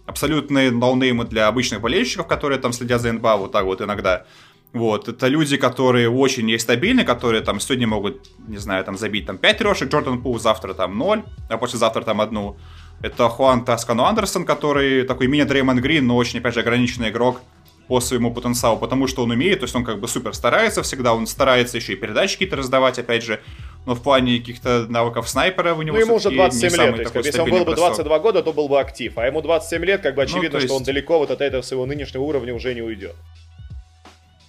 абсолютные 0.06 0.70
ноунеймы 0.70 1.24
для 1.24 1.48
обычных 1.48 1.80
болельщиков, 1.80 2.26
которые 2.26 2.58
там 2.60 2.72
следят 2.72 3.00
за 3.00 3.12
НБА 3.12 3.36
вот 3.36 3.52
так 3.52 3.64
вот 3.64 3.80
иногда. 3.80 4.24
Вот, 4.72 5.08
это 5.08 5.28
люди, 5.28 5.56
которые 5.56 6.10
очень 6.10 6.44
нестабильны, 6.44 7.04
которые 7.04 7.40
там 7.42 7.60
сегодня 7.60 7.86
могут, 7.86 8.28
не 8.46 8.58
знаю, 8.58 8.84
там 8.84 8.98
забить 8.98 9.26
там 9.26 9.38
5 9.38 9.58
трешек, 9.58 9.90
Джордан 9.90 10.20
Пул 10.20 10.38
завтра 10.38 10.74
там 10.74 10.98
0, 10.98 11.24
а 11.48 11.56
послезавтра 11.56 12.02
там 12.02 12.20
одну. 12.20 12.56
Это 13.00 13.28
Хуан 13.28 13.64
Таскану 13.64 14.04
Андерсон, 14.04 14.44
который 14.44 15.04
такой 15.04 15.28
мини-Дреймон 15.28 15.80
Грин, 15.80 16.06
но 16.06 16.16
очень, 16.16 16.40
опять 16.40 16.54
же, 16.54 16.60
ограниченный 16.60 17.08
игрок 17.08 17.40
по 17.88 18.00
своему 18.00 18.32
потенциалу, 18.32 18.78
потому 18.78 19.06
что 19.06 19.22
он 19.22 19.30
умеет, 19.30 19.60
то 19.60 19.64
есть 19.64 19.74
он 19.74 19.84
как 19.84 20.00
бы 20.00 20.08
супер 20.08 20.34
старается 20.34 20.82
всегда, 20.82 21.14
он 21.14 21.26
старается 21.26 21.76
еще 21.76 21.92
и 21.92 21.96
передачи 21.96 22.34
какие-то 22.34 22.56
раздавать, 22.56 22.98
опять 22.98 23.22
же, 23.22 23.40
но 23.84 23.94
в 23.94 24.02
плане 24.02 24.38
каких-то 24.38 24.86
навыков 24.88 25.28
снайпера 25.28 25.74
у 25.74 25.82
него 25.82 25.96
Ну, 25.96 26.02
ему 26.02 26.14
уже 26.16 26.30
27 26.30 26.70
лет, 26.70 26.94
то 26.94 27.00
есть, 27.00 27.12
как, 27.12 27.24
если 27.24 27.40
он 27.40 27.50
был 27.50 27.64
бы 27.64 27.74
22 27.76 28.18
года, 28.18 28.42
то 28.42 28.52
был 28.52 28.68
бы 28.68 28.80
актив, 28.80 29.16
а 29.16 29.26
ему 29.26 29.40
27 29.40 29.84
лет, 29.84 30.02
как 30.02 30.14
бы 30.14 30.22
ну, 30.22 30.28
очевидно, 30.28 30.50
ну, 30.50 30.56
есть... 30.56 30.66
что 30.66 30.76
он 30.76 30.82
далеко 30.82 31.18
вот 31.18 31.30
от 31.30 31.40
этого 31.40 31.62
своего 31.62 31.86
нынешнего 31.86 32.22
уровня 32.22 32.54
уже 32.54 32.74
не 32.74 32.82
уйдет. 32.82 33.14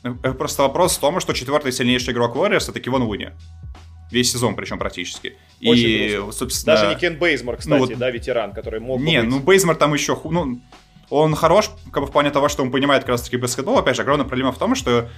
Э, 0.03 0.33
просто 0.33 0.63
вопрос 0.63 0.97
в 0.97 0.99
том, 0.99 1.19
что 1.19 1.33
четвертый 1.33 1.71
сильнейший 1.71 2.13
игрок 2.13 2.35
Warriors 2.35 2.69
это 2.69 2.79
Кивон 2.79 3.03
Луни. 3.03 3.29
Весь 4.11 4.31
сезон, 4.31 4.55
причем 4.55 4.79
практически. 4.79 5.35
Очень 5.63 5.89
и, 5.89 6.09
грустно. 6.15 6.31
собственно... 6.31 6.75
Даже 6.75 6.93
не 6.93 6.99
Кен 6.99 7.17
Бейзмор, 7.17 7.57
кстати, 7.57 7.79
ну, 7.79 7.85
вот... 7.85 7.97
да, 7.97 8.09
ветеран, 8.09 8.53
который 8.53 8.79
мог 8.79 9.01
Не, 9.01 9.21
быть... 9.21 9.29
ну 9.29 9.39
Бейзмор 9.39 9.75
там 9.75 9.93
еще... 9.93 10.17
Ну, 10.23 10.61
он 11.09 11.35
хорош 11.35 11.71
как 11.91 12.03
бы 12.03 12.07
в 12.07 12.11
плане 12.11 12.31
того, 12.31 12.49
что 12.49 12.63
он 12.63 12.71
понимает 12.71 13.03
как 13.03 13.11
раз-таки 13.11 13.37
баскетбол. 13.37 13.77
Опять 13.77 13.95
же, 13.95 14.01
огромная 14.01 14.25
проблема 14.25 14.51
в 14.51 14.57
том, 14.57 14.75
что 14.75 15.09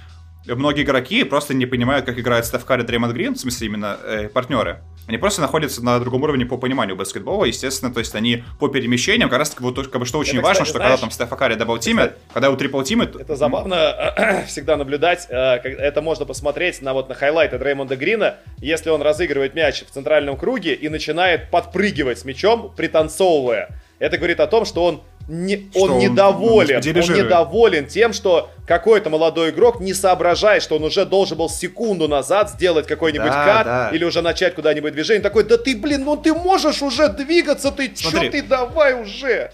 многие 0.46 0.82
игроки 0.82 1.24
просто 1.24 1.54
не 1.54 1.66
понимают, 1.66 2.06
как 2.06 2.18
играет 2.18 2.46
Стеф 2.46 2.64
Карри, 2.64 2.82
Дреймонд 2.82 3.12
Грин, 3.12 3.34
в 3.34 3.38
смысле 3.38 3.66
именно 3.66 3.98
э, 4.02 4.28
партнеры. 4.28 4.82
Они 5.06 5.18
просто 5.18 5.40
находятся 5.40 5.84
на 5.84 5.98
другом 5.98 6.22
уровне 6.22 6.46
по 6.46 6.56
пониманию 6.56 6.96
баскетбола, 6.96 7.44
естественно, 7.44 7.92
то 7.92 8.00
есть 8.00 8.14
они 8.14 8.44
по 8.58 8.68
перемещениям, 8.68 9.28
как 9.28 9.40
раз 9.40 9.50
таки 9.50 9.62
вот 9.62 9.76
как 9.88 10.00
бы, 10.00 10.06
что 10.06 10.18
очень 10.18 10.38
это, 10.38 10.46
важно, 10.46 10.64
кстати, 10.64 10.68
что 10.68 10.78
знаешь, 10.78 10.92
когда 10.92 11.00
там 11.00 11.10
Стефа 11.10 11.36
Карри 11.36 11.54
double 11.54 11.78
team 11.78 11.97
ит, 11.97 12.12
когда 12.32 12.50
у 12.50 12.56
triple 12.56 12.82
team 12.82 12.97
ит... 12.97 13.16
Это 13.16 13.36
забавно 13.36 14.44
всегда 14.46 14.76
наблюдать, 14.76 15.26
э, 15.28 15.34
это 15.34 16.00
можно 16.00 16.26
посмотреть 16.26 16.80
на 16.80 16.92
вот 16.92 17.08
на 17.08 17.14
хайлайты 17.14 17.58
Дреймонда 17.58 17.96
Грина, 17.96 18.36
если 18.58 18.90
он 18.90 19.02
разыгрывает 19.02 19.54
мяч 19.54 19.84
в 19.84 19.90
центральном 19.90 20.36
круге 20.36 20.74
и 20.74 20.88
начинает 20.88 21.50
подпрыгивать 21.50 22.18
с 22.20 22.24
мячом, 22.24 22.72
пританцовывая. 22.76 23.80
Это 23.98 24.16
говорит 24.16 24.40
о 24.40 24.46
том, 24.46 24.64
что 24.64 24.84
он 24.84 25.02
не, 25.30 25.70
он, 25.74 25.92
он 25.92 25.98
недоволен. 25.98 26.76
Он, 26.76 27.10
он 27.10 27.16
недоволен 27.16 27.86
тем, 27.86 28.12
что 28.12 28.50
какой-то 28.66 29.10
молодой 29.10 29.50
игрок 29.50 29.78
не 29.78 29.94
соображает, 29.94 30.60
что 30.60 30.74
он 30.74 30.82
уже 30.82 31.06
должен 31.06 31.38
был 31.38 31.48
секунду 31.48 32.08
назад 32.08 32.50
сделать 32.50 32.88
какой-нибудь 32.88 33.30
да, 33.30 33.44
кат 33.44 33.64
да. 33.64 33.90
или 33.92 34.02
уже 34.02 34.22
начать 34.22 34.56
куда-нибудь 34.56 34.92
движение. 34.92 35.22
Такой, 35.22 35.44
да 35.44 35.56
ты, 35.56 35.76
блин, 35.76 36.02
ну 36.04 36.16
ты 36.16 36.34
можешь 36.34 36.82
уже 36.82 37.08
двигаться, 37.08 37.70
ты 37.70 37.92
Смотри. 37.94 38.26
чё 38.26 38.32
ты 38.32 38.42
давай 38.42 39.00
уже? 39.00 39.52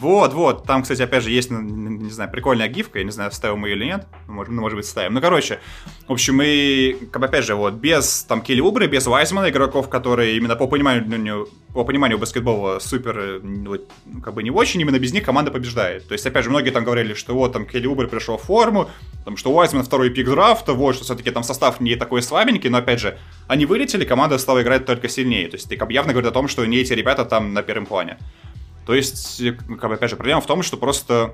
Вот, 0.00 0.32
вот. 0.32 0.64
Там, 0.66 0.82
кстати, 0.82 1.02
опять 1.02 1.22
же, 1.22 1.30
есть, 1.30 1.50
ну, 1.50 1.60
не 1.60 2.10
знаю, 2.10 2.30
прикольная 2.30 2.68
гифка. 2.68 2.98
Я 2.98 3.04
не 3.04 3.10
знаю, 3.10 3.30
вставим 3.30 3.58
мы 3.58 3.68
ее 3.68 3.76
или 3.76 3.84
нет. 3.84 4.06
Может, 4.26 4.52
ну, 4.52 4.60
может 4.60 4.76
быть, 4.76 4.86
ставим. 4.86 5.14
Ну, 5.14 5.20
короче, 5.20 5.60
в 6.08 6.12
общем, 6.12 6.40
и, 6.42 6.94
как 7.10 7.22
опять 7.22 7.44
же, 7.44 7.54
вот, 7.54 7.74
без 7.74 8.24
там 8.24 8.42
Келли 8.42 8.60
Убры, 8.60 8.86
без 8.86 9.06
Вайзмана, 9.06 9.50
игроков, 9.50 9.88
которые 9.88 10.36
именно 10.36 10.56
по 10.56 10.66
пониманию, 10.66 11.04
ну, 11.06 11.46
по 11.72 11.84
пониманию 11.84 12.18
баскетбола 12.18 12.78
супер, 12.80 13.40
вот, 13.42 13.88
как 14.22 14.34
бы 14.34 14.42
не 14.42 14.50
очень, 14.50 14.80
именно 14.80 14.98
без 14.98 15.12
них 15.12 15.24
команда 15.24 15.50
побеждает. 15.50 16.06
То 16.08 16.12
есть, 16.12 16.26
опять 16.26 16.44
же, 16.44 16.50
многие 16.50 16.70
там 16.70 16.84
говорили, 16.84 17.14
что 17.14 17.34
вот, 17.34 17.52
там, 17.52 17.66
Келли 17.66 17.86
Убры 17.86 18.08
пришел 18.08 18.36
в 18.36 18.42
форму, 18.42 18.90
там, 19.24 19.36
что 19.36 19.52
Уайзман 19.52 19.84
второй 19.84 20.10
пик 20.10 20.28
драфта, 20.28 20.72
вот, 20.72 20.96
что 20.96 21.04
все-таки 21.04 21.30
там 21.30 21.42
состав 21.42 21.80
не 21.80 21.94
такой 21.96 22.22
слабенький, 22.22 22.70
но, 22.70 22.78
опять 22.78 23.00
же, 23.00 23.18
они 23.48 23.66
вылетели, 23.66 24.04
команда 24.04 24.38
стала 24.38 24.62
играть 24.62 24.86
только 24.86 25.08
сильнее. 25.08 25.48
То 25.48 25.56
есть, 25.56 25.68
ты 25.68 25.76
как 25.76 25.88
бы 25.88 25.94
явно 25.94 26.12
говорит 26.12 26.30
о 26.30 26.34
том, 26.34 26.48
что 26.48 26.64
не 26.64 26.78
эти 26.78 26.92
ребята 26.92 27.24
там 27.24 27.52
на 27.52 27.62
первом 27.62 27.86
плане. 27.86 28.18
То 28.86 28.94
есть, 28.94 29.42
как 29.80 29.88
бы, 29.88 29.94
опять 29.94 30.10
же, 30.10 30.16
проблема 30.16 30.40
в 30.40 30.46
том, 30.46 30.62
что 30.62 30.76
просто 30.76 31.32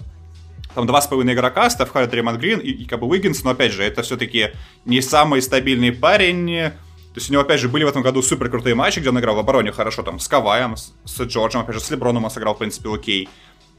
там 0.74 0.86
два 0.86 1.01
с 1.01 1.07
половиной 1.07 1.34
игрока, 1.34 1.68
Стеф 1.70 1.90
Харри, 1.90 2.07
Дремон 2.07 2.38
Грин 2.38 2.61
и, 2.61 2.70
и 2.70 2.84
как 2.84 3.01
бы 3.01 3.07
Уиггинс, 3.07 3.42
но 3.42 3.51
опять 3.51 3.72
же, 3.72 3.82
это 3.82 4.03
все-таки 4.03 4.51
не 4.84 5.01
самый 5.01 5.42
стабильный 5.42 5.92
парень. 5.92 6.70
То 7.12 7.16
есть 7.16 7.28
у 7.28 7.32
него, 7.32 7.42
опять 7.42 7.61
же, 7.61 7.68
были 7.68 7.82
в 7.82 7.88
этом 7.88 8.03
году 8.03 8.22
супер 8.22 8.48
крутые 8.51 8.76
матчи, 8.76 9.01
где 9.01 9.09
он 9.09 9.18
играл 9.18 9.34
в 9.34 9.40
обороне 9.40 9.72
хорошо, 9.72 10.03
там, 10.03 10.20
с 10.20 10.28
Каваем, 10.28 10.76
с, 10.76 10.94
с 11.05 11.20
Джорджем, 11.22 11.62
опять 11.62 11.74
же, 11.74 11.80
с 11.80 11.90
Леброном 11.90 12.24
он 12.24 12.30
сыграл, 12.30 12.55
в 12.55 12.59
принципе, 12.59 12.88
окей. 12.92 13.28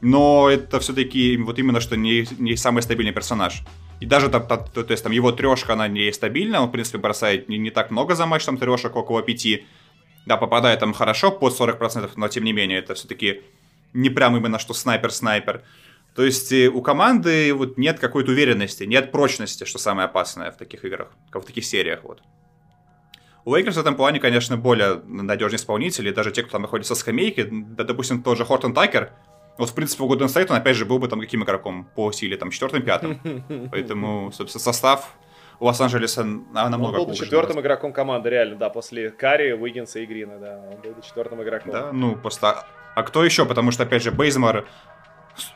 Но 0.02 0.50
это 0.50 0.80
все-таки 0.80 1.36
вот 1.38 1.58
именно, 1.58 1.80
что 1.80 1.96
не, 1.96 2.26
не 2.38 2.56
самый 2.56 2.82
стабильный 2.82 3.12
персонаж. 3.12 3.62
И 4.00 4.06
даже 4.06 4.28
то, 4.28 4.40
то, 4.40 4.58
то, 4.58 4.82
то 4.82 4.90
есть 4.90 5.02
там 5.02 5.12
его 5.12 5.32
трешка, 5.32 5.72
она 5.72 5.88
не 5.88 6.12
стабильна, 6.12 6.60
он, 6.60 6.68
в 6.68 6.72
принципе, 6.72 6.98
бросает 6.98 7.48
не, 7.48 7.56
не 7.56 7.70
так 7.70 7.90
много 7.90 8.14
за 8.14 8.26
матч, 8.26 8.44
там 8.44 8.58
трешек 8.58 8.96
около 8.96 9.22
пяти. 9.22 9.64
Да, 10.26 10.36
попадает 10.36 10.80
там 10.80 10.92
хорошо, 10.92 11.30
под 11.30 11.58
40%, 11.58 12.10
но 12.16 12.28
тем 12.28 12.44
не 12.44 12.52
менее, 12.52 12.80
это 12.80 12.94
все-таки 12.94 13.42
не 13.92 14.10
прям 14.10 14.36
именно 14.36 14.58
что 14.58 14.74
снайпер-снайпер. 14.74 15.62
То 16.14 16.24
есть 16.24 16.52
э, 16.52 16.68
у 16.68 16.82
команды 16.82 17.54
вот 17.54 17.78
нет 17.78 17.98
какой-то 17.98 18.32
уверенности, 18.32 18.84
нет 18.84 19.12
прочности, 19.12 19.64
что 19.64 19.78
самое 19.78 20.06
опасное 20.06 20.50
в 20.50 20.56
таких 20.56 20.84
играх, 20.84 21.08
как 21.30 21.42
в 21.42 21.46
таких 21.46 21.64
сериях. 21.64 22.04
Вот. 22.04 22.22
У 23.44 23.54
Лейкерс 23.54 23.76
в 23.76 23.80
этом 23.80 23.96
плане, 23.96 24.20
конечно, 24.20 24.56
более 24.56 25.00
надежные 25.06 25.56
исполнители, 25.56 26.12
даже 26.12 26.30
те, 26.30 26.42
кто 26.42 26.52
там 26.52 26.62
находится 26.62 26.94
со 26.94 27.00
скамейки, 27.00 27.48
да, 27.50 27.84
допустим, 27.84 28.22
тот 28.22 28.38
же 28.38 28.44
Хортон 28.44 28.72
Такер, 28.72 29.12
вот, 29.58 29.70
в 29.70 29.74
принципе, 29.74 30.04
у 30.04 30.12
Golden 30.12 30.26
State 30.26 30.46
он, 30.50 30.56
опять 30.56 30.76
же, 30.76 30.86
был 30.86 30.98
бы 30.98 31.08
там 31.08 31.20
каким 31.20 31.44
игроком 31.44 31.86
по 31.94 32.10
силе, 32.12 32.36
там, 32.36 32.50
четвертым-пятым. 32.50 33.68
Поэтому, 33.70 34.32
собственно, 34.32 34.62
состав 34.62 35.14
у 35.60 35.66
Лос-Анджелеса 35.66 36.24
намного 36.24 36.84
Он 36.84 36.92
был 36.92 37.06
бы 37.06 37.14
четвертым 37.14 37.60
игроком 37.60 37.92
команды, 37.92 38.30
реально, 38.30 38.56
да, 38.56 38.70
после 38.70 39.10
Карри, 39.10 39.52
Уиггинса 39.52 40.00
и 40.00 40.06
Грина, 40.06 40.38
да. 40.38 40.60
Он 40.70 40.80
был 40.80 40.92
бы 40.92 41.02
четвертым 41.02 41.42
игроком. 41.42 41.72
Да, 41.72 41.92
ну, 41.92 42.16
просто 42.16 42.64
а 42.94 43.02
кто 43.02 43.24
еще? 43.24 43.46
Потому 43.46 43.70
что, 43.70 43.84
опять 43.84 44.02
же, 44.02 44.10
Бейзмор 44.10 44.64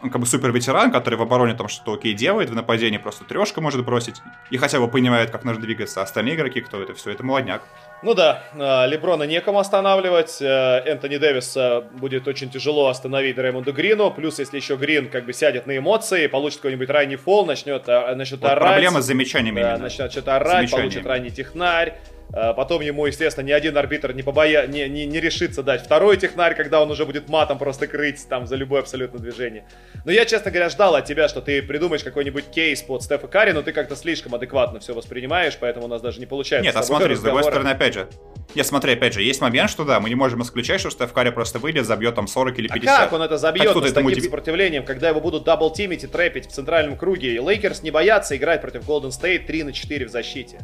как 0.00 0.18
бы 0.18 0.26
супер 0.26 0.52
ветеран, 0.52 0.90
который 0.90 1.16
в 1.16 1.22
обороне 1.22 1.54
там 1.54 1.68
что-то 1.68 1.94
окей 1.94 2.14
делает, 2.14 2.50
в 2.50 2.54
нападении 2.54 2.98
просто 2.98 3.24
трешка 3.24 3.60
может 3.60 3.84
бросить, 3.84 4.16
и 4.50 4.56
хотя 4.56 4.80
бы 4.80 4.88
понимает, 4.88 5.30
как 5.30 5.44
нужно 5.44 5.62
двигаться. 5.62 6.00
А 6.00 6.04
остальные 6.04 6.36
игроки, 6.36 6.60
кто 6.60 6.82
это 6.82 6.94
все, 6.94 7.10
это 7.10 7.22
молодняк. 7.22 7.62
Ну 8.02 8.14
да, 8.14 8.42
а, 8.54 8.86
Леброна 8.86 9.24
некому 9.24 9.58
останавливать, 9.58 10.40
э, 10.40 10.44
Энтони 10.86 11.16
Дэвиса 11.16 11.84
будет 11.92 12.28
очень 12.28 12.50
тяжело 12.50 12.88
остановить 12.88 13.38
Рэймонду 13.38 13.72
Грину, 13.72 14.10
плюс 14.10 14.38
если 14.38 14.56
еще 14.56 14.76
Грин 14.76 15.08
как 15.08 15.24
бы 15.24 15.32
сядет 15.32 15.66
на 15.66 15.76
эмоции, 15.76 16.26
получит 16.26 16.60
какой-нибудь 16.60 16.90
ранний 16.90 17.16
фол, 17.16 17.46
начнет, 17.46 17.88
а, 17.88 18.14
начнет 18.14 18.40
вот 18.40 18.50
орать. 18.50 18.72
Проблема 18.72 19.02
с 19.02 19.06
замечаниями 19.06 19.60
да, 19.60 19.78
начнет 19.78 20.12
что-то 20.12 20.36
орать, 20.36 20.70
получит 20.70 21.06
ранний 21.06 21.30
технарь, 21.30 21.94
а, 21.94 22.15
потом 22.32 22.82
ему, 22.82 23.06
естественно, 23.06 23.44
ни 23.44 23.52
один 23.52 23.76
арбитр 23.76 24.12
не, 24.12 24.22
побоя... 24.22 24.66
не, 24.66 24.88
не, 24.88 25.06
не 25.06 25.20
решится 25.20 25.62
дать 25.62 25.82
второй 25.82 26.16
технарь, 26.16 26.54
когда 26.54 26.82
он 26.82 26.90
уже 26.90 27.06
будет 27.06 27.28
матом 27.28 27.58
просто 27.58 27.86
крыть 27.86 28.26
там 28.28 28.46
за 28.46 28.56
любое 28.56 28.80
абсолютно 28.80 29.18
движение. 29.18 29.64
Но 30.04 30.12
я, 30.12 30.24
честно 30.24 30.50
говоря, 30.50 30.68
ждал 30.68 30.94
от 30.94 31.04
тебя, 31.04 31.28
что 31.28 31.40
ты 31.40 31.62
придумаешь 31.62 32.04
какой-нибудь 32.04 32.50
кейс 32.50 32.82
под 32.82 33.02
Стефа 33.02 33.28
Карри, 33.28 33.52
но 33.52 33.62
ты 33.62 33.72
как-то 33.72 33.96
слишком 33.96 34.34
адекватно 34.34 34.80
все 34.80 34.94
воспринимаешь, 34.94 35.56
поэтому 35.58 35.86
у 35.86 35.88
нас 35.88 36.02
даже 36.02 36.20
не 36.20 36.26
получается. 36.26 36.66
Нет, 36.66 36.76
а 36.76 36.82
смотри, 36.82 37.14
с 37.14 37.20
другой 37.20 37.44
стороны, 37.44 37.68
опять 37.68 37.94
же, 37.94 38.08
нет, 38.54 38.66
смотри, 38.66 38.92
опять 38.92 39.12
же, 39.12 39.22
есть 39.22 39.40
момент, 39.40 39.70
что 39.70 39.84
да, 39.84 40.00
мы 40.00 40.08
не 40.08 40.14
можем 40.14 40.42
исключать, 40.42 40.80
что 40.80 40.90
Стеф 40.90 41.12
Карри 41.12 41.30
просто 41.30 41.58
выйдет, 41.58 41.86
забьет 41.86 42.14
там 42.14 42.26
40 42.26 42.58
или 42.58 42.68
50. 42.68 42.88
А 42.88 43.04
как 43.04 43.12
он 43.12 43.22
это 43.22 43.36
забьет 43.38 43.76
с 43.76 43.92
таким 43.92 44.04
мотив... 44.04 44.24
сопротивлением, 44.24 44.84
когда 44.84 45.08
его 45.08 45.20
будут 45.20 45.44
double 45.44 45.72
team 45.72 45.90
ить 45.90 46.04
и 46.04 46.06
trap 46.06 46.29
ить 46.29 46.46
в 46.46 46.52
центральном 46.52 46.96
круге? 46.96 47.34
И 47.34 47.38
Лейкерс 47.38 47.82
не 47.82 47.90
боятся 47.90 48.36
играть 48.36 48.62
против 48.62 48.86
Golden 48.88 49.10
State 49.10 49.46
3 49.46 49.64
на 49.64 49.72
4 49.72 50.06
в 50.06 50.08
защите. 50.08 50.58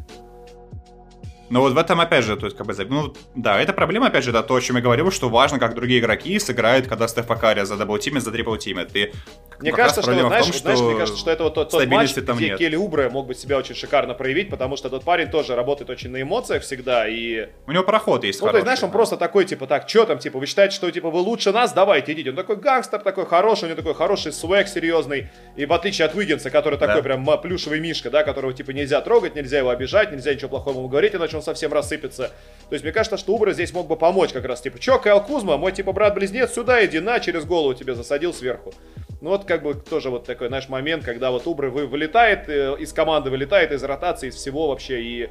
Но 1.52 1.60
вот 1.60 1.74
в 1.74 1.76
этом, 1.76 2.00
опять 2.00 2.24
же, 2.24 2.34
то 2.38 2.46
есть, 2.46 2.56
как 2.56 2.66
бы, 2.66 2.74
ну, 2.88 3.12
да, 3.34 3.60
это 3.60 3.74
проблема, 3.74 4.06
опять 4.06 4.24
же, 4.24 4.32
да, 4.32 4.42
то, 4.42 4.54
о 4.54 4.60
чем 4.62 4.76
я 4.76 4.82
говорил, 4.82 5.10
что 5.10 5.28
важно, 5.28 5.58
как 5.58 5.74
другие 5.74 6.00
игроки 6.00 6.38
сыграют, 6.38 6.86
когда 6.86 7.06
Стефа 7.06 7.36
Карри 7.36 7.60
за 7.64 7.76
double 7.76 7.98
team 7.98 8.12
ит, 8.12 8.22
за 8.22 8.32
triple 8.32 8.56
team 8.56 8.79
ит. 8.79 8.96
И 8.96 9.12
мне 9.60 9.70
кажется, 9.70 10.00
что, 10.00 10.12
знаешь, 10.14 10.46
том, 10.46 10.54
что 10.54 10.62
знаешь, 10.62 10.80
мне 10.80 10.98
кажется, 10.98 11.20
что 11.20 11.30
это 11.30 11.44
вот 11.44 11.54
тот, 11.54 11.70
тот 11.70 11.86
матч, 11.88 12.14
там 12.14 12.38
где 12.38 12.48
нет. 12.48 12.58
Келли 12.58 12.76
Убре 12.76 13.10
мог 13.10 13.26
бы 13.26 13.34
себя 13.34 13.58
очень 13.58 13.74
шикарно 13.74 14.14
проявить, 14.14 14.48
потому 14.48 14.76
что 14.76 14.88
этот 14.88 15.04
парень 15.04 15.28
тоже 15.28 15.54
работает 15.54 15.90
очень 15.90 16.10
на 16.10 16.22
эмоциях 16.22 16.62
всегда, 16.62 17.06
и... 17.06 17.48
У 17.66 17.72
него 17.72 17.84
проход 17.84 18.24
есть 18.24 18.40
Ну, 18.40 18.46
хороший, 18.46 18.52
то 18.52 18.56
есть, 18.56 18.64
знаешь, 18.64 18.82
он 18.82 18.88
да. 18.88 18.94
просто 18.94 19.16
такой, 19.18 19.44
типа, 19.44 19.66
так, 19.66 19.86
что 19.88 20.06
там, 20.06 20.18
типа, 20.18 20.38
вы 20.38 20.46
считаете, 20.46 20.74
что, 20.74 20.90
типа, 20.90 21.10
вы 21.10 21.20
лучше 21.20 21.52
нас, 21.52 21.74
давайте, 21.74 22.12
идите. 22.12 22.30
Он 22.30 22.36
такой 22.36 22.56
гангстер, 22.56 23.00
такой 23.00 23.26
хороший, 23.26 23.64
у 23.64 23.66
него 23.66 23.76
такой 23.76 23.94
хороший 23.94 24.32
свек 24.32 24.68
серьезный, 24.68 25.28
и 25.54 25.66
в 25.66 25.72
отличие 25.74 26.06
от 26.06 26.14
Уиггинса, 26.14 26.48
который 26.48 26.78
да. 26.78 26.86
такой 26.86 27.02
прям 27.02 27.28
плюшевый 27.42 27.78
мишка, 27.78 28.08
да, 28.08 28.24
которого, 28.24 28.54
типа, 28.54 28.70
нельзя 28.70 29.02
трогать, 29.02 29.36
нельзя 29.36 29.58
его 29.58 29.68
обижать, 29.68 30.12
нельзя 30.12 30.32
ничего 30.32 30.48
плохого 30.48 30.78
ему 30.78 30.88
говорить, 30.88 31.14
иначе 31.14 31.36
он 31.36 31.41
совсем 31.42 31.72
рассыпется. 31.72 32.30
То 32.68 32.74
есть 32.74 32.84
мне 32.84 32.92
кажется, 32.92 33.18
что 33.18 33.34
Убра 33.34 33.52
здесь 33.52 33.72
мог 33.72 33.86
бы 33.86 33.96
помочь 33.96 34.32
как 34.32 34.44
раз. 34.46 34.60
Типа, 34.62 34.78
чё, 34.78 34.98
Кайл 34.98 35.20
Кузма, 35.20 35.58
мой 35.58 35.72
типа 35.72 35.92
брат-близнец, 35.92 36.52
сюда 36.54 36.84
иди, 36.84 37.00
на, 37.00 37.20
через 37.20 37.44
голову 37.44 37.74
тебе 37.74 37.94
засадил 37.94 38.32
сверху. 38.32 38.72
Ну 39.20 39.30
вот 39.30 39.44
как 39.44 39.62
бы 39.62 39.74
тоже 39.74 40.10
вот 40.10 40.24
такой 40.24 40.48
наш 40.48 40.68
момент, 40.68 41.04
когда 41.04 41.30
вот 41.30 41.46
Убра 41.46 41.68
вы, 41.68 41.86
вылетает 41.86 42.48
э, 42.48 42.76
из 42.78 42.92
команды, 42.92 43.30
вылетает 43.30 43.72
из 43.72 43.82
ротации, 43.84 44.28
из 44.28 44.34
всего 44.36 44.68
вообще 44.68 45.02
и... 45.02 45.30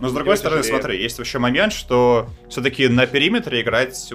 Но 0.00 0.08
с 0.08 0.12
другой 0.12 0.36
стороны, 0.36 0.62
тяжелее. 0.62 0.80
смотри, 0.80 1.02
есть 1.02 1.18
еще 1.18 1.38
момент, 1.38 1.72
что 1.72 2.26
все-таки 2.48 2.88
на 2.88 3.06
периметре 3.06 3.60
играть 3.60 4.12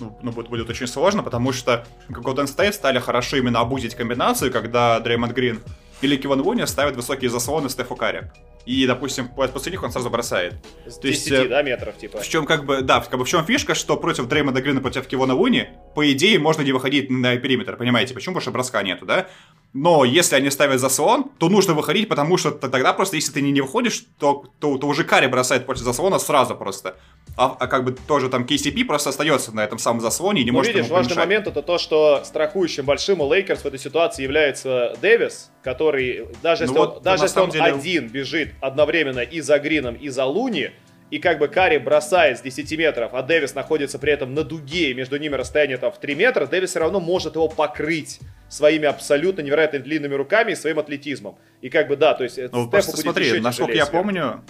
ну, 0.00 0.16
ну, 0.22 0.32
будет, 0.32 0.48
будет 0.48 0.70
очень 0.70 0.88
сложно, 0.88 1.22
потому 1.22 1.52
что 1.52 1.86
Golden 2.08 2.46
State 2.46 2.72
стали 2.72 2.98
хорошо 2.98 3.36
именно 3.36 3.60
обузить 3.60 3.94
комбинацию, 3.94 4.50
когда 4.50 4.98
Дреймонд 4.98 5.32
Грин 5.34 5.60
или 6.00 6.16
Киван 6.16 6.40
Луни 6.40 6.66
ставят 6.66 6.96
высокие 6.96 7.30
заслоны 7.30 7.68
Стефу 7.68 7.96
Карри. 7.96 8.30
И, 8.68 8.86
допустим, 8.86 9.28
после 9.28 9.72
них 9.72 9.82
он 9.82 9.90
сразу 9.90 10.10
бросает. 10.10 10.54
С 10.84 10.98
10, 10.98 11.00
То 11.00 11.08
есть, 11.08 11.32
э, 11.32 11.48
да, 11.48 11.62
метров, 11.62 11.96
типа. 11.96 12.20
В 12.20 12.28
чем, 12.28 12.44
как 12.44 12.66
бы, 12.66 12.82
да, 12.82 13.00
как 13.00 13.18
бы 13.18 13.24
в 13.24 13.28
чем 13.28 13.42
фишка, 13.46 13.74
что 13.74 13.96
против 13.96 14.28
Дреймонда 14.28 14.60
Грина 14.60 14.82
против 14.82 15.06
Кивона 15.06 15.32
Луни, 15.32 15.68
по 15.94 16.12
идее, 16.12 16.38
можно 16.38 16.60
не 16.60 16.72
выходить 16.72 17.08
на 17.08 17.38
периметр, 17.38 17.78
понимаете? 17.78 18.12
Почему? 18.12 18.34
Потому 18.34 18.42
что 18.42 18.50
броска 18.50 18.82
нету, 18.82 19.06
да? 19.06 19.28
Но 19.74 20.04
если 20.04 20.34
они 20.34 20.50
ставят 20.50 20.80
заслон, 20.80 21.30
то 21.38 21.50
нужно 21.50 21.74
выходить, 21.74 22.08
потому 22.08 22.38
что 22.38 22.52
тогда 22.52 22.94
просто, 22.94 23.16
если 23.16 23.32
ты 23.32 23.42
не, 23.42 23.52
не 23.52 23.60
выходишь, 23.60 24.06
то, 24.18 24.44
то, 24.60 24.78
то 24.78 24.86
уже 24.86 25.04
Карри 25.04 25.26
бросает 25.26 25.66
против 25.66 25.82
заслона 25.82 26.18
сразу 26.18 26.56
просто. 26.56 26.96
А, 27.36 27.54
а 27.60 27.66
как 27.66 27.84
бы 27.84 27.92
тоже 27.92 28.30
там 28.30 28.44
KCP 28.44 28.86
просто 28.86 29.10
остается 29.10 29.54
на 29.54 29.62
этом 29.62 29.78
самом 29.78 30.00
заслоне 30.00 30.40
и 30.40 30.44
не 30.44 30.50
ну, 30.50 30.58
может 30.58 30.72
видишь, 30.72 30.86
ему 30.86 30.96
важный 30.96 31.16
момент 31.16 31.46
это 31.46 31.62
то, 31.62 31.76
что 31.76 32.22
страхующим 32.24 32.86
большим 32.86 33.20
у 33.20 33.32
Лейкерс 33.32 33.60
в 33.60 33.66
этой 33.66 33.78
ситуации 33.78 34.22
является 34.22 34.96
Дэвис, 35.02 35.50
который 35.62 36.26
даже 36.42 36.64
ну 36.64 36.72
если 36.72 36.78
вот, 36.78 36.96
он, 36.96 37.02
даже 37.02 37.24
если 37.24 37.40
он 37.40 37.50
деле... 37.50 37.64
один 37.64 38.08
бежит 38.08 38.54
одновременно 38.60 39.20
и 39.20 39.40
за 39.42 39.58
Грином, 39.58 39.96
и 39.96 40.08
за 40.08 40.24
Луни, 40.24 40.72
и 41.10 41.18
как 41.18 41.38
бы 41.38 41.48
Карри 41.48 41.78
бросает 41.78 42.38
с 42.38 42.42
10 42.42 42.78
метров, 42.78 43.14
а 43.14 43.22
Дэвис 43.22 43.54
находится 43.54 43.98
при 43.98 44.12
этом 44.12 44.34
на 44.34 44.44
дуге, 44.44 44.90
и 44.90 44.94
между 44.94 45.18
ними 45.18 45.34
расстояние 45.34 45.78
там 45.78 45.92
в 45.92 45.98
3 45.98 46.14
метра, 46.14 46.46
Дэвис 46.46 46.70
все 46.70 46.80
равно 46.80 47.00
может 47.00 47.34
его 47.34 47.48
покрыть 47.48 48.20
своими 48.48 48.86
абсолютно 48.86 49.42
невероятно 49.42 49.78
длинными 49.78 50.14
руками 50.14 50.52
и 50.52 50.54
своим 50.54 50.78
атлетизмом. 50.78 51.38
И 51.60 51.70
как 51.70 51.88
бы 51.88 51.96
да, 51.96 52.14
то 52.14 52.24
есть 52.24 52.38
ну, 52.52 52.68
просто 52.68 52.96
смотри, 52.96 53.40
насколько 53.40 53.72
я 53.72 53.86
помню, 53.86 54.42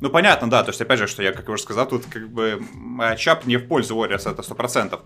ну, 0.00 0.10
понятно, 0.10 0.50
да, 0.50 0.62
то 0.62 0.70
есть, 0.70 0.80
опять 0.82 0.98
же, 0.98 1.06
что 1.06 1.22
я, 1.22 1.32
как 1.32 1.46
я 1.46 1.54
уже 1.54 1.62
сказал, 1.62 1.88
тут 1.88 2.04
как 2.04 2.28
бы 2.28 2.60
чап 3.16 3.46
не 3.46 3.56
в 3.56 3.68
пользу 3.68 3.96
Warriors, 3.96 4.30
это 4.30 4.42
100%. 4.42 5.00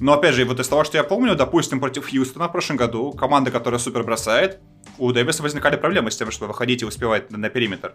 Но, 0.00 0.14
опять 0.14 0.34
же, 0.34 0.44
вот 0.44 0.58
из 0.58 0.66
того, 0.66 0.82
что 0.82 0.96
я 0.96 1.04
помню, 1.04 1.36
допустим, 1.36 1.78
против 1.78 2.10
Хьюстона 2.10 2.48
в 2.48 2.52
прошлом 2.52 2.76
году, 2.76 3.12
команда, 3.12 3.50
которая 3.50 3.78
супер 3.78 4.02
бросает, 4.02 4.58
у 4.98 5.12
Дэвиса 5.12 5.42
возникали 5.42 5.76
проблемы 5.76 6.10
с 6.10 6.16
тем, 6.16 6.30
чтобы 6.30 6.48
выходить 6.48 6.82
и 6.82 6.84
успевать 6.84 7.30
на 7.30 7.48
периметр. 7.48 7.94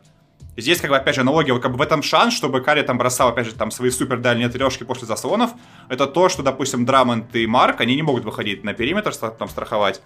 Здесь, 0.57 0.79
как 0.79 0.89
бы, 0.89 0.95
опять 0.95 1.15
же, 1.15 1.21
аналогия, 1.21 1.51
вот, 1.51 1.61
как 1.61 1.71
бы 1.71 1.77
в 1.77 1.81
этом 1.81 2.01
шанс, 2.01 2.33
чтобы 2.33 2.61
Карри 2.61 2.81
там 2.81 2.97
бросал, 2.97 3.29
опять 3.29 3.45
же, 3.45 3.53
там 3.53 3.71
свои 3.71 3.89
супер 3.89 4.19
дальние 4.19 4.47
трешки 4.47 4.83
после 4.83 5.05
заслонов, 5.05 5.51
это 5.89 6.07
то, 6.07 6.29
что, 6.29 6.43
допустим, 6.43 6.86
Драмонт 6.86 7.36
и 7.36 7.45
Марк, 7.45 7.81
они 7.81 7.95
не 7.95 8.01
могут 8.01 8.23
выходить 8.23 8.63
на 8.63 8.73
периметр, 8.73 9.13
там, 9.15 9.49
страховать. 9.49 10.01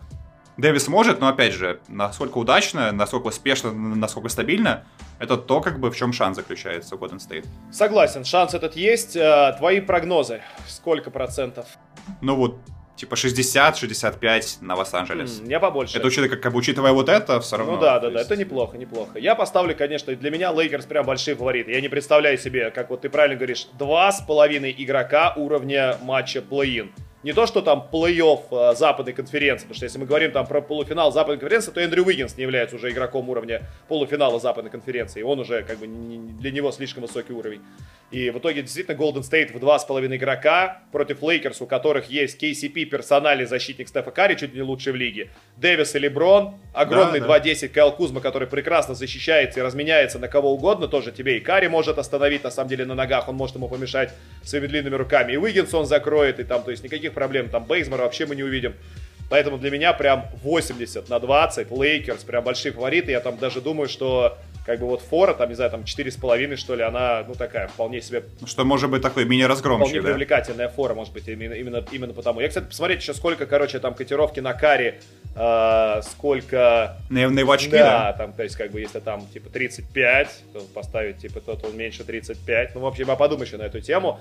Дэвис 0.58 0.88
может, 0.88 1.22
но, 1.22 1.28
опять 1.28 1.54
же, 1.54 1.80
насколько 1.88 2.38
удачно, 2.38 2.92
насколько 2.92 3.28
успешно, 3.28 3.72
насколько 3.72 4.28
стабильно, 4.28 4.84
это 5.20 5.38
то, 5.38 5.62
как 5.62 5.80
бы, 5.80 5.92
в 5.92 5.96
чем 5.96 6.12
шанс 6.12 6.36
заключается 6.36 6.96
у 6.96 6.98
Golden 6.98 7.18
State. 7.18 7.46
Согласен, 7.72 8.26
шанс 8.26 8.54
этот 8.54 8.76
есть. 8.76 9.16
Э, 9.16 9.56
твои 9.58 9.80
прогнозы, 9.80 10.42
сколько 10.68 11.12
процентов? 11.12 11.66
Ну 12.22 12.36
вот, 12.36 12.60
типа 13.00 13.16
60-65 13.16 14.58
на 14.62 14.76
Лос-Анджелес. 14.76 15.42
Mm, 15.42 15.50
я 15.50 15.60
побольше. 15.60 15.98
Это 15.98 16.08
учитывая, 16.08 16.30
как, 16.30 16.42
как 16.42 16.52
бы 16.52 16.60
учитывая 16.60 16.92
вот 16.92 17.08
это, 17.08 17.40
все 17.40 17.58
равно. 17.58 17.76
Ну 17.76 17.82
да, 17.82 18.00
да, 18.00 18.10
да, 18.10 18.22
это 18.22 18.36
неплохо, 18.36 18.78
неплохо. 18.78 19.18
Я 19.18 19.36
поставлю, 19.36 19.76
конечно, 19.76 20.14
для 20.16 20.30
меня 20.30 20.52
Лейкерс 20.52 20.86
прям 20.86 21.06
большие 21.06 21.36
фавориты. 21.36 21.72
Я 21.72 21.82
не 21.82 21.88
представляю 21.88 22.38
себе, 22.38 22.72
как 22.72 22.90
вот 22.90 23.02
ты 23.02 23.10
правильно 23.10 23.38
говоришь, 23.38 23.68
два 23.78 24.12
с 24.12 24.22
половиной 24.22 24.76
игрока 24.78 25.34
уровня 25.36 25.98
матча 26.02 26.40
плей-ин 26.40 26.92
не 27.24 27.34
то, 27.34 27.46
что 27.46 27.62
там 27.62 27.88
плей-офф 27.92 28.72
э, 28.72 28.76
западной 28.76 29.14
конференции, 29.14 29.64
потому 29.64 29.76
что 29.76 29.86
если 29.86 30.00
мы 30.00 30.06
говорим 30.06 30.32
там 30.32 30.48
про 30.48 30.62
полуфинал 30.62 31.12
западной 31.12 31.38
конференции, 31.38 31.72
то 31.72 31.82
Эндрю 31.82 32.06
Уиггинс 32.06 32.38
не 32.38 32.44
является 32.44 32.76
уже 32.78 32.90
игроком 32.92 33.30
уровня 33.30 33.64
полуфинала 33.88 34.40
западной 34.40 34.72
конференции, 34.72 35.22
он 35.22 35.40
уже 35.40 35.64
как 35.64 35.80
бы 35.80 35.88
не, 35.88 36.18
для 36.18 36.52
него 36.52 36.72
слишком 36.72 37.04
высокий 37.04 37.34
уровень. 37.34 37.62
И 38.12 38.32
в 38.32 38.40
итоге 38.40 38.64
действительно 38.64 38.96
Golden 38.96 39.22
State 39.22 39.54
в 39.54 39.64
2,5 39.64 40.16
игрока 40.16 40.82
против 40.92 41.22
Лейкерс, 41.22 41.62
у 41.62 41.68
которых 41.68 42.10
есть 42.10 42.42
KCP, 42.42 42.86
персональный 42.86 43.46
защитник 43.46 43.88
Стефа 43.88 44.10
Карри, 44.10 44.36
чуть 44.36 44.56
не 44.56 44.64
лучший 44.64 44.94
в 44.94 44.96
лиге, 44.96 45.30
Дэвис 45.58 45.94
и 45.94 46.00
Леброн, 46.00 46.56
огромный 46.74 47.20
да, 47.20 47.28
да. 47.28 47.40
2.10 47.40 47.70
Кайл 47.70 47.92
Кузма, 47.92 48.22
который 48.22 48.48
прекрасно 48.48 48.96
защищается 48.96 49.60
и 49.60 49.64
разменяется 49.64 50.18
на 50.18 50.28
кого 50.28 50.54
угодно, 50.54 50.88
тоже 50.88 51.12
тебе 51.12 51.38
и 51.38 51.40
Карри 51.40 51.68
может 51.68 52.00
остановить, 52.00 52.44
на 52.44 52.50
самом 52.50 52.70
деле, 52.70 52.86
на 52.86 52.96
ногах, 52.96 53.30
он 53.30 53.36
может 53.36 53.56
ему 53.56 53.70
помешать 53.70 54.12
своими 54.44 54.66
длинными 54.66 54.96
руками, 54.96 55.34
и 55.34 55.38
Уиггинс 55.38 55.72
он 55.76 55.86
закроет, 55.86 56.40
и 56.40 56.44
там, 56.44 56.64
то 56.64 56.72
есть 56.72 56.84
никаких 56.84 57.09
проблем, 57.10 57.50
там 57.50 57.66
Бейзмора 57.66 58.04
вообще 58.04 58.26
мы 58.26 58.36
не 58.36 58.44
увидим. 58.44 58.74
Поэтому 59.30 59.60
для 59.60 59.70
меня 59.70 59.94
прям 59.94 60.26
80 60.42 61.08
на 61.08 61.20
20, 61.20 61.72
Лейкерс 61.72 62.24
прям 62.24 62.44
большие 62.44 62.72
фавориты, 62.72 63.12
я 63.12 63.20
там 63.20 63.38
даже 63.38 63.62
думаю, 63.62 63.88
что 63.88 64.38
как 64.66 64.80
бы 64.80 64.86
вот 64.86 65.02
фора, 65.02 65.34
там, 65.34 65.50
не 65.50 65.56
знаю, 65.56 65.72
там 65.72 65.82
4,5, 65.82 66.56
что 66.56 66.76
ли, 66.76 66.84
она, 66.84 67.24
ну, 67.28 67.34
такая, 67.34 67.68
вполне 67.68 68.02
себе... 68.02 68.24
Ну, 68.40 68.46
что 68.46 68.64
может 68.66 68.90
быть 68.92 69.02
такой 69.02 69.26
мини-разгромчик, 69.26 69.88
Вполне 69.88 70.02
да? 70.02 70.10
привлекательная 70.10 70.70
фора, 70.70 70.94
может 70.94 71.12
быть, 71.12 71.28
именно, 71.28 71.54
именно, 71.54 71.84
именно 71.92 72.14
потому. 72.14 72.40
Я, 72.40 72.50
кстати, 72.50 72.66
посмотреть 72.66 73.02
еще 73.02 73.16
сколько, 73.16 73.48
короче, 73.48 73.80
там 73.80 73.96
котировки 73.96 74.40
на 74.42 74.54
Карри, 74.54 75.02
э, 75.36 76.02
сколько... 76.04 76.98
На, 77.10 77.30
на 77.30 77.54
очки, 77.54 77.72
да, 77.72 78.12
да? 78.12 78.14
там, 78.14 78.34
то 78.34 78.44
есть, 78.44 78.56
как 78.56 78.72
бы, 78.72 78.80
если 78.80 79.00
там, 79.00 79.26
типа, 79.34 79.50
35, 79.50 80.44
то 80.54 80.60
поставить, 80.74 81.18
типа, 81.18 81.40
тот 81.40 81.66
он 81.66 81.76
меньше 81.76 82.04
35. 82.04 82.76
Ну, 82.76 82.82
в 82.82 82.86
общем, 82.86 83.08
я 83.08 83.16
подумаю 83.16 83.48
еще 83.48 83.58
на 83.58 83.64
эту 83.64 83.80
тему. 83.82 84.20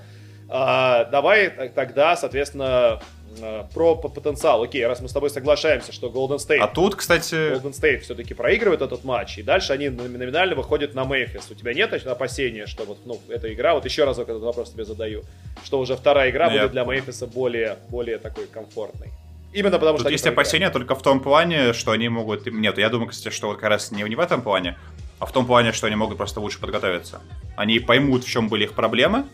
А, 0.49 1.05
давай 1.07 1.51
тогда, 1.75 2.17
соответственно, 2.17 3.01
Э, 3.41 3.65
про 3.73 3.95
потенциал. 3.95 4.63
Окей, 4.63 4.85
раз 4.87 5.01
мы 5.01 5.09
с 5.09 5.13
тобой 5.13 5.31
соглашаемся, 5.31 5.93
что 5.93 6.09
Golden 6.09 6.37
State... 6.37 6.59
А 6.59 6.67
тут, 6.67 6.97
кстати... 6.97 7.35
Golden 7.35 7.73
State 7.73 8.01
все-таки 8.01 8.35
проигрывает 8.35 8.83
этот 8.83 9.05
матч, 9.05 9.39
и 9.39 9.43
дальше 9.43 9.73
они 9.73 9.89
номинально 9.89 10.55
выходят 10.55 10.95
на 10.95 11.05
Мемфис. 11.05 11.49
У 11.51 11.55
тебя 11.55 11.75
нет 11.75 11.93
опасения, 12.07 12.67
что 12.67 12.85
вот, 12.85 12.99
ну, 13.05 13.21
эта 13.29 13.53
игра, 13.53 13.75
вот 13.75 13.85
еще 13.85 14.05
разок 14.05 14.29
этот 14.29 14.43
вопрос 14.43 14.73
тебе 14.73 14.85
задаю, 14.85 15.23
что 15.65 15.79
уже 15.79 15.97
вторая 15.97 16.31
игра 16.31 16.51
нет. 16.51 16.63
будет 16.63 16.73
для 16.73 16.85
Мемфиса 16.85 17.27
более, 17.27 17.77
более 17.89 18.19
такой 18.19 18.47
комфортной? 18.47 19.09
Именно 19.53 19.79
потому 19.79 19.99
Тут 19.99 20.07
что... 20.07 20.11
есть 20.11 20.27
опасения 20.27 20.71
только 20.71 20.95
в 20.95 21.03
том 21.03 21.21
плане, 21.21 21.73
что 21.73 21.93
они 21.93 22.09
могут... 22.09 22.47
Нет, 22.47 22.79
я 22.79 22.89
думаю, 22.89 23.09
кстати, 23.09 23.35
что 23.35 23.49
вот 23.49 23.59
как 23.59 23.71
раз 23.71 23.91
не, 23.91 24.03
не 24.03 24.15
в 24.15 24.21
этом 24.21 24.43
плане, 24.43 24.77
а 25.19 25.27
в 25.27 25.33
том 25.33 25.47
плане, 25.47 25.73
что 25.73 25.87
они 25.87 25.97
могут 25.97 26.19
просто 26.19 26.41
лучше 26.41 26.61
подготовиться. 26.61 27.21
Они 27.57 27.79
поймут, 27.79 28.25
в 28.25 28.29
чем 28.29 28.49
были 28.49 28.65
их 28.65 28.75
проблемы, 28.75 29.25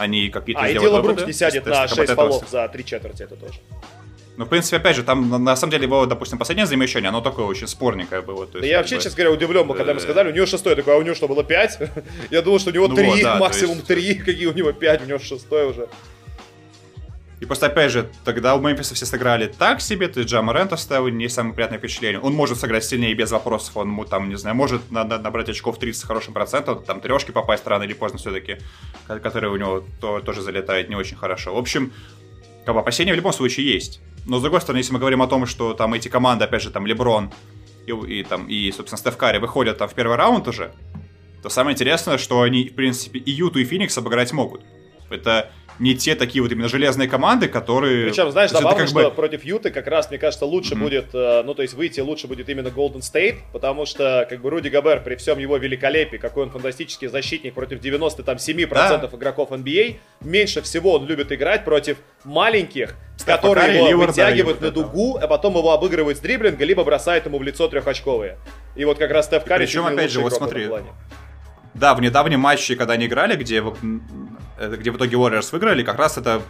они 0.00 0.30
какие-то 0.30 0.62
А, 0.62 0.68
и 0.68 0.78
Дилла 0.78 1.02
Брукс 1.02 1.26
не 1.26 1.32
сядет 1.32 1.66
на 1.66 1.86
6 1.86 2.12
фолов 2.14 2.48
за 2.48 2.68
3 2.68 2.84
четверти, 2.84 3.22
это 3.22 3.36
тоже. 3.36 3.60
Ну, 4.36 4.46
в 4.46 4.48
принципе, 4.48 4.78
опять 4.78 4.96
же, 4.96 5.02
там, 5.02 5.44
на 5.44 5.54
самом 5.54 5.70
деле, 5.72 5.84
его, 5.84 6.06
допустим, 6.06 6.38
последнее 6.38 6.64
замечание, 6.64 7.10
оно 7.10 7.20
такое 7.20 7.44
очень 7.44 7.66
спорненькое 7.66 8.22
было. 8.22 8.46
То 8.46 8.56
есть, 8.56 8.62
да 8.62 8.66
я 8.66 8.78
вообще, 8.78 8.96
бы... 8.96 9.02
честно 9.02 9.16
говоря, 9.18 9.32
удивлен 9.32 9.66
был, 9.66 9.74
когда 9.74 9.92
мы 9.92 10.00
сказали, 10.00 10.30
у 10.30 10.34
него 10.34 10.46
шестой, 10.46 10.76
такой, 10.76 10.94
а 10.94 10.96
у 10.96 11.02
него 11.02 11.14
что, 11.14 11.28
было 11.28 11.44
пять? 11.44 11.78
я 12.30 12.40
думал, 12.40 12.58
что 12.58 12.70
у 12.70 12.72
него 12.72 12.88
ну, 12.88 12.94
три, 12.94 13.22
да, 13.22 13.36
максимум 13.36 13.82
три, 13.82 14.14
какие 14.26 14.46
у 14.46 14.54
него 14.54 14.72
пять, 14.72 15.02
у 15.02 15.04
него 15.04 15.18
шестой 15.18 15.66
уже. 15.68 15.88
И 17.40 17.46
просто, 17.46 17.66
опять 17.66 17.90
же, 17.90 18.10
тогда 18.24 18.54
у 18.54 18.60
Мемфиса 18.60 18.94
все 18.94 19.06
сыграли 19.06 19.46
так 19.46 19.80
себе, 19.80 20.08
то 20.08 20.20
есть 20.20 20.30
Джама 20.30 20.52
Рент 20.52 20.74
оставил 20.74 21.08
не 21.08 21.26
самое 21.28 21.54
приятное 21.54 21.78
впечатление. 21.78 22.20
Он 22.20 22.34
может 22.34 22.60
сыграть 22.60 22.84
сильнее 22.84 23.14
без 23.14 23.30
вопросов, 23.30 23.78
он 23.78 23.88
ему 23.88 24.04
там, 24.04 24.28
не 24.28 24.36
знаю, 24.36 24.54
может 24.54 24.90
на, 24.90 25.04
на, 25.04 25.18
набрать 25.18 25.48
очков 25.48 25.78
30 25.78 26.02
с 26.02 26.04
хорошим 26.04 26.34
процентом, 26.34 26.82
там 26.84 27.00
трешки 27.00 27.30
попасть 27.30 27.66
рано 27.66 27.84
или 27.84 27.94
поздно 27.94 28.18
все-таки, 28.18 28.58
которые 29.06 29.50
у 29.50 29.56
него 29.56 29.82
то, 30.02 30.20
тоже 30.20 30.42
залетают 30.42 30.90
не 30.90 30.96
очень 30.96 31.16
хорошо. 31.16 31.54
В 31.54 31.58
общем, 31.58 31.94
как 32.66 32.74
бы 32.74 32.80
опасения 32.82 33.12
в 33.14 33.16
любом 33.16 33.32
случае 33.32 33.72
есть. 33.72 34.02
Но 34.26 34.38
с 34.38 34.42
другой 34.42 34.60
стороны, 34.60 34.80
если 34.80 34.92
мы 34.92 34.98
говорим 34.98 35.22
о 35.22 35.26
том, 35.26 35.46
что 35.46 35.72
там 35.72 35.94
эти 35.94 36.08
команды, 36.08 36.44
опять 36.44 36.60
же, 36.60 36.70
там 36.70 36.86
Леброн 36.86 37.32
и, 37.86 37.92
и 37.92 38.22
там, 38.22 38.48
и, 38.48 38.70
собственно, 38.70 38.98
Стеф 38.98 39.16
Карри 39.16 39.38
выходят 39.38 39.78
там 39.78 39.88
в 39.88 39.94
первый 39.94 40.18
раунд 40.18 40.46
уже, 40.46 40.72
то 41.42 41.48
самое 41.48 41.72
интересное, 41.72 42.18
что 42.18 42.42
они, 42.42 42.68
в 42.68 42.74
принципе, 42.74 43.18
и 43.18 43.30
Юту, 43.30 43.60
и 43.60 43.64
Феникс 43.64 43.96
обыграть 43.96 44.32
могут. 44.34 44.60
Это 45.08 45.50
не 45.80 45.94
те 45.94 46.14
такие 46.14 46.42
вот 46.42 46.52
именно 46.52 46.68
железные 46.68 47.08
команды, 47.08 47.48
которые... 47.48 48.06
Причем, 48.08 48.30
знаешь, 48.30 48.50
забавно, 48.50 48.86
что 48.86 49.08
бы... 49.08 49.10
против 49.10 49.44
Юты 49.44 49.70
как 49.70 49.86
раз, 49.86 50.10
мне 50.10 50.18
кажется, 50.18 50.44
лучше 50.44 50.74
mm-hmm. 50.74 50.78
будет, 50.78 51.06
э, 51.14 51.42
ну, 51.42 51.54
то 51.54 51.62
есть 51.62 51.74
выйти 51.74 52.00
лучше 52.00 52.26
будет 52.28 52.50
именно 52.50 52.68
Golden 52.68 53.00
State, 53.00 53.36
потому 53.52 53.86
что, 53.86 54.26
как 54.28 54.42
бы, 54.42 54.50
Руди 54.50 54.68
Габер 54.68 55.02
при 55.02 55.16
всем 55.16 55.38
его 55.38 55.56
великолепии, 55.56 56.18
какой 56.18 56.44
он 56.44 56.50
фантастический 56.50 57.08
защитник 57.08 57.54
против 57.54 57.80
97% 57.80 58.68
да. 58.68 59.10
игроков 59.10 59.50
NBA, 59.52 59.96
а, 59.96 60.24
меньше 60.24 60.60
всего 60.60 60.96
он 60.96 61.06
любит 61.06 61.32
играть 61.32 61.64
против 61.64 61.96
маленьких, 62.24 62.94
Стефа 63.16 63.38
которые 63.38 63.76
его 63.76 63.86
Ливер, 63.88 64.08
вытягивают 64.08 64.60
да, 64.60 64.66
на 64.66 64.72
дугу, 64.72 65.16
а 65.16 65.26
потом 65.26 65.56
его 65.56 65.72
обыгрывают 65.72 66.18
с 66.18 66.20
дриблинга, 66.20 66.62
либо 66.66 66.84
бросают 66.84 67.24
ему 67.24 67.38
в 67.38 67.42
лицо 67.42 67.66
трехочковые. 67.68 68.36
И 68.76 68.84
вот 68.84 68.98
как 68.98 69.10
раз 69.10 69.26
Стеф 69.26 69.44
Карри... 69.44 69.64
Причем, 69.64 69.86
опять 69.86 70.10
же, 70.10 70.20
вот 70.20 70.34
смотри, 70.34 70.68
да, 71.72 71.94
в 71.94 72.00
недавнем 72.00 72.40
матче, 72.40 72.76
когда 72.76 72.94
они 72.94 73.06
играли, 73.06 73.36
где, 73.36 73.62
где 74.60 74.90
в 74.90 74.96
итоге 74.96 75.16
Warriors 75.16 75.48
выиграли, 75.52 75.82
как 75.82 75.98
раз 75.98 76.18
это 76.18 76.42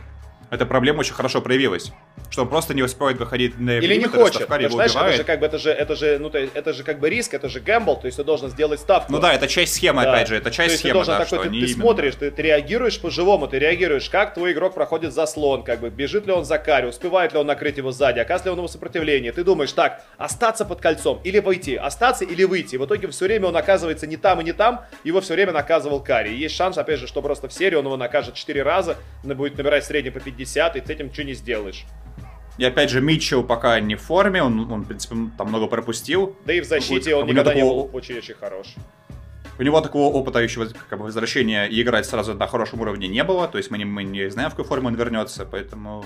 эта 0.50 0.66
проблема 0.66 1.00
очень 1.00 1.14
хорошо 1.14 1.40
проявилась. 1.40 1.92
Что 2.30 2.42
он 2.42 2.48
просто 2.48 2.74
не 2.74 2.82
успевает 2.82 3.18
выходить 3.18 3.58
на 3.58 3.78
Или 3.78 3.96
не 3.96 4.06
хочет. 4.06 4.46
Потому 4.46 4.68
что, 4.68 4.88
знаешь, 4.88 4.94
это 4.94 5.16
же 5.16 5.24
как 5.24 5.40
бы 5.40 5.46
это 5.46 5.58
же, 5.58 5.70
это 5.70 5.96
же, 5.96 6.18
ну, 6.18 6.30
то 6.30 6.38
есть, 6.38 6.52
это 6.54 6.72
же 6.72 6.84
как 6.84 7.00
бы 7.00 7.10
риск, 7.10 7.34
это 7.34 7.48
же 7.48 7.58
гэмбл, 7.58 7.96
то 7.96 8.06
есть 8.06 8.18
ты 8.18 8.24
должен 8.24 8.50
сделать 8.50 8.78
ставку. 8.78 9.12
Ну 9.12 9.18
да, 9.18 9.34
это 9.34 9.48
часть 9.48 9.74
схемы, 9.74 10.02
да. 10.02 10.12
опять 10.12 10.28
же, 10.28 10.36
это 10.36 10.50
часть 10.52 10.78
схемы. 10.78 11.00
Ты, 11.00 11.06
да, 11.06 11.24
такой, 11.24 11.48
ты, 11.48 11.60
ты 11.60 11.68
смотришь, 11.68 12.14
ты, 12.14 12.30
ты 12.30 12.42
реагируешь 12.42 13.00
по-живому, 13.00 13.48
ты 13.48 13.58
реагируешь, 13.58 14.08
как 14.08 14.34
твой 14.34 14.52
игрок 14.52 14.74
проходит 14.74 15.12
заслон, 15.12 15.64
как 15.64 15.80
бы, 15.80 15.90
бежит 15.90 16.26
ли 16.26 16.32
он 16.32 16.44
за 16.44 16.58
карри, 16.58 16.86
успевает 16.86 17.32
ли 17.32 17.38
он 17.38 17.46
накрыть 17.46 17.78
его 17.78 17.90
сзади, 17.90 18.20
оказывает 18.20 18.46
ли 18.46 18.50
он 18.52 18.58
ему 18.58 18.68
сопротивление. 18.68 19.32
Ты 19.32 19.42
думаешь, 19.42 19.72
так, 19.72 20.04
остаться 20.16 20.64
под 20.64 20.80
кольцом 20.80 21.20
или 21.24 21.40
войти, 21.40 21.74
остаться 21.74 22.24
или 22.24 22.44
выйти. 22.44 22.76
В 22.76 22.84
итоге 22.84 23.08
все 23.08 23.24
время 23.24 23.48
он 23.48 23.56
оказывается 23.56 24.06
не 24.06 24.16
там 24.16 24.40
и 24.40 24.44
не 24.44 24.52
там, 24.52 24.84
его 25.02 25.20
все 25.20 25.34
время 25.34 25.52
наказывал 25.52 26.00
карри. 26.00 26.30
есть 26.34 26.54
шанс, 26.54 26.78
опять 26.78 27.00
же, 27.00 27.08
что 27.08 27.22
просто 27.22 27.48
в 27.48 27.52
серии 27.52 27.74
он 27.74 27.86
его 27.86 27.96
накажет 27.96 28.34
4 28.34 28.62
раза, 28.62 28.96
будет 29.24 29.56
набирать 29.58 29.84
средний 29.84 30.10
по 30.10 30.20
50, 30.20 30.76
и 30.76 30.80
с 30.86 30.90
этим 30.90 31.06
ничего 31.06 31.26
не 31.26 31.34
сделаешь. 31.34 31.84
И 32.60 32.64
опять 32.64 32.90
же, 32.90 33.00
Митчелл 33.00 33.42
пока 33.42 33.80
не 33.80 33.94
в 33.94 34.02
форме, 34.02 34.42
он, 34.42 34.70
он 34.70 34.82
в 34.82 34.86
принципе, 34.86 35.16
там 35.38 35.48
много 35.48 35.66
пропустил. 35.66 36.36
Да 36.44 36.52
и 36.52 36.60
в 36.60 36.66
защите 36.66 37.14
он 37.14 37.24
никогда 37.24 37.52
такого... 37.52 37.64
не 37.64 37.70
был 37.70 37.90
очень-очень 37.94 38.34
хорош. 38.34 38.74
У 39.58 39.62
него 39.62 39.80
такого 39.80 40.12
опыта 40.12 40.40
еще 40.40 40.68
как 40.90 40.98
бы, 40.98 41.06
возвращения 41.06 41.64
и 41.64 41.80
играть 41.80 42.04
сразу 42.04 42.34
на 42.34 42.46
хорошем 42.46 42.82
уровне 42.82 43.08
не 43.08 43.24
было, 43.24 43.48
то 43.48 43.56
есть 43.56 43.70
мы 43.70 43.78
не, 43.78 43.86
мы 43.86 44.04
не 44.04 44.30
знаем, 44.30 44.50
в 44.50 44.52
какую 44.52 44.66
форму 44.66 44.88
он 44.88 44.94
вернется, 44.94 45.46
поэтому... 45.50 46.04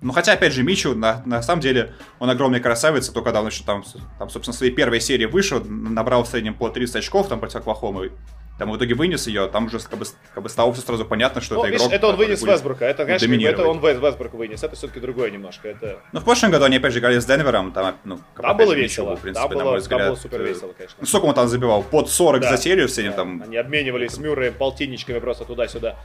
Ну, 0.00 0.12
хотя, 0.12 0.32
опять 0.32 0.52
же, 0.52 0.64
Мичу, 0.64 0.96
на, 0.96 1.22
на 1.26 1.40
самом 1.42 1.60
деле, 1.60 1.94
он 2.18 2.28
огромный 2.28 2.58
красавец, 2.58 3.08
и 3.08 3.12
то, 3.12 3.22
когда 3.22 3.40
он 3.40 3.46
еще 3.46 3.62
там, 3.62 3.84
там, 4.18 4.30
собственно, 4.30 4.52
своей 4.52 4.72
первой 4.72 5.00
серии 5.00 5.26
вышел, 5.26 5.62
набрал 5.64 6.24
в 6.24 6.28
среднем 6.28 6.54
по 6.54 6.70
30 6.70 6.96
очков 6.96 7.28
там 7.28 7.38
против 7.38 7.56
Оклахомы, 7.56 8.10
там 8.58 8.70
в 8.70 8.76
итоге 8.76 8.94
вынес 8.94 9.26
ее, 9.26 9.48
там 9.48 9.66
уже 9.66 9.80
как 9.80 9.98
бы, 9.98 10.04
как 10.32 10.42
бы 10.42 10.48
стало 10.48 10.72
все 10.72 10.82
сразу 10.82 11.04
понятно, 11.04 11.40
что 11.40 11.56
ну, 11.56 11.64
это 11.64 11.76
игрок. 11.76 11.92
это 11.92 12.06
он 12.06 12.16
вынес 12.16 12.42
Весбрука, 12.42 12.86
это, 12.86 13.04
конечно, 13.04 13.26
это 13.26 13.66
он 13.66 13.80
Весбрук 13.80 14.34
вынес, 14.34 14.62
это 14.62 14.76
все-таки 14.76 15.00
другое 15.00 15.30
немножко. 15.30 15.68
Это... 15.68 15.98
Ну, 16.12 16.20
в 16.20 16.24
прошлом 16.24 16.52
году 16.52 16.64
они 16.64 16.76
опять 16.76 16.92
же 16.92 17.00
играли 17.00 17.18
с 17.18 17.26
Денвером, 17.26 17.72
там, 17.72 17.96
ну, 18.04 18.20
там 18.40 18.56
было 18.56 18.72
весело, 18.72 19.10
был, 19.10 19.16
в 19.16 19.20
принципе, 19.20 19.48
там, 19.48 19.58
было, 19.58 19.70
мой 19.70 19.78
взгляд, 19.78 20.00
там 20.00 20.08
было 20.10 20.16
супер 20.16 20.42
весело, 20.42 20.72
конечно. 20.76 20.96
Ну, 21.00 21.06
сколько 21.06 21.24
он 21.24 21.34
там 21.34 21.48
забивал? 21.48 21.82
Под 21.82 22.08
40 22.08 22.42
да. 22.42 22.56
за 22.56 22.62
серию 22.62 22.86
в 22.86 22.90
среднем 22.90 23.12
да. 23.12 23.16
там. 23.18 23.42
Они 23.42 23.56
обменивались 23.56 24.12
с 24.12 24.18
Мюрреем 24.18 24.54
полтинничками 24.54 25.18
просто 25.18 25.44
туда-сюда. 25.44 25.96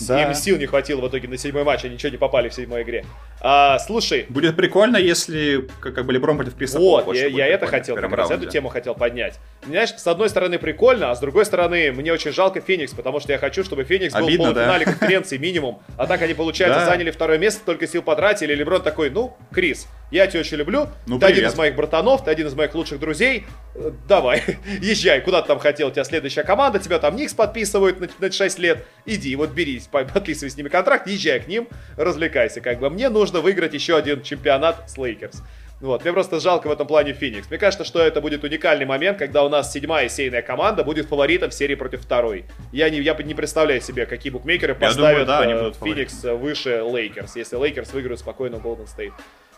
Да. 0.00 0.22
Им 0.22 0.34
сил 0.34 0.58
не 0.58 0.66
хватило 0.66 1.00
в 1.00 1.08
итоге 1.08 1.28
на 1.28 1.36
седьмой 1.36 1.64
матч, 1.64 1.84
они 1.84 1.94
ничего 1.94 2.10
не 2.10 2.18
попали 2.18 2.48
в 2.48 2.54
седьмой 2.54 2.82
игре. 2.82 3.04
А, 3.40 3.78
слушай. 3.78 4.26
Будет 4.28 4.56
прикольно, 4.56 4.96
если 4.96 5.68
как, 5.80 5.94
как 5.94 6.06
бы 6.06 6.12
Леброн 6.12 6.36
против 6.36 6.56
Криса 6.56 6.78
Вот, 6.78 7.14
я, 7.14 7.26
я 7.26 7.46
это 7.46 7.66
хотел, 7.66 7.94
как 7.94 8.12
раз 8.12 8.30
эту 8.30 8.46
тему 8.46 8.68
хотел 8.68 8.94
поднять. 8.94 9.38
Знаешь, 9.64 9.90
с 9.90 10.06
одной 10.06 10.28
стороны 10.28 10.58
прикольно, 10.58 11.10
а 11.10 11.14
с 11.14 11.20
другой 11.20 11.44
стороны 11.44 11.92
мне 11.92 12.12
очень 12.12 12.32
жалко 12.32 12.60
Феникс, 12.60 12.92
потому 12.92 13.20
что 13.20 13.32
я 13.32 13.38
хочу, 13.38 13.64
чтобы 13.64 13.84
Феникс 13.84 14.14
был 14.14 14.26
Обидно, 14.26 14.50
в 14.50 14.54
полуфинале 14.54 14.84
да? 14.84 14.92
конференции 14.92 15.36
минимум. 15.36 15.80
А 15.96 16.06
так 16.06 16.22
они, 16.22 16.34
получается, 16.34 16.80
да. 16.80 16.86
заняли 16.86 17.10
второе 17.10 17.38
место, 17.38 17.60
только 17.64 17.86
сил 17.86 18.02
потратили. 18.02 18.54
Леброн 18.54 18.82
такой, 18.82 19.10
ну, 19.10 19.36
Крис, 19.52 19.86
я 20.10 20.26
тебя 20.26 20.40
очень 20.40 20.56
люблю, 20.56 20.88
ну, 21.06 21.18
ты 21.18 21.26
привет. 21.26 21.38
один 21.38 21.50
из 21.50 21.56
моих 21.56 21.76
братанов, 21.76 22.24
ты 22.24 22.30
один 22.30 22.46
из 22.46 22.54
моих 22.54 22.74
лучших 22.74 22.98
друзей, 22.98 23.44
э, 23.74 23.90
давай, 24.08 24.42
езжай, 24.80 25.20
куда 25.20 25.42
ты 25.42 25.48
там 25.48 25.58
хотел, 25.58 25.88
у 25.88 25.90
тебя 25.90 26.04
следующая 26.04 26.44
команда, 26.44 26.78
тебя 26.78 26.98
там 26.98 27.14
Никс 27.14 27.34
подписывают 27.34 28.00
на, 28.00 28.08
на 28.18 28.32
6 28.32 28.58
лет, 28.58 28.86
иди, 29.04 29.36
вот 29.36 29.50
берись, 29.78 29.88
подписывай 30.12 30.50
с 30.50 30.56
ними 30.56 30.68
контракт, 30.68 31.06
езжай 31.06 31.40
к 31.40 31.48
ним, 31.48 31.68
развлекайся, 31.96 32.60
как 32.60 32.80
бы, 32.80 32.90
мне 32.90 33.08
нужно 33.08 33.40
выиграть 33.40 33.74
еще 33.74 33.96
один 33.96 34.22
чемпионат 34.22 34.90
с 34.90 34.96
Лейкерс. 34.96 35.42
Вот, 35.80 36.02
мне 36.02 36.12
просто 36.12 36.40
жалко 36.40 36.66
в 36.66 36.72
этом 36.72 36.88
плане 36.88 37.12
Феникс. 37.12 37.48
Мне 37.50 37.58
кажется, 37.58 37.84
что 37.84 38.00
это 38.00 38.20
будет 38.20 38.42
уникальный 38.42 38.84
момент, 38.84 39.16
когда 39.16 39.44
у 39.44 39.48
нас 39.48 39.72
седьмая 39.72 40.08
сеяная 40.08 40.42
команда 40.42 40.82
будет 40.82 41.06
фаворитом 41.06 41.50
в 41.50 41.54
серии 41.54 41.76
против 41.76 42.02
второй. 42.02 42.46
Я 42.72 42.90
не, 42.90 42.98
я 42.98 43.14
не 43.14 43.34
представляю 43.34 43.80
себе, 43.80 44.04
какие 44.04 44.32
букмекеры 44.32 44.74
поставят 44.74 45.28
думаю, 45.28 45.70
да, 45.70 45.84
э, 45.84 45.84
Феникс 45.84 46.24
выше 46.24 46.82
Лейкерс, 46.84 47.36
если 47.36 47.56
Лейкерс 47.56 47.92
выиграют 47.92 48.18
спокойно 48.18 48.58
Голден 48.58 48.88
Стейт. 48.88 49.12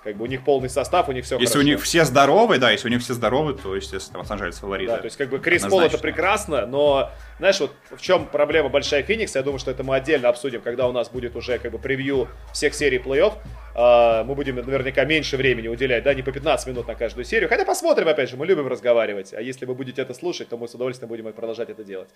Как 0.04 0.16
бы 0.16 0.24
у 0.24 0.26
них 0.26 0.44
полный 0.44 0.70
состав, 0.70 1.08
у 1.08 1.12
них 1.12 1.24
все 1.24 1.38
Если 1.38 1.54
хорошо. 1.54 1.66
у 1.66 1.72
них 1.72 1.82
все 1.82 2.04
здоровы, 2.04 2.58
да, 2.58 2.70
если 2.70 2.88
у 2.88 2.90
них 2.90 3.02
все 3.02 3.12
здоровы, 3.12 3.54
то, 3.54 3.76
естественно, 3.76 4.20
Лос-Анджелес 4.20 4.58
фаворит. 4.58 4.88
Да, 4.88 4.96
то 4.96 5.04
есть 5.04 5.16
как 5.16 5.28
бы 5.28 5.38
Крис 5.38 5.62
Пол 5.62 5.80
это 5.80 5.98
прекрасно, 5.98 6.66
но 6.66 7.10
знаешь, 7.40 7.58
вот 7.58 7.72
в 7.90 8.02
чем 8.02 8.26
проблема 8.26 8.68
большая 8.68 9.02
Феникса, 9.02 9.38
я 9.38 9.42
думаю, 9.42 9.58
что 9.58 9.70
это 9.70 9.82
мы 9.82 9.96
отдельно 9.96 10.28
обсудим, 10.28 10.60
когда 10.60 10.86
у 10.86 10.92
нас 10.92 11.08
будет 11.08 11.36
уже 11.36 11.58
как 11.58 11.72
бы 11.72 11.78
превью 11.78 12.28
всех 12.52 12.74
серий 12.74 12.98
плей-офф. 12.98 13.32
Э, 13.72 14.24
мы 14.24 14.34
будем 14.34 14.56
наверняка 14.56 15.04
меньше 15.04 15.36
времени 15.36 15.68
уделять, 15.68 16.02
да, 16.02 16.12
не 16.12 16.22
по 16.22 16.32
15 16.32 16.66
минут 16.66 16.88
на 16.88 16.94
каждую 16.94 17.24
серию. 17.24 17.48
Хотя 17.48 17.64
посмотрим, 17.64 18.08
опять 18.08 18.28
же, 18.28 18.36
мы 18.36 18.44
любим 18.44 18.66
разговаривать. 18.66 19.32
А 19.32 19.40
если 19.40 19.64
вы 19.64 19.74
будете 19.74 20.02
это 20.02 20.12
слушать, 20.12 20.48
то 20.48 20.58
мы 20.58 20.68
с 20.68 20.74
удовольствием 20.74 21.08
будем 21.08 21.32
продолжать 21.32 21.70
это 21.70 21.82
делать. 21.82 22.10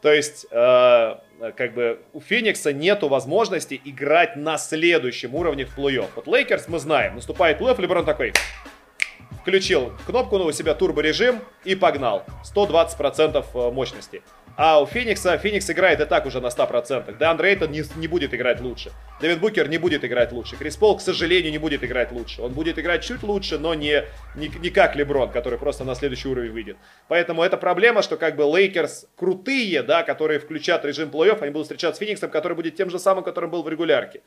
То 0.00 0.12
есть, 0.12 0.46
э, 0.50 1.18
как 1.56 1.74
бы 1.74 2.00
у 2.14 2.20
Феникса 2.20 2.72
нету 2.72 3.08
возможности 3.08 3.78
играть 3.84 4.36
на 4.36 4.56
следующем 4.56 5.34
уровне 5.34 5.66
в 5.66 5.76
плей-офф. 5.76 6.08
Вот 6.14 6.26
Лейкерс 6.26 6.68
мы 6.68 6.78
знаем, 6.78 7.16
наступает 7.16 7.60
плей-офф, 7.60 7.82
Леброн 7.82 8.06
такой, 8.06 8.32
включил 9.40 9.92
кнопку 10.06 10.36
у 10.36 10.52
себя 10.52 10.74
турборежим 10.74 11.40
и 11.64 11.74
погнал. 11.74 12.24
120% 12.54 13.44
э, 13.54 13.70
мощности. 13.70 14.22
А 14.62 14.78
у 14.78 14.84
Феникса, 14.84 15.38
Феникс 15.38 15.70
играет 15.70 16.00
и 16.02 16.04
так 16.04 16.26
уже 16.26 16.38
на 16.38 16.48
100%. 16.48 17.16
Деандре 17.16 17.48
Эйтон 17.48 17.70
не, 17.70 17.82
не 17.96 18.08
будет 18.08 18.34
играть 18.34 18.60
лучше. 18.60 18.92
Девин 19.18 19.40
Букер 19.40 19.70
не 19.70 19.78
будет 19.78 20.04
играть 20.04 20.32
лучше. 20.32 20.56
Крис 20.56 20.76
Пол, 20.76 20.98
к 20.98 21.00
сожалению, 21.00 21.50
не 21.50 21.56
будет 21.56 21.82
играть 21.82 22.12
лучше. 22.12 22.42
Он 22.42 22.52
будет 22.52 22.78
играть 22.78 23.02
чуть 23.02 23.22
лучше, 23.22 23.58
но 23.58 23.72
не, 23.72 24.04
не, 24.36 24.48
не 24.48 24.68
как 24.68 24.96
Леброн, 24.96 25.30
который 25.30 25.58
просто 25.58 25.84
на 25.84 25.94
следующий 25.94 26.28
уровень 26.28 26.52
выйдет. 26.52 26.76
Поэтому 27.08 27.42
это 27.42 27.56
проблема, 27.56 28.02
что 28.02 28.18
как 28.18 28.36
бы 28.36 28.42
Лейкерс 28.42 29.06
крутые, 29.16 29.82
да, 29.82 30.02
которые 30.02 30.38
включат 30.38 30.84
режим 30.84 31.08
плей-офф, 31.08 31.40
они 31.40 31.52
будут 31.52 31.64
встречаться 31.64 31.96
с 31.96 32.04
Фениксом, 32.04 32.28
который 32.28 32.52
будет 32.52 32.76
тем 32.76 32.90
же 32.90 32.98
самым, 32.98 33.24
которым 33.24 33.50
был 33.50 33.62
в 33.62 33.68
регулярке. 33.70 34.20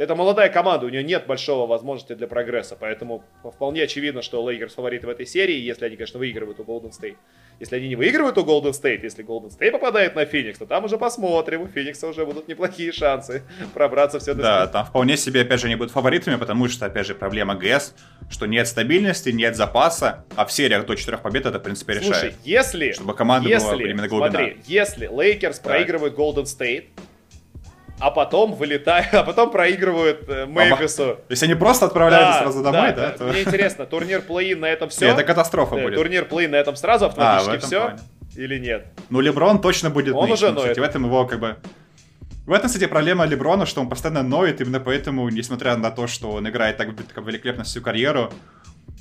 Это 0.00 0.14
молодая 0.14 0.48
команда, 0.48 0.86
у 0.86 0.88
нее 0.88 1.04
нет 1.04 1.26
большого 1.26 1.66
возможности 1.66 2.14
для 2.14 2.26
прогресса, 2.26 2.74
поэтому 2.74 3.22
вполне 3.44 3.82
очевидно, 3.82 4.22
что 4.22 4.48
Лейкерс 4.48 4.72
фавориты 4.72 5.06
в 5.06 5.10
этой 5.10 5.26
серии, 5.26 5.56
если 5.56 5.84
они, 5.84 5.96
конечно, 5.96 6.18
выигрывают 6.18 6.58
у 6.58 6.64
Голден 6.64 6.90
Стейт. 6.90 7.18
Если 7.58 7.76
они 7.76 7.88
не 7.88 7.96
выигрывают 7.96 8.38
у 8.38 8.40
Golden 8.40 8.70
State, 8.70 9.00
если 9.02 9.22
Golden 9.22 9.50
State 9.50 9.72
попадает 9.72 10.14
на 10.16 10.24
Феникс, 10.24 10.58
то 10.58 10.64
там 10.64 10.86
уже 10.86 10.96
посмотрим. 10.96 11.60
У 11.60 11.66
Феникса 11.66 12.08
уже 12.08 12.24
будут 12.24 12.48
неплохие 12.48 12.92
шансы 12.92 13.42
пробраться 13.74 14.18
все 14.18 14.32
до 14.32 14.42
Да, 14.42 14.66
там 14.68 14.86
вполне 14.86 15.18
себе, 15.18 15.42
опять 15.42 15.60
же, 15.60 15.66
они 15.66 15.76
будут 15.76 15.92
фаворитами, 15.92 16.36
потому 16.36 16.66
что, 16.68 16.86
опять 16.86 17.06
же, 17.06 17.14
проблема 17.14 17.54
ГС, 17.54 17.94
что 18.30 18.46
нет 18.46 18.66
стабильности, 18.66 19.28
нет 19.28 19.54
запаса, 19.54 20.24
а 20.34 20.46
в 20.46 20.52
сериях 20.52 20.86
до 20.86 20.94
четырех 20.94 21.20
побед 21.20 21.44
это, 21.44 21.58
в 21.58 21.62
принципе, 21.62 21.96
решает. 21.96 22.14
Слушай, 22.14 22.34
если... 22.42 22.92
Чтобы 22.92 23.12
команда 23.12 23.50
если, 23.50 23.66
была 23.66 23.82
именно 23.82 24.08
глубина. 24.08 24.30
Смотри, 24.30 24.56
если 24.64 25.08
Лейкерс 25.08 25.58
проигрывает 25.58 26.14
Golden 26.14 26.44
State, 26.44 26.86
а 28.00 28.10
потом 28.10 28.54
вылетают, 28.54 29.08
а 29.12 29.22
потом 29.22 29.50
проигрывают 29.50 30.24
э, 30.28 30.46
Мемфису. 30.46 31.16
То 31.16 31.30
есть 31.30 31.42
они 31.42 31.54
просто 31.54 31.86
отправляются 31.86 32.32
да, 32.32 32.42
сразу 32.42 32.62
домой, 32.62 32.92
да? 32.92 33.10
да? 33.10 33.10
То... 33.10 33.24
Мне 33.24 33.42
интересно, 33.42 33.86
турнир 33.90 34.22
play-in 34.22 34.54
на 34.54 34.66
этом 34.66 34.88
все? 34.88 35.06
Нет, 35.06 35.14
это 35.14 35.24
катастрофа 35.24 35.76
да, 35.76 35.82
будет. 35.82 35.94
Турнир 35.96 36.24
play-in 36.24 36.48
на 36.48 36.56
этом 36.56 36.76
сразу 36.76 37.06
автоматически 37.06 37.56
а, 37.56 37.58
все? 37.66 37.80
Плане. 37.80 38.00
Или 38.36 38.58
нет? 38.58 38.86
Ну, 39.10 39.20
Леброн 39.20 39.60
точно 39.60 39.90
будет 39.90 40.14
Он 40.14 40.28
ныть. 40.28 40.34
уже 40.34 40.50
ноет. 40.50 40.70
Кстати, 40.70 40.80
в 40.80 40.82
этом 40.82 41.04
его 41.04 41.26
как 41.26 41.40
бы... 41.40 41.56
В 42.46 42.52
этом, 42.52 42.68
кстати, 42.68 42.86
проблема 42.86 43.26
Леброна, 43.26 43.66
что 43.66 43.80
он 43.80 43.88
постоянно 43.88 44.22
ноет, 44.22 44.60
именно 44.60 44.80
поэтому, 44.80 45.28
несмотря 45.28 45.76
на 45.76 45.90
то, 45.90 46.06
что 46.06 46.30
он 46.30 46.48
играет 46.48 46.76
так, 46.78 46.88
так 46.96 47.24
великолепно 47.24 47.64
всю 47.64 47.80
карьеру, 47.80 48.32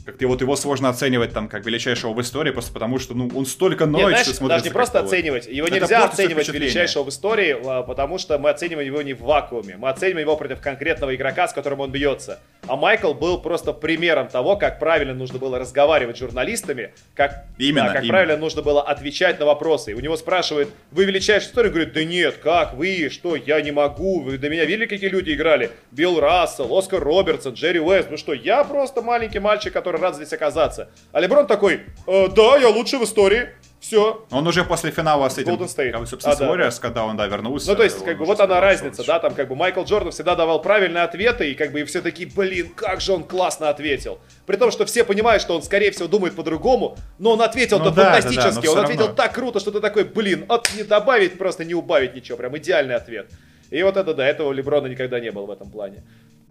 как-то 0.06 0.28
вот 0.28 0.42
его 0.42 0.56
сложно 0.56 0.90
оценивать 0.90 1.34
там 1.34 1.48
как 1.48 1.66
величайшего 1.66 2.14
в 2.14 2.22
истории, 2.22 2.52
просто 2.52 2.74
потому 2.74 3.00
что, 3.00 3.14
ну, 3.14 3.30
он 3.36 3.46
столько 3.46 3.86
ноет, 3.86 4.04
Нет, 4.04 4.10
знаешь, 4.10 4.28
что 4.28 4.36
смотрится 4.36 4.64
даже 4.64 4.70
не 4.70 4.74
просто 4.74 5.00
оценивать, 5.00 5.48
его 5.48 5.68
Это 5.68 5.76
нельзя 5.76 6.06
оценивать 6.06 6.50
величайшего 6.50 7.04
в 7.04 7.10
истории, 7.10 7.58
а, 7.66 7.84
потому 7.84 8.18
что 8.18 8.38
мы 8.38 8.50
оцениваем 8.50 8.88
его 8.88 9.02
не 9.02 9.14
в 9.14 9.22
вакууме, 9.22 9.78
мы 9.78 9.90
оцениваем 9.90 10.28
его 10.28 10.38
против 10.38 10.62
конкретного 10.62 11.16
игрока, 11.16 11.48
с 11.48 11.54
которым 11.54 11.82
он 11.82 11.92
бьется. 11.92 12.40
А 12.68 12.76
Майкл 12.76 13.14
был 13.14 13.42
просто 13.42 13.74
примером 13.74 14.28
того, 14.28 14.56
как 14.56 14.80
правильно 14.80 15.14
нужно 15.14 15.40
было 15.40 15.58
разговаривать 15.58 16.18
с 16.18 16.20
журналистами, 16.20 16.94
как, 17.16 17.46
именно, 17.58 17.88
да, 17.88 17.94
как 17.94 18.04
именно. 18.04 18.14
правильно 18.14 18.38
нужно 18.38 18.62
было 18.62 18.84
отвечать 18.84 19.40
на 19.40 19.46
вопросы. 19.46 19.92
И 19.92 19.94
у 19.96 20.00
него 20.00 20.16
спрашивают, 20.18 20.70
вы 20.92 21.06
величайший 21.06 21.48
в 21.48 21.50
истории? 21.50 21.68
Он 21.68 21.74
говорит, 21.74 21.94
да 21.94 22.04
нет, 22.04 22.36
как, 22.38 22.76
вы, 22.76 23.10
что, 23.10 23.36
я 23.36 23.60
не 23.62 23.72
могу, 23.72 24.22
вы 24.22 24.38
до 24.38 24.50
меня 24.50 24.66
видели, 24.66 24.86
какие 24.86 25.10
люди 25.10 25.34
играли? 25.34 25.72
Билл 25.92 26.20
Рассел, 26.20 26.72
Оскар 26.78 27.04
Робертсон, 27.04 27.54
Джерри 27.54 27.80
Уэст, 27.80 28.12
ну 28.12 28.18
что, 28.18 28.34
я 28.34 28.64
просто 28.64 29.02
маленький 29.02 29.40
мальчик, 29.40 29.74
который 29.74 29.89
рад 29.98 30.16
здесь 30.16 30.34
оказаться. 30.34 30.90
А 31.12 31.20
Леброн 31.20 31.48
такой, 31.48 31.82
э, 32.08 32.28
да, 32.30 32.58
я 32.58 32.70
лучший 32.70 33.00
в 33.00 33.04
истории. 33.04 33.50
Все. 33.80 34.26
Он 34.32 34.46
уже 34.46 34.66
после 34.66 34.92
финала 34.92 35.30
с 35.30 35.38
этим, 35.38 35.54
Golden 35.54 35.68
State. 35.68 35.92
как, 35.92 36.06
собственно, 36.06 36.34
а, 36.34 36.38
с 36.38 36.42
Warriors, 36.42 36.76
да. 36.76 36.82
когда 36.82 37.06
он, 37.06 37.16
да, 37.16 37.28
вернулся. 37.28 37.70
Ну, 37.70 37.78
то 37.78 37.84
есть, 37.84 38.04
как 38.04 38.18
бы, 38.18 38.26
вот 38.26 38.40
она 38.42 38.60
разница, 38.60 39.06
да, 39.06 39.20
там, 39.20 39.34
как 39.34 39.48
бы, 39.48 39.56
Майкл 39.56 39.84
Джордан 39.84 40.12
всегда 40.12 40.36
давал 40.36 40.62
правильные 40.62 41.04
ответы, 41.04 41.50
и, 41.50 41.56
как 41.56 41.72
бы, 41.72 41.80
и 41.80 41.84
все 41.86 42.02
такие, 42.02 42.30
блин, 42.30 42.70
как 42.76 43.00
же 43.00 43.14
он 43.14 43.24
классно 43.24 43.70
ответил. 43.70 44.20
При 44.46 44.58
том, 44.58 44.72
что 44.72 44.86
все 44.86 45.06
понимают, 45.06 45.42
что 45.42 45.56
он, 45.56 45.64
скорее 45.64 45.92
всего, 45.92 46.10
думает 46.10 46.36
по-другому, 46.36 46.98
но 47.20 47.32
он 47.32 47.42
ответил-то 47.42 47.86
ну, 47.86 47.92
да, 47.92 48.12
фантастически, 48.12 48.56
да, 48.56 48.62
да, 48.62 48.72
он 48.72 48.80
ответил 48.80 49.02
равно. 49.04 49.16
так 49.16 49.34
круто, 49.34 49.60
что 49.62 49.72
ты 49.72 49.80
такой, 49.80 50.04
блин, 50.04 50.46
от 50.50 50.70
не 50.76 50.84
добавить, 50.84 51.38
просто 51.38 51.64
не 51.64 51.74
убавить 51.74 52.14
ничего, 52.16 52.38
прям 52.38 52.58
идеальный 52.58 52.96
ответ. 52.96 53.28
И 53.72 53.82
вот 53.84 53.96
это, 53.98 54.14
да, 54.14 54.28
этого 54.28 54.52
Леброна 54.52 54.88
никогда 54.88 55.20
не 55.20 55.32
было 55.32 55.46
в 55.46 55.52
этом 55.52 55.70
плане. 55.70 56.04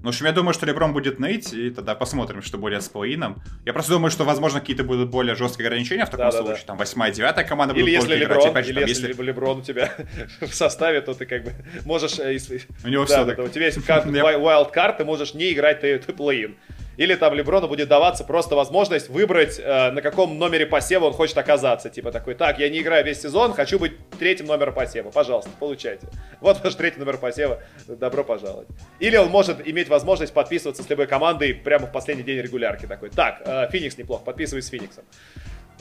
В 0.03 0.07
общем, 0.07 0.27
я 0.27 0.33
думаю, 0.33 0.55
что 0.55 0.65
Леброн 0.65 0.93
будет 0.93 1.19
ныть, 1.19 1.53
и 1.53 1.71
тогда 1.71 1.97
посмотрим, 1.97 2.41
что 2.41 2.57
будет 2.57 2.85
с 2.85 2.91
плей-ином. 2.91 3.39
Я 3.65 3.73
просто 3.73 3.93
думаю, 3.93 4.13
что, 4.13 4.25
возможно, 4.25 4.61
какие-то 4.61 4.85
будут 4.85 5.11
более 5.11 5.35
жесткие 5.35 5.67
ограничения 5.67 6.07
в 6.07 6.11
таком 6.11 6.27
да, 6.27 6.33
случае. 6.33 6.55
Да, 6.55 6.61
да. 6.61 6.67
Там 6.67 6.77
восьмая, 6.77 7.11
девятая 7.11 7.45
команда 7.45 7.75
или 7.75 7.83
будут 7.83 7.95
если 7.95 8.15
Леброн, 8.15 8.39
играть. 8.39 8.51
Опять, 8.51 8.69
или 8.69 8.81
там, 8.81 8.89
если, 8.89 9.09
если 9.09 9.23
Леброн 9.23 9.59
у 9.59 9.63
тебя 9.63 9.93
в 10.41 10.55
составе, 10.55 11.01
то 11.01 11.15
ты 11.15 11.27
как 11.27 11.45
бы 11.45 11.53
можешь... 11.85 12.19
Э, 12.21 12.39
у 12.85 12.89
него 12.89 13.07
да, 13.07 13.25
все 13.25 13.35
да, 13.35 13.43
У 13.43 13.49
тебя 13.49 13.67
есть 13.67 13.79
wild 13.89 14.73
card, 14.73 14.99
ты 14.99 15.05
можешь 15.05 15.35
не 15.35 15.53
играть 15.53 15.81
ты, 15.81 15.99
ты 15.99 16.13
плей-ин. 16.13 16.55
Или 16.99 17.15
там 17.15 17.33
Леброну 17.33 17.69
будет 17.69 17.89
даваться 17.89 18.25
просто 18.25 18.57
возможность 18.57 19.09
выбрать, 19.09 19.59
э, 19.59 19.93
на 19.93 20.03
каком 20.03 20.37
номере 20.37 20.67
посева 20.67 21.05
он 21.05 21.13
хочет 21.13 21.39
оказаться. 21.39 21.91
Типа 21.91 22.11
такой, 22.11 22.35
так, 22.35 22.59
я 22.59 22.69
не 22.69 22.81
играю 22.81 23.05
весь 23.05 23.23
сезон, 23.23 23.55
хочу 23.55 23.79
быть 23.79 23.93
третьим 24.19 24.47
номером 24.47 24.75
посева. 24.75 25.11
Пожалуйста, 25.11 25.51
получайте. 25.59 26.09
Вот 26.41 26.63
ваш 26.63 26.75
третий 26.75 26.99
номер 26.99 27.19
посева, 27.19 27.63
добро 27.87 28.25
пожаловать. 28.25 28.69
Или 28.99 29.17
он 29.17 29.29
может 29.29 29.67
иметь 29.67 29.89
возможность 29.89 30.35
подписываться 30.35 30.83
с 30.83 30.91
любой 30.91 31.07
командой 31.07 31.55
прямо 31.55 31.87
в 31.87 31.93
последний 31.93 32.25
день 32.25 32.41
регулярки. 32.41 32.87
Такой, 32.87 33.11
так, 33.11 33.43
э, 33.45 33.69
Феникс 33.71 33.97
неплохо, 33.97 34.25
подписываюсь 34.25 34.67
с 34.67 34.69
Фениксом. 34.69 35.05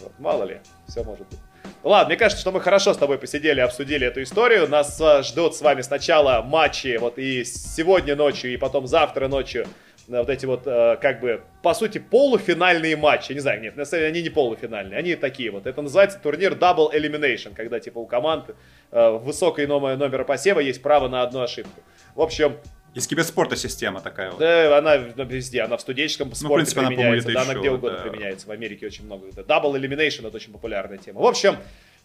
Вот, 0.02 0.12
мало 0.20 0.44
ли, 0.44 0.60
все 0.88 1.04
может 1.04 1.28
быть. 1.28 1.40
Ладно, 1.84 2.10
мне 2.10 2.18
кажется, 2.18 2.42
что 2.42 2.52
мы 2.52 2.62
хорошо 2.62 2.94
с 2.94 2.98
тобой 2.98 3.18
посидели, 3.18 3.60
обсудили 3.60 4.06
эту 4.06 4.22
историю. 4.22 4.68
Нас 4.68 5.02
э, 5.02 5.24
ждут 5.24 5.56
с 5.56 5.62
вами 5.62 5.82
сначала 5.82 6.44
матчи, 6.44 6.98
вот 6.98 7.18
и 7.18 7.44
сегодня 7.44 8.16
ночью, 8.16 8.54
и 8.54 8.58
потом 8.58 8.86
завтра 8.86 9.28
ночью 9.28 9.66
вот 10.08 10.30
эти 10.30 10.46
вот, 10.46 10.66
э, 10.66 10.98
как 11.02 11.20
бы, 11.20 11.42
по 11.62 11.74
сути, 11.74 11.98
полуфинальные 11.98 12.96
матчи. 12.96 13.34
Не 13.34 13.40
знаю, 13.40 13.62
нет, 13.62 13.76
на 13.76 13.86
самом 13.86 14.02
деле 14.02 14.12
они 14.14 14.24
не 14.24 14.30
полуфинальные, 14.30 14.98
они 14.98 15.16
такие 15.16 15.52
вот. 15.52 15.68
Это 15.68 15.82
называется 15.82 16.20
турнир 16.20 16.54
Double 16.54 16.94
Elimination, 16.94 17.54
когда, 17.54 17.80
типа, 17.80 18.00
у 18.00 18.06
команд 18.06 18.56
э, 18.92 19.10
высокой 19.18 19.68
номер, 19.68 19.98
номера 19.98 20.24
посева 20.24 20.60
есть 20.60 20.82
право 20.82 21.08
на 21.08 21.24
одну 21.24 21.42
ошибку. 21.42 21.82
В 22.16 22.22
общем, 22.22 22.58
из 22.94 23.06
киберспорта 23.06 23.56
система 23.56 24.02
такая 24.02 24.32
вот. 24.32 24.40
Да, 24.40 24.78
она 24.78 24.96
везде, 24.96 25.62
она 25.62 25.78
в 25.78 25.82
студенческом 25.82 26.34
спорте 26.34 26.44
ну, 26.44 26.50
в 26.50 26.56
принципе, 26.56 26.88
применяется, 26.88 27.30
она, 27.30 27.46
да, 27.46 27.52
она 27.52 27.60
где 27.60 27.70
угодно 27.70 27.98
да. 27.98 28.04
применяется. 28.04 28.48
В 28.48 28.52
Америке 28.52 28.88
очень 28.88 29.06
много. 29.06 29.28
Double 29.28 29.74
Elimination 29.74 30.28
это 30.28 30.38
очень 30.38 30.52
популярная 30.52 30.98
тема. 30.98 31.22
В 31.22 31.26
общем, 31.26 31.58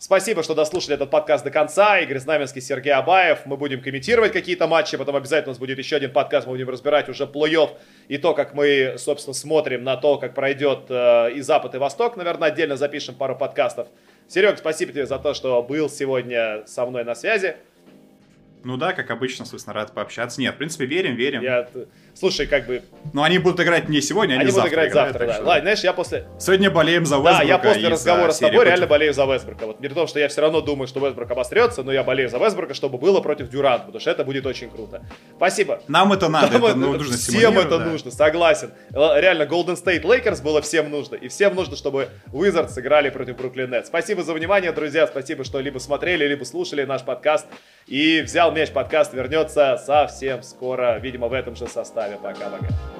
Спасибо, 0.04 0.42
что 0.42 0.56
дослушали 0.56 0.96
этот 0.96 1.10
подкаст 1.10 1.44
до 1.44 1.52
конца. 1.52 2.00
Игорь 2.00 2.18
Знаменский, 2.18 2.60
Сергей 2.60 2.92
Абаев. 2.92 3.46
Мы 3.46 3.56
будем 3.56 3.80
комментировать 3.80 4.32
какие-то 4.32 4.66
матчи, 4.66 4.96
потом 4.96 5.14
обязательно 5.14 5.50
у 5.50 5.52
нас 5.52 5.60
будет 5.60 5.78
еще 5.78 5.94
один 5.94 6.12
подкаст, 6.12 6.48
мы 6.48 6.54
будем 6.54 6.68
разбирать 6.70 7.08
уже 7.08 7.22
плей-офф 7.22 7.70
и 8.08 8.18
то, 8.18 8.34
как 8.34 8.52
мы, 8.52 8.96
собственно, 8.98 9.32
смотрим 9.32 9.84
на 9.84 9.96
то, 9.96 10.18
как 10.18 10.34
пройдет 10.34 10.86
э, 10.88 11.34
и 11.34 11.40
Запад, 11.40 11.76
и 11.76 11.78
Восток. 11.78 12.16
Наверное, 12.16 12.48
отдельно 12.48 12.76
запишем 12.76 13.14
пару 13.14 13.36
подкастов. 13.36 13.86
Серег, 14.26 14.58
спасибо 14.58 14.90
тебе 14.90 15.06
за 15.06 15.20
то, 15.20 15.34
что 15.34 15.62
был 15.62 15.88
сегодня 15.88 16.64
со 16.66 16.84
мной 16.84 17.04
на 17.04 17.14
связи. 17.14 17.54
Ну 18.64 18.76
да, 18.76 18.94
как 18.94 19.12
обычно, 19.12 19.44
собственно, 19.44 19.74
рад 19.74 19.92
пообщаться. 19.92 20.40
Нет, 20.40 20.56
в 20.56 20.58
принципе, 20.58 20.84
верим, 20.84 21.14
верим. 21.14 21.42
Я, 21.42 21.68
слушай, 22.14 22.46
как 22.46 22.66
бы... 22.66 22.82
Но 23.12 23.22
они 23.22 23.38
будут 23.38 23.60
играть 23.60 23.88
не 23.88 24.00
сегодня, 24.00 24.34
они, 24.34 24.44
они 24.44 24.52
будут 24.52 24.68
играть 24.68 24.92
завтра, 24.92 25.24
играют, 25.24 25.42
да. 25.42 25.48
Ладно, 25.48 25.62
знаешь, 25.62 25.80
я 25.80 25.92
после... 25.92 26.26
Сегодня 26.38 26.70
болеем 26.70 27.06
за 27.06 27.16
Вестбрука. 27.16 27.38
Да, 27.38 27.44
я 27.44 27.58
после 27.58 27.88
разговора 27.88 28.32
с 28.32 28.38
тобой 28.38 28.64
реально 28.64 28.86
болею 28.86 29.12
за 29.12 29.24
Вестбрука. 29.24 29.66
Вот 29.66 29.80
не 29.80 29.88
том, 29.88 30.06
что 30.06 30.18
я 30.18 30.28
все 30.28 30.40
равно 30.40 30.60
думаю, 30.60 30.86
что 30.88 31.06
Вестбрук 31.06 31.30
обострется, 31.30 31.82
но 31.82 31.92
я 31.92 32.02
болею 32.02 32.28
за 32.28 32.38
Вестбрука, 32.38 32.74
чтобы 32.74 32.98
было 32.98 33.20
против 33.20 33.48
Дюранта, 33.48 33.86
потому 33.86 34.00
что 34.00 34.10
это 34.10 34.24
будет 34.24 34.46
очень 34.46 34.70
круто. 34.70 35.04
Спасибо. 35.36 35.80
Нам 35.88 36.12
это 36.12 36.28
надо, 36.28 36.58
Нам 36.58 36.64
это, 36.64 36.74
ну, 36.76 36.92
нужно 36.92 37.16
Всем 37.16 37.58
это 37.58 37.78
да. 37.78 37.84
нужно, 37.84 38.10
согласен. 38.10 38.70
Реально, 38.90 39.44
Golden 39.44 39.82
State 39.82 40.02
Lakers 40.02 40.42
было 40.42 40.60
всем 40.62 40.90
нужно. 40.90 41.16
И 41.16 41.28
всем 41.28 41.54
нужно, 41.54 41.76
чтобы 41.76 42.08
Wizards 42.32 42.70
сыграли 42.70 43.10
против 43.10 43.36
Бруклин 43.36 43.70
Нетс. 43.70 43.88
Спасибо 43.88 44.22
за 44.22 44.32
внимание, 44.32 44.72
друзья. 44.72 45.06
Спасибо, 45.06 45.44
что 45.44 45.60
либо 45.60 45.78
смотрели, 45.78 46.26
либо 46.26 46.44
слушали 46.44 46.84
наш 46.84 47.02
подкаст. 47.02 47.46
И 47.86 48.20
взял 48.22 48.52
мяч 48.52 48.70
подкаст 48.70 49.12
вернется 49.12 49.80
совсем 49.84 50.42
скоро, 50.42 50.98
видимо, 50.98 51.28
в 51.28 51.32
этом 51.32 51.56
же 51.56 51.66
составе. 51.66 52.01
saga 52.02 52.18
para 52.18 52.34
cá, 52.34 52.50
pra 52.50 52.58
cá. 52.58 52.92